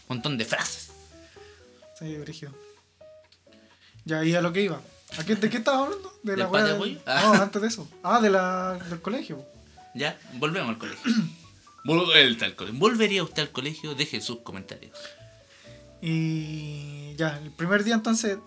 montón 0.08 0.38
de 0.38 0.44
frases. 0.44 0.90
Sí, 1.98 2.16
brígido. 2.16 2.52
Ya, 4.04 4.24
y 4.24 4.34
a 4.34 4.40
lo 4.40 4.52
que 4.52 4.62
iba. 4.62 4.80
¿A 5.18 5.24
qué- 5.24 5.36
¿De 5.36 5.50
qué 5.50 5.58
estabas 5.58 5.82
hablando? 5.86 6.12
De 6.22 6.36
la 6.36 6.44
¿Del 6.44 6.52
weá 6.52 6.62
pate 6.62 6.72
de 6.72 6.78
pollo? 6.78 6.94
No, 6.94 7.02
Ah. 7.06 7.38
antes 7.42 7.62
de 7.62 7.68
eso. 7.68 7.88
Ah, 8.02 8.20
de 8.20 8.30
la, 8.30 8.78
del 8.88 9.00
colegio. 9.00 9.44
Ya, 9.94 10.18
volvemos 10.34 10.70
al 10.70 10.78
colegio. 10.78 11.12
¿Volvería 12.74 13.22
usted 13.22 13.42
al 13.42 13.50
colegio? 13.50 13.94
Deje 13.94 14.20
sus 14.20 14.38
comentarios. 14.40 14.96
Y 16.00 17.14
ya, 17.16 17.38
el 17.38 17.50
primer 17.52 17.84
día 17.84 17.94
entonces. 17.94 18.38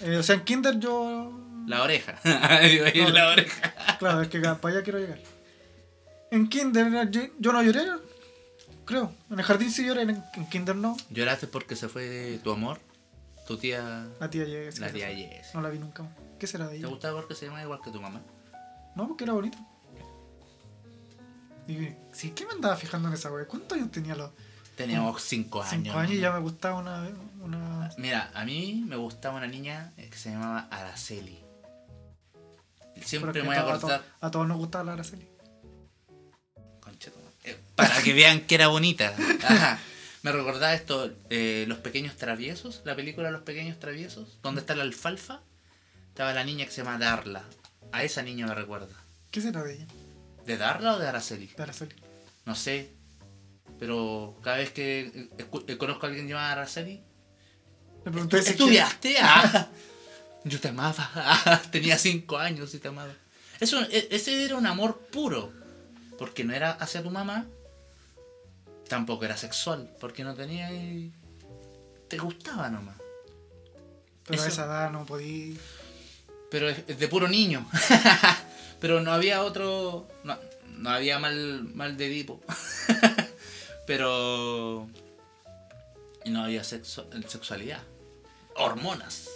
Eh, 0.00 0.16
o 0.16 0.22
sea, 0.22 0.36
en 0.36 0.44
Kinder 0.44 0.78
yo. 0.78 1.32
La 1.66 1.82
oreja. 1.82 2.14
No, 2.24 3.08
la 3.10 3.28
oreja. 3.28 3.74
Claro, 3.98 4.22
es 4.22 4.28
que 4.28 4.40
para 4.40 4.68
allá 4.74 4.82
quiero 4.82 4.98
llegar. 4.98 5.18
En 6.30 6.48
Kinder 6.48 7.10
yo, 7.10 7.22
yo 7.38 7.52
no 7.52 7.62
lloré, 7.62 7.82
creo. 8.84 9.12
En 9.30 9.38
el 9.38 9.44
jardín 9.44 9.70
sí 9.70 9.86
lloré, 9.86 10.02
en, 10.02 10.22
en 10.34 10.48
Kinder 10.48 10.76
no. 10.76 10.96
¿Lloraste 11.10 11.46
porque 11.46 11.76
se 11.76 11.88
fue 11.88 12.38
tu 12.42 12.50
amor? 12.52 12.80
Tu 13.46 13.56
tía. 13.56 14.06
La 14.20 14.28
tía 14.30 14.44
Jess. 14.46 14.78
La 14.78 14.90
tía 14.90 15.08
Jess. 15.08 15.54
No 15.54 15.62
la 15.62 15.70
vi 15.70 15.78
nunca 15.78 16.02
más. 16.02 16.12
¿Qué 16.38 16.46
será 16.46 16.66
de 16.66 16.72
¿Te 16.72 16.76
ella? 16.78 16.88
gustaba 16.88 17.18
porque 17.20 17.34
se 17.34 17.46
llama 17.46 17.62
igual 17.62 17.80
que 17.82 17.90
tu 17.90 18.00
mamá? 18.00 18.20
No, 18.94 19.08
porque 19.08 19.24
era 19.24 19.32
bonita. 19.32 19.58
Y 21.66 21.90
sí, 22.12 22.30
¿qué 22.30 22.46
me 22.46 22.52
andaba 22.52 22.76
fijando 22.76 23.08
en 23.08 23.14
esa 23.14 23.30
wea? 23.30 23.46
¿Cuántos 23.46 23.76
años 23.76 23.90
tenía 23.90 24.14
los 24.14 24.30
Teníamos 24.78 25.22
cinco 25.22 25.60
años. 25.62 25.70
cinco 25.84 25.98
años 25.98 26.12
y 26.14 26.20
ya 26.20 26.30
me 26.32 26.38
gustaba 26.38 26.78
una, 26.78 27.06
una... 27.40 27.90
Mira, 27.98 28.30
a 28.32 28.44
mí 28.44 28.84
me 28.86 28.96
gustaba 28.96 29.36
una 29.36 29.46
niña 29.46 29.92
que 29.96 30.16
se 30.16 30.30
llamaba 30.30 30.68
Araceli. 30.70 31.38
Siempre 33.04 33.42
me 33.42 33.48
voy 33.48 33.56
a 33.56 33.64
to- 33.64 33.70
acordar. 33.74 34.04
A 34.20 34.30
todos 34.30 34.46
nos 34.48 34.56
gustaba 34.56 34.84
la 34.84 34.92
Araceli. 34.94 35.28
Concha. 36.80 37.10
Eh, 37.44 37.56
Para 37.74 38.02
que 38.02 38.12
vean 38.12 38.40
que 38.46 38.54
era 38.54 38.68
bonita. 38.68 39.14
Ajá. 39.44 39.78
Me 40.22 40.32
recordaba 40.32 40.74
esto, 40.74 41.12
eh, 41.30 41.64
Los 41.68 41.78
Pequeños 41.78 42.16
Traviesos, 42.16 42.82
la 42.84 42.96
película 42.96 43.30
Los 43.30 43.42
Pequeños 43.42 43.78
Traviesos, 43.78 44.38
donde 44.42 44.60
está 44.60 44.74
la 44.74 44.82
alfalfa. 44.82 45.40
Estaba 46.08 46.32
la 46.32 46.42
niña 46.44 46.64
que 46.64 46.72
se 46.72 46.82
llama 46.82 46.98
Darla. 46.98 47.44
A 47.92 48.02
esa 48.02 48.22
niña 48.22 48.46
me 48.46 48.54
recuerda. 48.54 48.94
¿Qué 49.30 49.40
será 49.40 49.62
de 49.62 49.74
ella? 49.74 49.86
¿De 50.44 50.56
Darla 50.56 50.94
o 50.94 50.98
de 50.98 51.06
Araceli? 51.06 51.46
De 51.46 51.62
Araceli. 51.62 51.94
No 52.46 52.54
sé. 52.56 52.90
Pero 53.78 54.36
cada 54.42 54.58
vez 54.58 54.70
que 54.72 55.28
eh, 55.38 55.76
conozco 55.78 56.06
a 56.06 56.08
alguien 56.08 56.28
llamado 56.28 56.52
Araceli. 56.52 57.02
Le 58.04 58.10
pregunté 58.10 58.42
si 58.42 58.50
¿Estudiaste? 58.50 59.16
Ah, 59.20 59.68
yo 60.44 60.60
te 60.60 60.68
amaba. 60.68 61.10
Ah, 61.14 61.62
tenía 61.70 61.98
cinco 61.98 62.38
años 62.38 62.74
y 62.74 62.78
te 62.78 62.88
amaba. 62.88 63.12
Eso, 63.60 63.80
e- 63.82 64.08
ese 64.10 64.44
era 64.44 64.56
un 64.56 64.66
amor 64.66 64.98
puro. 65.12 65.52
Porque 66.18 66.42
no 66.42 66.52
era 66.52 66.72
hacia 66.72 67.02
tu 67.02 67.10
mamá. 67.10 67.46
Tampoco 68.88 69.24
era 69.24 69.36
sexual. 69.36 69.88
Porque 70.00 70.24
no 70.24 70.34
tenía. 70.34 70.70
Te 72.08 72.18
gustaba 72.18 72.68
nomás. 72.70 72.96
Pero 74.24 74.42
a 74.42 74.46
esa 74.48 74.64
edad 74.64 74.90
no 74.90 75.06
podí. 75.06 75.56
Pero 76.50 76.68
es 76.68 76.98
de 76.98 77.08
puro 77.08 77.28
niño. 77.28 77.68
Pero 78.80 79.00
no 79.00 79.12
había 79.12 79.42
otro. 79.42 80.08
No, 80.24 80.36
no 80.78 80.90
había 80.90 81.18
mal, 81.18 81.62
mal 81.74 81.96
de 81.96 82.06
Edipo. 82.06 82.40
Pero. 83.88 84.86
Y 86.22 86.30
no 86.30 86.44
había 86.44 86.62
sexo, 86.62 87.08
sexualidad. 87.26 87.80
Hormonas. 88.54 89.30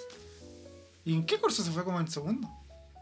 ¿Y 1.07 1.15
en 1.15 1.25
qué 1.25 1.41
curso 1.41 1.65
se 1.65 1.71
fue 1.71 1.85
como 1.85 1.99
en 1.99 2.07
segundo? 2.07 2.47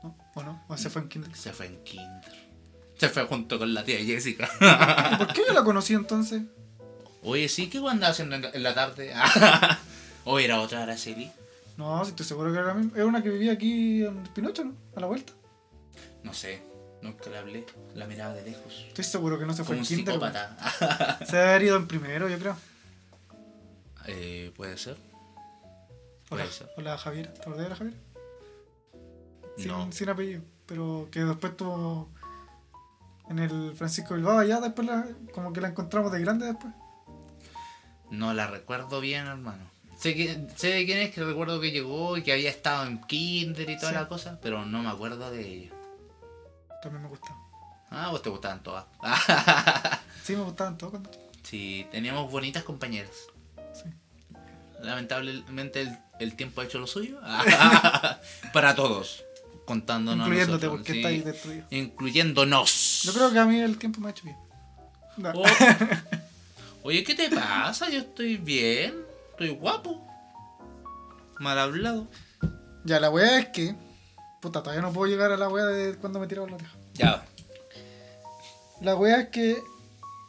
¿No? 0.05 0.17
¿O 0.37 0.43
no? 0.45 0.65
¿O 0.69 0.77
se 0.77 0.89
fue 0.91 1.03
en 1.03 1.09
kinder? 1.09 1.35
Se 1.35 1.53
fue 1.53 1.67
en 1.67 1.83
Kinder. 1.83 2.51
Se 2.99 3.09
fue 3.09 3.25
junto 3.25 3.59
con 3.59 3.75
la 3.75 3.83
tía 3.85 3.99
Jessica. 3.99 4.49
¿Y 5.13 5.17
por 5.17 5.33
qué 5.33 5.43
yo 5.49 5.53
la 5.53 5.65
conocí 5.65 5.93
entonces? 5.93 6.43
Oye, 7.25 7.49
sí, 7.49 7.69
¿qué 7.69 7.79
andaba 7.79 8.13
haciendo 8.13 8.37
en 8.37 8.43
la, 8.43 8.51
en 8.51 8.63
la 8.63 8.75
tarde? 8.75 9.13
¿O 10.25 10.39
era 10.39 10.61
otra 10.61 10.85
Araceli? 10.85 11.33
No, 11.77 12.05
si 12.05 12.11
estoy 12.11 12.27
seguro 12.27 12.53
que 12.53 12.59
era, 12.59 12.69
la 12.69 12.75
misma. 12.75 12.93
era 12.95 13.07
una 13.07 13.25
que 13.25 13.31
vivía 13.31 13.53
aquí 13.53 14.05
en 14.05 14.23
Pinocho, 14.35 14.65
¿no? 14.65 14.75
A 14.95 15.01
la 15.01 15.07
vuelta. 15.09 15.33
No 16.23 16.33
sé, 16.33 16.63
nunca 17.03 17.31
le 17.31 17.39
hablé. 17.39 17.67
La 17.95 18.07
miraba 18.07 18.35
de 18.35 18.43
lejos. 18.43 18.85
Estoy 18.89 19.05
seguro 19.05 19.39
que 19.39 19.47
no 19.47 19.53
se 19.55 19.65
fue 19.65 19.77
en 19.79 19.85
kinder. 19.85 20.07
psicópata. 20.15 21.19
Se 21.27 21.37
debe 21.37 21.49
haber 21.51 21.63
ido 21.63 21.77
en 21.77 21.87
primero, 21.87 22.29
yo 22.29 22.39
creo. 22.39 22.57
eh, 24.07 24.53
Puede 24.57 24.77
ser. 24.79 24.97
Puede 26.29 26.47
ser. 26.51 26.71
o 26.77 26.81
la 26.81 26.97
Javiera. 26.99 27.33
¿Te 27.35 27.41
acordás 27.41 27.63
de 27.65 27.69
la 27.71 27.77
Javiera? 27.77 27.99
Sin, 29.57 29.69
No. 29.69 29.91
sin 29.93 30.09
apellido. 30.09 30.43
Pero 30.67 31.09
que 31.11 31.21
después 31.25 31.57
tuvo. 31.57 32.09
En 33.29 33.39
el 33.39 33.75
Francisco 33.77 34.15
Bilbao, 34.15 34.39
allá 34.39 34.61
después 34.61 34.87
la, 34.89 35.07
como 35.33 35.53
que 35.53 35.61
la 35.61 35.69
encontramos 35.69 36.11
de 36.11 36.21
grande 36.21 36.47
después. 36.47 36.73
No 38.11 38.35
la 38.35 38.49
recuerdo 38.49 39.01
bien, 39.01 39.27
hermano. 39.27 39.71
Sé, 39.97 40.15
que, 40.17 40.49
sé 40.57 40.69
de 40.69 40.85
quién 40.87 40.99
es, 40.99 41.15
que 41.15 41.23
recuerdo 41.23 41.61
que 41.61 41.71
llegó 41.71 42.17
y 42.17 42.23
que 42.25 42.33
había 42.33 42.51
estado 42.51 42.87
en 42.87 43.01
kinder 43.03 43.69
y 43.71 43.77
toda 43.77 43.91
Sí. 43.91 43.95
la 43.95 44.09
cosa, 44.09 44.41
pero 44.43 44.65
no 44.65 44.83
me 44.83 44.89
acuerdo 44.89 45.31
de 45.31 45.47
ella. 45.47 45.71
También 46.83 47.03
me 47.03 47.09
gustaba. 47.09 47.39
Ah, 47.91 48.09
vos 48.11 48.23
te 48.23 48.31
gustaban 48.31 48.63
todas. 48.63 48.85
Sí, 50.23 50.37
me 50.37 50.43
gustaban 50.43 50.77
todos 50.79 50.91
cuando. 50.93 51.11
sí, 51.43 51.87
teníamos 51.91 52.31
bonitas 52.31 52.63
compañeras. 52.63 53.11
Sí. 53.73 53.89
Lamentablemente 54.83 55.81
el, 55.81 55.99
el 56.21 56.37
tiempo 56.37 56.61
ha 56.61 56.65
hecho 56.65 56.79
lo 56.79 56.87
suyo. 56.87 57.19
Para 58.53 58.75
todos. 58.77 59.25
Contándonos. 59.65 60.27
a 60.27 60.29
Incluyéndote 60.29 60.67
nosotros, 60.67 60.79
porque 60.79 60.93
sí. 60.93 60.99
está 60.99 61.09
ahí 61.09 61.21
destruido. 61.21 61.67
Incluyéndonos. 61.71 63.03
Yo 63.05 63.13
creo 63.15 63.33
que 63.33 63.39
a 63.39 63.45
mí 63.47 63.59
el 63.61 63.79
tiempo 63.79 64.01
me 64.01 64.09
ha 64.09 64.11
hecho 64.11 64.25
bien. 64.25 64.37
Oh. 65.35 65.43
Oye, 66.83 67.03
¿qué 67.03 67.15
te 67.15 67.31
pasa? 67.31 67.89
Yo 67.91 68.01
estoy 68.01 68.37
bien. 68.37 68.95
Estoy 69.33 69.51
guapo. 69.51 70.07
Mal 71.39 71.59
hablado. 71.59 72.09
Ya, 72.85 73.01
la 73.01 73.11
weá 73.11 73.39
es 73.39 73.49
que. 73.49 73.75
Puta, 74.41 74.63
todavía 74.63 74.83
no 74.83 74.93
puedo 74.93 75.11
llegar 75.11 75.33
a 75.33 75.37
la 75.37 75.49
weá 75.49 75.67
de 75.67 75.95
cuando 75.97 76.19
me 76.19 76.27
tiraron 76.27 76.51
la 76.51 76.57
oreja. 76.57 76.73
Ya. 76.95 77.25
La 78.81 78.97
weá 78.97 79.21
es 79.21 79.29
que 79.29 79.59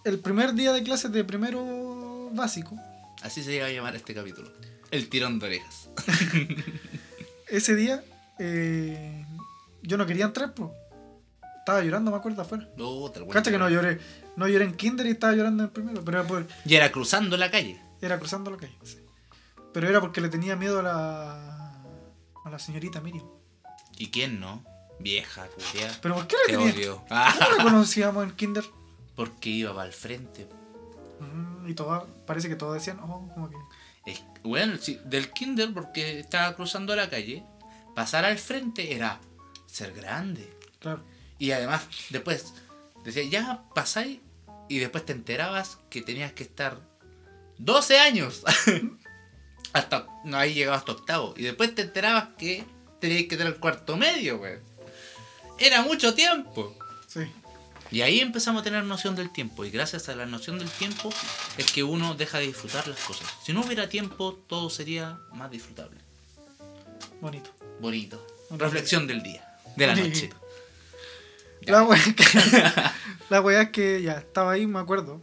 el 0.04 0.20
primer 0.20 0.54
día 0.54 0.74
de 0.74 0.84
clases 0.84 1.12
de 1.12 1.24
primero 1.24 2.30
básico, 2.34 2.76
Así 3.24 3.44
se 3.44 3.54
iba 3.56 3.68
a 3.68 3.70
llamar 3.72 3.96
este 3.96 4.16
capítulo. 4.16 4.52
El 4.90 5.08
tirón 5.08 5.38
de 5.40 5.46
orejas. 5.46 5.90
ese 7.48 7.76
día 7.76 8.04
eh, 8.40 9.26
yo 9.84 9.98
no 9.98 10.06
quería 10.06 10.26
entrar, 10.26 10.54
pues. 10.54 10.70
Estaba 11.60 11.82
llorando, 11.84 12.10
me 12.10 12.18
acuerdo, 12.18 12.42
afuera. 12.42 12.68
Oh, 12.80 13.12
te 13.12 13.26
Cacha 13.28 13.52
que 13.52 13.60
no 13.60 13.70
lloré. 13.70 14.00
No 14.36 14.48
lloré 14.48 14.66
en 14.66 14.74
kinder 14.76 15.06
y 15.06 15.12
estaba 15.12 15.34
llorando 15.34 15.62
en 15.64 15.68
el 15.70 15.72
primero, 15.74 16.04
pero 16.04 16.20
era, 16.20 16.28
por- 16.28 16.48
Y 16.66 16.74
era 16.76 16.92
cruzando 16.92 17.38
la 17.38 17.52
calle. 17.52 17.80
era 18.02 18.18
cruzando 18.18 18.50
la 18.50 18.58
calle. 18.58 18.76
sí. 18.84 18.98
Pero 19.72 19.88
era 19.88 20.02
porque 20.02 20.20
le 20.20 20.28
tenía 20.30 20.56
miedo 20.56 20.80
a 20.80 20.84
la, 20.84 21.84
a 22.44 22.50
la 22.50 22.58
señorita 22.60 23.00
Miriam. 23.00 23.26
¿Y 24.02 24.08
quién 24.10 24.40
no? 24.40 24.64
Vieja, 25.00 25.48
culia. 25.48 25.96
¿Pero 26.02 26.16
por 26.16 26.26
qué 26.28 26.36
le 26.48 26.54
Te 26.54 26.58
tenía? 26.58 26.74
odio. 26.74 27.06
¿Cómo 27.08 27.58
la 27.58 27.64
conocíamos 27.64 28.24
en 28.24 28.32
kinder? 28.32 28.66
Porque 29.16 29.50
iba 29.50 29.76
para 29.76 29.86
el 29.88 29.94
frente. 29.94 30.48
Mm, 31.20 31.70
y 31.70 31.74
todo, 31.76 32.08
parece 32.26 32.50
que 32.50 32.56
todos 32.56 32.74
decían, 32.74 33.00
oh, 33.00 33.30
como 33.34 33.52
que... 33.52 33.58
Es- 34.12 34.24
bueno, 34.42 34.78
sí, 34.82 35.00
del 35.06 35.32
kinder, 35.32 35.72
porque 35.72 36.20
estaba 36.20 36.56
cruzando 36.56 36.96
la 36.96 37.12
calle, 37.12 37.44
pasar 37.96 38.26
al 38.26 38.40
frente 38.40 38.96
era 38.96 39.20
ser 39.68 39.94
grande. 39.94 40.52
Claro. 40.80 41.04
Y 41.38 41.52
además, 41.52 41.84
después, 42.10 42.56
decía, 43.04 43.24
ya 43.26 43.64
pasáis, 43.76 44.20
y 44.68 44.80
después 44.80 45.06
te 45.06 45.14
enterabas 45.14 45.78
que 45.92 46.02
tenías 46.02 46.34
que 46.34 46.42
estar 46.42 46.80
12 47.60 48.00
años. 48.00 48.42
hasta, 49.74 50.08
no, 50.26 50.38
ahí 50.38 50.56
llegabas 50.56 50.80
hasta 50.80 50.92
octavo. 50.94 51.36
Y 51.38 51.44
después 51.44 51.76
te 51.76 51.84
enterabas 51.84 52.30
que 52.40 52.66
tenías 53.02 53.28
que 53.28 53.36
tener 53.36 53.58
cuarto 53.58 53.98
medio, 53.98 54.38
güey. 54.38 54.60
Era 55.58 55.82
mucho 55.82 56.14
tiempo. 56.14 56.74
Sí. 57.08 57.22
Y 57.92 58.02
ahí 58.02 58.22
empezamos 58.22 58.62
a 58.62 58.64
tener 58.64 58.86
noción 58.86 59.16
del 59.18 59.30
tiempo. 59.30 59.66
Y 59.66 59.72
gracias 59.72 60.08
a 60.08 60.16
la 60.16 60.26
noción 60.26 60.58
del 60.58 60.70
tiempo 60.70 61.10
es 61.58 61.70
que 61.72 61.84
uno 61.84 62.16
deja 62.16 62.40
de 62.40 62.46
disfrutar 62.46 62.88
las 62.88 63.00
cosas. 63.02 63.28
Si 63.44 63.52
no 63.52 63.62
hubiera 63.62 63.90
tiempo, 63.90 64.40
todo 64.48 64.70
sería 64.70 65.20
más 65.34 65.52
disfrutable. 65.52 66.00
Bonito. 67.20 67.50
Bonito. 67.82 68.26
Bonito. 68.50 68.66
Reflexión 68.66 69.08
del 69.08 69.22
día, 69.22 69.46
de 69.76 69.88
la 69.88 69.96
noche. 69.98 70.30
La 71.62 71.84
es 71.96 72.16
que, 72.16 72.24
la 73.30 73.42
wea 73.42 73.62
es 73.64 73.70
que 73.70 74.02
ya 74.02 74.14
estaba 74.14 74.54
ahí, 74.54 74.66
me 74.66 74.80
acuerdo. 74.80 75.22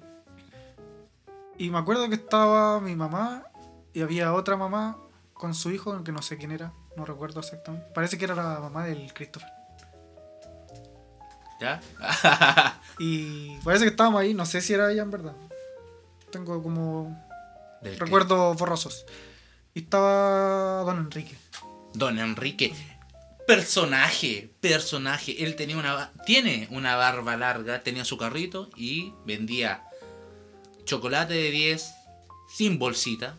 Y 1.57 1.71
me 1.71 1.79
acuerdo 1.79 2.09
que 2.09 2.15
estaba 2.15 2.81
mi 2.81 2.95
mamá 2.95 3.45
y 3.93 4.03
había 4.03 4.33
otra 4.33 4.57
mamá 4.57 4.99
con 5.33 5.55
su 5.55 5.71
hijo, 5.71 6.05
que 6.05 6.13
no 6.13 6.23
sé 6.23 6.37
quién 6.37 6.53
era, 6.53 6.73
no 6.99 7.05
recuerdo 7.05 7.41
exactamente. 7.41 7.87
Parece 7.95 8.19
que 8.19 8.25
era 8.25 8.35
la 8.35 8.59
mamá 8.59 8.85
del 8.85 9.13
Christopher. 9.15 9.49
¿Ya? 11.61 11.81
Y 13.01 13.57
parece 13.59 13.85
que 13.85 13.91
estábamos 13.91 14.21
ahí, 14.21 14.35
no 14.35 14.45
sé 14.45 14.61
si 14.61 14.75
era 14.75 14.91
ella 14.91 15.03
en 15.03 15.11
verdad. 15.13 15.37
Tengo 16.33 16.61
como 16.61 17.17
recuerdos 17.99 18.57
borrosos. 18.57 19.07
Y 19.73 19.85
estaba 19.85 20.83
don 20.83 20.99
Enrique. 20.99 21.37
Don 21.95 22.19
Enrique. 22.19 22.75
Personaje, 23.47 24.53
personaje. 24.61 25.45
Él 25.45 25.55
tenía 25.55 25.77
una 25.77 26.11
tiene 26.27 26.67
una 26.73 26.97
barba 26.97 27.37
larga, 27.37 27.85
tenía 27.85 28.05
su 28.05 28.19
carrito 28.19 28.69
y 28.77 29.15
vendía 29.25 29.85
chocolate 30.85 31.35
de 31.35 31.51
10 31.53 31.95
sin 32.49 32.81
bolsita, 32.81 33.39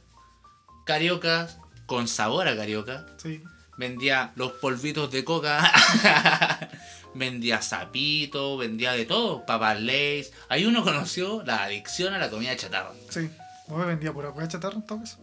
cariocas 0.85 1.59
con 1.89 2.07
sabor 2.07 2.47
a 2.47 2.55
carioca, 2.55 3.05
Sí. 3.17 3.43
vendía 3.77 4.31
los 4.35 4.53
polvitos 4.53 5.11
de 5.11 5.25
coca, 5.25 5.59
vendía 7.13 7.61
sapito, 7.61 8.55
vendía 8.57 8.93
de 8.93 9.05
todo, 9.05 9.45
papas 9.45 9.81
lays. 9.81 10.31
Ahí 10.47 10.65
uno 10.65 10.83
conoció 10.83 11.43
la 11.43 11.63
adicción 11.63 12.13
a 12.13 12.17
la 12.19 12.29
comida 12.29 12.55
chatarra. 12.55 12.91
Sí. 13.09 13.29
Me 13.67 13.85
vendía 13.85 14.13
pura 14.13 14.29
hueá 14.31 14.47
chatarra 14.47 14.75
en 14.75 14.85
todo 14.85 14.99
caso. 14.99 15.17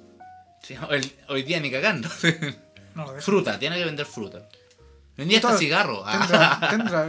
Sí, 0.63 0.75
hoy, 0.91 1.13
hoy 1.29 1.43
día 1.45 1.61
ni 1.61 1.71
cagando. 1.71 2.09
No 2.97 3.05
lo 3.05 3.13
dejo. 3.13 3.25
fruta, 3.27 3.59
tiene 3.59 3.77
que 3.77 3.85
vender 3.85 4.07
fruta. 4.07 4.49
Vendía 5.19 5.37
hasta 5.37 5.59
cigarro. 5.59 6.03
Tendrá, 6.11 6.59
tendrá. 6.71 7.09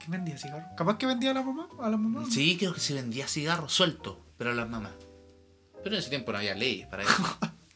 ¿Qué 0.00 0.06
vendía 0.08 0.38
cigarro? 0.38 0.64
Capaz 0.74 0.96
que 0.96 1.04
vendía 1.04 1.32
a 1.32 1.34
la 1.34 1.42
mamá, 1.42 1.68
a 1.82 1.90
la 1.90 1.98
mamá. 1.98 2.24
Sí, 2.30 2.56
creo 2.58 2.72
que 2.72 2.80
se 2.80 2.94
vendía 2.94 3.28
cigarro 3.28 3.68
suelto, 3.68 4.18
pero 4.38 4.52
a 4.52 4.54
las 4.54 4.70
mamás. 4.70 4.92
Pero 5.84 5.94
en 5.94 6.00
ese 6.00 6.08
tiempo 6.08 6.32
no 6.32 6.38
había 6.38 6.54
leyes 6.54 6.86
para 6.88 7.02
eso. 7.02 7.12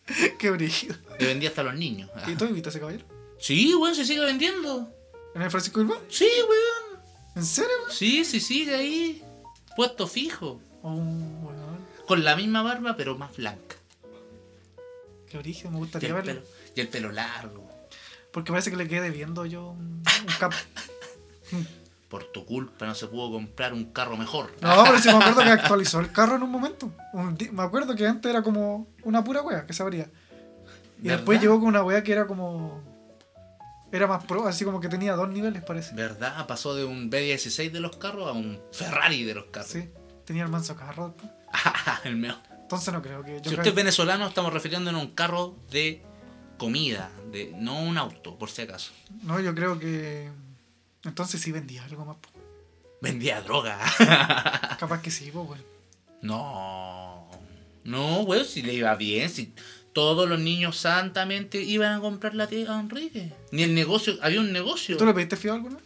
Qué 0.38 0.50
brígido. 0.50 0.96
Le 1.18 1.26
vendía 1.26 1.48
hasta 1.48 1.60
a 1.62 1.64
los 1.64 1.74
niños. 1.74 2.10
Ah. 2.14 2.30
¿Y 2.30 2.34
tú 2.36 2.46
viste 2.48 2.68
a 2.68 2.70
ese 2.70 2.80
caballero? 2.80 3.04
Sí, 3.38 3.74
weón, 3.74 3.94
se 3.94 4.04
sigue 4.04 4.20
vendiendo. 4.20 4.88
¿En 5.34 5.42
el 5.42 5.50
Francisco 5.50 5.80
Bilbao? 5.80 6.00
Sí, 6.08 6.28
weón. 6.48 7.02
¿En 7.36 7.44
serio? 7.44 7.70
weón? 7.82 7.92
Sí, 7.92 8.24
sí, 8.24 8.40
sigue 8.40 8.74
ahí. 8.74 9.22
Puesto 9.76 10.06
fijo. 10.06 10.60
Oh, 10.82 10.90
weón. 10.94 11.84
Con 12.06 12.22
la 12.24 12.36
misma 12.36 12.62
barba, 12.62 12.96
pero 12.96 13.16
más 13.16 13.36
blanca. 13.36 13.76
Qué 15.28 15.38
brígido, 15.38 15.70
me 15.70 15.78
Y 15.78 15.80
gustaría 15.80 16.08
el, 16.10 16.14
verlo. 16.14 16.32
pelo, 16.34 16.46
y 16.76 16.80
el 16.80 16.88
pelo 16.88 17.10
largo. 17.12 17.68
Porque 18.30 18.52
parece 18.52 18.70
que 18.70 18.76
le 18.76 18.86
quedé 18.88 19.00
debiendo 19.00 19.46
yo 19.46 19.70
un, 19.70 20.02
un 20.02 20.34
capo. 20.38 20.56
Por 22.14 22.26
tu 22.26 22.46
culpa 22.46 22.86
no 22.86 22.94
se 22.94 23.08
pudo 23.08 23.32
comprar 23.32 23.72
un 23.72 23.86
carro 23.86 24.16
mejor. 24.16 24.52
No, 24.60 24.84
pero 24.84 25.00
sí 25.00 25.08
me 25.08 25.16
acuerdo 25.16 25.42
que 25.42 25.50
actualizó 25.50 25.98
el 25.98 26.12
carro 26.12 26.36
en 26.36 26.44
un 26.44 26.50
momento. 26.52 26.92
Un 27.12 27.36
me 27.50 27.60
acuerdo 27.64 27.96
que 27.96 28.06
antes 28.06 28.30
era 28.30 28.40
como 28.40 28.86
una 29.02 29.24
pura 29.24 29.42
wea 29.42 29.66
que 29.66 29.72
se 29.72 29.82
abría. 29.82 30.08
Y 31.02 31.08
después 31.08 31.40
llegó 31.40 31.58
con 31.58 31.70
una 31.70 31.82
wea 31.82 32.04
que 32.04 32.12
era 32.12 32.28
como. 32.28 32.80
Era 33.90 34.06
más 34.06 34.22
pro, 34.26 34.46
así 34.46 34.64
como 34.64 34.78
que 34.78 34.88
tenía 34.88 35.16
dos 35.16 35.28
niveles, 35.28 35.64
parece. 35.64 35.92
¿Verdad? 35.96 36.46
Pasó 36.46 36.76
de 36.76 36.84
un 36.84 37.10
B16 37.10 37.72
de 37.72 37.80
los 37.80 37.96
carros 37.96 38.28
a 38.28 38.32
un 38.32 38.60
Ferrari 38.70 39.24
de 39.24 39.34
los 39.34 39.46
carros. 39.46 39.72
Sí, 39.72 39.90
tenía 40.24 40.44
el 40.44 40.50
manso 40.50 40.76
carro 40.76 41.16
el 42.04 42.14
mío. 42.14 42.36
Entonces 42.60 42.94
no 42.94 43.02
creo 43.02 43.24
que. 43.24 43.32
Yo 43.32 43.38
Si 43.38 43.42
creo 43.42 43.58
usted 43.58 43.70
es 43.70 43.74
venezolano, 43.74 44.28
estamos 44.28 44.52
refiriéndonos 44.52 45.00
a 45.00 45.04
un 45.04 45.14
carro 45.14 45.56
de 45.72 46.00
comida, 46.58 47.10
de 47.32 47.52
no 47.56 47.82
un 47.82 47.98
auto, 47.98 48.38
por 48.38 48.50
si 48.50 48.62
acaso. 48.62 48.92
No, 49.24 49.40
yo 49.40 49.52
creo 49.52 49.80
que. 49.80 50.43
Entonces 51.04 51.40
sí 51.40 51.52
vendía 51.52 51.84
algo 51.84 52.04
más. 52.04 52.16
po. 52.16 52.28
Vendía 53.00 53.40
droga. 53.42 53.78
Capaz 54.78 55.02
que 55.02 55.10
sí, 55.10 55.30
pues, 55.32 55.48
weón. 55.48 55.64
no. 56.22 57.28
No, 57.84 58.22
weón, 58.22 58.46
si 58.46 58.62
le 58.62 58.72
iba 58.72 58.94
bien, 58.94 59.28
si 59.28 59.52
Todos 59.92 60.28
los 60.28 60.40
niños 60.40 60.78
santamente 60.78 61.60
iban 61.60 61.92
a 61.92 62.00
comprar 62.00 62.34
la 62.34 62.46
tía 62.46 62.74
a 62.74 62.80
Enrique. 62.80 63.32
Ni 63.52 63.62
el 63.62 63.74
negocio, 63.74 64.16
había 64.22 64.40
un 64.40 64.52
negocio. 64.52 64.96
¿Tú 64.96 65.04
le 65.04 65.12
pediste 65.12 65.36
fiado 65.36 65.56
alguna? 65.56 65.78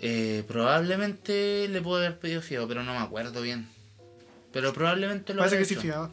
Eh, 0.00 0.44
probablemente 0.48 1.68
le 1.68 1.80
puedo 1.80 1.98
haber 1.98 2.18
pedido 2.18 2.42
fiado, 2.42 2.66
pero 2.66 2.82
no 2.82 2.92
me 2.92 2.98
acuerdo 2.98 3.40
bien. 3.42 3.68
Pero 4.52 4.72
probablemente 4.72 5.34
lo 5.34 5.40
Parece 5.40 5.58
que 5.58 5.64
sí 5.64 5.76
fiaba. 5.76 6.10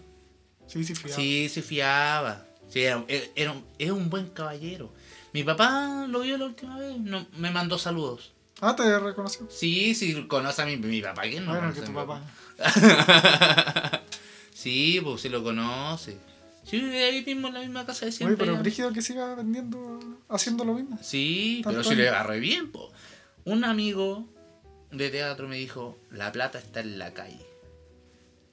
Sí, 0.67 0.83
sí 0.83 0.93
fiaba. 0.93 1.15
Sí, 1.15 1.49
sí 1.49 1.61
fiaba. 1.61 2.45
Sí, 2.69 2.81
era, 2.81 3.03
era 3.35 3.51
un, 3.51 3.65
es 3.77 3.91
un 3.91 4.09
buen 4.09 4.27
caballero. 4.27 4.93
Mi 5.33 5.43
papá 5.43 6.05
lo 6.07 6.21
vio 6.21 6.37
la 6.37 6.45
última 6.45 6.77
vez, 6.77 6.97
no, 6.97 7.25
me 7.37 7.51
mandó 7.51 7.77
saludos. 7.77 8.33
Ah, 8.59 8.75
te 8.75 8.99
reconoció. 8.99 9.47
Sí, 9.49 9.95
sí, 9.95 10.27
conoce 10.27 10.61
a 10.61 10.65
mi, 10.65 10.77
mi 10.77 11.01
papá. 11.01 11.23
¿Quién 11.23 11.45
no 11.45 11.51
bueno, 11.51 11.73
que 11.73 11.79
a 11.79 11.83
tu 11.83 11.91
mi 11.91 11.97
papá. 11.97 12.21
sí, 14.53 14.99
pues 15.03 15.21
sí 15.21 15.29
lo 15.29 15.43
conoce. 15.43 16.17
Sí, 16.63 16.79
vive 16.79 17.03
ahí 17.03 17.23
mismo 17.25 17.47
en 17.47 17.53
la 17.55 17.59
misma 17.61 17.85
casa 17.85 18.01
de 18.01 18.09
Oye, 18.09 18.17
siempre. 18.17 18.37
pero 18.37 18.53
ya. 18.53 18.59
Brígido 18.59 18.93
que 18.93 19.01
siga 19.01 19.33
vendiendo, 19.33 19.99
haciendo 20.29 20.63
lo 20.63 20.75
mismo. 20.75 20.99
Sí, 21.01 21.61
pero 21.63 21.83
si 21.83 21.95
le 21.95 22.07
agarré 22.09 22.39
bien, 22.39 22.71
po. 22.71 22.91
Un 23.45 23.63
amigo 23.63 24.27
de 24.91 25.09
teatro 25.09 25.47
me 25.47 25.55
dijo, 25.55 25.97
la 26.11 26.31
plata 26.31 26.59
está 26.59 26.81
en 26.81 26.99
la 26.99 27.13
calle. 27.13 27.45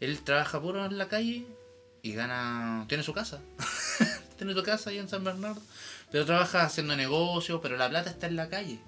Él 0.00 0.18
trabaja 0.20 0.60
puro 0.60 0.86
en 0.86 0.96
la 0.96 1.08
calle 1.08 1.44
y 2.02 2.12
gana... 2.12 2.86
Tiene 2.88 3.02
su 3.02 3.12
casa. 3.12 3.40
tiene 4.38 4.54
su 4.54 4.62
casa 4.62 4.90
ahí 4.90 4.98
en 4.98 5.08
San 5.08 5.22
Bernardo. 5.24 5.60
Pero 6.10 6.24
trabaja 6.24 6.62
haciendo 6.62 6.96
negocios, 6.96 7.60
pero 7.62 7.76
la 7.76 7.90
plata 7.90 8.08
está 8.08 8.26
en 8.26 8.36
la 8.36 8.48
calle. 8.48 8.78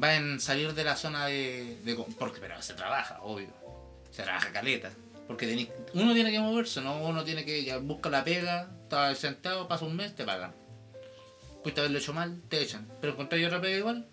Va 0.00 0.14
en 0.14 0.38
salir 0.38 0.74
de 0.74 0.84
la 0.84 0.94
zona 0.94 1.26
de... 1.26 1.78
de 1.82 1.96
porque, 2.18 2.38
pero 2.38 2.60
se 2.62 2.74
trabaja, 2.74 3.18
obvio. 3.22 3.48
Se 4.10 4.22
trabaja 4.22 4.52
caleta. 4.52 4.90
Porque 5.26 5.52
tení- 5.52 5.70
uno 5.94 6.14
tiene 6.14 6.30
que 6.30 6.38
moverse, 6.38 6.80
¿no? 6.80 7.02
Uno 7.02 7.24
tiene 7.24 7.44
que... 7.44 7.64
Ya 7.64 7.78
busca 7.78 8.10
la 8.10 8.22
pega, 8.22 8.70
está 8.82 9.12
sentado, 9.14 9.66
pasa 9.66 9.86
un 9.86 9.96
mes, 9.96 10.14
te 10.14 10.24
pagan. 10.24 10.52
Pudiste 11.62 11.80
haberlo 11.80 11.98
hecho 11.98 12.12
mal, 12.12 12.40
te 12.48 12.60
echan. 12.60 12.86
Pero 13.00 13.14
encontráis 13.14 13.46
otra 13.46 13.60
pega 13.60 13.76
igual. 13.76 14.06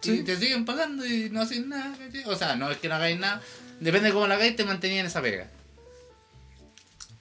Sí. 0.00 0.20
Y 0.20 0.22
te 0.22 0.36
siguen 0.36 0.64
pagando 0.64 1.04
y 1.04 1.28
no 1.28 1.42
hacen 1.42 1.68
nada. 1.68 1.94
O 2.26 2.34
sea, 2.36 2.56
no 2.56 2.70
es 2.70 2.78
que 2.78 2.88
no 2.88 2.94
hagáis 2.94 3.18
nada. 3.18 3.42
Depende 3.80 4.08
de 4.08 4.14
cómo 4.14 4.26
la 4.26 4.36
hagáis, 4.36 4.56
te 4.56 4.64
mantenían 4.64 5.06
esa 5.06 5.20
pega. 5.20 5.48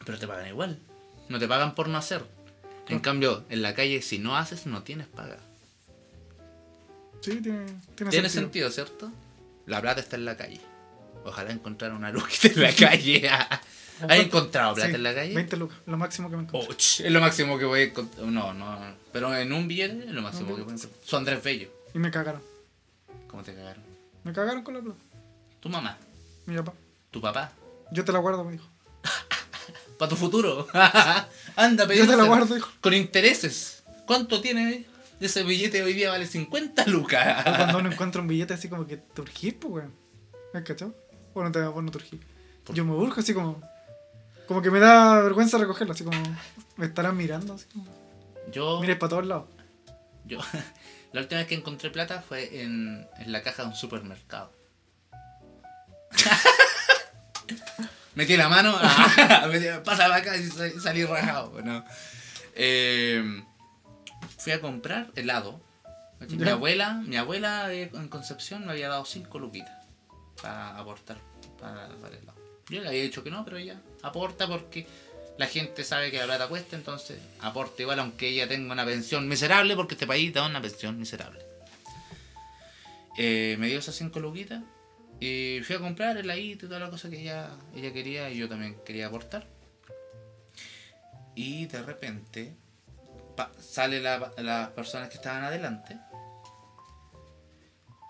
Pero 0.06 0.18
te 0.18 0.28
pagan 0.28 0.48
igual. 0.48 0.80
No 1.32 1.40
te 1.40 1.48
pagan 1.48 1.74
por 1.76 1.88
no 1.88 1.98
hacer. 1.98 2.24
En 2.90 3.00
cambio, 3.00 3.46
en 3.50 3.62
la 3.62 3.74
calle, 3.74 4.02
si 4.02 4.20
no 4.20 4.36
haces, 4.36 4.66
no 4.66 4.84
tienes 4.84 5.08
paga. 5.08 5.38
Sí, 7.22 7.40
tiene, 7.42 7.66
tiene, 7.96 8.12
Tiene 8.12 8.30
sentido. 8.30 8.70
sentido, 8.70 8.72
¿cierto? 8.72 9.12
La 9.66 9.80
plata 9.82 10.02
está 10.02 10.18
en 10.18 10.26
la 10.26 10.36
calle. 10.36 10.60
Ojalá 11.24 11.52
encontrar 11.52 11.94
una 11.94 12.12
luquita 12.12 12.48
en 12.50 12.62
la 12.62 12.74
calle. 12.76 13.30
¿Has 14.10 14.20
encontrado 14.20 14.74
plata 14.74 14.90
Sí, 14.90 14.96
en 14.96 15.04
la 15.04 15.14
calle? 15.14 15.36
20 15.36 15.58
lucas, 15.58 15.78
lo 15.86 15.96
máximo 15.98 16.30
que 16.30 16.36
me 16.36 16.44
encontré. 16.44 16.68
Oh, 16.70 16.74
es 16.76 17.12
lo 17.12 17.22
máximo 17.22 17.58
que 17.60 17.66
voy 17.66 17.80
a 17.82 17.84
encontrar. 17.84 18.26
No, 18.28 18.54
no. 18.54 18.96
Pero 19.14 19.34
en 19.36 19.54
un 19.54 19.68
billete 19.68 20.06
es 20.06 20.12
lo 20.12 20.22
máximo 20.24 20.48
que 20.48 20.64
voy 20.64 20.72
a 20.72 20.74
encontrar. 20.74 20.92
Son 21.06 21.20
Andrés 21.20 21.44
Bello. 21.44 21.70
Y 21.94 22.00
me 22.00 22.10
cagaron. 22.12 22.42
¿Cómo 23.30 23.44
te 23.44 23.54
cagaron? 23.54 23.84
Me 24.24 24.34
cagaron 24.34 24.64
con 24.64 24.74
la 24.74 24.82
plata. 24.82 25.00
Tu 25.60 25.70
mamá, 25.70 25.98
Mi 26.48 26.58
papá. 26.58 26.74
tu 27.12 27.22
papá. 27.22 27.52
Yo 27.92 28.04
te 28.04 28.12
la 28.12 28.20
guardo, 28.20 28.44
me 28.44 28.54
dijo. 28.54 28.66
Para 30.02 30.10
tu 30.10 30.16
futuro. 30.16 30.68
Anda, 31.56 31.86
Yo 31.94 32.08
te 32.08 32.18
la 32.18 32.24
guardo, 32.24 32.58
hijo. 32.58 32.72
Con 32.82 32.96
intereses. 32.96 33.84
¿Cuánto 34.08 34.42
tiene 34.42 34.88
ese 35.20 35.44
billete 35.44 35.84
hoy 35.84 35.94
día? 35.94 36.10
Vale 36.10 36.26
50 36.26 36.88
lucas. 36.88 37.44
Cuando 37.44 37.78
uno 37.78 37.92
encuentra 37.92 38.20
un 38.20 38.28
billete 38.28 38.56
así 38.56 38.68
como 38.68 38.88
que 38.88 38.98
te 38.98 39.22
urgís, 39.22 39.54
pues, 39.54 39.72
weón. 39.72 39.94
¿Me 40.54 40.60
has 40.62 40.66
cachado? 40.66 40.96
O 41.36 41.44
no 41.44 41.52
te, 41.52 41.62
vos 41.62 41.84
no. 41.84 41.92
¿Por 41.92 42.02
Yo 42.76 42.84
me 42.84 42.94
urjo 42.94 43.20
así 43.20 43.36
como. 43.36 43.62
Como 44.48 44.64
que 44.64 44.72
me 44.72 44.80
da 44.80 45.22
vergüenza 45.22 45.60
recogerlo, 45.60 45.94
así 45.94 46.04
como. 46.04 46.20
Me 46.78 46.88
estarán 46.88 47.16
mirando, 47.16 47.54
así 47.54 47.68
como. 47.72 47.86
Yo, 48.52 48.82
Mires 48.82 48.98
para 48.98 49.10
todos 49.12 49.28
lados. 49.28 49.50
yo, 50.26 50.40
la 51.14 51.22
última 51.22 51.42
vez 51.42 51.48
que 51.48 51.54
encontré 51.54 51.92
plata 51.92 52.24
fue 52.28 52.64
en, 52.64 53.08
en 53.20 53.32
la 53.32 53.44
caja 53.44 53.62
de 53.62 53.70
un 53.70 53.76
supermercado. 53.76 54.52
Metí 58.16 58.36
la 58.36 58.50
mano, 58.50 58.76
ah, 58.80 59.48
pasa 59.86 60.08
la 60.08 60.18
acá 60.18 60.36
y 60.38 60.46
sa- 60.48 60.80
salí 60.82 61.06
rajado. 61.06 61.62
¿no? 61.64 61.86
Eh, 62.56 63.44
fui 64.38 64.52
a 64.52 64.60
comprar 64.62 65.10
helado. 65.16 65.62
Mi 66.30 66.38
Ya. 66.46 66.54
abuela, 66.54 66.94
mi 67.06 67.16
abuela 67.18 67.74
en 67.74 68.08
Concepción 68.10 68.66
me 68.66 68.74
había 68.74 68.90
dado 68.90 69.06
5 69.06 69.40
luquitas 69.40 69.74
para 70.42 70.78
aportar 70.78 71.18
para, 71.60 71.88
para 72.00 72.16
el 72.16 72.22
helado. 72.24 72.38
Yo 72.70 72.82
le 72.82 72.88
había 72.90 73.02
dicho 73.02 73.24
que 73.24 73.32
no, 73.32 73.44
pero 73.44 73.58
ella 73.58 73.82
aporta 74.04 74.48
porque 74.48 74.86
la 75.38 75.48
gente 75.48 75.84
sabe 75.84 76.12
que 76.12 76.18
la 76.20 76.26
plata 76.26 76.48
cuesta, 76.48 76.76
entonces 76.76 77.20
aporta 77.40 77.82
igual 77.82 78.00
aunque 78.00 78.28
ella 78.30 78.48
tenga 78.48 78.72
una 78.72 78.86
pensión 78.86 79.28
miserable, 79.28 79.76
porque 79.76 79.96
este 79.96 80.06
país 80.06 80.32
da 80.34 80.46
una 80.46 80.62
pensión 80.62 81.00
miserable. 81.00 81.40
Eh, 83.18 83.56
me 83.60 83.68
dio 83.68 83.80
esas 83.80 83.96
5 83.96 84.20
luquitas 84.20 84.62
y 85.22 85.62
fui 85.64 85.76
a 85.76 85.80
comprar 85.80 86.18
el 86.18 86.30
ahí 86.30 86.52
y 86.54 86.56
toda 86.58 86.80
la 86.80 86.90
cosa 86.90 87.10
que 87.10 87.22
ella, 87.22 87.50
ella 87.76 87.94
quería 87.94 88.30
y 88.30 88.38
yo 88.38 88.50
también 88.50 88.76
quería 88.86 89.08
aportar. 89.08 89.48
Y 91.36 91.68
de 91.68 91.82
repente 91.84 92.54
sale 93.60 94.02
la- 94.02 94.34
las 94.38 94.70
personas 94.72 95.08
que 95.10 95.16
estaban 95.16 95.44
adelante 95.44 95.98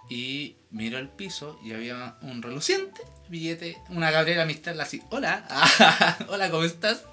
y 0.09 0.57
miro 0.71 0.97
al 0.97 1.09
piso 1.09 1.59
y 1.63 1.73
había 1.73 2.15
un 2.21 2.41
reluciente 2.41 3.01
billete, 3.29 3.77
una 3.89 4.11
Gabriela 4.11 4.45
Mistral 4.45 4.79
así, 4.81 5.01
hola, 5.09 5.45
hola, 6.27 6.49
¿cómo 6.49 6.63
estás? 6.63 7.03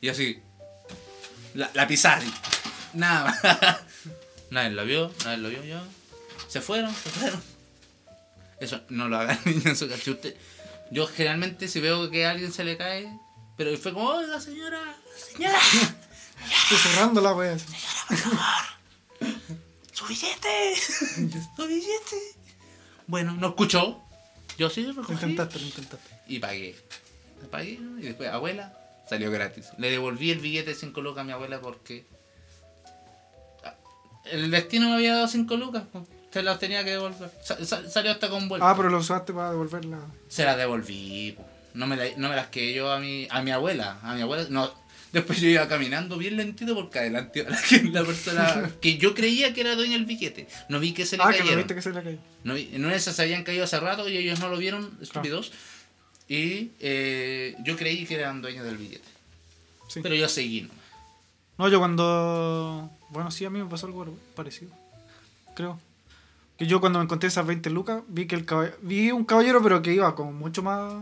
Y 0.00 0.08
así, 0.10 0.42
la, 1.54 1.70
la 1.72 1.88
nada 2.92 3.24
más. 3.24 3.40
Nadie 4.50 4.70
lo 4.70 4.84
vio, 4.84 5.10
nadie 5.24 5.38
lo 5.38 5.48
vio 5.48 5.64
yo. 5.64 5.80
Se 6.48 6.60
fueron, 6.60 6.92
se 6.94 7.10
fueron. 7.10 7.53
Eso, 8.60 8.80
no 8.88 9.08
lo 9.08 9.18
hagan 9.18 9.38
niños 9.44 9.66
en 9.66 9.76
su 9.76 9.88
casa. 9.88 10.02
Si 10.02 10.10
usted- 10.10 10.36
yo 10.90 11.06
generalmente 11.06 11.66
si 11.68 11.80
veo 11.80 12.10
que 12.10 12.26
a 12.26 12.30
alguien 12.32 12.52
se 12.52 12.62
le 12.64 12.76
cae, 12.76 13.08
pero 13.56 13.76
fue 13.78 13.92
como, 13.92 14.08
oiga 14.10 14.40
señora, 14.40 14.80
señora, 15.16 15.58
Susurrando 16.68 17.20
la 17.20 17.32
wea. 17.32 17.54
así. 17.54 17.64
su 19.92 20.06
billete, 20.06 20.76
su 21.56 21.66
billete. 21.66 22.16
Bueno, 23.06 23.32
no 23.34 23.48
escuchó. 23.48 24.00
Yo 24.58 24.70
sí 24.70 24.82
Lo 24.82 24.92
intentaste, 25.08 25.58
lo 25.58 25.66
intentaste. 25.66 26.14
Y 26.28 26.38
pagué. 26.38 26.76
Pagué 27.50 27.72
y 27.98 28.02
después, 28.02 28.28
abuela, 28.30 28.76
salió 29.08 29.30
gratis. 29.30 29.66
Le 29.78 29.90
devolví 29.90 30.30
el 30.30 30.38
billete 30.38 30.70
de 30.70 30.76
5 30.76 31.00
lucas 31.00 31.22
a 31.22 31.24
mi 31.24 31.32
abuela 31.32 31.60
porque 31.60 32.06
ah, 33.64 33.74
el 34.26 34.50
destino 34.50 34.88
me 34.88 34.94
había 34.94 35.14
dado 35.14 35.28
5 35.28 35.56
lucas. 35.56 35.84
Se 36.34 36.42
las 36.42 36.58
tenía 36.58 36.82
que 36.84 36.90
devolver. 36.90 37.30
Sa- 37.44 37.64
sa- 37.64 37.88
salió 37.88 38.10
hasta 38.10 38.28
con 38.28 38.48
vuelta. 38.48 38.68
Ah, 38.68 38.74
pero 38.76 38.88
lo 38.90 38.98
usaste 38.98 39.32
para 39.32 39.50
devolverla. 39.52 40.00
Se 40.28 40.44
las 40.44 40.56
devolví. 40.56 41.36
No 41.74 41.86
me, 41.86 41.96
la- 41.96 42.16
no 42.16 42.28
me 42.28 42.34
las 42.34 42.48
quedé 42.48 42.74
yo 42.74 42.90
a 42.92 42.98
mi, 42.98 43.28
a 43.30 43.40
mi 43.40 43.52
abuela. 43.52 44.00
A 44.02 44.14
mi 44.14 44.20
abuela. 44.22 44.44
No. 44.50 44.68
Después 45.12 45.40
yo 45.40 45.46
iba 45.48 45.68
caminando 45.68 46.16
bien 46.18 46.36
lentito 46.36 46.74
porque 46.74 46.98
adelante 46.98 47.38
iba 47.38 47.50
la, 47.50 47.60
la 48.00 48.04
persona 48.04 48.68
que 48.80 48.98
yo 48.98 49.14
creía 49.14 49.54
que 49.54 49.60
era 49.60 49.76
dueña 49.76 49.92
del 49.92 50.06
billete. 50.06 50.48
No 50.68 50.80
vi 50.80 50.92
que 50.92 51.06
se 51.06 51.16
le 51.16 51.22
Ah, 51.22 51.32
que 51.32 51.44
no 51.44 51.56
viste 51.56 51.74
que 51.76 51.82
se 51.82 51.92
le 51.92 52.02
cayó. 52.02 52.18
No, 52.42 52.54
vi- 52.54 52.64
de 52.66 52.94
esas 52.96 53.14
se 53.14 53.22
habían 53.22 53.44
caído 53.44 53.62
hace 53.62 53.78
rato 53.78 54.08
y 54.08 54.16
ellos 54.16 54.40
no 54.40 54.48
lo 54.48 54.56
vieron, 54.56 54.98
estúpidos. 55.00 55.52
Y 56.28 56.72
eh, 56.80 57.54
yo 57.64 57.76
creí 57.76 58.06
que 58.06 58.16
eran 58.16 58.42
dueños 58.42 58.64
del 58.64 58.76
billete. 58.76 59.06
Sí. 59.88 60.00
Pero 60.02 60.16
yo 60.16 60.28
seguí 60.28 60.62
nomás. 60.62 60.76
No, 61.58 61.68
yo 61.68 61.78
cuando. 61.78 62.90
Bueno, 63.10 63.30
sí, 63.30 63.44
a 63.44 63.50
mí 63.50 63.60
me 63.62 63.70
pasó 63.70 63.86
algo 63.86 64.18
parecido. 64.34 64.72
Creo. 65.54 65.78
Que 66.58 66.66
yo 66.66 66.80
cuando 66.80 66.98
me 67.00 67.04
encontré 67.04 67.28
esas 67.28 67.46
20 67.46 67.68
lucas, 67.70 68.02
vi 68.08 68.26
que 68.26 68.34
el 68.36 68.44
caballero. 68.44 68.76
Vi 68.82 69.10
un 69.10 69.24
caballero, 69.24 69.60
pero 69.62 69.82
que 69.82 69.92
iba 69.92 70.14
como 70.14 70.32
mucho 70.32 70.62
más 70.62 70.92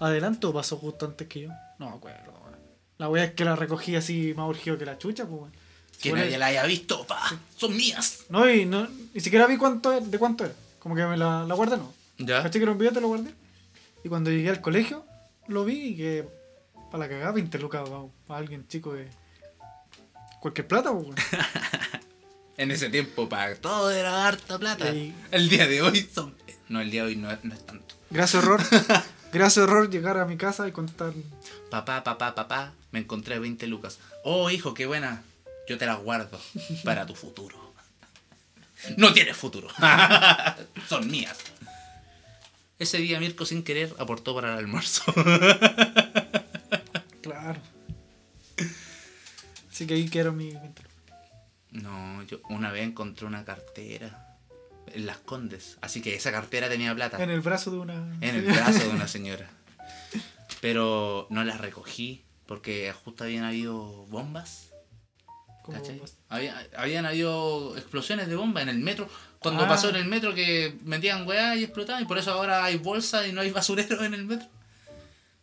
adelante 0.00 0.46
o 0.46 0.52
pasó 0.54 0.76
justo 0.78 1.06
antes 1.06 1.28
que 1.28 1.42
yo. 1.42 1.48
No 1.78 1.90
me 1.90 1.96
acuerdo, 1.96 2.32
weón. 2.32 2.58
La 2.98 3.08
wea 3.08 3.24
es 3.24 3.32
que 3.32 3.44
la 3.44 3.56
recogí 3.56 3.94
así 3.96 4.32
más 4.36 4.48
urgido 4.48 4.78
que 4.78 4.86
la 4.86 4.96
chucha, 4.98 5.26
pues, 5.26 5.40
weón. 5.42 5.52
Que 6.00 6.12
nadie 6.12 6.36
la 6.38 6.46
haya 6.46 6.64
visto, 6.64 7.06
pa. 7.06 7.20
Son 7.56 7.74
mías. 7.76 8.24
No, 8.28 8.48
y 8.50 8.64
no, 8.66 8.86
ni 9.14 9.20
siquiera 9.20 9.46
vi 9.46 9.56
cuánto 9.56 9.92
era- 9.92 10.04
de 10.04 10.18
cuánto 10.18 10.44
era. 10.44 10.54
Como 10.78 10.94
que 10.94 11.04
me 11.06 11.16
la, 11.16 11.44
la 11.44 11.54
guardé, 11.54 11.76
no. 11.76 11.92
Ya. 12.18 12.42
Caché 12.42 12.58
que 12.58 12.62
era 12.64 12.72
un 12.72 12.78
billete, 12.78 13.00
lo 13.00 13.08
guardé. 13.08 13.32
Y 14.02 14.08
cuando 14.08 14.30
llegué 14.30 14.50
al 14.50 14.60
colegio, 14.60 15.04
lo 15.48 15.64
vi 15.64 15.88
y 15.88 15.96
que. 15.96 16.28
Para 16.90 17.04
la 17.04 17.08
cagada, 17.08 17.32
20 17.32 17.58
lucas 17.58 17.88
para 18.26 18.38
alguien 18.38 18.66
chico 18.68 18.92
de. 18.94 19.08
Cualquier 20.40 20.66
plata, 20.68 20.92
pues. 20.92 21.08
En 22.56 22.70
ese 22.70 22.88
tiempo, 22.88 23.28
para 23.28 23.54
todo 23.56 23.90
era 23.90 24.26
harta 24.26 24.58
plata. 24.58 24.92
El 25.30 25.48
día 25.48 25.66
de 25.66 25.82
hoy 25.82 26.08
son. 26.12 26.34
No, 26.68 26.80
el 26.80 26.90
día 26.90 27.02
de 27.02 27.08
hoy 27.08 27.16
no, 27.16 27.28
no 27.42 27.54
es 27.54 27.66
tanto. 27.66 27.94
Gracias, 28.10 28.42
error. 28.42 28.62
Gracias, 29.32 29.64
error 29.64 29.90
llegar 29.90 30.18
a 30.18 30.24
mi 30.24 30.36
casa 30.36 30.68
y 30.68 30.72
contar. 30.72 31.12
Papá, 31.70 32.04
papá, 32.04 32.34
papá, 32.34 32.72
me 32.92 33.00
encontré 33.00 33.38
20 33.38 33.66
lucas. 33.66 33.98
Oh, 34.22 34.50
hijo, 34.50 34.74
qué 34.74 34.86
buena. 34.86 35.22
Yo 35.68 35.78
te 35.78 35.86
las 35.86 35.98
guardo 35.98 36.40
para 36.84 37.06
tu 37.06 37.14
futuro. 37.14 37.74
No 38.96 39.12
tienes 39.12 39.36
futuro. 39.36 39.68
Son 40.88 41.10
mías. 41.10 41.38
Ese 42.78 42.98
día 42.98 43.18
Mirko 43.18 43.46
sin 43.46 43.62
querer 43.62 43.94
aportó 43.98 44.34
para 44.34 44.52
el 44.52 44.58
almuerzo. 44.58 45.02
Claro. 47.22 47.58
Así 49.70 49.86
que 49.86 49.94
ahí 49.94 50.08
quiero 50.10 50.32
mi 50.32 50.50
20 50.50 50.82
lucas. 50.82 50.83
No, 51.74 52.22
yo 52.22 52.40
una 52.48 52.72
vez 52.72 52.84
encontré 52.84 53.26
una 53.26 53.44
cartera 53.44 54.36
en 54.92 55.04
Las 55.06 55.18
Condes. 55.18 55.76
Así 55.82 56.00
que 56.00 56.14
esa 56.14 56.32
cartera 56.32 56.68
tenía 56.68 56.94
plata. 56.94 57.22
En 57.22 57.30
el 57.30 57.40
brazo 57.42 57.70
de 57.70 57.78
una. 57.78 58.16
En 58.20 58.36
el 58.36 58.42
brazo 58.42 58.78
de 58.84 58.88
una 58.90 59.06
señora. 59.08 59.50
Pero 60.60 61.26
no 61.30 61.44
la 61.44 61.56
recogí 61.58 62.24
porque 62.46 62.92
justo 63.04 63.24
habían 63.24 63.44
habido 63.44 64.06
bombas. 64.06 64.70
Bombas. 65.66 66.16
Había- 66.28 66.66
habían 66.76 67.06
habido 67.06 67.76
explosiones 67.76 68.28
de 68.28 68.36
bomba 68.36 68.62
en 68.62 68.68
el 68.68 68.78
metro. 68.78 69.08
Cuando 69.38 69.64
Ah. 69.64 69.68
pasó 69.68 69.88
en 69.90 69.96
el 69.96 70.04
metro 70.06 70.34
que 70.34 70.78
metían 70.84 71.26
weá 71.26 71.56
y 71.56 71.64
explotaban. 71.64 72.02
Y 72.02 72.06
por 72.06 72.18
eso 72.18 72.30
ahora 72.32 72.64
hay 72.64 72.76
bolsa 72.76 73.26
y 73.26 73.32
no 73.32 73.40
hay 73.40 73.50
basurero 73.50 74.04
en 74.04 74.14
el 74.14 74.24
metro. 74.26 74.48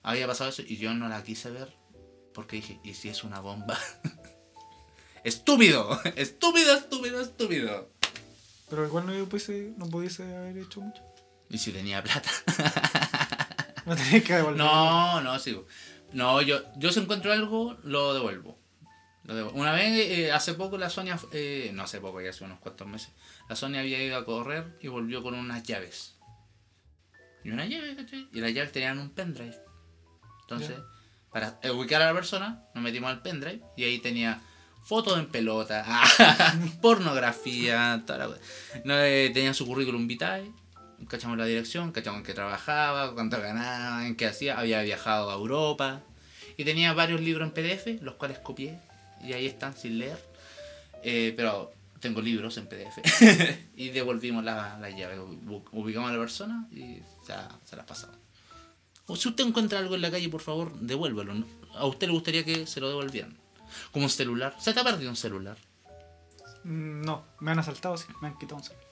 Había 0.04 0.28
pasado 0.28 0.50
eso 0.50 0.62
y 0.66 0.78
yo 0.78 0.94
no 0.94 1.08
la 1.10 1.24
quise 1.24 1.52
ver. 1.52 1.74
Porque 2.34 2.56
dije, 2.58 2.80
¿y 2.84 2.94
si 2.94 3.10
es 3.10 3.24
una 3.24 3.40
bomba? 3.42 3.78
estúpido, 5.24 6.00
estúpido, 6.16 6.76
estúpido, 6.78 7.22
estúpido. 7.22 7.90
Pero 8.70 8.86
igual 8.86 9.06
no 9.06 9.26
pudiese, 9.26 9.74
no 9.78 9.86
pudiese 9.88 10.24
haber 10.36 10.58
hecho 10.58 10.82
mucho. 10.82 11.02
¿Y 11.50 11.58
si 11.58 11.72
tenía 11.72 12.04
plata? 12.04 12.30
No 13.84 13.96
tenés 13.96 14.24
que 14.24 14.36
devolver. 14.36 14.58
No, 14.58 15.22
no, 15.22 15.40
sigo. 15.40 15.66
No, 16.14 16.40
yo, 16.44 16.62
yo 16.78 16.92
si 16.92 17.00
encuentro 17.00 17.34
algo, 17.34 17.78
lo 17.84 18.14
devuelvo. 18.14 18.60
Lo 19.24 19.34
devuelvo. 19.34 19.60
Una 19.60 19.74
vez, 19.74 20.08
eh, 20.08 20.32
hace 20.32 20.54
poco, 20.54 20.78
la 20.78 20.92
Sonia, 20.92 21.18
eh, 21.34 21.72
no 21.74 21.82
hace 21.84 22.00
poco, 22.00 22.22
ya 22.22 22.30
hace 22.30 22.44
unos 22.44 22.60
cuantos 22.60 22.88
meses, 22.88 23.10
la 23.50 23.56
Sonia 23.56 23.80
había 23.80 24.02
ido 24.04 24.18
a 24.18 24.24
correr 24.24 24.78
y 24.82 24.88
volvió 24.88 25.24
con 25.24 25.34
unas 25.34 25.64
llaves. 25.64 26.16
Y 27.44 27.50
una 27.50 27.66
llave, 27.66 27.96
¿cachai? 27.96 28.30
Y 28.32 28.40
las 28.40 28.54
llaves 28.54 28.72
tenían 28.72 29.00
un 29.00 29.10
pendrive. 29.10 29.58
Entonces, 30.42 30.78
Ya. 30.78 30.84
para 31.32 31.60
ubicar 31.74 32.04
a 32.04 32.06
la 32.06 32.14
persona, 32.14 32.64
nos 32.76 32.84
metimos 32.84 33.10
al 33.10 33.24
pendrive 33.24 33.64
y 33.76 33.84
ahí 33.84 33.98
tenía 33.98 34.40
fotos 34.84 35.18
en 35.20 35.28
pelota, 35.28 35.86
pornografía, 36.82 38.04
toda 38.06 38.20
la 38.20 38.38
no, 38.84 39.00
eh, 39.00 39.32
tenía 39.34 39.54
su 39.54 39.66
currículum 39.66 40.08
vitae, 40.08 40.52
cachamos 41.08 41.38
la 41.38 41.46
dirección, 41.46 41.92
cachamos 41.92 42.20
en 42.20 42.26
qué 42.26 42.34
trabajaba, 42.34 43.14
cuánto 43.14 43.40
ganaba, 43.42 44.06
en 44.06 44.16
qué 44.16 44.28
hacía, 44.28 44.60
había 44.60 44.82
viajado 44.82 45.32
a 45.32 45.36
Europa 45.36 46.02
y 46.58 46.64
tenía 46.64 46.94
varios 46.94 47.22
libros 47.22 47.48
en 47.48 47.54
PDF, 47.54 48.02
los 48.02 48.16
cuales 48.16 48.40
copié 48.40 48.80
y 49.24 49.34
ahí 49.34 49.46
están 49.46 49.76
sin 49.76 50.00
leer, 50.00 50.18
Eh, 51.04 51.34
pero 51.36 51.72
tengo 52.00 52.22
libros 52.22 52.58
en 52.58 52.68
PDF 52.68 53.00
y 53.76 53.90
devolvimos 53.90 54.44
la, 54.44 54.78
la 54.80 54.90
llave, 54.90 55.20
ubicamos 55.72 56.10
a 56.10 56.14
la 56.14 56.20
persona 56.20 56.68
y 56.72 57.00
se, 57.26 57.34
se 57.66 57.76
las 57.76 57.86
pasamos. 57.86 58.18
O 59.08 59.16
si 59.16 59.30
usted 59.30 59.46
encuentra 59.46 59.80
algo 59.80 59.96
en 59.96 60.02
la 60.02 60.12
calle, 60.12 60.30
por 60.30 60.42
favor, 60.42 60.74
devuélvelo. 60.80 61.34
A 61.76 61.86
usted 61.86 62.08
le 62.08 62.14
gustaría 62.14 62.46
que 62.46 62.68
se 62.68 62.80
lo 62.80 62.90
devolvieran. 62.90 63.41
Como 63.92 64.06
un 64.06 64.10
celular. 64.10 64.56
¿Se 64.60 64.74
te 64.74 64.80
ha 64.80 64.84
perdido 64.84 65.10
un 65.10 65.16
celular? 65.16 65.58
Mm, 66.64 67.02
No, 67.02 67.26
me 67.40 67.52
han 67.52 67.60
asaltado, 67.60 67.98
sí, 67.98 68.08
me 68.22 68.28
han 68.30 68.38
quitado 68.38 68.58
un 68.58 68.64
celular. 68.64 68.88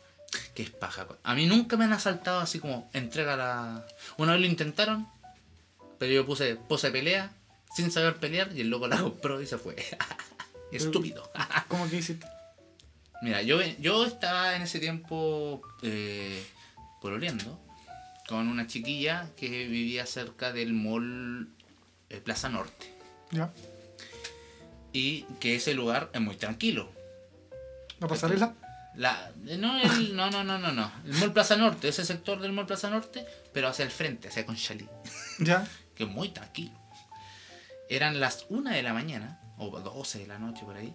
Que 0.54 0.64
es 0.64 0.70
paja. 0.70 1.08
A 1.24 1.34
mí 1.36 1.46
nunca 1.48 1.76
me 1.78 1.86
han 1.86 1.94
asaltado 1.94 2.40
así 2.40 2.60
como 2.60 2.90
entrega 2.94 3.36
la. 3.36 3.86
Una 4.18 4.34
vez 4.34 4.42
lo 4.42 4.48
intentaron, 4.48 5.08
pero 5.98 6.12
yo 6.12 6.26
puse 6.26 6.56
pose 6.56 6.92
pelea 6.92 7.32
sin 7.76 7.92
saber 7.92 8.18
pelear 8.18 8.52
y 8.56 8.62
el 8.62 8.70
loco 8.70 8.88
la 8.88 8.98
compró 8.98 9.42
y 9.42 9.48
se 9.48 9.58
fue. 9.58 9.76
Estúpido. 10.72 11.32
¿Cómo 11.68 11.90
que 11.90 11.98
hiciste? 11.98 12.28
Mira, 13.22 13.42
yo, 13.42 13.60
yo 13.80 14.06
estaba 14.06 14.56
en 14.56 14.62
ese 14.62 14.80
tiempo 14.80 15.62
eh, 15.82 16.46
pololeando 17.02 17.60
con 18.28 18.48
una 18.48 18.68
chiquilla 18.68 19.30
que 19.36 19.50
vivía 19.68 20.06
cerca 20.06 20.54
del 20.54 20.74
mall 20.74 21.50
eh, 22.10 22.22
Plaza 22.22 22.50
Norte. 22.50 22.94
¿Ya? 23.32 23.52
Y 24.94 25.24
que 25.40 25.56
ese 25.56 25.74
lugar 25.74 26.10
es 26.14 26.22
muy 26.22 26.36
tranquilo. 26.36 26.92
¿La 28.00 28.08
pasarela? 28.08 28.54
La, 28.96 29.32
no, 29.38 29.80
el- 29.80 30.16
no, 30.16 30.30
no, 30.32 30.44
no, 30.44 30.58
no, 30.58 30.72
no. 30.72 30.92
El 31.06 31.14
Mall 31.14 31.32
Plaza 31.34 31.56
Norte, 31.56 31.88
ese 31.90 32.04
sector 32.04 32.40
del 32.40 32.52
Mall 32.54 32.66
Plaza 32.66 32.90
Norte, 32.90 33.26
pero 33.54 33.68
hacia 33.68 33.86
el 33.86 33.92
frente, 33.92 34.28
hacia 34.30 34.46
Conchalí, 34.46 34.88
¿Ya? 35.40 35.68
que 35.96 36.04
es 36.04 36.10
muy 36.10 36.30
tranquilo. 36.30 36.72
Eran 37.90 38.20
las 38.20 38.46
1 38.50 38.70
de 38.72 38.84
la 38.84 38.94
mañana, 38.94 39.40
o 39.58 39.80
12 39.80 40.20
de 40.20 40.28
la 40.28 40.40
noche 40.40 40.64
por 40.66 40.76
ahí, 40.76 40.94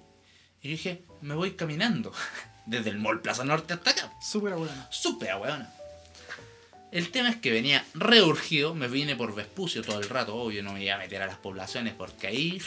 y 0.61 0.69
yo 0.69 0.71
dije, 0.71 1.05
me 1.23 1.35
voy 1.35 1.53
caminando 1.53 2.13
desde 2.67 2.91
el 2.91 2.99
Mall 2.99 3.21
Plaza 3.21 3.45
Norte 3.45 3.75
hasta 3.75 3.91
acá. 3.91 4.13
Súper 4.21 4.55
buena. 4.55 4.89
Súper 4.91 5.35
weona. 5.37 5.73
El 6.91 7.11
tema 7.11 7.29
es 7.31 7.37
que 7.37 7.51
venía 7.51 7.85
reurgido, 7.95 8.75
me 8.75 8.87
vine 8.87 9.17
por 9.17 9.35
Vespucio 9.35 9.83
todo 9.83 9.99
el 9.99 10.09
rato, 10.09 10.37
obvio, 10.37 10.63
no 10.63 10.73
me 10.73 10.85
iba 10.85 10.95
a 10.95 10.99
meter 10.99 11.23
a 11.23 11.27
las 11.27 11.39
poblaciones 11.39 11.93
porque 11.95 12.29
ahí. 12.29 12.61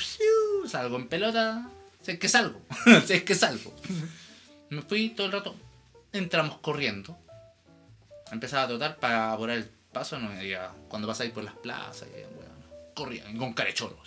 Salgo 0.67 0.97
en 0.97 1.07
pelota, 1.07 1.69
sé 2.01 2.19
que 2.19 2.29
salgo, 2.29 2.61
sé 3.05 3.23
que 3.23 3.35
salgo. 3.35 3.73
Me 4.69 4.81
fui 4.81 5.09
todo 5.09 5.27
el 5.27 5.33
rato, 5.33 5.55
entramos 6.11 6.59
corriendo, 6.59 7.17
empezaba 8.31 8.63
a 8.63 8.67
trotar 8.67 8.97
para 8.97 9.33
apurar 9.33 9.57
el 9.57 9.65
paso, 9.65 10.19
no 10.19 10.29
me 10.29 10.41
diga, 10.41 10.73
cuando 10.89 11.07
pasáis 11.07 11.31
por 11.31 11.43
las 11.43 11.55
plazas, 11.55 12.07
weón, 12.13 12.29
corría, 12.93 13.23
con 13.37 13.53
carechoro, 13.53 13.97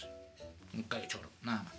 un 0.72 0.82
carechoro, 0.84 1.30
nada 1.42 1.62
más. 1.62 1.74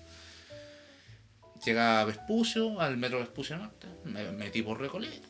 Llegaba 1.63 2.01
a 2.01 2.05
Vespucio, 2.05 2.81
al 2.81 2.97
metro 2.97 3.19
Vespucio 3.19 3.57
Norte, 3.57 3.87
me 4.03 4.31
metí 4.31 4.63
por 4.63 4.79
Recoleta, 4.79 5.27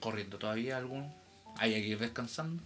corriendo 0.00 0.38
todavía 0.38 0.76
algún. 0.76 1.14
Había 1.56 1.76
que 1.76 1.86
ir 1.86 1.98
descansando. 1.98 2.62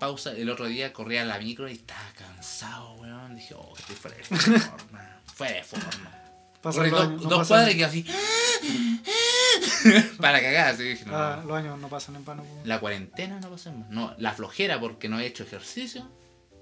Pausa, 0.00 0.32
el 0.32 0.50
otro 0.50 0.64
día 0.64 0.92
corría 0.92 1.22
a 1.22 1.26
la 1.26 1.38
micro 1.38 1.68
y 1.68 1.74
estaba 1.74 2.12
cansado, 2.18 2.94
weón. 2.94 3.36
Dije, 3.36 3.54
oh, 3.54 3.72
estoy 3.78 3.94
fuera 3.94 4.16
de 4.16 4.24
forma. 4.24 5.20
fuera 5.26 5.54
de 5.54 5.62
forma. 5.62 6.20
Corrí 6.62 6.90
dos, 6.90 7.22
no 7.22 7.46
cuadras 7.46 7.70
y 7.70 7.76
quedé 7.76 7.84
así. 7.84 8.04
Para 10.18 10.40
cagar, 10.40 10.68
así 10.68 10.84
dije, 10.84 11.04
no. 11.04 11.16
Ah, 11.16 11.42
los 11.46 11.56
años 11.56 11.78
no 11.78 11.88
pasan 11.88 12.16
en 12.16 12.24
vano. 12.24 12.44
La 12.64 12.80
cuarentena 12.80 13.38
no 13.40 13.50
pasa 13.50 13.70
más. 13.72 13.90
No, 13.90 14.14
la 14.18 14.32
flojera 14.32 14.80
porque 14.80 15.08
no 15.08 15.20
he 15.20 15.26
hecho 15.26 15.42
ejercicio. 15.42 16.08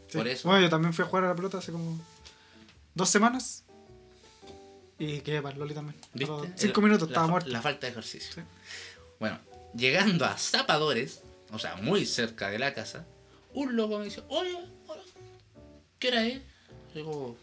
Sí. 0.09 0.19
Por 0.19 0.27
eso. 0.27 0.48
Bueno, 0.48 0.65
yo 0.65 0.70
también 0.70 0.93
fui 0.93 1.05
a 1.05 1.09
jugar 1.09 1.24
a 1.24 1.28
la 1.28 1.36
pelota 1.36 1.59
hace 1.59 1.70
como 1.70 1.97
dos 2.94 3.09
semanas. 3.09 3.65
Y 4.98 5.20
quedé 5.20 5.43
para 5.43 5.55
el 5.55 5.60
Loli 5.60 5.74
también. 5.74 5.97
Cinco 6.56 6.81
minutos 6.81 7.09
la 7.09 7.12
estaba 7.12 7.28
muerto. 7.28 7.51
La 7.51 7.62
falta 7.62 7.86
de 7.86 7.93
ejercicio. 7.93 8.35
Sí. 8.35 8.40
Bueno, 9.20 9.39
llegando 9.77 10.24
a 10.24 10.36
Zapadores, 10.36 11.23
o 11.52 11.59
sea, 11.60 11.77
muy 11.77 12.05
cerca 12.05 12.51
de 12.51 12.59
la 12.59 12.74
casa, 12.74 13.06
un 13.55 13.77
loco 13.77 13.99
me 13.99 14.07
dice, 14.07 14.23
oye, 14.29 14.59
hola, 14.87 15.03
¿qué 15.99 16.09
hora 16.09 16.27
es? 16.27 16.43
Digo, 16.95 17.37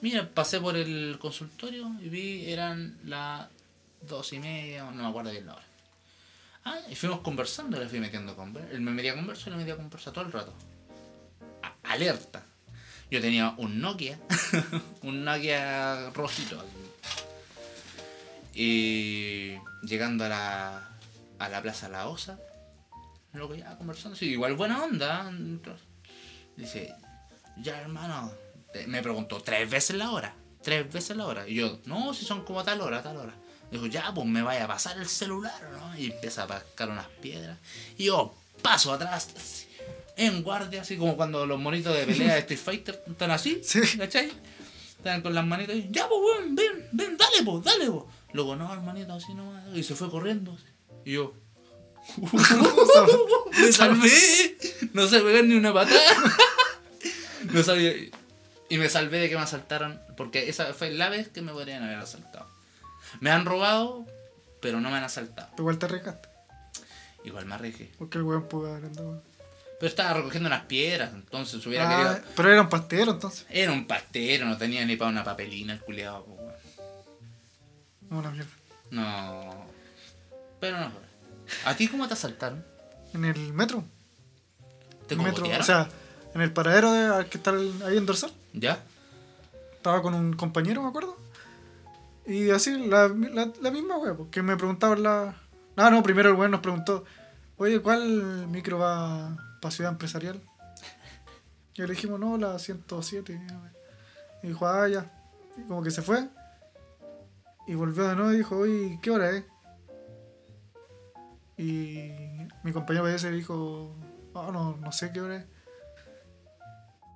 mira, 0.00 0.28
pasé 0.28 0.60
por 0.60 0.76
el 0.76 1.18
consultorio 1.20 1.90
y 2.00 2.08
vi, 2.08 2.50
eran 2.50 2.98
las 3.04 3.48
dos 4.02 4.32
y 4.32 4.38
media, 4.38 4.84
no 4.84 5.02
me 5.02 5.08
acuerdo 5.08 5.30
bien 5.30 5.46
la 5.46 5.54
hora. 5.54 5.64
Ah, 6.64 6.80
y 6.90 6.96
fuimos 6.96 7.20
conversando, 7.20 7.78
le 7.78 7.88
fui 7.88 8.00
metiendo 8.00 8.34
conversa. 8.34 8.72
Él 8.72 8.80
me 8.80 8.90
metía 8.90 9.12
a 9.12 9.16
y 9.16 9.50
le 9.50 9.56
metía 9.56 9.76
conversa 9.76 10.12
todo 10.12 10.24
el 10.24 10.32
rato. 10.32 10.52
Alerta. 11.84 12.44
Yo 13.08 13.20
tenía 13.20 13.54
un 13.58 13.80
Nokia, 13.80 14.18
un 15.02 15.24
Nokia 15.24 16.10
rojito. 16.10 16.60
Y 18.52 19.54
llegando 19.82 20.24
a 20.24 20.28
la, 20.28 20.90
a 21.38 21.48
la 21.48 21.62
plaza 21.62 21.88
La 21.88 22.08
Osa, 22.08 22.36
loco 23.36 23.54
ya 23.54 23.76
conversando, 23.76 24.16
sí, 24.16 24.26
igual 24.30 24.54
buena 24.54 24.82
onda. 24.82 25.30
Dice, 26.56 26.94
ya 27.62 27.80
hermano, 27.80 28.32
me 28.86 29.02
preguntó, 29.02 29.40
¿tres 29.40 29.68
veces 29.70 29.96
la 29.96 30.10
hora? 30.10 30.34
¿Tres 30.62 30.90
veces 30.92 31.16
la 31.16 31.26
hora? 31.26 31.48
Y 31.48 31.54
yo, 31.56 31.78
no, 31.86 32.12
si 32.14 32.24
son 32.24 32.44
como 32.44 32.64
tal 32.64 32.80
hora, 32.80 33.02
tal 33.02 33.16
hora. 33.16 33.34
Dijo, 33.70 33.86
ya, 33.86 34.12
pues 34.14 34.26
me 34.26 34.42
vaya 34.42 34.64
a 34.64 34.68
pasar 34.68 34.96
el 34.98 35.06
celular, 35.06 35.60
¿no? 35.72 35.98
Y 35.98 36.12
empieza 36.12 36.44
a 36.44 36.46
pascar 36.46 36.88
unas 36.88 37.06
piedras. 37.20 37.58
Y 37.98 38.04
yo 38.04 38.34
paso 38.62 38.92
atrás, 38.92 39.28
así, 39.36 39.66
en 40.16 40.42
guardia, 40.42 40.82
así 40.82 40.96
como 40.96 41.16
cuando 41.16 41.46
los 41.46 41.58
monitos 41.58 41.94
de 41.94 42.04
pelea 42.06 42.34
de 42.34 42.40
Street 42.40 42.60
Fighter 42.60 43.02
están 43.06 43.30
así, 43.30 43.60
Sí. 43.64 43.80
¿cachai? 43.98 44.30
Están 44.96 45.20
con 45.22 45.34
las 45.34 45.44
manitas 45.46 45.76
y, 45.76 45.88
ya, 45.90 46.08
pues, 46.08 46.20
weón, 46.20 46.54
ven, 46.54 46.88
ven, 46.92 47.16
dale, 47.16 47.42
pues, 47.44 47.64
dale, 47.64 47.90
pues. 47.90 48.04
Luego, 48.32 48.56
no, 48.56 48.72
hermanito, 48.72 49.12
así 49.12 49.34
nomás. 49.34 49.64
Y 49.74 49.82
se 49.82 49.94
fue 49.94 50.10
corriendo. 50.10 50.52
así. 50.52 50.64
Y 51.04 51.12
yo, 51.12 51.34
me 53.58 53.72
salvé. 53.72 54.56
No 54.92 55.06
sé 55.06 55.20
pegar 55.20 55.44
ni 55.44 55.54
una 55.56 55.72
patada. 55.72 56.00
No 57.52 57.62
sabía. 57.62 57.92
Y 58.68 58.78
me 58.78 58.88
salvé 58.88 59.18
de 59.20 59.28
que 59.28 59.36
me 59.36 59.42
asaltaran. 59.42 60.02
Porque 60.16 60.48
esa 60.48 60.74
fue 60.74 60.90
la 60.90 61.08
vez 61.10 61.28
que 61.28 61.42
me 61.42 61.52
podrían 61.52 61.82
haber 61.84 61.98
asaltado. 61.98 62.46
Me 63.20 63.30
han 63.30 63.44
robado, 63.46 64.04
pero 64.60 64.80
no 64.80 64.90
me 64.90 64.96
han 64.96 65.04
asaltado. 65.04 65.48
Igual 65.56 65.78
te 65.78 65.86
arriesgaste. 65.86 66.28
Igual 67.24 67.46
me 67.46 67.54
arriesgué. 67.54 67.92
Porque 67.98 68.18
el 68.18 68.24
weón 68.24 68.48
pudo 68.48 68.72
haber 68.72 68.86
andado. 68.86 69.22
Pero 69.78 69.88
estaba 69.88 70.14
recogiendo 70.14 70.48
unas 70.48 70.64
piedras, 70.64 71.12
entonces 71.14 71.64
hubiera 71.66 71.84
Ah, 71.88 72.14
querido. 72.14 72.32
pero 72.34 72.50
era 72.50 72.62
un 72.62 72.68
pastero 72.68 73.12
entonces. 73.12 73.46
Era 73.50 73.70
un 73.72 73.86
pastero, 73.86 74.46
no 74.46 74.56
tenía 74.56 74.84
ni 74.84 74.96
para 74.96 75.10
una 75.10 75.22
papelina 75.22 75.74
el 75.74 75.80
culiado. 75.80 76.26
No, 78.10 78.18
una 78.18 78.30
mierda. 78.30 78.50
No. 78.90 79.66
Pero 80.58 80.80
no. 80.80 80.90
¿A 81.64 81.74
ti 81.74 81.88
cómo 81.88 82.06
te 82.08 82.14
asaltaron? 82.14 82.64
En 83.12 83.24
el 83.24 83.52
metro. 83.52 83.84
¿Te 85.06 85.16
metro 85.16 85.46
o 85.46 85.62
sea, 85.62 85.88
en 86.34 86.40
el 86.40 86.52
paradero 86.52 86.92
de, 86.92 87.06
al 87.06 87.28
que 87.28 87.38
está 87.38 87.52
ahí 87.52 87.96
en 87.96 88.06
Dorsal. 88.06 88.32
¿Ya? 88.52 88.82
Estaba 89.74 90.02
con 90.02 90.14
un 90.14 90.32
compañero, 90.34 90.82
me 90.82 90.88
acuerdo. 90.88 91.16
Y 92.26 92.50
así, 92.50 92.86
la, 92.88 93.08
la, 93.08 93.52
la 93.60 93.70
misma 93.70 93.98
wea, 93.98 94.14
porque 94.14 94.42
me 94.42 94.56
preguntaban 94.56 95.02
la. 95.02 95.40
Ah, 95.76 95.90
no, 95.90 96.02
primero 96.02 96.30
el 96.30 96.34
weón 96.34 96.50
nos 96.50 96.60
preguntó, 96.60 97.04
oye, 97.56 97.80
¿cuál 97.80 98.48
micro 98.48 98.78
va 98.78 99.36
para 99.60 99.72
Ciudad 99.72 99.92
Empresarial? 99.92 100.40
Y 101.74 101.82
le 101.82 101.88
dijimos, 101.88 102.18
no, 102.18 102.36
la 102.38 102.58
107. 102.58 103.40
Y 104.42 104.46
dijo, 104.48 104.66
ah, 104.66 104.88
ya. 104.88 105.12
Y 105.56 105.62
como 105.68 105.82
que 105.82 105.90
se 105.90 106.02
fue. 106.02 106.26
Y 107.66 107.74
volvió 107.74 108.08
de 108.08 108.16
nuevo 108.16 108.32
y 108.32 108.38
dijo, 108.38 108.56
oye, 108.56 108.98
¿qué 109.02 109.10
hora 109.10 109.30
es? 109.30 109.44
Y 111.58 112.10
mi 112.62 112.72
compañero 112.72 113.08
ese 113.08 113.30
dijo, 113.30 113.94
"Ah, 114.34 114.50
no, 114.52 114.76
no 114.76 114.92
sé 114.92 115.12
qué 115.12 115.20
hora 115.20 115.36
es. 115.36 115.44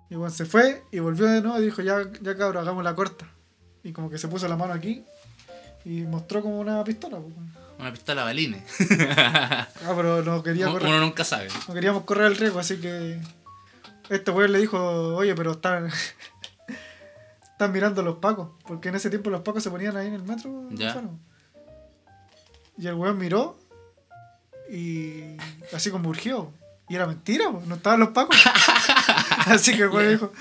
Y 0.09 0.17
bueno, 0.17 0.31
se 0.35 0.45
fue 0.45 0.83
y 0.91 0.99
volvió 0.99 1.27
de 1.27 1.41
nuevo 1.41 1.59
y 1.61 1.65
dijo, 1.67 1.83
ya, 1.83 2.03
ya 2.21 2.37
cabrón, 2.37 2.63
hagamos 2.65 2.83
la 2.83 2.97
corta. 2.97 3.29
Y 3.85 3.93
como 3.93 4.11
que 4.11 4.19
se 4.19 4.27
puso 4.29 4.49
la 4.49 4.57
mano 4.57 4.73
aquí 4.73 5.05
y 5.85 6.03
mostró 6.03 6.43
como 6.43 6.59
una 6.59 6.83
pistola. 6.83 7.19
pues. 7.19 7.35
Una 7.79 7.93
pistola 7.93 8.25
balines. 8.25 8.65
Ah, 9.17 9.93
pero 9.97 10.23
no 10.23 10.43
quería 10.43 10.67
correr. 10.67 10.89
uno 10.89 11.01
nunca 11.01 11.23
sabe. 11.25 11.49
No 11.69 11.75
queríamos 11.75 12.03
correr 12.05 12.27
el 12.27 12.37
riesgo, 12.37 12.59
así 12.59 12.79
que 12.81 13.21
este 14.09 14.31
weón 14.33 14.53
le 14.53 14.59
dijo, 14.59 15.15
oye, 15.17 15.35
pero 15.35 15.53
están, 15.53 15.89
están 17.53 17.73
mirando 17.73 18.03
los 18.03 18.17
pacos, 18.17 18.51
porque 18.67 18.89
en 18.89 18.97
ese 18.97 19.11
tiempo 19.11 19.31
los 19.31 19.43
pacos 19.43 19.63
se 19.63 19.71
ponían 19.71 19.97
ahí 19.97 20.09
en 20.09 20.15
el 20.15 20.23
metro. 20.25 20.69
Ya. 20.73 21.01
Y 22.77 22.87
el 22.89 22.95
weón 22.95 23.17
miró 23.17 23.59
y 24.71 25.37
así 25.75 25.91
como 25.91 26.09
urgió. 26.09 26.53
Y 26.89 26.97
era 26.97 27.07
mentira, 27.07 27.51
po, 27.51 27.63
no 27.67 27.77
estaban 27.77 28.01
los 28.01 28.11
pacos. 28.11 28.37
así 29.47 29.77
que 29.77 29.83
el 29.85 29.91
weón 29.91 30.11
dijo, 30.11 30.33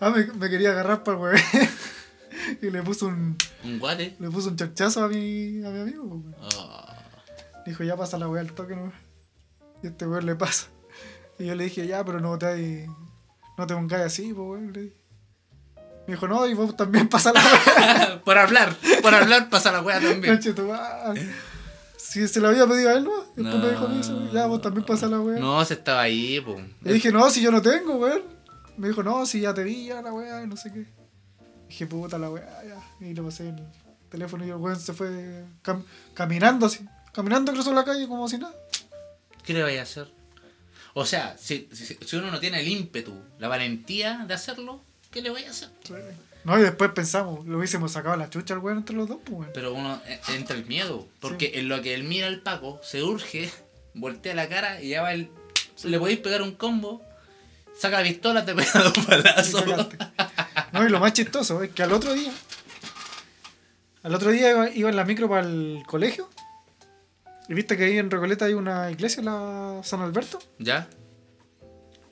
ah, 0.00 0.10
me, 0.10 0.24
me 0.26 0.48
quería 0.50 0.70
agarrar 0.70 1.02
para 1.02 1.16
el 1.16 1.22
weón. 1.22 1.40
y 2.62 2.70
le 2.70 2.82
puso 2.82 3.06
un, 3.06 3.36
Un 3.64 3.78
guate. 3.78 4.16
le 4.18 4.30
puso 4.30 4.48
un 4.48 4.56
chachazo 4.56 5.04
a 5.04 5.08
mi, 5.08 5.62
a 5.64 5.70
mi 5.70 5.80
amigo. 5.80 6.22
Oh. 6.56 6.84
Dijo, 7.66 7.84
ya 7.84 7.96
pasa 7.96 8.16
la 8.18 8.28
weá 8.28 8.40
al 8.40 8.52
toque 8.52 8.74
no 8.74 8.90
Y 9.82 9.88
este 9.88 10.06
weón 10.06 10.24
le 10.24 10.34
pasa. 10.34 10.68
Y 11.38 11.46
yo 11.46 11.54
le 11.54 11.64
dije, 11.64 11.86
ya, 11.86 12.04
pero 12.04 12.20
no 12.20 12.38
te 12.38 12.88
no 13.58 13.66
te 13.66 13.74
pongáis 13.74 14.04
así, 14.04 14.32
pues 14.32 14.48
weón. 14.48 14.72
le 14.72 14.82
dije. 14.82 14.96
Me 16.06 16.14
dijo, 16.14 16.26
no, 16.26 16.46
y 16.46 16.54
vos 16.54 16.74
también 16.74 17.08
pasa 17.08 17.32
la 17.34 17.42
weá. 17.76 18.22
por 18.24 18.38
hablar, 18.38 18.74
por 19.02 19.14
hablar 19.14 19.50
pasa 19.50 19.70
la 19.72 19.82
wea 19.82 20.00
también. 20.00 20.40
Si 22.08 22.26
se 22.26 22.40
lo 22.40 22.48
había 22.48 22.66
pedido 22.66 22.88
a 22.90 22.94
él, 22.94 23.04
¿no? 23.04 23.12
Después 23.36 23.54
No. 23.54 23.58
me 23.58 23.70
dijo 23.70 23.88
eso, 24.00 24.32
ya, 24.32 24.46
vos 24.46 24.62
también 24.62 24.84
pasa 24.86 25.06
la 25.08 25.20
weá. 25.20 25.38
No, 25.38 25.62
se 25.64 25.74
estaba 25.74 26.00
ahí, 26.02 26.40
po. 26.40 26.56
Le 26.82 26.92
dije, 26.94 27.12
no, 27.12 27.28
si 27.30 27.42
yo 27.42 27.50
no 27.50 27.60
tengo, 27.60 27.96
weón. 27.96 28.22
Me 28.78 28.88
dijo, 28.88 29.02
no, 29.02 29.26
si 29.26 29.40
ya 29.40 29.52
te 29.52 29.62
vi, 29.62 29.86
ya 29.86 30.00
la 30.00 30.12
weá, 30.12 30.42
y 30.42 30.46
no 30.46 30.56
sé 30.56 30.72
qué. 30.72 30.86
Dije, 31.68 31.86
puta 31.86 32.16
la 32.18 32.30
weá, 32.30 32.62
ya. 32.64 33.06
Y 33.06 33.12
le 33.12 33.22
pasé 33.22 33.48
el 33.50 33.56
teléfono 34.08 34.46
y 34.46 34.48
el 34.48 34.56
weón 34.56 34.80
se 34.80 34.92
fue 34.94 35.44
cam- 35.62 35.84
caminando 36.14 36.64
así. 36.66 36.80
Caminando 37.12 37.52
cruzó 37.52 37.74
la 37.74 37.84
calle 37.84 38.08
como 38.08 38.26
si 38.28 38.38
nada. 38.38 38.54
¿Qué 39.44 39.52
le 39.52 39.62
vaya 39.62 39.80
a 39.80 39.82
hacer? 39.82 40.08
O 40.94 41.04
sea, 41.04 41.36
si, 41.38 41.68
si, 41.72 41.84
si 41.84 42.16
uno 42.16 42.30
no 42.30 42.40
tiene 42.40 42.60
el 42.60 42.68
ímpetu, 42.68 43.12
la 43.38 43.48
valentía 43.48 44.24
de 44.26 44.32
hacerlo, 44.34 44.80
¿qué 45.10 45.20
le 45.20 45.30
vaya 45.30 45.48
a 45.48 45.50
hacer? 45.50 45.68
No, 46.48 46.58
y 46.58 46.62
después 46.62 46.92
pensamos, 46.92 47.46
lo 47.46 47.58
hubiésemos 47.58 47.92
sacado 47.92 48.16
la 48.16 48.30
chucha 48.30 48.54
al 48.54 48.60
weón 48.60 48.78
entre 48.78 48.96
los 48.96 49.06
dos, 49.06 49.18
pues 49.22 49.38
weón. 49.38 49.50
Pero 49.52 49.74
uno 49.74 50.00
eh, 50.06 50.18
entra 50.34 50.56
el 50.56 50.64
miedo. 50.64 51.06
Porque 51.20 51.52
en 51.56 51.68
lo 51.68 51.82
que 51.82 51.92
él 51.92 52.04
mira 52.04 52.26
al 52.26 52.40
Paco, 52.40 52.80
se 52.82 53.02
urge, 53.02 53.50
voltea 53.94 54.34
la 54.34 54.48
cara 54.48 54.82
y 54.82 54.88
ya 54.88 55.02
va 55.02 55.12
el. 55.12 55.30
Le 55.84 55.98
podéis 55.98 56.20
pegar 56.20 56.40
un 56.40 56.52
combo, 56.52 57.02
saca 57.78 57.98
la 57.98 58.04
pistola, 58.04 58.46
te 58.46 58.54
pega 58.54 58.82
dos 58.82 58.92
palazos. 59.06 59.64
No, 60.72 60.86
y 60.86 60.88
lo 60.88 61.00
más 61.00 61.12
chistoso 61.12 61.62
es 61.62 61.70
que 61.70 61.82
al 61.82 61.92
otro 61.92 62.14
día, 62.14 62.32
al 64.02 64.14
otro 64.14 64.30
día 64.30 64.50
iba, 64.50 64.70
iba 64.70 64.88
en 64.88 64.96
la 64.96 65.04
micro 65.04 65.28
para 65.28 65.46
el 65.46 65.82
colegio. 65.86 66.30
Y 67.46 67.52
viste 67.54 67.76
que 67.76 67.84
ahí 67.84 67.98
en 67.98 68.10
Recoleta 68.10 68.46
hay 68.46 68.54
una 68.54 68.90
iglesia, 68.90 69.22
la 69.22 69.80
San 69.84 70.00
Alberto. 70.00 70.38
¿Ya? 70.58 70.88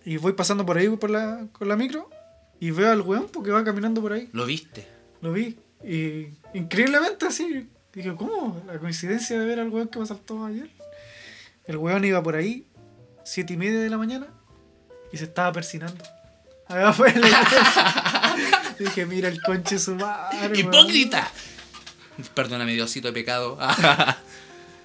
Y 0.04 0.18
voy 0.18 0.34
pasando 0.34 0.66
por 0.66 0.76
ahí 0.76 0.88
por 0.90 1.08
la, 1.08 1.46
con 1.52 1.68
la 1.68 1.76
micro. 1.76 2.10
Y 2.60 2.70
veo 2.70 2.90
al 2.90 3.00
weón 3.02 3.28
porque 3.32 3.50
va 3.50 3.62
caminando 3.64 4.00
por 4.00 4.12
ahí. 4.12 4.28
Lo 4.32 4.46
viste. 4.46 4.86
Lo 5.20 5.32
vi. 5.32 5.58
Y 5.84 6.28
increíblemente 6.54 7.26
así. 7.26 7.68
Dije, 7.92 8.14
¿cómo? 8.16 8.62
La 8.66 8.78
coincidencia 8.78 9.38
de 9.38 9.44
ver 9.46 9.60
al 9.60 9.68
weón 9.68 9.88
que 9.88 9.98
me 9.98 10.04
asaltó 10.04 10.44
ayer. 10.46 10.70
El 11.66 11.76
weón 11.78 12.04
iba 12.04 12.22
por 12.22 12.36
ahí, 12.36 12.66
siete 13.24 13.54
y 13.54 13.56
media 13.56 13.80
de 13.80 13.90
la 13.90 13.98
mañana, 13.98 14.26
y 15.12 15.16
se 15.16 15.24
estaba 15.24 15.52
persinando. 15.52 16.04
Allá 16.68 16.92
de 16.92 17.20
la 17.20 17.28
iglesia. 17.28 18.34
Dije, 18.78 19.06
mira 19.06 19.28
el 19.28 19.40
conche 19.42 19.78
su 19.78 19.94
madre. 19.94 20.38
weón". 20.48 20.56
¡Hipócrita! 20.56 21.30
Perdóname, 22.34 22.72
Diosito, 22.72 23.08
he 23.08 23.12
pecado. 23.12 23.58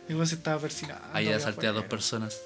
Y 0.09 0.13
weón 0.13 0.27
se 0.27 0.35
estaba 0.35 0.59
persinando. 0.59 1.05
Ahí 1.13 1.29
asalté 1.29 1.67
a 1.67 1.71
dos 1.71 1.85
personas. 1.85 2.41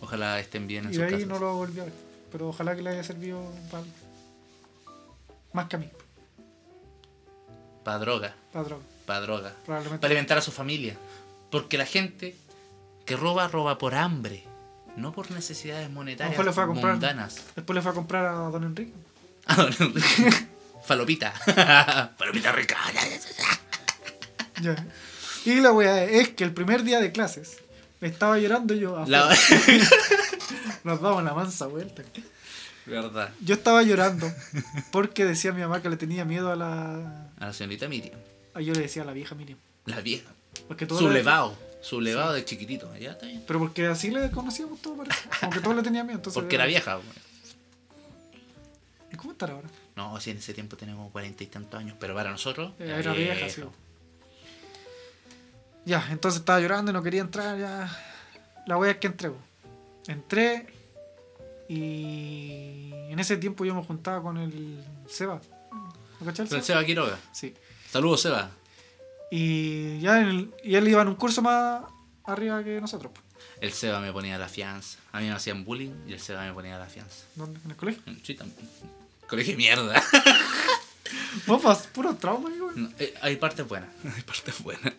Ojalá 0.00 0.40
estén 0.40 0.66
bien 0.66 0.84
en 0.86 0.90
Y 0.90 0.94
sus 0.94 1.00
de 1.02 1.06
ahí 1.06 1.12
casas. 1.12 1.28
no 1.28 1.38
lo 1.38 1.54
volví 1.54 1.78
a 1.78 1.84
ver. 1.84 1.92
Pero 2.32 2.48
ojalá 2.48 2.74
que 2.74 2.82
le 2.82 2.90
haya 2.90 3.04
servido 3.04 3.40
para 3.70 3.82
algo. 3.84 3.92
Más 5.52 5.66
que 5.68 5.76
a 5.76 5.78
mí, 5.78 5.88
Para 7.84 7.98
droga, 7.98 8.34
para 8.52 8.64
droga. 8.64 8.82
para 9.06 9.20
droga. 9.20 9.52
Probablemente. 9.66 10.00
Para 10.00 10.10
alimentar 10.12 10.38
a 10.38 10.40
su 10.40 10.50
familia. 10.50 10.96
Porque 11.50 11.76
la 11.76 11.84
gente 11.84 12.34
que 13.04 13.16
roba, 13.16 13.48
roba 13.48 13.76
por 13.76 13.94
hambre. 13.94 14.44
No 14.96 15.12
por 15.12 15.30
necesidades 15.30 15.90
monetarias 15.90 16.42
le 16.44 16.52
fue 16.52 16.62
a 16.64 16.66
comprar. 16.66 16.92
mundanas. 16.94 17.40
Después 17.54 17.74
le 17.74 17.82
fue 17.82 17.90
a 17.90 17.94
comprar 17.94 18.26
a 18.26 18.32
don 18.50 18.64
Enrique. 18.64 18.92
Ah, 19.46 19.56
don 19.56 19.72
Enrique. 19.78 20.46
Falopita. 20.84 21.32
Falopita 22.18 22.52
rica. 22.52 22.76
Ya. 24.60 24.76
Y 25.44 25.56
la 25.56 25.72
weá 25.72 26.04
es 26.04 26.28
que 26.30 26.44
el 26.44 26.54
primer 26.54 26.84
día 26.84 27.00
de 27.00 27.10
clases 27.10 27.56
estaba 28.00 28.38
llorando 28.38 28.74
yo. 28.74 29.02
La... 29.08 29.34
Nos 30.84 31.00
damos 31.00 31.22
la 31.24 31.34
mansa 31.34 31.66
vuelta. 31.66 32.02
Verdad. 32.86 33.30
Yo 33.40 33.54
estaba 33.54 33.82
llorando 33.82 34.30
porque 34.90 35.24
decía 35.24 35.52
mi 35.52 35.60
mamá 35.62 35.80
que 35.82 35.88
le 35.88 35.96
tenía 35.96 36.24
miedo 36.24 36.50
a 36.50 36.56
la. 36.56 37.28
A 37.38 37.46
la 37.46 37.52
señorita 37.52 37.88
Miriam. 37.88 38.18
a- 38.54 38.60
yo 38.60 38.72
le 38.74 38.80
decía 38.80 39.02
a 39.02 39.04
la 39.06 39.12
vieja 39.12 39.34
Miriam. 39.34 39.58
La 39.86 40.00
vieja. 40.00 40.30
Porque 40.68 40.86
todo 40.86 40.98
Sublevado. 40.98 41.56
Sublevado 41.80 42.32
de 42.32 42.44
chiquitito. 42.44 42.94
Ya 42.96 43.12
está 43.12 43.26
bien. 43.26 43.42
Pero 43.46 43.58
porque 43.58 43.86
así 43.86 44.10
le 44.10 44.30
conocíamos 44.30 44.80
todo, 44.82 44.96
parece. 44.98 45.28
Como 45.40 45.52
que 45.52 45.60
todo 45.60 45.74
le 45.74 45.82
tenía 45.82 46.02
miedo. 46.04 46.16
Entonces, 46.16 46.40
Porque 46.40 46.54
era 46.56 46.66
vieja. 46.66 46.98
¿Y 49.12 49.16
cómo 49.16 49.32
estará 49.32 49.54
ahora? 49.54 49.68
No, 49.96 50.20
si 50.20 50.30
en 50.30 50.38
ese 50.38 50.54
tiempo 50.54 50.76
tenía 50.76 50.94
como 50.94 51.10
cuarenta 51.10 51.42
y 51.44 51.46
tantos 51.48 51.78
años. 51.78 51.96
Pero 52.00 52.14
para 52.14 52.30
nosotros. 52.30 52.72
Era 52.78 53.12
vieja, 53.12 53.48
sí. 53.48 53.62
Ya, 55.84 56.06
entonces 56.10 56.40
estaba 56.40 56.60
llorando 56.60 56.90
y 56.90 56.94
no 56.94 57.02
quería 57.02 57.20
entrar. 57.20 57.58
Ya. 57.58 57.90
La 58.66 58.76
wea 58.78 58.92
es 58.92 58.96
que 58.98 59.08
entré. 59.08 59.30
Entré 60.06 60.66
y 61.68 62.90
en 63.10 63.18
ese 63.18 63.36
tiempo 63.36 63.64
yo 63.64 63.74
me 63.74 63.82
juntaba 63.82 64.22
con 64.22 64.36
el 64.36 64.84
Seba. 65.08 65.40
¿Lo 66.20 66.28
el 66.28 66.34
Con 66.34 66.44
el 66.44 66.48
Seba? 66.48 66.62
Seba 66.62 66.84
Quiroga. 66.84 67.18
Sí. 67.32 67.54
Saludos, 67.90 68.22
Seba. 68.22 68.50
Y 69.30 69.98
ya 70.00 70.20
en 70.20 70.28
el- 70.28 70.54
y 70.62 70.74
él 70.74 70.88
iba 70.88 71.02
en 71.02 71.08
un 71.08 71.14
curso 71.14 71.40
más 71.42 71.82
arriba 72.24 72.62
que 72.62 72.80
nosotros. 72.80 73.12
po. 73.12 73.20
El 73.60 73.72
Seba 73.72 74.00
me 74.00 74.12
ponía 74.12 74.38
la 74.38 74.48
fianza. 74.48 74.98
A 75.12 75.20
mí 75.20 75.26
me 75.28 75.32
hacían 75.32 75.64
bullying 75.64 75.92
y 76.06 76.12
el 76.12 76.20
Seba 76.20 76.44
me 76.44 76.52
ponía 76.52 76.78
la 76.78 76.86
fianza. 76.86 77.24
¿Dónde? 77.34 77.60
¿En 77.64 77.70
el 77.70 77.76
colegio? 77.76 78.02
Sí, 78.22 78.34
también. 78.34 78.68
Colegio 79.28 79.52
de 79.52 79.56
mierda. 79.56 80.02
Vos, 81.46 81.62
pas- 81.62 81.86
puro 81.88 82.14
trauma. 82.16 82.50
No, 82.74 82.90
eh, 82.98 83.14
hay 83.22 83.36
partes 83.36 83.66
buenas. 83.66 83.88
Hay 84.16 84.22
partes 84.22 84.62
buenas. 84.62 84.92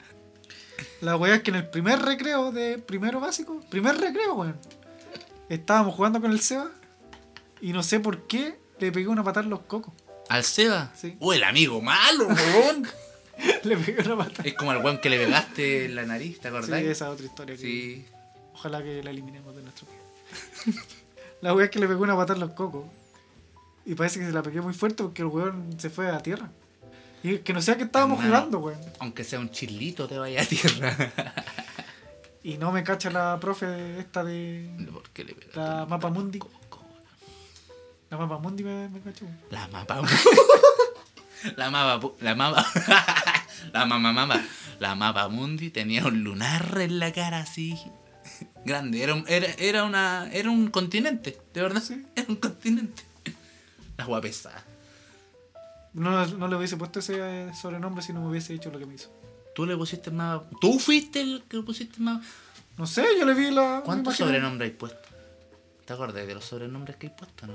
La 1.01 1.15
weá 1.17 1.35
es 1.35 1.43
que 1.43 1.51
en 1.51 1.57
el 1.57 1.69
primer 1.69 1.99
recreo 1.99 2.51
de 2.51 2.77
primero 2.79 3.19
básico, 3.19 3.61
primer 3.69 3.97
recreo, 3.97 4.33
weón, 4.35 4.57
estábamos 5.49 5.95
jugando 5.95 6.19
con 6.21 6.31
el 6.31 6.39
Seba 6.39 6.69
y 7.61 7.73
no 7.73 7.83
sé 7.83 7.99
por 7.99 8.27
qué 8.27 8.59
le 8.79 8.91
pegué 8.91 9.07
una 9.07 9.23
patada 9.23 9.43
en 9.45 9.49
los 9.49 9.61
cocos. 9.61 9.93
¿Al 10.29 10.43
Seba? 10.43 10.91
Sí. 10.95 11.15
¡Oh, 11.19 11.33
el 11.33 11.43
amigo 11.43 11.81
malo, 11.81 12.27
weón! 12.27 12.87
le 13.63 13.77
pegué 13.77 14.01
una 14.03 14.17
patada. 14.17 14.47
es 14.47 14.53
como 14.55 14.71
al 14.71 14.77
weón 14.83 14.99
que 14.99 15.09
le 15.09 15.17
pegaste 15.17 15.85
en 15.85 15.95
la 15.95 16.05
nariz, 16.05 16.37
¿te 16.39 16.43
Sí, 16.43 16.47
acordás? 16.47 16.81
esa 16.81 17.05
es 17.07 17.11
otra 17.11 17.25
historia. 17.25 17.55
que 17.55 17.61
Sí. 17.61 18.05
Ojalá 18.53 18.81
que 18.83 19.01
la 19.03 19.09
eliminemos 19.11 19.55
de 19.55 19.63
nuestro 19.63 19.87
vida. 19.87 20.81
la 21.41 21.53
weá 21.53 21.65
es 21.65 21.71
que 21.71 21.79
le 21.79 21.87
pegué 21.87 21.99
una 21.99 22.15
patada 22.15 22.35
en 22.35 22.41
los 22.47 22.51
cocos. 22.51 22.85
Y 23.85 23.95
parece 23.95 24.19
que 24.19 24.25
se 24.25 24.31
la 24.31 24.41
pegué 24.43 24.61
muy 24.61 24.73
fuerte 24.73 25.03
porque 25.03 25.21
el 25.23 25.27
weón 25.27 25.75
se 25.79 25.89
fue 25.89 26.09
a 26.09 26.19
tierra. 26.19 26.49
Y 27.23 27.37
que 27.39 27.53
no 27.53 27.61
sé 27.61 27.71
a 27.71 27.77
qué 27.77 27.83
estábamos 27.83 28.19
Hermano. 28.19 28.35
jugando, 28.37 28.59
weón. 28.59 28.79
Aunque 28.99 29.23
sea 29.23 29.39
un 29.39 29.49
chilito, 29.49 30.07
te 30.07 30.17
vaya 30.17 30.41
a 30.41 30.45
tierra. 30.45 30.95
Y 32.43 32.57
no 32.57 32.71
me 32.71 32.83
cacha 32.83 33.09
la 33.09 33.39
profe 33.39 33.99
esta 33.99 34.23
de. 34.23 34.69
¿Por 34.91 35.09
qué 35.11 35.23
le 35.23 35.33
pegaste? 35.33 35.59
La 35.59 35.85
Mapa 35.85 36.09
Mundi. 36.09 36.39
La 38.13 38.19
mapa 38.19 38.37
mundi 38.37 38.63
me, 38.63 38.89
me 38.89 38.99
cachó. 38.99 39.25
La 39.49 39.67
mapa. 39.69 39.99
la 41.55 41.71
mapa. 41.71 42.11
La 42.21 42.35
mapa. 42.35 42.63
la 43.73 43.85
mama 43.87 44.13
mama. 44.13 44.45
La 44.77 44.93
mapa 44.93 45.27
mundi 45.29 45.71
tenía 45.71 46.05
un 46.05 46.23
lunar 46.23 46.77
en 46.79 46.99
la 46.99 47.11
cara 47.11 47.39
así. 47.39 47.75
grande. 48.65 49.01
Era 49.01 49.15
un, 49.15 49.25
era, 49.27 49.47
era 49.57 49.83
una. 49.83 50.29
Era 50.31 50.51
un 50.51 50.69
continente, 50.69 51.41
de 51.55 51.61
verdad. 51.63 51.81
Sí. 51.81 52.05
Era 52.15 52.27
un 52.29 52.35
continente. 52.35 53.01
La 53.97 54.03
agua 54.03 54.21
pesada. 54.21 54.63
No, 55.93 56.23
no 56.23 56.47
le 56.47 56.55
hubiese 56.55 56.77
puesto 56.77 56.99
ese 56.99 57.15
eh, 57.17 57.51
sobrenombre 57.59 58.03
si 58.03 58.13
no 58.13 58.21
me 58.21 58.27
hubiese 58.27 58.53
dicho 58.53 58.69
lo 58.69 58.77
que 58.77 58.85
me 58.85 58.93
hizo. 58.93 59.09
Tú 59.55 59.65
le 59.65 59.77
pusiste 59.77 60.11
más. 60.11 60.41
¿Tú 60.59 60.79
fuiste 60.79 61.21
el 61.21 61.43
que 61.47 61.57
le 61.57 61.63
pusiste 61.63 61.99
más? 61.99 62.25
No 62.77 62.87
sé, 62.87 63.05
yo 63.19 63.25
le 63.25 63.33
vi 63.33 63.51
la. 63.51 63.81
¿Cuántos 63.85 64.15
sobrenombres 64.17 64.71
hay 64.71 64.75
puesto? 64.77 65.09
¿Te 65.85 65.93
acordás 65.93 66.25
de 66.25 66.33
los 66.33 66.45
sobrenombres 66.45 66.95
que 66.97 67.07
hay 67.07 67.13
puesto, 67.15 67.47
no? 67.47 67.53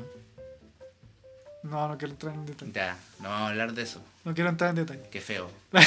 No, 1.65 1.89
no 1.89 1.99
quiero 1.99 2.12
entrar 2.12 2.35
en 2.35 2.47
detalle. 2.47 2.73
Ya, 2.73 2.97
no 3.20 3.29
vamos 3.29 3.47
a 3.47 3.49
hablar 3.51 3.73
de 3.73 3.83
eso. 3.83 4.01
No 4.25 4.33
quiero 4.35 4.51
entrar 4.51 4.70
en 4.70 4.77
detalle. 4.77 5.09
Qué 5.11 5.20
feo. 5.20 5.51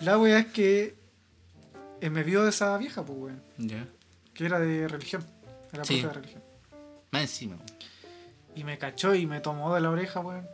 La 0.00 0.18
wea 0.18 0.38
es 0.38 0.46
que 0.46 0.96
eh, 2.00 2.10
me 2.10 2.22
vio 2.22 2.46
esa 2.46 2.76
vieja, 2.78 3.04
pues, 3.04 3.18
weón. 3.18 3.42
Ya. 3.58 3.86
Que 4.34 4.46
era 4.46 4.58
de 4.58 4.88
religión. 4.88 5.24
Era 5.72 5.84
Sí. 5.84 6.00
profe 6.00 6.08
de 6.08 6.12
religión. 6.22 6.42
Más 7.10 7.22
encima. 7.22 7.56
Y 8.54 8.64
me 8.64 8.78
cachó 8.78 9.14
y 9.14 9.26
me 9.26 9.40
tomó 9.40 9.74
de 9.74 9.80
la 9.80 9.90
oreja, 9.90 10.20
weón. 10.20 10.46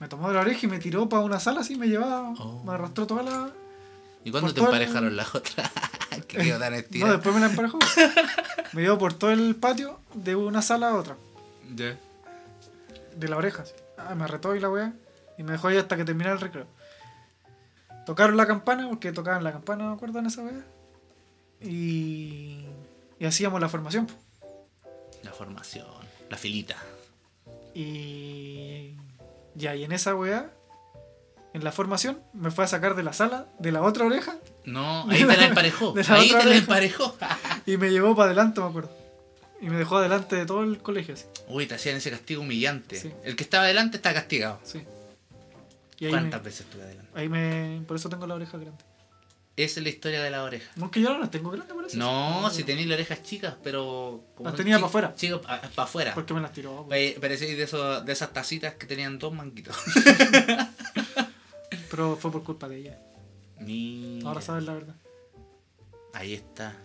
Me 0.00 0.08
tomó 0.08 0.28
de 0.28 0.34
la 0.34 0.40
oreja 0.40 0.60
y 0.66 0.68
me 0.68 0.78
tiró 0.78 1.08
para 1.08 1.22
una 1.22 1.38
sala 1.40 1.60
así, 1.60 1.76
me 1.76 1.86
llevaba, 1.88 2.30
Oh. 2.38 2.62
me 2.64 2.72
arrastró 2.72 3.06
toda 3.06 3.22
la. 3.22 3.50
¿Y 4.24 4.30
cuándo 4.30 4.52
te 4.52 4.60
el- 4.60 4.66
emparejaron 4.66 5.16
las 5.16 5.34
otras? 5.34 5.70
que 6.28 6.38
tan 6.52 6.72
No, 7.00 7.12
después 7.12 7.34
me 7.34 7.40
la 7.40 7.46
emparejó. 7.46 7.78
me 8.72 8.82
llevó 8.82 8.98
por 8.98 9.14
todo 9.14 9.30
el 9.30 9.56
patio 9.56 10.00
de 10.14 10.36
una 10.36 10.62
sala 10.62 10.90
a 10.90 10.96
otra. 10.96 11.16
Ya. 11.74 11.96
De 13.16 13.28
la 13.28 13.36
oreja. 13.36 13.62
así. 13.62 13.72
Ah, 13.98 14.14
me 14.14 14.26
retó 14.26 14.54
y 14.56 14.60
la 14.60 14.70
weá. 14.70 14.92
Y 15.38 15.42
me 15.42 15.52
dejó 15.52 15.68
ahí 15.68 15.76
hasta 15.76 15.96
que 15.96 16.04
terminara 16.04 16.34
el 16.34 16.40
recreo. 16.40 16.66
Tocaron 18.06 18.36
la 18.36 18.46
campana, 18.46 18.88
porque 18.88 19.12
tocaban 19.12 19.44
la 19.44 19.52
campana, 19.52 19.88
¿me 19.88 19.94
acuerdan 19.94 20.26
esa 20.26 20.42
weá? 20.42 20.64
Y. 21.60 22.64
Y 23.18 23.24
hacíamos 23.26 23.60
la 23.60 23.68
formación. 23.68 24.08
La 25.22 25.32
formación. 25.32 25.86
La 26.30 26.36
filita. 26.38 26.76
Y. 27.74 28.96
Ya, 29.54 29.74
y 29.74 29.84
en 29.84 29.92
esa 29.92 30.14
weá, 30.14 30.50
en 31.52 31.64
la 31.64 31.72
formación, 31.72 32.20
me 32.32 32.50
fue 32.50 32.64
a 32.64 32.66
sacar 32.68 32.94
de 32.94 33.02
la 33.02 33.12
sala, 33.12 33.46
de 33.58 33.72
la 33.72 33.82
otra 33.82 34.04
oreja, 34.06 34.36
No, 34.64 35.02
ahí 35.10 35.24
te 35.26 35.36
la 35.36 35.46
emparejó. 35.46 35.92
De 35.92 36.04
la 36.04 36.14
ahí 36.14 36.28
otra 36.30 36.42
te 36.42 36.48
la 36.50 36.56
emparejó. 36.56 37.16
y 37.66 37.76
me 37.76 37.90
llevó 37.90 38.14
para 38.14 38.26
adelante, 38.26 38.60
me 38.60 38.66
acuerdo. 38.68 38.90
Y 39.60 39.68
me 39.68 39.76
dejó 39.76 39.98
adelante 39.98 40.36
de 40.36 40.46
todo 40.46 40.62
el 40.62 40.78
colegio, 40.78 41.14
así. 41.14 41.26
Uy, 41.48 41.66
te 41.66 41.74
hacían 41.74 41.96
ese 41.96 42.10
castigo 42.10 42.40
humillante. 42.42 42.96
Sí. 42.98 43.12
El 43.24 43.36
que 43.36 43.42
estaba 43.42 43.64
adelante 43.64 43.98
está 43.98 44.14
castigado. 44.14 44.58
Sí. 44.62 44.82
Y 45.98 46.06
ahí 46.06 46.10
¿Cuántas 46.12 46.40
me, 46.40 46.44
veces 46.46 46.60
estuve 46.62 46.82
adelante? 46.82 47.10
ahí 47.14 47.28
me. 47.28 47.82
Por 47.86 47.96
eso 47.96 48.08
tengo 48.08 48.26
la 48.26 48.36
oreja 48.36 48.56
grande. 48.56 48.82
Esa 49.64 49.80
es 49.80 49.84
la 49.84 49.90
historia 49.90 50.22
de 50.22 50.30
la 50.30 50.42
oreja. 50.42 50.70
No, 50.76 50.90
que 50.90 51.00
yo 51.00 51.10
no 51.12 51.18
las 51.18 51.30
tengo 51.30 51.50
grandes, 51.50 51.74
parece. 51.76 51.96
No, 51.96 52.48
si 52.50 52.64
tenéis 52.64 52.86
las 52.88 52.96
orejas 52.96 53.22
chicas, 53.22 53.54
pero. 53.62 54.24
Las 54.42 54.54
tenía 54.54 54.76
chi- 54.76 54.80
pa' 54.82 54.86
afuera. 54.88 55.14
Chicos, 55.14 55.40
para 55.40 55.68
afuera. 55.76 56.14
Porque 56.14 56.34
me 56.34 56.40
las 56.40 56.52
tiró. 56.52 56.86
Parecéis 56.88 57.56
de, 57.56 57.64
esos- 57.64 58.04
de 58.04 58.12
esas 58.12 58.32
tacitas 58.32 58.74
que 58.74 58.86
tenían 58.86 59.18
dos 59.18 59.32
manguitos. 59.34 59.76
Pero 61.90 62.16
fue 62.16 62.30
por 62.30 62.42
culpa 62.44 62.68
de 62.68 62.78
ella. 62.78 62.98
Mira. 63.58 64.28
Ahora 64.28 64.40
sabes 64.40 64.64
la 64.64 64.74
verdad. 64.74 64.94
Ahí 66.14 66.34
está. 66.34 66.76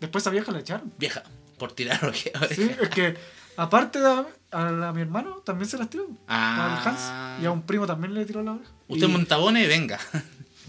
Después 0.00 0.26
a 0.26 0.30
vieja 0.30 0.52
la 0.52 0.60
echaron. 0.60 0.92
Vieja, 0.98 1.22
por 1.58 1.72
tirar 1.72 2.04
orejas. 2.04 2.48
Sí, 2.54 2.70
es 2.80 2.88
que 2.90 3.16
aparte 3.56 4.00
de 4.00 4.06
a, 4.06 4.26
a- 4.52 4.88
a 4.88 4.92
mi 4.92 5.00
hermano 5.02 5.36
también 5.44 5.68
se 5.68 5.78
las 5.78 5.90
tiró. 5.90 6.06
Ah. 6.28 6.80
Al 6.82 6.88
Hans. 6.88 7.42
Y 7.42 7.46
a 7.46 7.50
un 7.50 7.62
primo 7.62 7.86
también 7.86 8.14
le 8.14 8.24
tiró 8.24 8.42
la 8.42 8.52
oreja. 8.52 8.70
Usted 8.88 9.08
y, 9.08 9.12
montabones, 9.12 9.68
venga. 9.68 9.98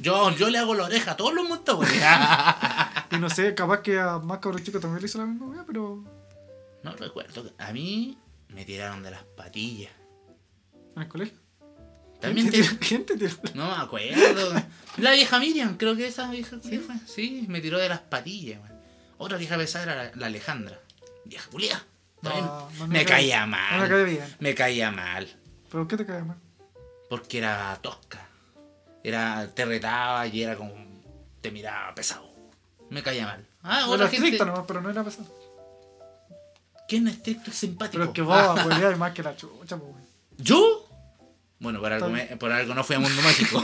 Yo, 0.01 0.31
yo 0.31 0.49
le 0.49 0.57
hago 0.57 0.73
la 0.73 0.85
oreja 0.85 1.11
a 1.11 1.17
todos 1.17 1.33
los 1.33 1.47
montabones. 1.47 1.93
y 3.11 3.17
no 3.17 3.29
sé, 3.29 3.53
capaz 3.53 3.81
que 3.81 3.99
a 3.99 4.17
más 4.17 4.39
cabros 4.39 4.63
chicos 4.63 4.81
también 4.81 5.01
le 5.01 5.05
hizo 5.07 5.19
la 5.19 5.25
misma 5.25 5.45
wea, 5.47 5.63
pero. 5.65 6.03
no 6.83 6.91
recuerdo. 6.95 7.53
A 7.59 7.71
mí 7.71 8.17
me 8.49 8.65
tiraron 8.65 9.03
de 9.03 9.11
las 9.11 9.23
patillas. 9.23 9.91
El 10.95 11.07
colegio. 11.07 11.37
También 12.19 12.49
¿Quién 12.49 12.63
te... 12.63 12.69
te 12.69 12.75
tiró? 12.75 12.87
¿Quién 12.87 13.05
te 13.05 13.17
tiró? 13.17 13.35
No 13.55 13.67
me 13.75 13.81
acuerdo. 13.83 14.63
La 14.97 15.11
vieja 15.13 15.39
Miriam, 15.39 15.77
creo 15.77 15.95
que 15.95 16.07
esa 16.07 16.29
vieja 16.29 16.57
¿sí? 16.63 16.77
fue. 16.79 16.95
Sí, 17.05 17.45
me 17.47 17.61
tiró 17.61 17.77
de 17.79 17.89
las 17.89 17.99
patillas. 17.99 18.59
man. 18.61 18.79
Otra 19.17 19.37
vieja 19.37 19.55
pesada 19.57 19.83
era 19.85 19.95
la, 20.03 20.11
la 20.15 20.25
Alejandra. 20.27 20.79
Vieja 21.25 21.47
culia. 21.51 21.83
No, 22.23 22.69
no 22.77 22.87
me 22.87 23.05
caía 23.05 23.41
No 23.41 23.47
mal. 23.47 23.89
me 23.89 24.03
bien. 24.03 24.35
Me 24.39 24.53
caía 24.55 24.91
mal. 24.91 25.27
¿Pero 25.71 25.87
qué 25.87 25.97
te 25.97 26.05
cae 26.05 26.23
mal? 26.23 26.37
Porque 27.09 27.37
era 27.39 27.77
tosca. 27.81 28.27
Era, 29.03 29.47
te 29.53 29.65
retaba 29.65 30.27
y 30.27 30.43
era 30.43 30.55
como. 30.55 30.73
Te 31.41 31.51
miraba 31.51 31.93
pesado. 31.95 32.29
Me 32.89 33.01
caía 33.01 33.25
mal. 33.25 33.45
Ah, 33.63 33.77
Era 33.79 33.87
otra 33.87 34.07
gente. 34.07 34.25
estricta 34.27 34.45
nomás, 34.45 34.63
pero 34.67 34.81
no 34.81 34.89
era 34.89 35.03
pesado. 35.03 35.27
¿Quién 36.87 37.07
es 37.07 37.15
estricto 37.15 37.49
y 37.49 37.53
simpático? 37.53 37.93
Pero 37.99 38.05
es 38.05 38.11
que 38.11 38.21
vos 38.21 38.37
apoyás 38.59 38.97
más 38.97 39.13
que 39.13 39.23
la 39.23 39.35
chucha, 39.35 39.77
pues. 39.77 39.91
¿Yo? 40.37 40.87
Bueno, 41.59 41.79
por 41.79 41.93
algo, 41.93 42.09
me- 42.09 42.25
por 42.37 42.51
algo 42.51 42.73
no 42.73 42.83
fui 42.83 42.95
a 42.95 42.99
Mundo 42.99 43.21
Mágico. 43.23 43.61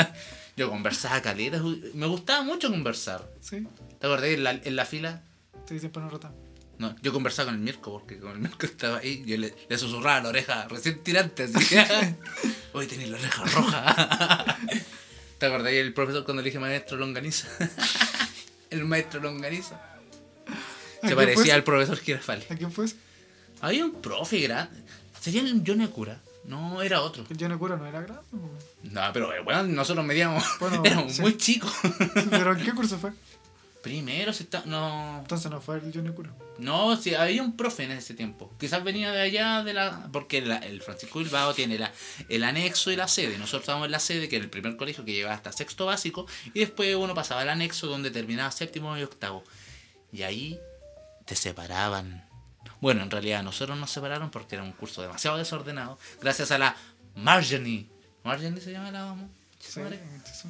Yo 0.56 0.70
conversaba 0.70 1.20
caleta. 1.20 1.60
Me 1.94 2.06
gustaba 2.06 2.42
mucho 2.42 2.70
conversar. 2.70 3.28
Sí, 3.40 3.66
¿Te 3.98 4.06
acordás 4.06 4.26
en 4.30 4.44
la, 4.44 4.50
en 4.52 4.76
la 4.76 4.84
fila? 4.84 5.22
sí, 5.68 5.78
siempre 5.78 6.02
nos 6.02 6.12
rotamos. 6.12 6.36
No, 6.78 6.94
yo 7.02 7.12
conversaba 7.12 7.46
con 7.46 7.54
el 7.54 7.60
Mirko 7.60 7.92
porque 7.92 8.18
con 8.18 8.32
el 8.32 8.38
Mirko 8.38 8.66
estaba 8.66 8.98
ahí. 8.98 9.22
Yo 9.26 9.36
le, 9.36 9.54
le 9.68 9.78
susurraba 9.78 10.20
la 10.22 10.28
oreja 10.30 10.66
recién 10.68 11.02
tirante. 11.02 11.44
Así. 11.44 11.76
Hoy 12.72 12.86
tenés 12.88 13.10
la 13.10 13.18
oreja 13.18 13.44
roja. 13.44 14.58
¿Te 15.38 15.46
acordás 15.46 15.72
el 15.72 15.92
profesor 15.92 16.24
cuando 16.24 16.42
le 16.42 16.48
dije 16.48 16.58
maestro 16.58 16.96
Longaniza? 16.96 17.48
el 18.70 18.84
maestro 18.84 19.20
Longaniza. 19.20 19.80
¿A 21.02 21.08
Se 21.08 21.14
parecía 21.14 21.54
al 21.54 21.64
profesor 21.64 21.98
Girafales. 21.98 22.50
¿A 22.50 22.56
quién 22.56 22.72
fue? 22.72 22.86
Había 23.60 23.84
un 23.84 24.00
profe 24.00 24.40
grande. 24.40 24.82
¿Sería 25.20 25.42
el 25.42 25.62
Johnny 25.66 25.86
Cura? 25.88 26.20
No, 26.44 26.82
era 26.82 27.00
otro. 27.00 27.24
El 27.28 27.38
Johnny 27.38 27.56
Cura 27.56 27.76
no 27.76 27.86
era 27.86 28.00
grande. 28.00 28.22
No, 28.82 29.00
pero 29.12 29.32
eh, 29.32 29.40
bueno, 29.40 29.62
nosotros 29.64 30.04
medíamos. 30.04 30.44
Bueno, 30.60 30.82
éramos 30.84 31.14
sí. 31.14 31.22
muy 31.22 31.36
chicos. 31.36 31.72
¿Pero 32.30 32.56
en 32.56 32.64
qué 32.64 32.72
curso 32.74 32.98
fue? 32.98 33.12
Primero 33.84 34.32
se 34.32 34.42
está. 34.44 34.62
No. 34.64 35.18
Entonces 35.20 35.50
no 35.50 35.60
fue 35.60 35.76
el 35.76 35.92
Johnny 35.94 36.10
Cura. 36.12 36.32
No, 36.58 36.96
sí, 36.96 37.14
había 37.14 37.42
un 37.42 37.54
profe 37.56 37.84
en 37.84 37.90
ese 37.92 38.14
tiempo. 38.14 38.50
Quizás 38.58 38.82
venía 38.82 39.12
de 39.12 39.20
allá 39.20 39.62
de 39.62 39.74
la. 39.74 40.08
Porque 40.10 40.40
la- 40.40 40.56
el 40.56 40.80
Francisco 40.80 41.18
Bilbao 41.18 41.52
tiene 41.52 41.78
la, 41.78 41.92
el 42.30 42.44
anexo 42.44 42.90
y 42.90 42.96
la 42.96 43.06
sede. 43.08 43.36
Nosotros 43.36 43.60
estábamos 43.64 43.84
en 43.86 43.92
la 43.92 44.00
sede, 44.00 44.28
que 44.28 44.36
era 44.36 44.44
el 44.46 44.50
primer 44.50 44.76
colegio 44.78 45.04
que 45.04 45.12
llevaba 45.12 45.34
hasta 45.36 45.52
sexto 45.52 45.84
básico. 45.86 46.26
Y 46.54 46.60
después 46.60 46.94
uno 46.96 47.14
pasaba 47.14 47.42
al 47.42 47.50
anexo 47.50 47.86
donde 47.86 48.10
terminaba 48.10 48.50
séptimo 48.50 48.96
y 48.96 49.02
octavo. 49.02 49.44
Y 50.12 50.22
ahí 50.22 50.58
te 51.26 51.36
separaban. 51.36 52.26
Bueno, 52.80 53.02
en 53.02 53.10
realidad 53.10 53.42
nosotros 53.42 53.76
nos 53.78 53.90
separaron 53.90 54.30
porque 54.30 54.54
era 54.56 54.64
un 54.64 54.72
curso 54.72 55.02
demasiado 55.02 55.36
desordenado. 55.36 55.98
Gracias 56.22 56.50
a 56.50 56.56
la 56.58 56.74
Marjorie. 57.16 57.86
¿Marjorie 58.22 58.60
se 58.62 58.72
llama 58.72 58.90
la 58.90 59.04
madre? 59.14 59.28
sí. 59.60 60.48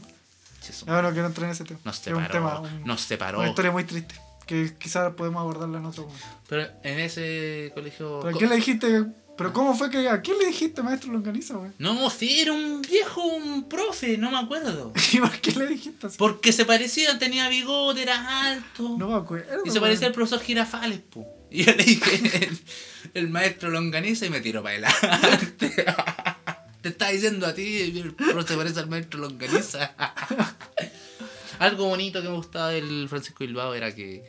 Chesu- 0.65 0.86
No, 0.86 1.03
no 1.03 1.12
quiero 1.12 1.27
entrar 1.27 1.47
en 1.47 1.53
ese 1.53 1.65
tema. 1.65 1.81
Nos 1.85 1.99
un 1.99 2.05
separó. 2.05 2.28
tema, 2.32 2.61
un- 2.61 2.85
Nos 2.85 3.01
separó. 3.03 3.39
una 3.41 3.49
historia 3.49 3.70
muy 3.70 3.85
triste. 3.85 4.15
Que 4.47 4.74
quizás 4.78 5.12
podemos 5.15 5.41
abordarla 5.41 5.78
en 5.78 5.86
otro 5.86 6.05
momento. 6.05 6.27
Pero 6.49 6.69
en 6.82 6.99
ese 7.01 7.70
colegio. 7.74 8.20
¿Pero 8.23 8.35
a 8.35 8.39
quién 8.39 8.51
le 8.51 8.57
dijiste? 8.57 9.05
¿Pero 9.36 9.53
cómo 9.53 9.74
fue 9.74 9.91
que 9.91 10.09
a 10.09 10.20
quién 10.20 10.39
le 10.39 10.47
dijiste 10.47 10.81
maestro 10.82 11.11
longaniza, 11.12 11.55
güey? 11.55 11.73
No, 11.78 12.09
sí, 12.11 12.41
era 12.41 12.53
un 12.53 12.82
viejo, 12.82 13.20
un 13.24 13.69
profe, 13.69 14.16
no 14.16 14.31
me 14.31 14.39
acuerdo. 14.39 14.93
¿Y 15.12 15.19
por 15.19 15.31
qué 15.41 15.53
le 15.53 15.66
dijiste 15.66 16.07
así? 16.07 16.16
Porque 16.19 16.53
se 16.53 16.65
parecía, 16.65 17.19
tenía 17.19 17.49
bigote, 17.49 18.03
era 18.03 18.43
alto. 18.51 18.97
No 18.99 19.09
me 19.09 19.16
acuerdo. 19.16 19.62
y 19.65 19.70
se 19.70 19.81
parecía 19.81 20.07
al 20.07 20.12
profesor 20.12 20.41
Girafales, 20.41 21.01
po. 21.01 21.27
Y 21.51 21.65
yo 21.65 21.73
le 21.74 21.82
dije, 21.85 22.47
el, 22.47 22.59
el 23.15 23.28
maestro 23.31 23.70
Longaniza 23.70 24.27
y 24.27 24.31
me 24.31 24.41
tiró 24.41 24.62
para 24.62 24.74
adelante. 24.89 25.85
Te 26.85 26.90
estaba 26.90 27.12
diciendo 27.12 27.47
a 27.47 27.55
ti, 27.55 27.81
el 27.81 28.12
profe 28.12 28.48
se 28.48 28.56
parece 28.59 28.78
al 28.78 28.90
maestro 28.90 29.19
Longaniza. 29.20 29.94
Algo 31.59 31.86
bonito 31.86 32.20
que 32.20 32.28
me 32.28 32.35
gustaba 32.35 32.69
del 32.69 33.09
Francisco 33.09 33.39
Bilbao 33.39 33.73
era 33.73 33.94
que 33.94 34.23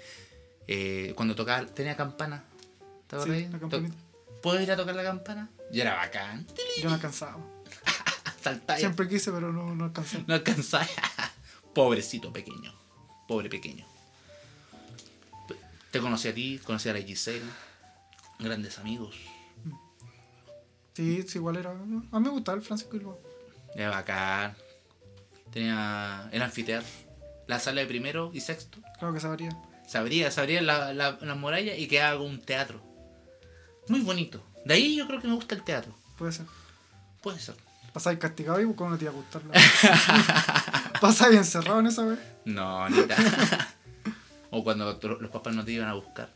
eh, 0.65 1.11
cuando 1.17 1.35
tocaba, 1.35 1.65
tenía 1.65 1.97
campana. 1.97 2.45
¿Te? 3.07 3.21
Sí. 3.21 3.49
¿Puedo 4.41 4.61
ir 4.61 4.71
a 4.71 4.77
tocar 4.77 4.95
la 4.95 5.03
campana? 5.03 5.49
Y 5.69 5.81
era 5.81 5.95
bacán. 5.95 6.47
Yo 6.81 6.87
no 6.87 6.95
alcanzaba. 6.95 7.45
Saltaba. 8.41 8.79
Siempre 8.79 9.09
quise, 9.09 9.33
pero 9.33 9.51
no, 9.51 9.75
no 9.75 9.83
alcancé. 9.83 10.23
No 10.25 10.33
alcanzaba. 10.33 10.87
Pobrecito 11.75 12.31
pequeño. 12.31 12.73
Pobre 13.27 13.49
pequeño. 13.49 13.85
Te 15.91 15.99
conocí 15.99 16.29
a 16.29 16.33
ti, 16.33 16.61
conocí 16.63 16.87
a 16.87 16.93
la 16.93 17.01
Giselle. 17.01 17.43
Grandes 18.39 18.79
amigos. 18.79 19.17
Sí, 20.95 21.23
sí, 21.27 21.37
igual 21.37 21.57
era. 21.57 21.71
A 21.71 21.73
mí 21.75 22.07
me 22.19 22.29
gustaba 22.29 22.57
el 22.57 22.63
Francisco 22.63 22.93
Bilbao. 22.97 23.19
Era 23.75 23.89
bacán. 23.89 24.55
Tenía 25.51 26.29
el 26.31 26.41
anfiteatro. 26.41 26.87
La 27.47 27.59
sala 27.59 27.81
de 27.81 27.87
primero 27.87 28.31
y 28.33 28.39
sexto. 28.39 28.79
Claro 28.97 29.13
que 29.13 29.19
sabría. 29.19 29.55
Se 29.87 29.97
abría, 29.97 30.31
se 30.31 30.39
abría 30.41 30.61
la, 30.61 30.93
la, 30.93 31.17
la 31.21 31.35
muralla 31.35 31.75
y 31.75 31.87
quedaba 31.87 32.17
como 32.17 32.29
un 32.29 32.41
teatro. 32.41 32.81
Muy 33.87 34.01
bonito. 34.01 34.41
De 34.65 34.73
ahí 34.73 34.95
yo 34.95 35.05
creo 35.05 35.21
que 35.21 35.27
me 35.27 35.35
gusta 35.35 35.53
el 35.53 35.63
teatro. 35.63 35.93
Puede 36.17 36.31
ser. 36.31 36.45
Puede 37.21 37.39
ser. 37.39 37.55
Pasáis 37.93 38.17
castigado 38.19 38.59
y 38.59 38.73
cómo 38.73 38.89
no 38.89 38.97
te 38.97 39.05
iba 39.05 39.13
a 39.13 39.15
gustar 39.15 39.41
la 39.45 40.91
Pasáis 41.01 41.37
encerrado 41.37 41.79
en 41.79 41.87
esa 41.87 42.03
vez. 42.03 42.19
No, 42.45 42.89
ni. 42.89 42.97
O 44.51 44.63
cuando 44.63 44.99
los 45.01 45.31
papás 45.31 45.53
no 45.53 45.65
te 45.65 45.73
iban 45.73 45.89
a 45.89 45.93
buscar. 45.93 46.29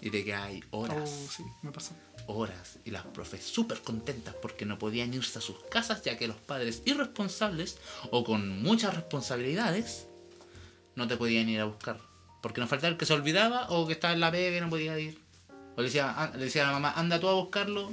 Y 0.00 0.10
te 0.10 0.24
quedas 0.24 0.42
ahí 0.42 0.62
horas, 0.70 0.96
Oh, 1.00 1.28
sí, 1.30 1.42
me 1.62 1.70
pasó. 1.72 1.94
Horas. 2.26 2.78
Y 2.84 2.90
las 2.90 3.04
profes 3.04 3.44
súper 3.44 3.80
contentas 3.82 4.34
porque 4.40 4.64
no 4.64 4.78
podían 4.78 5.12
irse 5.14 5.38
a 5.38 5.42
sus 5.42 5.58
casas 5.70 6.02
ya 6.02 6.16
que 6.16 6.28
los 6.28 6.36
padres 6.36 6.82
irresponsables 6.84 7.78
o 8.10 8.24
con 8.24 8.62
muchas 8.62 8.94
responsabilidades 8.94 10.06
no 10.94 11.06
te 11.06 11.16
podían 11.16 11.48
ir 11.48 11.60
a 11.60 11.64
buscar. 11.64 11.98
Porque 12.42 12.60
nos 12.60 12.70
faltaba 12.70 12.90
el 12.90 12.98
que 12.98 13.06
se 13.06 13.12
olvidaba 13.12 13.68
o 13.70 13.86
que 13.86 13.94
estaba 13.94 14.14
en 14.14 14.20
la 14.20 14.30
pega 14.30 14.56
y 14.56 14.60
no 14.60 14.70
podía 14.70 14.98
ir. 14.98 15.18
O 15.76 15.80
le 15.80 15.88
decía, 15.88 16.14
ah, 16.16 16.32
le 16.34 16.44
decía 16.44 16.64
a 16.64 16.66
la 16.68 16.72
mamá, 16.72 16.92
anda 16.96 17.20
tú 17.20 17.28
a 17.28 17.34
buscarlo. 17.34 17.92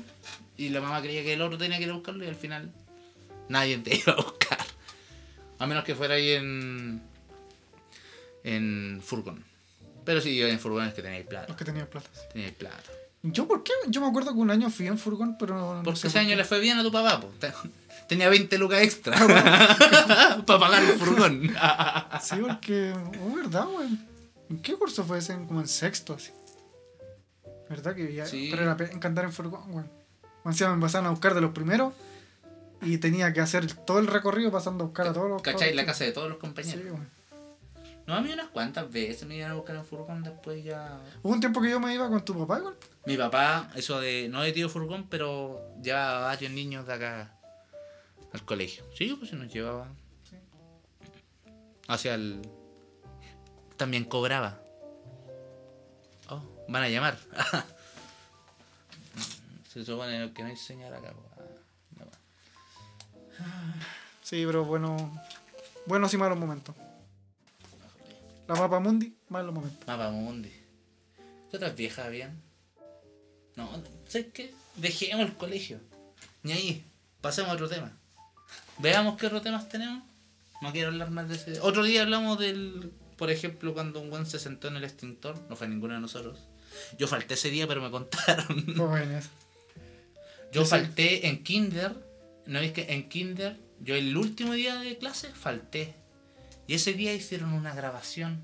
Y 0.57 0.69
la 0.69 0.81
mamá 0.81 1.01
creía 1.01 1.23
que 1.23 1.33
el 1.33 1.41
otro 1.41 1.57
tenía 1.57 1.77
que 1.77 1.83
ir 1.83 1.89
a 1.89 1.93
buscarlo 1.93 2.23
y 2.23 2.27
al 2.27 2.35
final 2.35 2.71
nadie 3.49 3.77
te 3.79 3.95
iba 4.05 4.13
a 4.13 4.15
buscar. 4.17 4.59
A 5.59 5.67
menos 5.67 5.83
que 5.83 5.95
fuera 5.95 6.15
ahí 6.15 6.31
en. 6.31 7.01
en 8.43 9.01
furgón. 9.03 9.43
Pero 10.05 10.19
sí, 10.21 10.41
en 10.41 10.59
furgón 10.59 10.87
es 10.87 10.93
que 10.93 11.01
teníais 11.01 11.25
plata. 11.25 11.47
Los 11.47 11.57
que 11.57 11.65
tenían 11.65 11.87
plata. 11.87 12.09
sí. 12.13 12.21
Teníais 12.31 12.53
plata. 12.53 12.91
¿Yo 13.23 13.47
por 13.47 13.63
qué? 13.63 13.71
Yo 13.87 14.01
me 14.01 14.07
acuerdo 14.07 14.33
que 14.33 14.39
un 14.39 14.51
año 14.51 14.69
fui 14.69 14.85
en 14.87 14.97
furgón, 14.97 15.37
pero 15.37 15.75
no 15.77 15.83
Porque 15.83 15.99
sé 15.99 16.07
ese 16.07 16.15
por 16.17 16.21
año 16.21 16.29
qué. 16.31 16.35
le 16.35 16.43
fue 16.43 16.59
bien 16.59 16.77
a 16.77 16.83
tu 16.83 16.91
papá, 16.91 17.21
po. 17.21 17.27
Te- 17.39 17.53
Tenía 18.07 18.27
20 18.27 18.57
lucas 18.57 18.81
extra 18.81 19.15
para 20.45 20.59
pagar 20.59 20.83
el 20.83 20.97
furgón. 20.99 21.53
Sí, 22.21 22.35
porque. 22.41 22.93
Oh, 23.23 23.35
¿verdad, 23.35 23.65
weón? 23.67 24.05
¿En 24.49 24.61
qué 24.61 24.73
curso 24.75 25.03
fue 25.05 25.19
ese? 25.19 25.33
Como 25.47 25.61
en 25.61 25.67
sexto, 25.67 26.13
así. 26.15 26.31
¿Verdad 27.69 27.95
que 27.95 28.13
ya? 28.13 28.25
Sí. 28.25 28.49
Pero 28.51 28.63
era 28.63 28.77
encantar 28.91 29.23
en 29.25 29.31
furgón, 29.33 29.61
weón. 29.73 29.89
Encima 30.45 30.75
me 30.75 30.81
pasaban 30.81 31.07
a 31.07 31.09
buscar 31.11 31.33
de 31.33 31.39
los 31.41 31.51
primeros 31.51 31.93
y 32.81 32.97
tenía 32.97 33.31
que 33.31 33.39
hacer 33.39 33.71
todo 33.85 33.99
el 33.99 34.07
recorrido 34.07 34.51
pasando 34.51 34.83
a 34.83 34.87
buscar 34.87 35.07
a 35.07 35.13
todos 35.13 35.29
los. 35.29 35.41
¿Cachai? 35.41 35.73
La 35.73 35.85
casa 35.85 36.03
de 36.03 36.11
todos 36.11 36.27
los 36.29 36.37
compañeros. 36.39 36.81
Sí, 36.83 36.89
weón. 36.89 37.09
No, 38.05 38.15
a 38.15 38.21
mí 38.21 38.33
unas 38.33 38.49
cuantas 38.49 38.91
veces 38.91 39.25
me 39.25 39.37
iban 39.37 39.51
a 39.51 39.53
buscar 39.53 39.77
en 39.77 39.85
furgón, 39.85 40.23
después 40.23 40.61
ya... 40.63 40.99
Hubo 41.21 41.31
un 41.31 41.39
tiempo 41.39 41.61
que 41.61 41.69
yo 41.69 41.79
me 41.79 41.93
iba 41.93 42.09
con 42.09 42.23
tu 42.25 42.37
papá 42.37 42.59
igual. 42.59 42.75
Mi 43.05 43.15
papá, 43.15 43.71
eso 43.75 44.01
de, 44.01 44.27
no 44.29 44.41
de 44.41 44.51
tío 44.51 44.67
furgón, 44.67 45.07
pero 45.09 45.73
llevaba 45.81 46.17
a 46.17 46.27
varios 46.27 46.51
niños 46.51 46.85
de 46.85 46.93
acá 46.93 47.33
al 48.33 48.43
colegio. 48.43 48.83
Sí, 48.95 49.15
pues 49.17 49.29
se 49.29 49.37
nos 49.37 49.51
llevaba. 49.51 49.87
Sí. 50.29 50.35
Hacia 51.87 52.15
el... 52.15 52.41
También 53.77 54.03
cobraba. 54.03 54.59
Oh, 56.29 56.43
van 56.67 56.83
a 56.83 56.89
llamar. 56.89 57.17
se 59.69 59.85
supone 59.85 60.33
que 60.33 60.43
no 60.43 60.49
hay 60.49 60.57
señal 60.57 60.93
acá. 60.93 61.13
pues. 61.13 62.09
Ah, 63.39 63.73
no. 63.75 63.83
Sí, 64.21 64.43
pero 64.45 64.65
bueno. 64.65 65.21
Buenos 65.85 66.13
y 66.13 66.17
malos 66.17 66.37
momentos. 66.37 66.75
La 68.47 68.55
mapa 68.55 68.79
mundi, 68.79 69.15
malos 69.29 69.53
momentos. 69.53 69.87
Mapa 69.87 70.09
Mundi. 70.09 70.51
¿Qué 71.49 71.57
otras 71.57 71.75
viejas 71.75 72.05
habían? 72.05 72.41
No, 73.55 73.69
¿sabes 74.07 74.27
qué? 74.33 74.53
Dejemos 74.75 75.25
el 75.25 75.33
colegio. 75.35 75.79
Ni 76.41 76.51
ahí. 76.51 76.83
Pasemos 77.21 77.51
a 77.51 77.53
otro 77.53 77.69
tema. 77.69 77.97
Veamos 78.79 79.17
qué 79.17 79.27
otros 79.27 79.43
temas 79.43 79.69
tenemos. 79.69 80.03
No 80.61 80.71
quiero 80.71 80.89
hablar 80.89 81.09
más 81.11 81.29
de 81.29 81.35
ese. 81.35 81.59
Otro 81.61 81.83
día 81.83 82.01
hablamos 82.01 82.39
del. 82.39 82.91
Por 83.17 83.29
ejemplo, 83.31 83.73
cuando 83.73 84.01
un 84.01 84.09
buen 84.09 84.25
se 84.25 84.39
sentó 84.39 84.67
en 84.67 84.75
el 84.75 84.83
extintor. 84.83 85.39
No 85.49 85.55
fue 85.55 85.67
ninguno 85.67 85.93
de 85.93 85.99
nosotros. 85.99 86.39
Yo 86.97 87.07
falté 87.07 87.35
ese 87.35 87.49
día, 87.49 87.67
pero 87.67 87.81
me 87.81 87.91
contaron. 87.91 88.75
Jóvenes. 88.77 89.29
Yo 90.51 90.61
Yo 90.61 90.65
falté 90.65 91.27
en 91.27 91.43
Kinder. 91.43 91.95
¿No 92.45 92.59
es 92.59 92.71
que 92.73 92.93
en 92.93 93.07
Kinder? 93.07 93.57
Yo 93.79 93.95
el 93.95 94.17
último 94.17 94.53
día 94.53 94.75
de 94.75 94.97
clase 94.97 95.29
falté. 95.29 95.93
Y 96.67 96.75
ese 96.75 96.93
día 96.93 97.13
hicieron 97.13 97.53
una 97.53 97.73
grabación. 97.73 98.41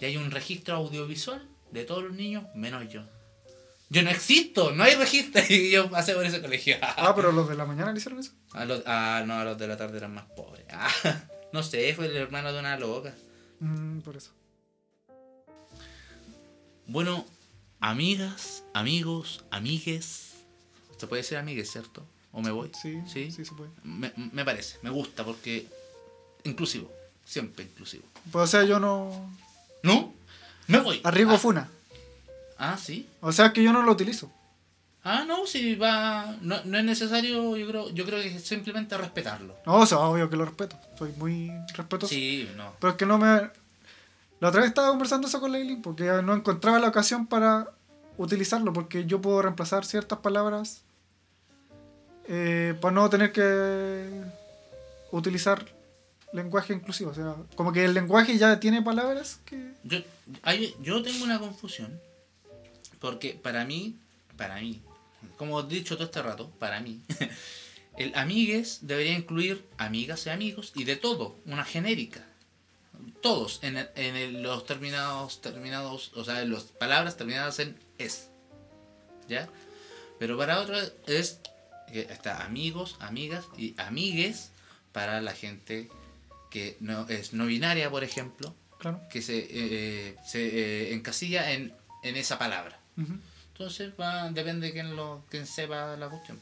Y 0.00 0.04
hay 0.04 0.16
un 0.16 0.30
registro 0.30 0.76
audiovisual 0.76 1.48
de 1.70 1.84
todos 1.84 2.02
los 2.04 2.12
niños, 2.14 2.44
menos 2.54 2.90
yo. 2.92 3.02
Yo 3.88 4.02
no 4.02 4.10
existo, 4.10 4.72
no 4.72 4.82
hay 4.82 4.94
registro. 4.94 5.42
Y 5.48 5.70
yo 5.70 5.88
pasé 5.90 6.14
por 6.14 6.24
ese 6.26 6.40
colegio. 6.40 6.76
Ah, 6.82 7.12
pero 7.14 7.32
los 7.32 7.48
de 7.48 7.54
la 7.56 7.66
mañana 7.66 7.92
le 7.92 7.98
hicieron 7.98 8.18
eso. 8.20 8.32
A 8.52 8.64
los, 8.64 8.82
ah, 8.86 9.22
no, 9.26 9.34
a 9.34 9.44
los 9.44 9.58
de 9.58 9.66
la 9.68 9.76
tarde 9.76 9.98
eran 9.98 10.12
más 10.14 10.24
pobres. 10.36 10.64
Ah, 10.70 10.90
no 11.52 11.62
sé, 11.62 11.94
fue 11.94 12.06
el 12.06 12.16
hermano 12.16 12.52
de 12.52 12.58
una 12.60 12.76
loca. 12.78 13.14
Mm, 13.60 14.00
por 14.00 14.16
eso. 14.16 14.32
Bueno, 16.86 17.26
amigas, 17.80 18.64
amigos, 18.74 19.44
amigues. 19.50 20.34
Se 20.98 21.06
puede 21.06 21.22
decir 21.22 21.38
amigues, 21.38 21.70
¿cierto? 21.70 22.06
¿O 22.32 22.40
me 22.42 22.50
voy? 22.50 22.70
Sí, 22.80 23.00
Sí. 23.06 23.30
sí, 23.30 23.44
se 23.44 23.52
puede. 23.54 23.70
Me, 23.82 24.12
me 24.32 24.44
parece, 24.44 24.78
me 24.82 24.90
gusta 24.90 25.24
porque 25.24 25.66
inclusivo, 26.44 26.92
siempre 27.26 27.64
inclusivo. 27.64 28.04
Pues 28.32 28.44
o 28.44 28.46
sea, 28.46 28.64
yo 28.64 28.80
no. 28.80 29.30
¿No? 29.82 30.14
Me 30.68 30.78
voy. 30.78 31.00
Arriesgo 31.04 31.34
ah, 31.34 31.38
funa. 31.38 31.68
ah, 32.58 32.78
sí. 32.78 33.06
O 33.20 33.32
sea 33.32 33.52
que 33.52 33.62
yo 33.62 33.72
no 33.72 33.82
lo 33.82 33.92
utilizo. 33.92 34.30
Ah, 35.04 35.24
no, 35.26 35.46
si 35.46 35.74
va. 35.76 36.36
No, 36.40 36.56
no 36.64 36.78
es 36.78 36.84
necesario, 36.84 37.56
yo 37.56 37.68
creo, 37.68 37.90
yo 37.90 38.04
creo 38.04 38.20
que 38.20 38.28
es 38.34 38.42
simplemente 38.42 38.96
respetarlo. 38.96 39.54
No, 39.64 39.76
o 39.76 39.86
sea, 39.86 39.98
obvio 39.98 40.30
que 40.30 40.36
lo 40.36 40.44
respeto. 40.44 40.76
Soy 40.98 41.12
muy 41.18 41.52
respetuoso. 41.74 42.08
Sí, 42.08 42.48
no. 42.56 42.72
Pero 42.80 42.92
es 42.92 42.96
que 42.96 43.06
no 43.06 43.18
me. 43.18 43.50
La 44.40 44.48
otra 44.48 44.60
vez 44.60 44.68
estaba 44.68 44.88
conversando 44.88 45.28
eso 45.28 45.40
con 45.40 45.52
Leilin 45.52 45.80
porque 45.80 46.04
no 46.24 46.34
encontraba 46.34 46.78
la 46.78 46.88
ocasión 46.88 47.26
para 47.26 47.70
utilizarlo. 48.18 48.72
Porque 48.72 49.06
yo 49.06 49.20
puedo 49.20 49.42
reemplazar 49.42 49.84
ciertas 49.84 50.18
palabras 50.18 50.82
eh, 52.26 52.74
para 52.80 52.92
no 52.92 53.08
tener 53.08 53.30
que 53.30 54.10
utilizar 55.12 55.75
lenguaje 56.32 56.72
inclusivo. 56.74 57.10
O 57.10 57.14
sea, 57.14 57.34
como 57.54 57.72
que 57.72 57.84
el 57.84 57.94
lenguaje 57.94 58.36
ya 58.38 58.58
tiene 58.60 58.82
palabras 58.82 59.40
que. 59.44 59.72
Yo, 59.84 59.98
hay- 60.42 60.74
yo 60.82 61.02
tengo 61.02 61.24
una 61.24 61.38
confusión. 61.38 62.00
Porque 63.00 63.34
para 63.40 63.64
mí, 63.64 63.96
para 64.36 64.56
mí, 64.60 64.80
como 65.36 65.60
he 65.60 65.66
dicho 65.66 65.96
todo 65.96 66.06
este 66.06 66.22
rato, 66.22 66.50
para 66.58 66.80
mí, 66.80 67.00
el 67.96 68.14
amigues 68.14 68.80
debería 68.82 69.12
incluir 69.12 69.64
amigas 69.78 70.26
y 70.26 70.30
amigos 70.30 70.72
y 70.74 70.84
de 70.84 70.96
todo, 70.96 71.36
una 71.46 71.64
genérica. 71.64 72.24
Todos 73.22 73.58
en, 73.62 73.76
el- 73.76 73.90
en 73.96 74.16
el- 74.16 74.42
los 74.42 74.64
terminados, 74.66 75.40
terminados, 75.40 76.12
o 76.14 76.24
sea, 76.24 76.42
en 76.42 76.52
las 76.52 76.64
palabras 76.64 77.16
terminadas 77.16 77.58
en 77.58 77.76
es. 77.98 78.28
¿Ya? 79.28 79.48
Pero 80.18 80.38
para 80.38 80.60
otros 80.60 80.92
es 81.06 81.40
está 81.92 82.44
amigos, 82.44 82.96
amigas 83.00 83.44
y 83.56 83.74
amigues 83.78 84.50
para 84.92 85.20
la 85.20 85.32
gente 85.32 85.88
que 86.50 86.76
no 86.80 87.06
es 87.08 87.32
no 87.32 87.46
binaria, 87.46 87.90
por 87.90 88.04
ejemplo 88.04 88.54
Claro. 88.78 89.00
que 89.10 89.22
se, 89.22 89.38
eh, 89.38 89.48
eh, 89.50 90.16
se 90.26 90.40
eh, 90.46 90.94
encasilla 90.94 91.52
en, 91.52 91.72
en 92.02 92.16
esa 92.16 92.38
palabra. 92.38 92.78
Entonces 93.52 93.92
va, 93.98 94.30
depende 94.30 94.66
de 94.68 94.72
quién, 94.72 94.96
lo, 94.96 95.24
quién 95.30 95.46
sepa 95.46 95.96
la 95.96 96.08
cuestión. 96.08 96.38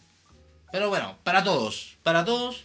Pero 0.73 0.89
bueno, 0.89 1.17
para 1.23 1.45
todos, 1.45 1.97
para 2.03 2.25
todos, 2.25 2.65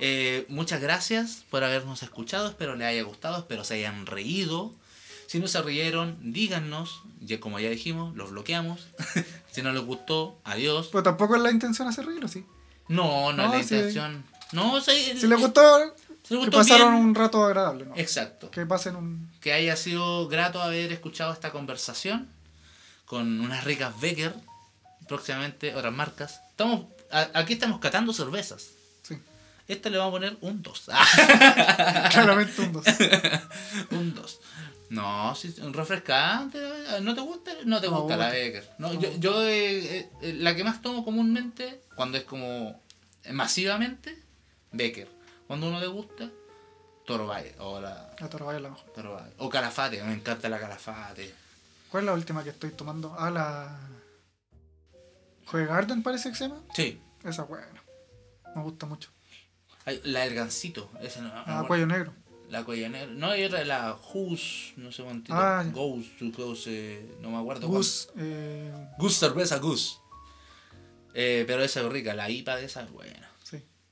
eh, 0.00 0.46
muchas 0.48 0.80
gracias 0.80 1.44
por 1.50 1.62
habernos 1.64 2.02
escuchado, 2.02 2.48
espero 2.48 2.74
les 2.76 2.86
haya 2.88 3.02
gustado, 3.02 3.38
espero 3.38 3.64
se 3.64 3.74
hayan 3.74 4.06
reído. 4.06 4.74
Si 5.26 5.40
no 5.40 5.48
se 5.48 5.60
rieron, 5.60 6.16
díganos, 6.32 7.02
ya 7.20 7.40
como 7.40 7.58
ya 7.60 7.68
dijimos, 7.68 8.14
los 8.16 8.30
bloqueamos. 8.30 8.86
si 9.50 9.60
no 9.60 9.72
les 9.72 9.82
gustó, 9.82 10.38
adiós. 10.44 10.88
Pero 10.92 11.02
tampoco 11.02 11.36
es 11.36 11.42
la 11.42 11.50
intención 11.50 11.88
hacer 11.88 12.06
reír, 12.06 12.24
¿o 12.24 12.28
sí? 12.28 12.46
No, 12.88 13.32
no, 13.32 13.48
No, 13.48 13.54
es 13.54 13.62
la 13.62 13.68
sí. 13.68 13.74
intención. 13.74 14.24
No, 14.52 14.80
sí, 14.80 15.14
Si 15.18 15.26
les 15.26 15.38
gustó, 15.40 15.94
que 16.28 16.50
pasaron 16.50 16.94
bien, 16.94 17.04
un 17.06 17.14
rato 17.14 17.44
agradable, 17.44 17.86
¿no? 17.86 17.94
Exacto. 17.96 18.50
Que 18.50 18.66
pasen 18.66 18.96
un. 18.96 19.30
que 19.40 19.52
haya 19.52 19.76
sido 19.76 20.26
grato 20.28 20.60
haber 20.60 20.92
escuchado 20.92 21.32
esta 21.32 21.50
conversación 21.52 22.28
con 23.04 23.40
unas 23.40 23.64
ricas 23.64 23.98
Becker, 24.00 24.34
próximamente 25.08 25.74
otras 25.74 25.92
marcas. 25.92 26.40
Estamos, 26.50 26.86
a- 27.12 27.30
aquí 27.34 27.52
estamos 27.54 27.78
catando 27.80 28.12
cervezas. 28.12 28.68
Sí. 29.02 29.16
Este 29.68 29.90
le 29.90 29.98
vamos 29.98 30.10
a 30.12 30.16
poner 30.16 30.36
un 30.40 30.62
2. 30.62 30.84
Claramente 32.10 32.60
un 32.62 32.72
dos. 32.72 32.84
un 33.90 34.14
2. 34.14 34.40
No, 34.90 35.34
si 35.34 35.52
un 35.62 35.72
refrescante, 35.72 36.58
¿no 37.02 37.14
te 37.14 37.20
gusta? 37.20 37.50
No 37.64 37.80
te 37.80 37.88
No, 37.88 38.00
gusta 38.00 38.16
la. 38.16 38.30
Becker. 38.30 38.68
No, 38.78 38.92
No. 38.92 39.00
Yo, 39.00 39.10
yo 39.18 39.42
eh, 39.48 40.08
eh, 40.22 40.32
la 40.38 40.54
que 40.54 40.62
más 40.64 40.80
tomo 40.82 41.04
comúnmente, 41.04 41.80
cuando 41.96 42.18
es 42.18 42.24
como 42.24 42.80
masivamente, 43.32 44.16
Becker. 44.72 45.08
Cuando 45.46 45.68
uno 45.68 45.78
le 45.80 45.86
gusta, 45.86 46.30
Toro 47.04 47.26
Valle 47.26 47.54
o 47.58 47.80
la 47.80 48.14
La 48.20 48.28
es 48.56 48.62
la 48.62 48.70
mejor. 48.70 49.32
O 49.38 49.48
Calafate, 49.48 50.02
me 50.02 50.12
encanta 50.12 50.48
la 50.48 50.58
Calafate. 50.58 51.32
¿Cuál 51.90 52.02
es 52.02 52.06
la 52.06 52.14
última 52.14 52.42
que 52.42 52.50
estoy 52.50 52.70
tomando? 52.70 53.14
Ah, 53.18 53.30
la. 53.30 53.78
Joy 55.50 55.66
Garden 55.66 56.02
parece 56.02 56.30
que 56.30 56.34
se 56.36 56.48
llama. 56.48 56.62
Sí, 56.74 57.00
Esa 57.24 57.44
buena. 57.44 57.82
Me 58.54 58.62
gusta 58.62 58.86
mucho. 58.86 59.10
Hay- 59.84 60.00
la 60.04 60.20
del 60.20 60.34
gancito, 60.34 60.90
esa 61.00 61.20
no, 61.20 61.30
Ah, 61.32 61.60
no, 61.62 61.66
cuello 61.68 61.86
negro. 61.86 62.12
la 62.48 62.64
cuello 62.64 62.88
negro. 62.88 63.12
No, 63.14 63.30
hay 63.30 63.44
otra, 63.44 63.64
la 63.64 63.96
Hus, 64.12 64.72
no 64.76 64.90
sé 64.90 65.04
cuánto. 65.04 65.32
Ah, 65.32 65.62
ya. 65.64 65.70
Ghost, 65.70 66.20
Ghost, 66.20 66.66
eh, 66.68 67.16
no 67.20 67.30
me 67.30 67.38
acuerdo. 67.38 67.66
Eh, 68.16 68.70
cuánto. 68.72 68.96
Gus 68.98 69.14
cerveza 69.16 69.58
Gus. 69.58 70.00
Eh, 71.14 71.44
pero 71.46 71.62
esa 71.62 71.80
es 71.80 71.86
rica, 71.86 72.14
la 72.14 72.28
IPA 72.28 72.56
de 72.56 72.64
esa 72.64 72.82
es 72.82 72.90
buena. 72.90 73.30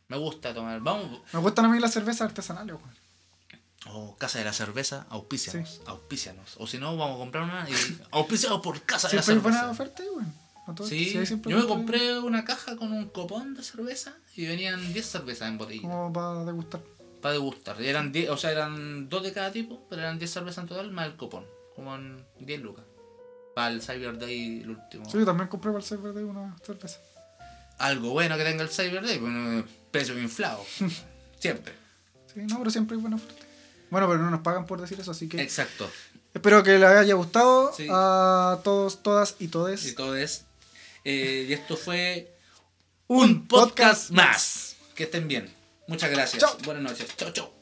Sí. 0.08 0.14
Me 0.14 0.16
gusta 0.18 0.52
tomar. 0.54 0.80
Vamos. 0.80 1.20
Me 1.32 1.40
gustan 1.40 1.64
a 1.64 1.68
mí 1.68 1.78
las 1.80 1.92
cervezas 1.92 2.22
artesanales, 2.22 2.76
weón. 2.76 3.04
Oh, 3.86 4.16
Casa 4.16 4.38
de 4.38 4.44
la 4.46 4.52
Cerveza, 4.54 5.06
auspicianos, 5.10 5.82
auspicianos. 5.86 6.54
O 6.58 6.66
si 6.66 6.78
no, 6.78 6.96
vamos 6.96 7.16
a 7.16 7.18
comprar 7.18 7.44
una 7.44 7.66
y 7.68 7.74
auspiciados 8.12 8.60
por 8.62 8.80
Casa 8.82 9.08
de 9.08 9.16
la 9.16 9.22
Cerveza. 9.22 9.42
buena 9.42 9.70
oferta, 9.70 10.02
todo- 10.74 10.86
Sí, 10.88 11.26
siempre 11.26 11.52
yo 11.52 11.58
me 11.58 11.66
compré 11.66 12.18
una 12.18 12.42
caja 12.46 12.76
con 12.76 12.90
un 12.94 13.10
copón 13.10 13.52
de 13.54 13.62
cerveza 13.62 14.14
y 14.34 14.46
venían 14.46 14.94
10 14.94 15.04
cervezas 15.06 15.48
en 15.48 15.58
botella 15.58 15.82
Como 15.82 16.10
para 16.10 16.42
degustar. 16.46 16.80
para 17.20 17.32
degustar. 17.34 17.78
Y 17.82 17.86
eran 17.88 18.10
10, 18.12 18.30
o 18.30 18.38
sea, 18.38 18.50
eran 18.52 19.10
dos 19.10 19.22
de 19.22 19.34
cada 19.34 19.52
tipo, 19.52 19.86
pero 19.90 20.00
eran 20.00 20.18
10 20.18 20.30
cervezas 20.32 20.62
en 20.62 20.68
total 20.68 20.90
más 20.90 21.04
el 21.06 21.16
copón, 21.16 21.44
como 21.76 21.94
en 21.94 22.24
10 22.40 22.62
lucas. 22.62 22.86
Para 23.54 23.68
el 23.68 23.82
Cyber 23.82 24.18
Day, 24.18 24.62
el 24.62 24.70
último. 24.70 25.04
Sí, 25.04 25.18
yo 25.18 25.26
también 25.26 25.48
compré 25.50 25.70
para 25.70 25.80
el 25.80 25.84
server 25.84 26.14
de 26.14 26.24
una 26.24 26.56
cerveza. 26.64 27.00
Algo 27.76 28.10
bueno 28.12 28.38
que 28.38 28.44
tenga 28.44 28.62
el 28.62 28.70
Cyber 28.70 29.04
Day, 29.06 29.18
bueno, 29.18 29.62
precio 29.94 30.18
inflado. 30.18 30.64
Siempre. 31.38 31.72
Sí, 32.34 32.40
no, 32.48 32.58
pero 32.58 32.68
siempre 32.70 32.96
hay 32.96 33.00
buena 33.00 33.14
oferta. 33.14 33.46
Bueno, 33.90 34.08
pero 34.08 34.18
no 34.20 34.28
nos 34.30 34.40
pagan 34.40 34.66
por 34.66 34.80
decir 34.80 34.98
eso, 34.98 35.12
así 35.12 35.28
que 35.28 35.40
Exacto. 35.40 35.88
espero 36.34 36.64
que 36.64 36.78
les 36.80 36.88
haya 36.88 37.14
gustado 37.14 37.72
Sí. 37.76 37.86
a 37.88 38.58
todos, 38.64 39.04
todas 39.04 39.36
y 39.38 39.46
todes. 39.48 39.86
Y 39.86 39.94
todo 39.94 40.16
es. 40.16 40.46
eh, 41.04 41.46
y 41.48 41.52
esto 41.52 41.76
fue 41.76 42.34
Un 43.06 43.30
un 43.30 43.46
podcast 43.46 44.10
más. 44.10 44.74
Que 44.96 45.04
estén 45.04 45.28
bien. 45.28 45.54
Muchas 45.86 46.10
gracias. 46.10 46.40
Chao. 46.42 46.56
Buenas 46.64 46.82
noches. 46.82 47.06
Chao, 47.16 47.30
chao. 47.32 47.53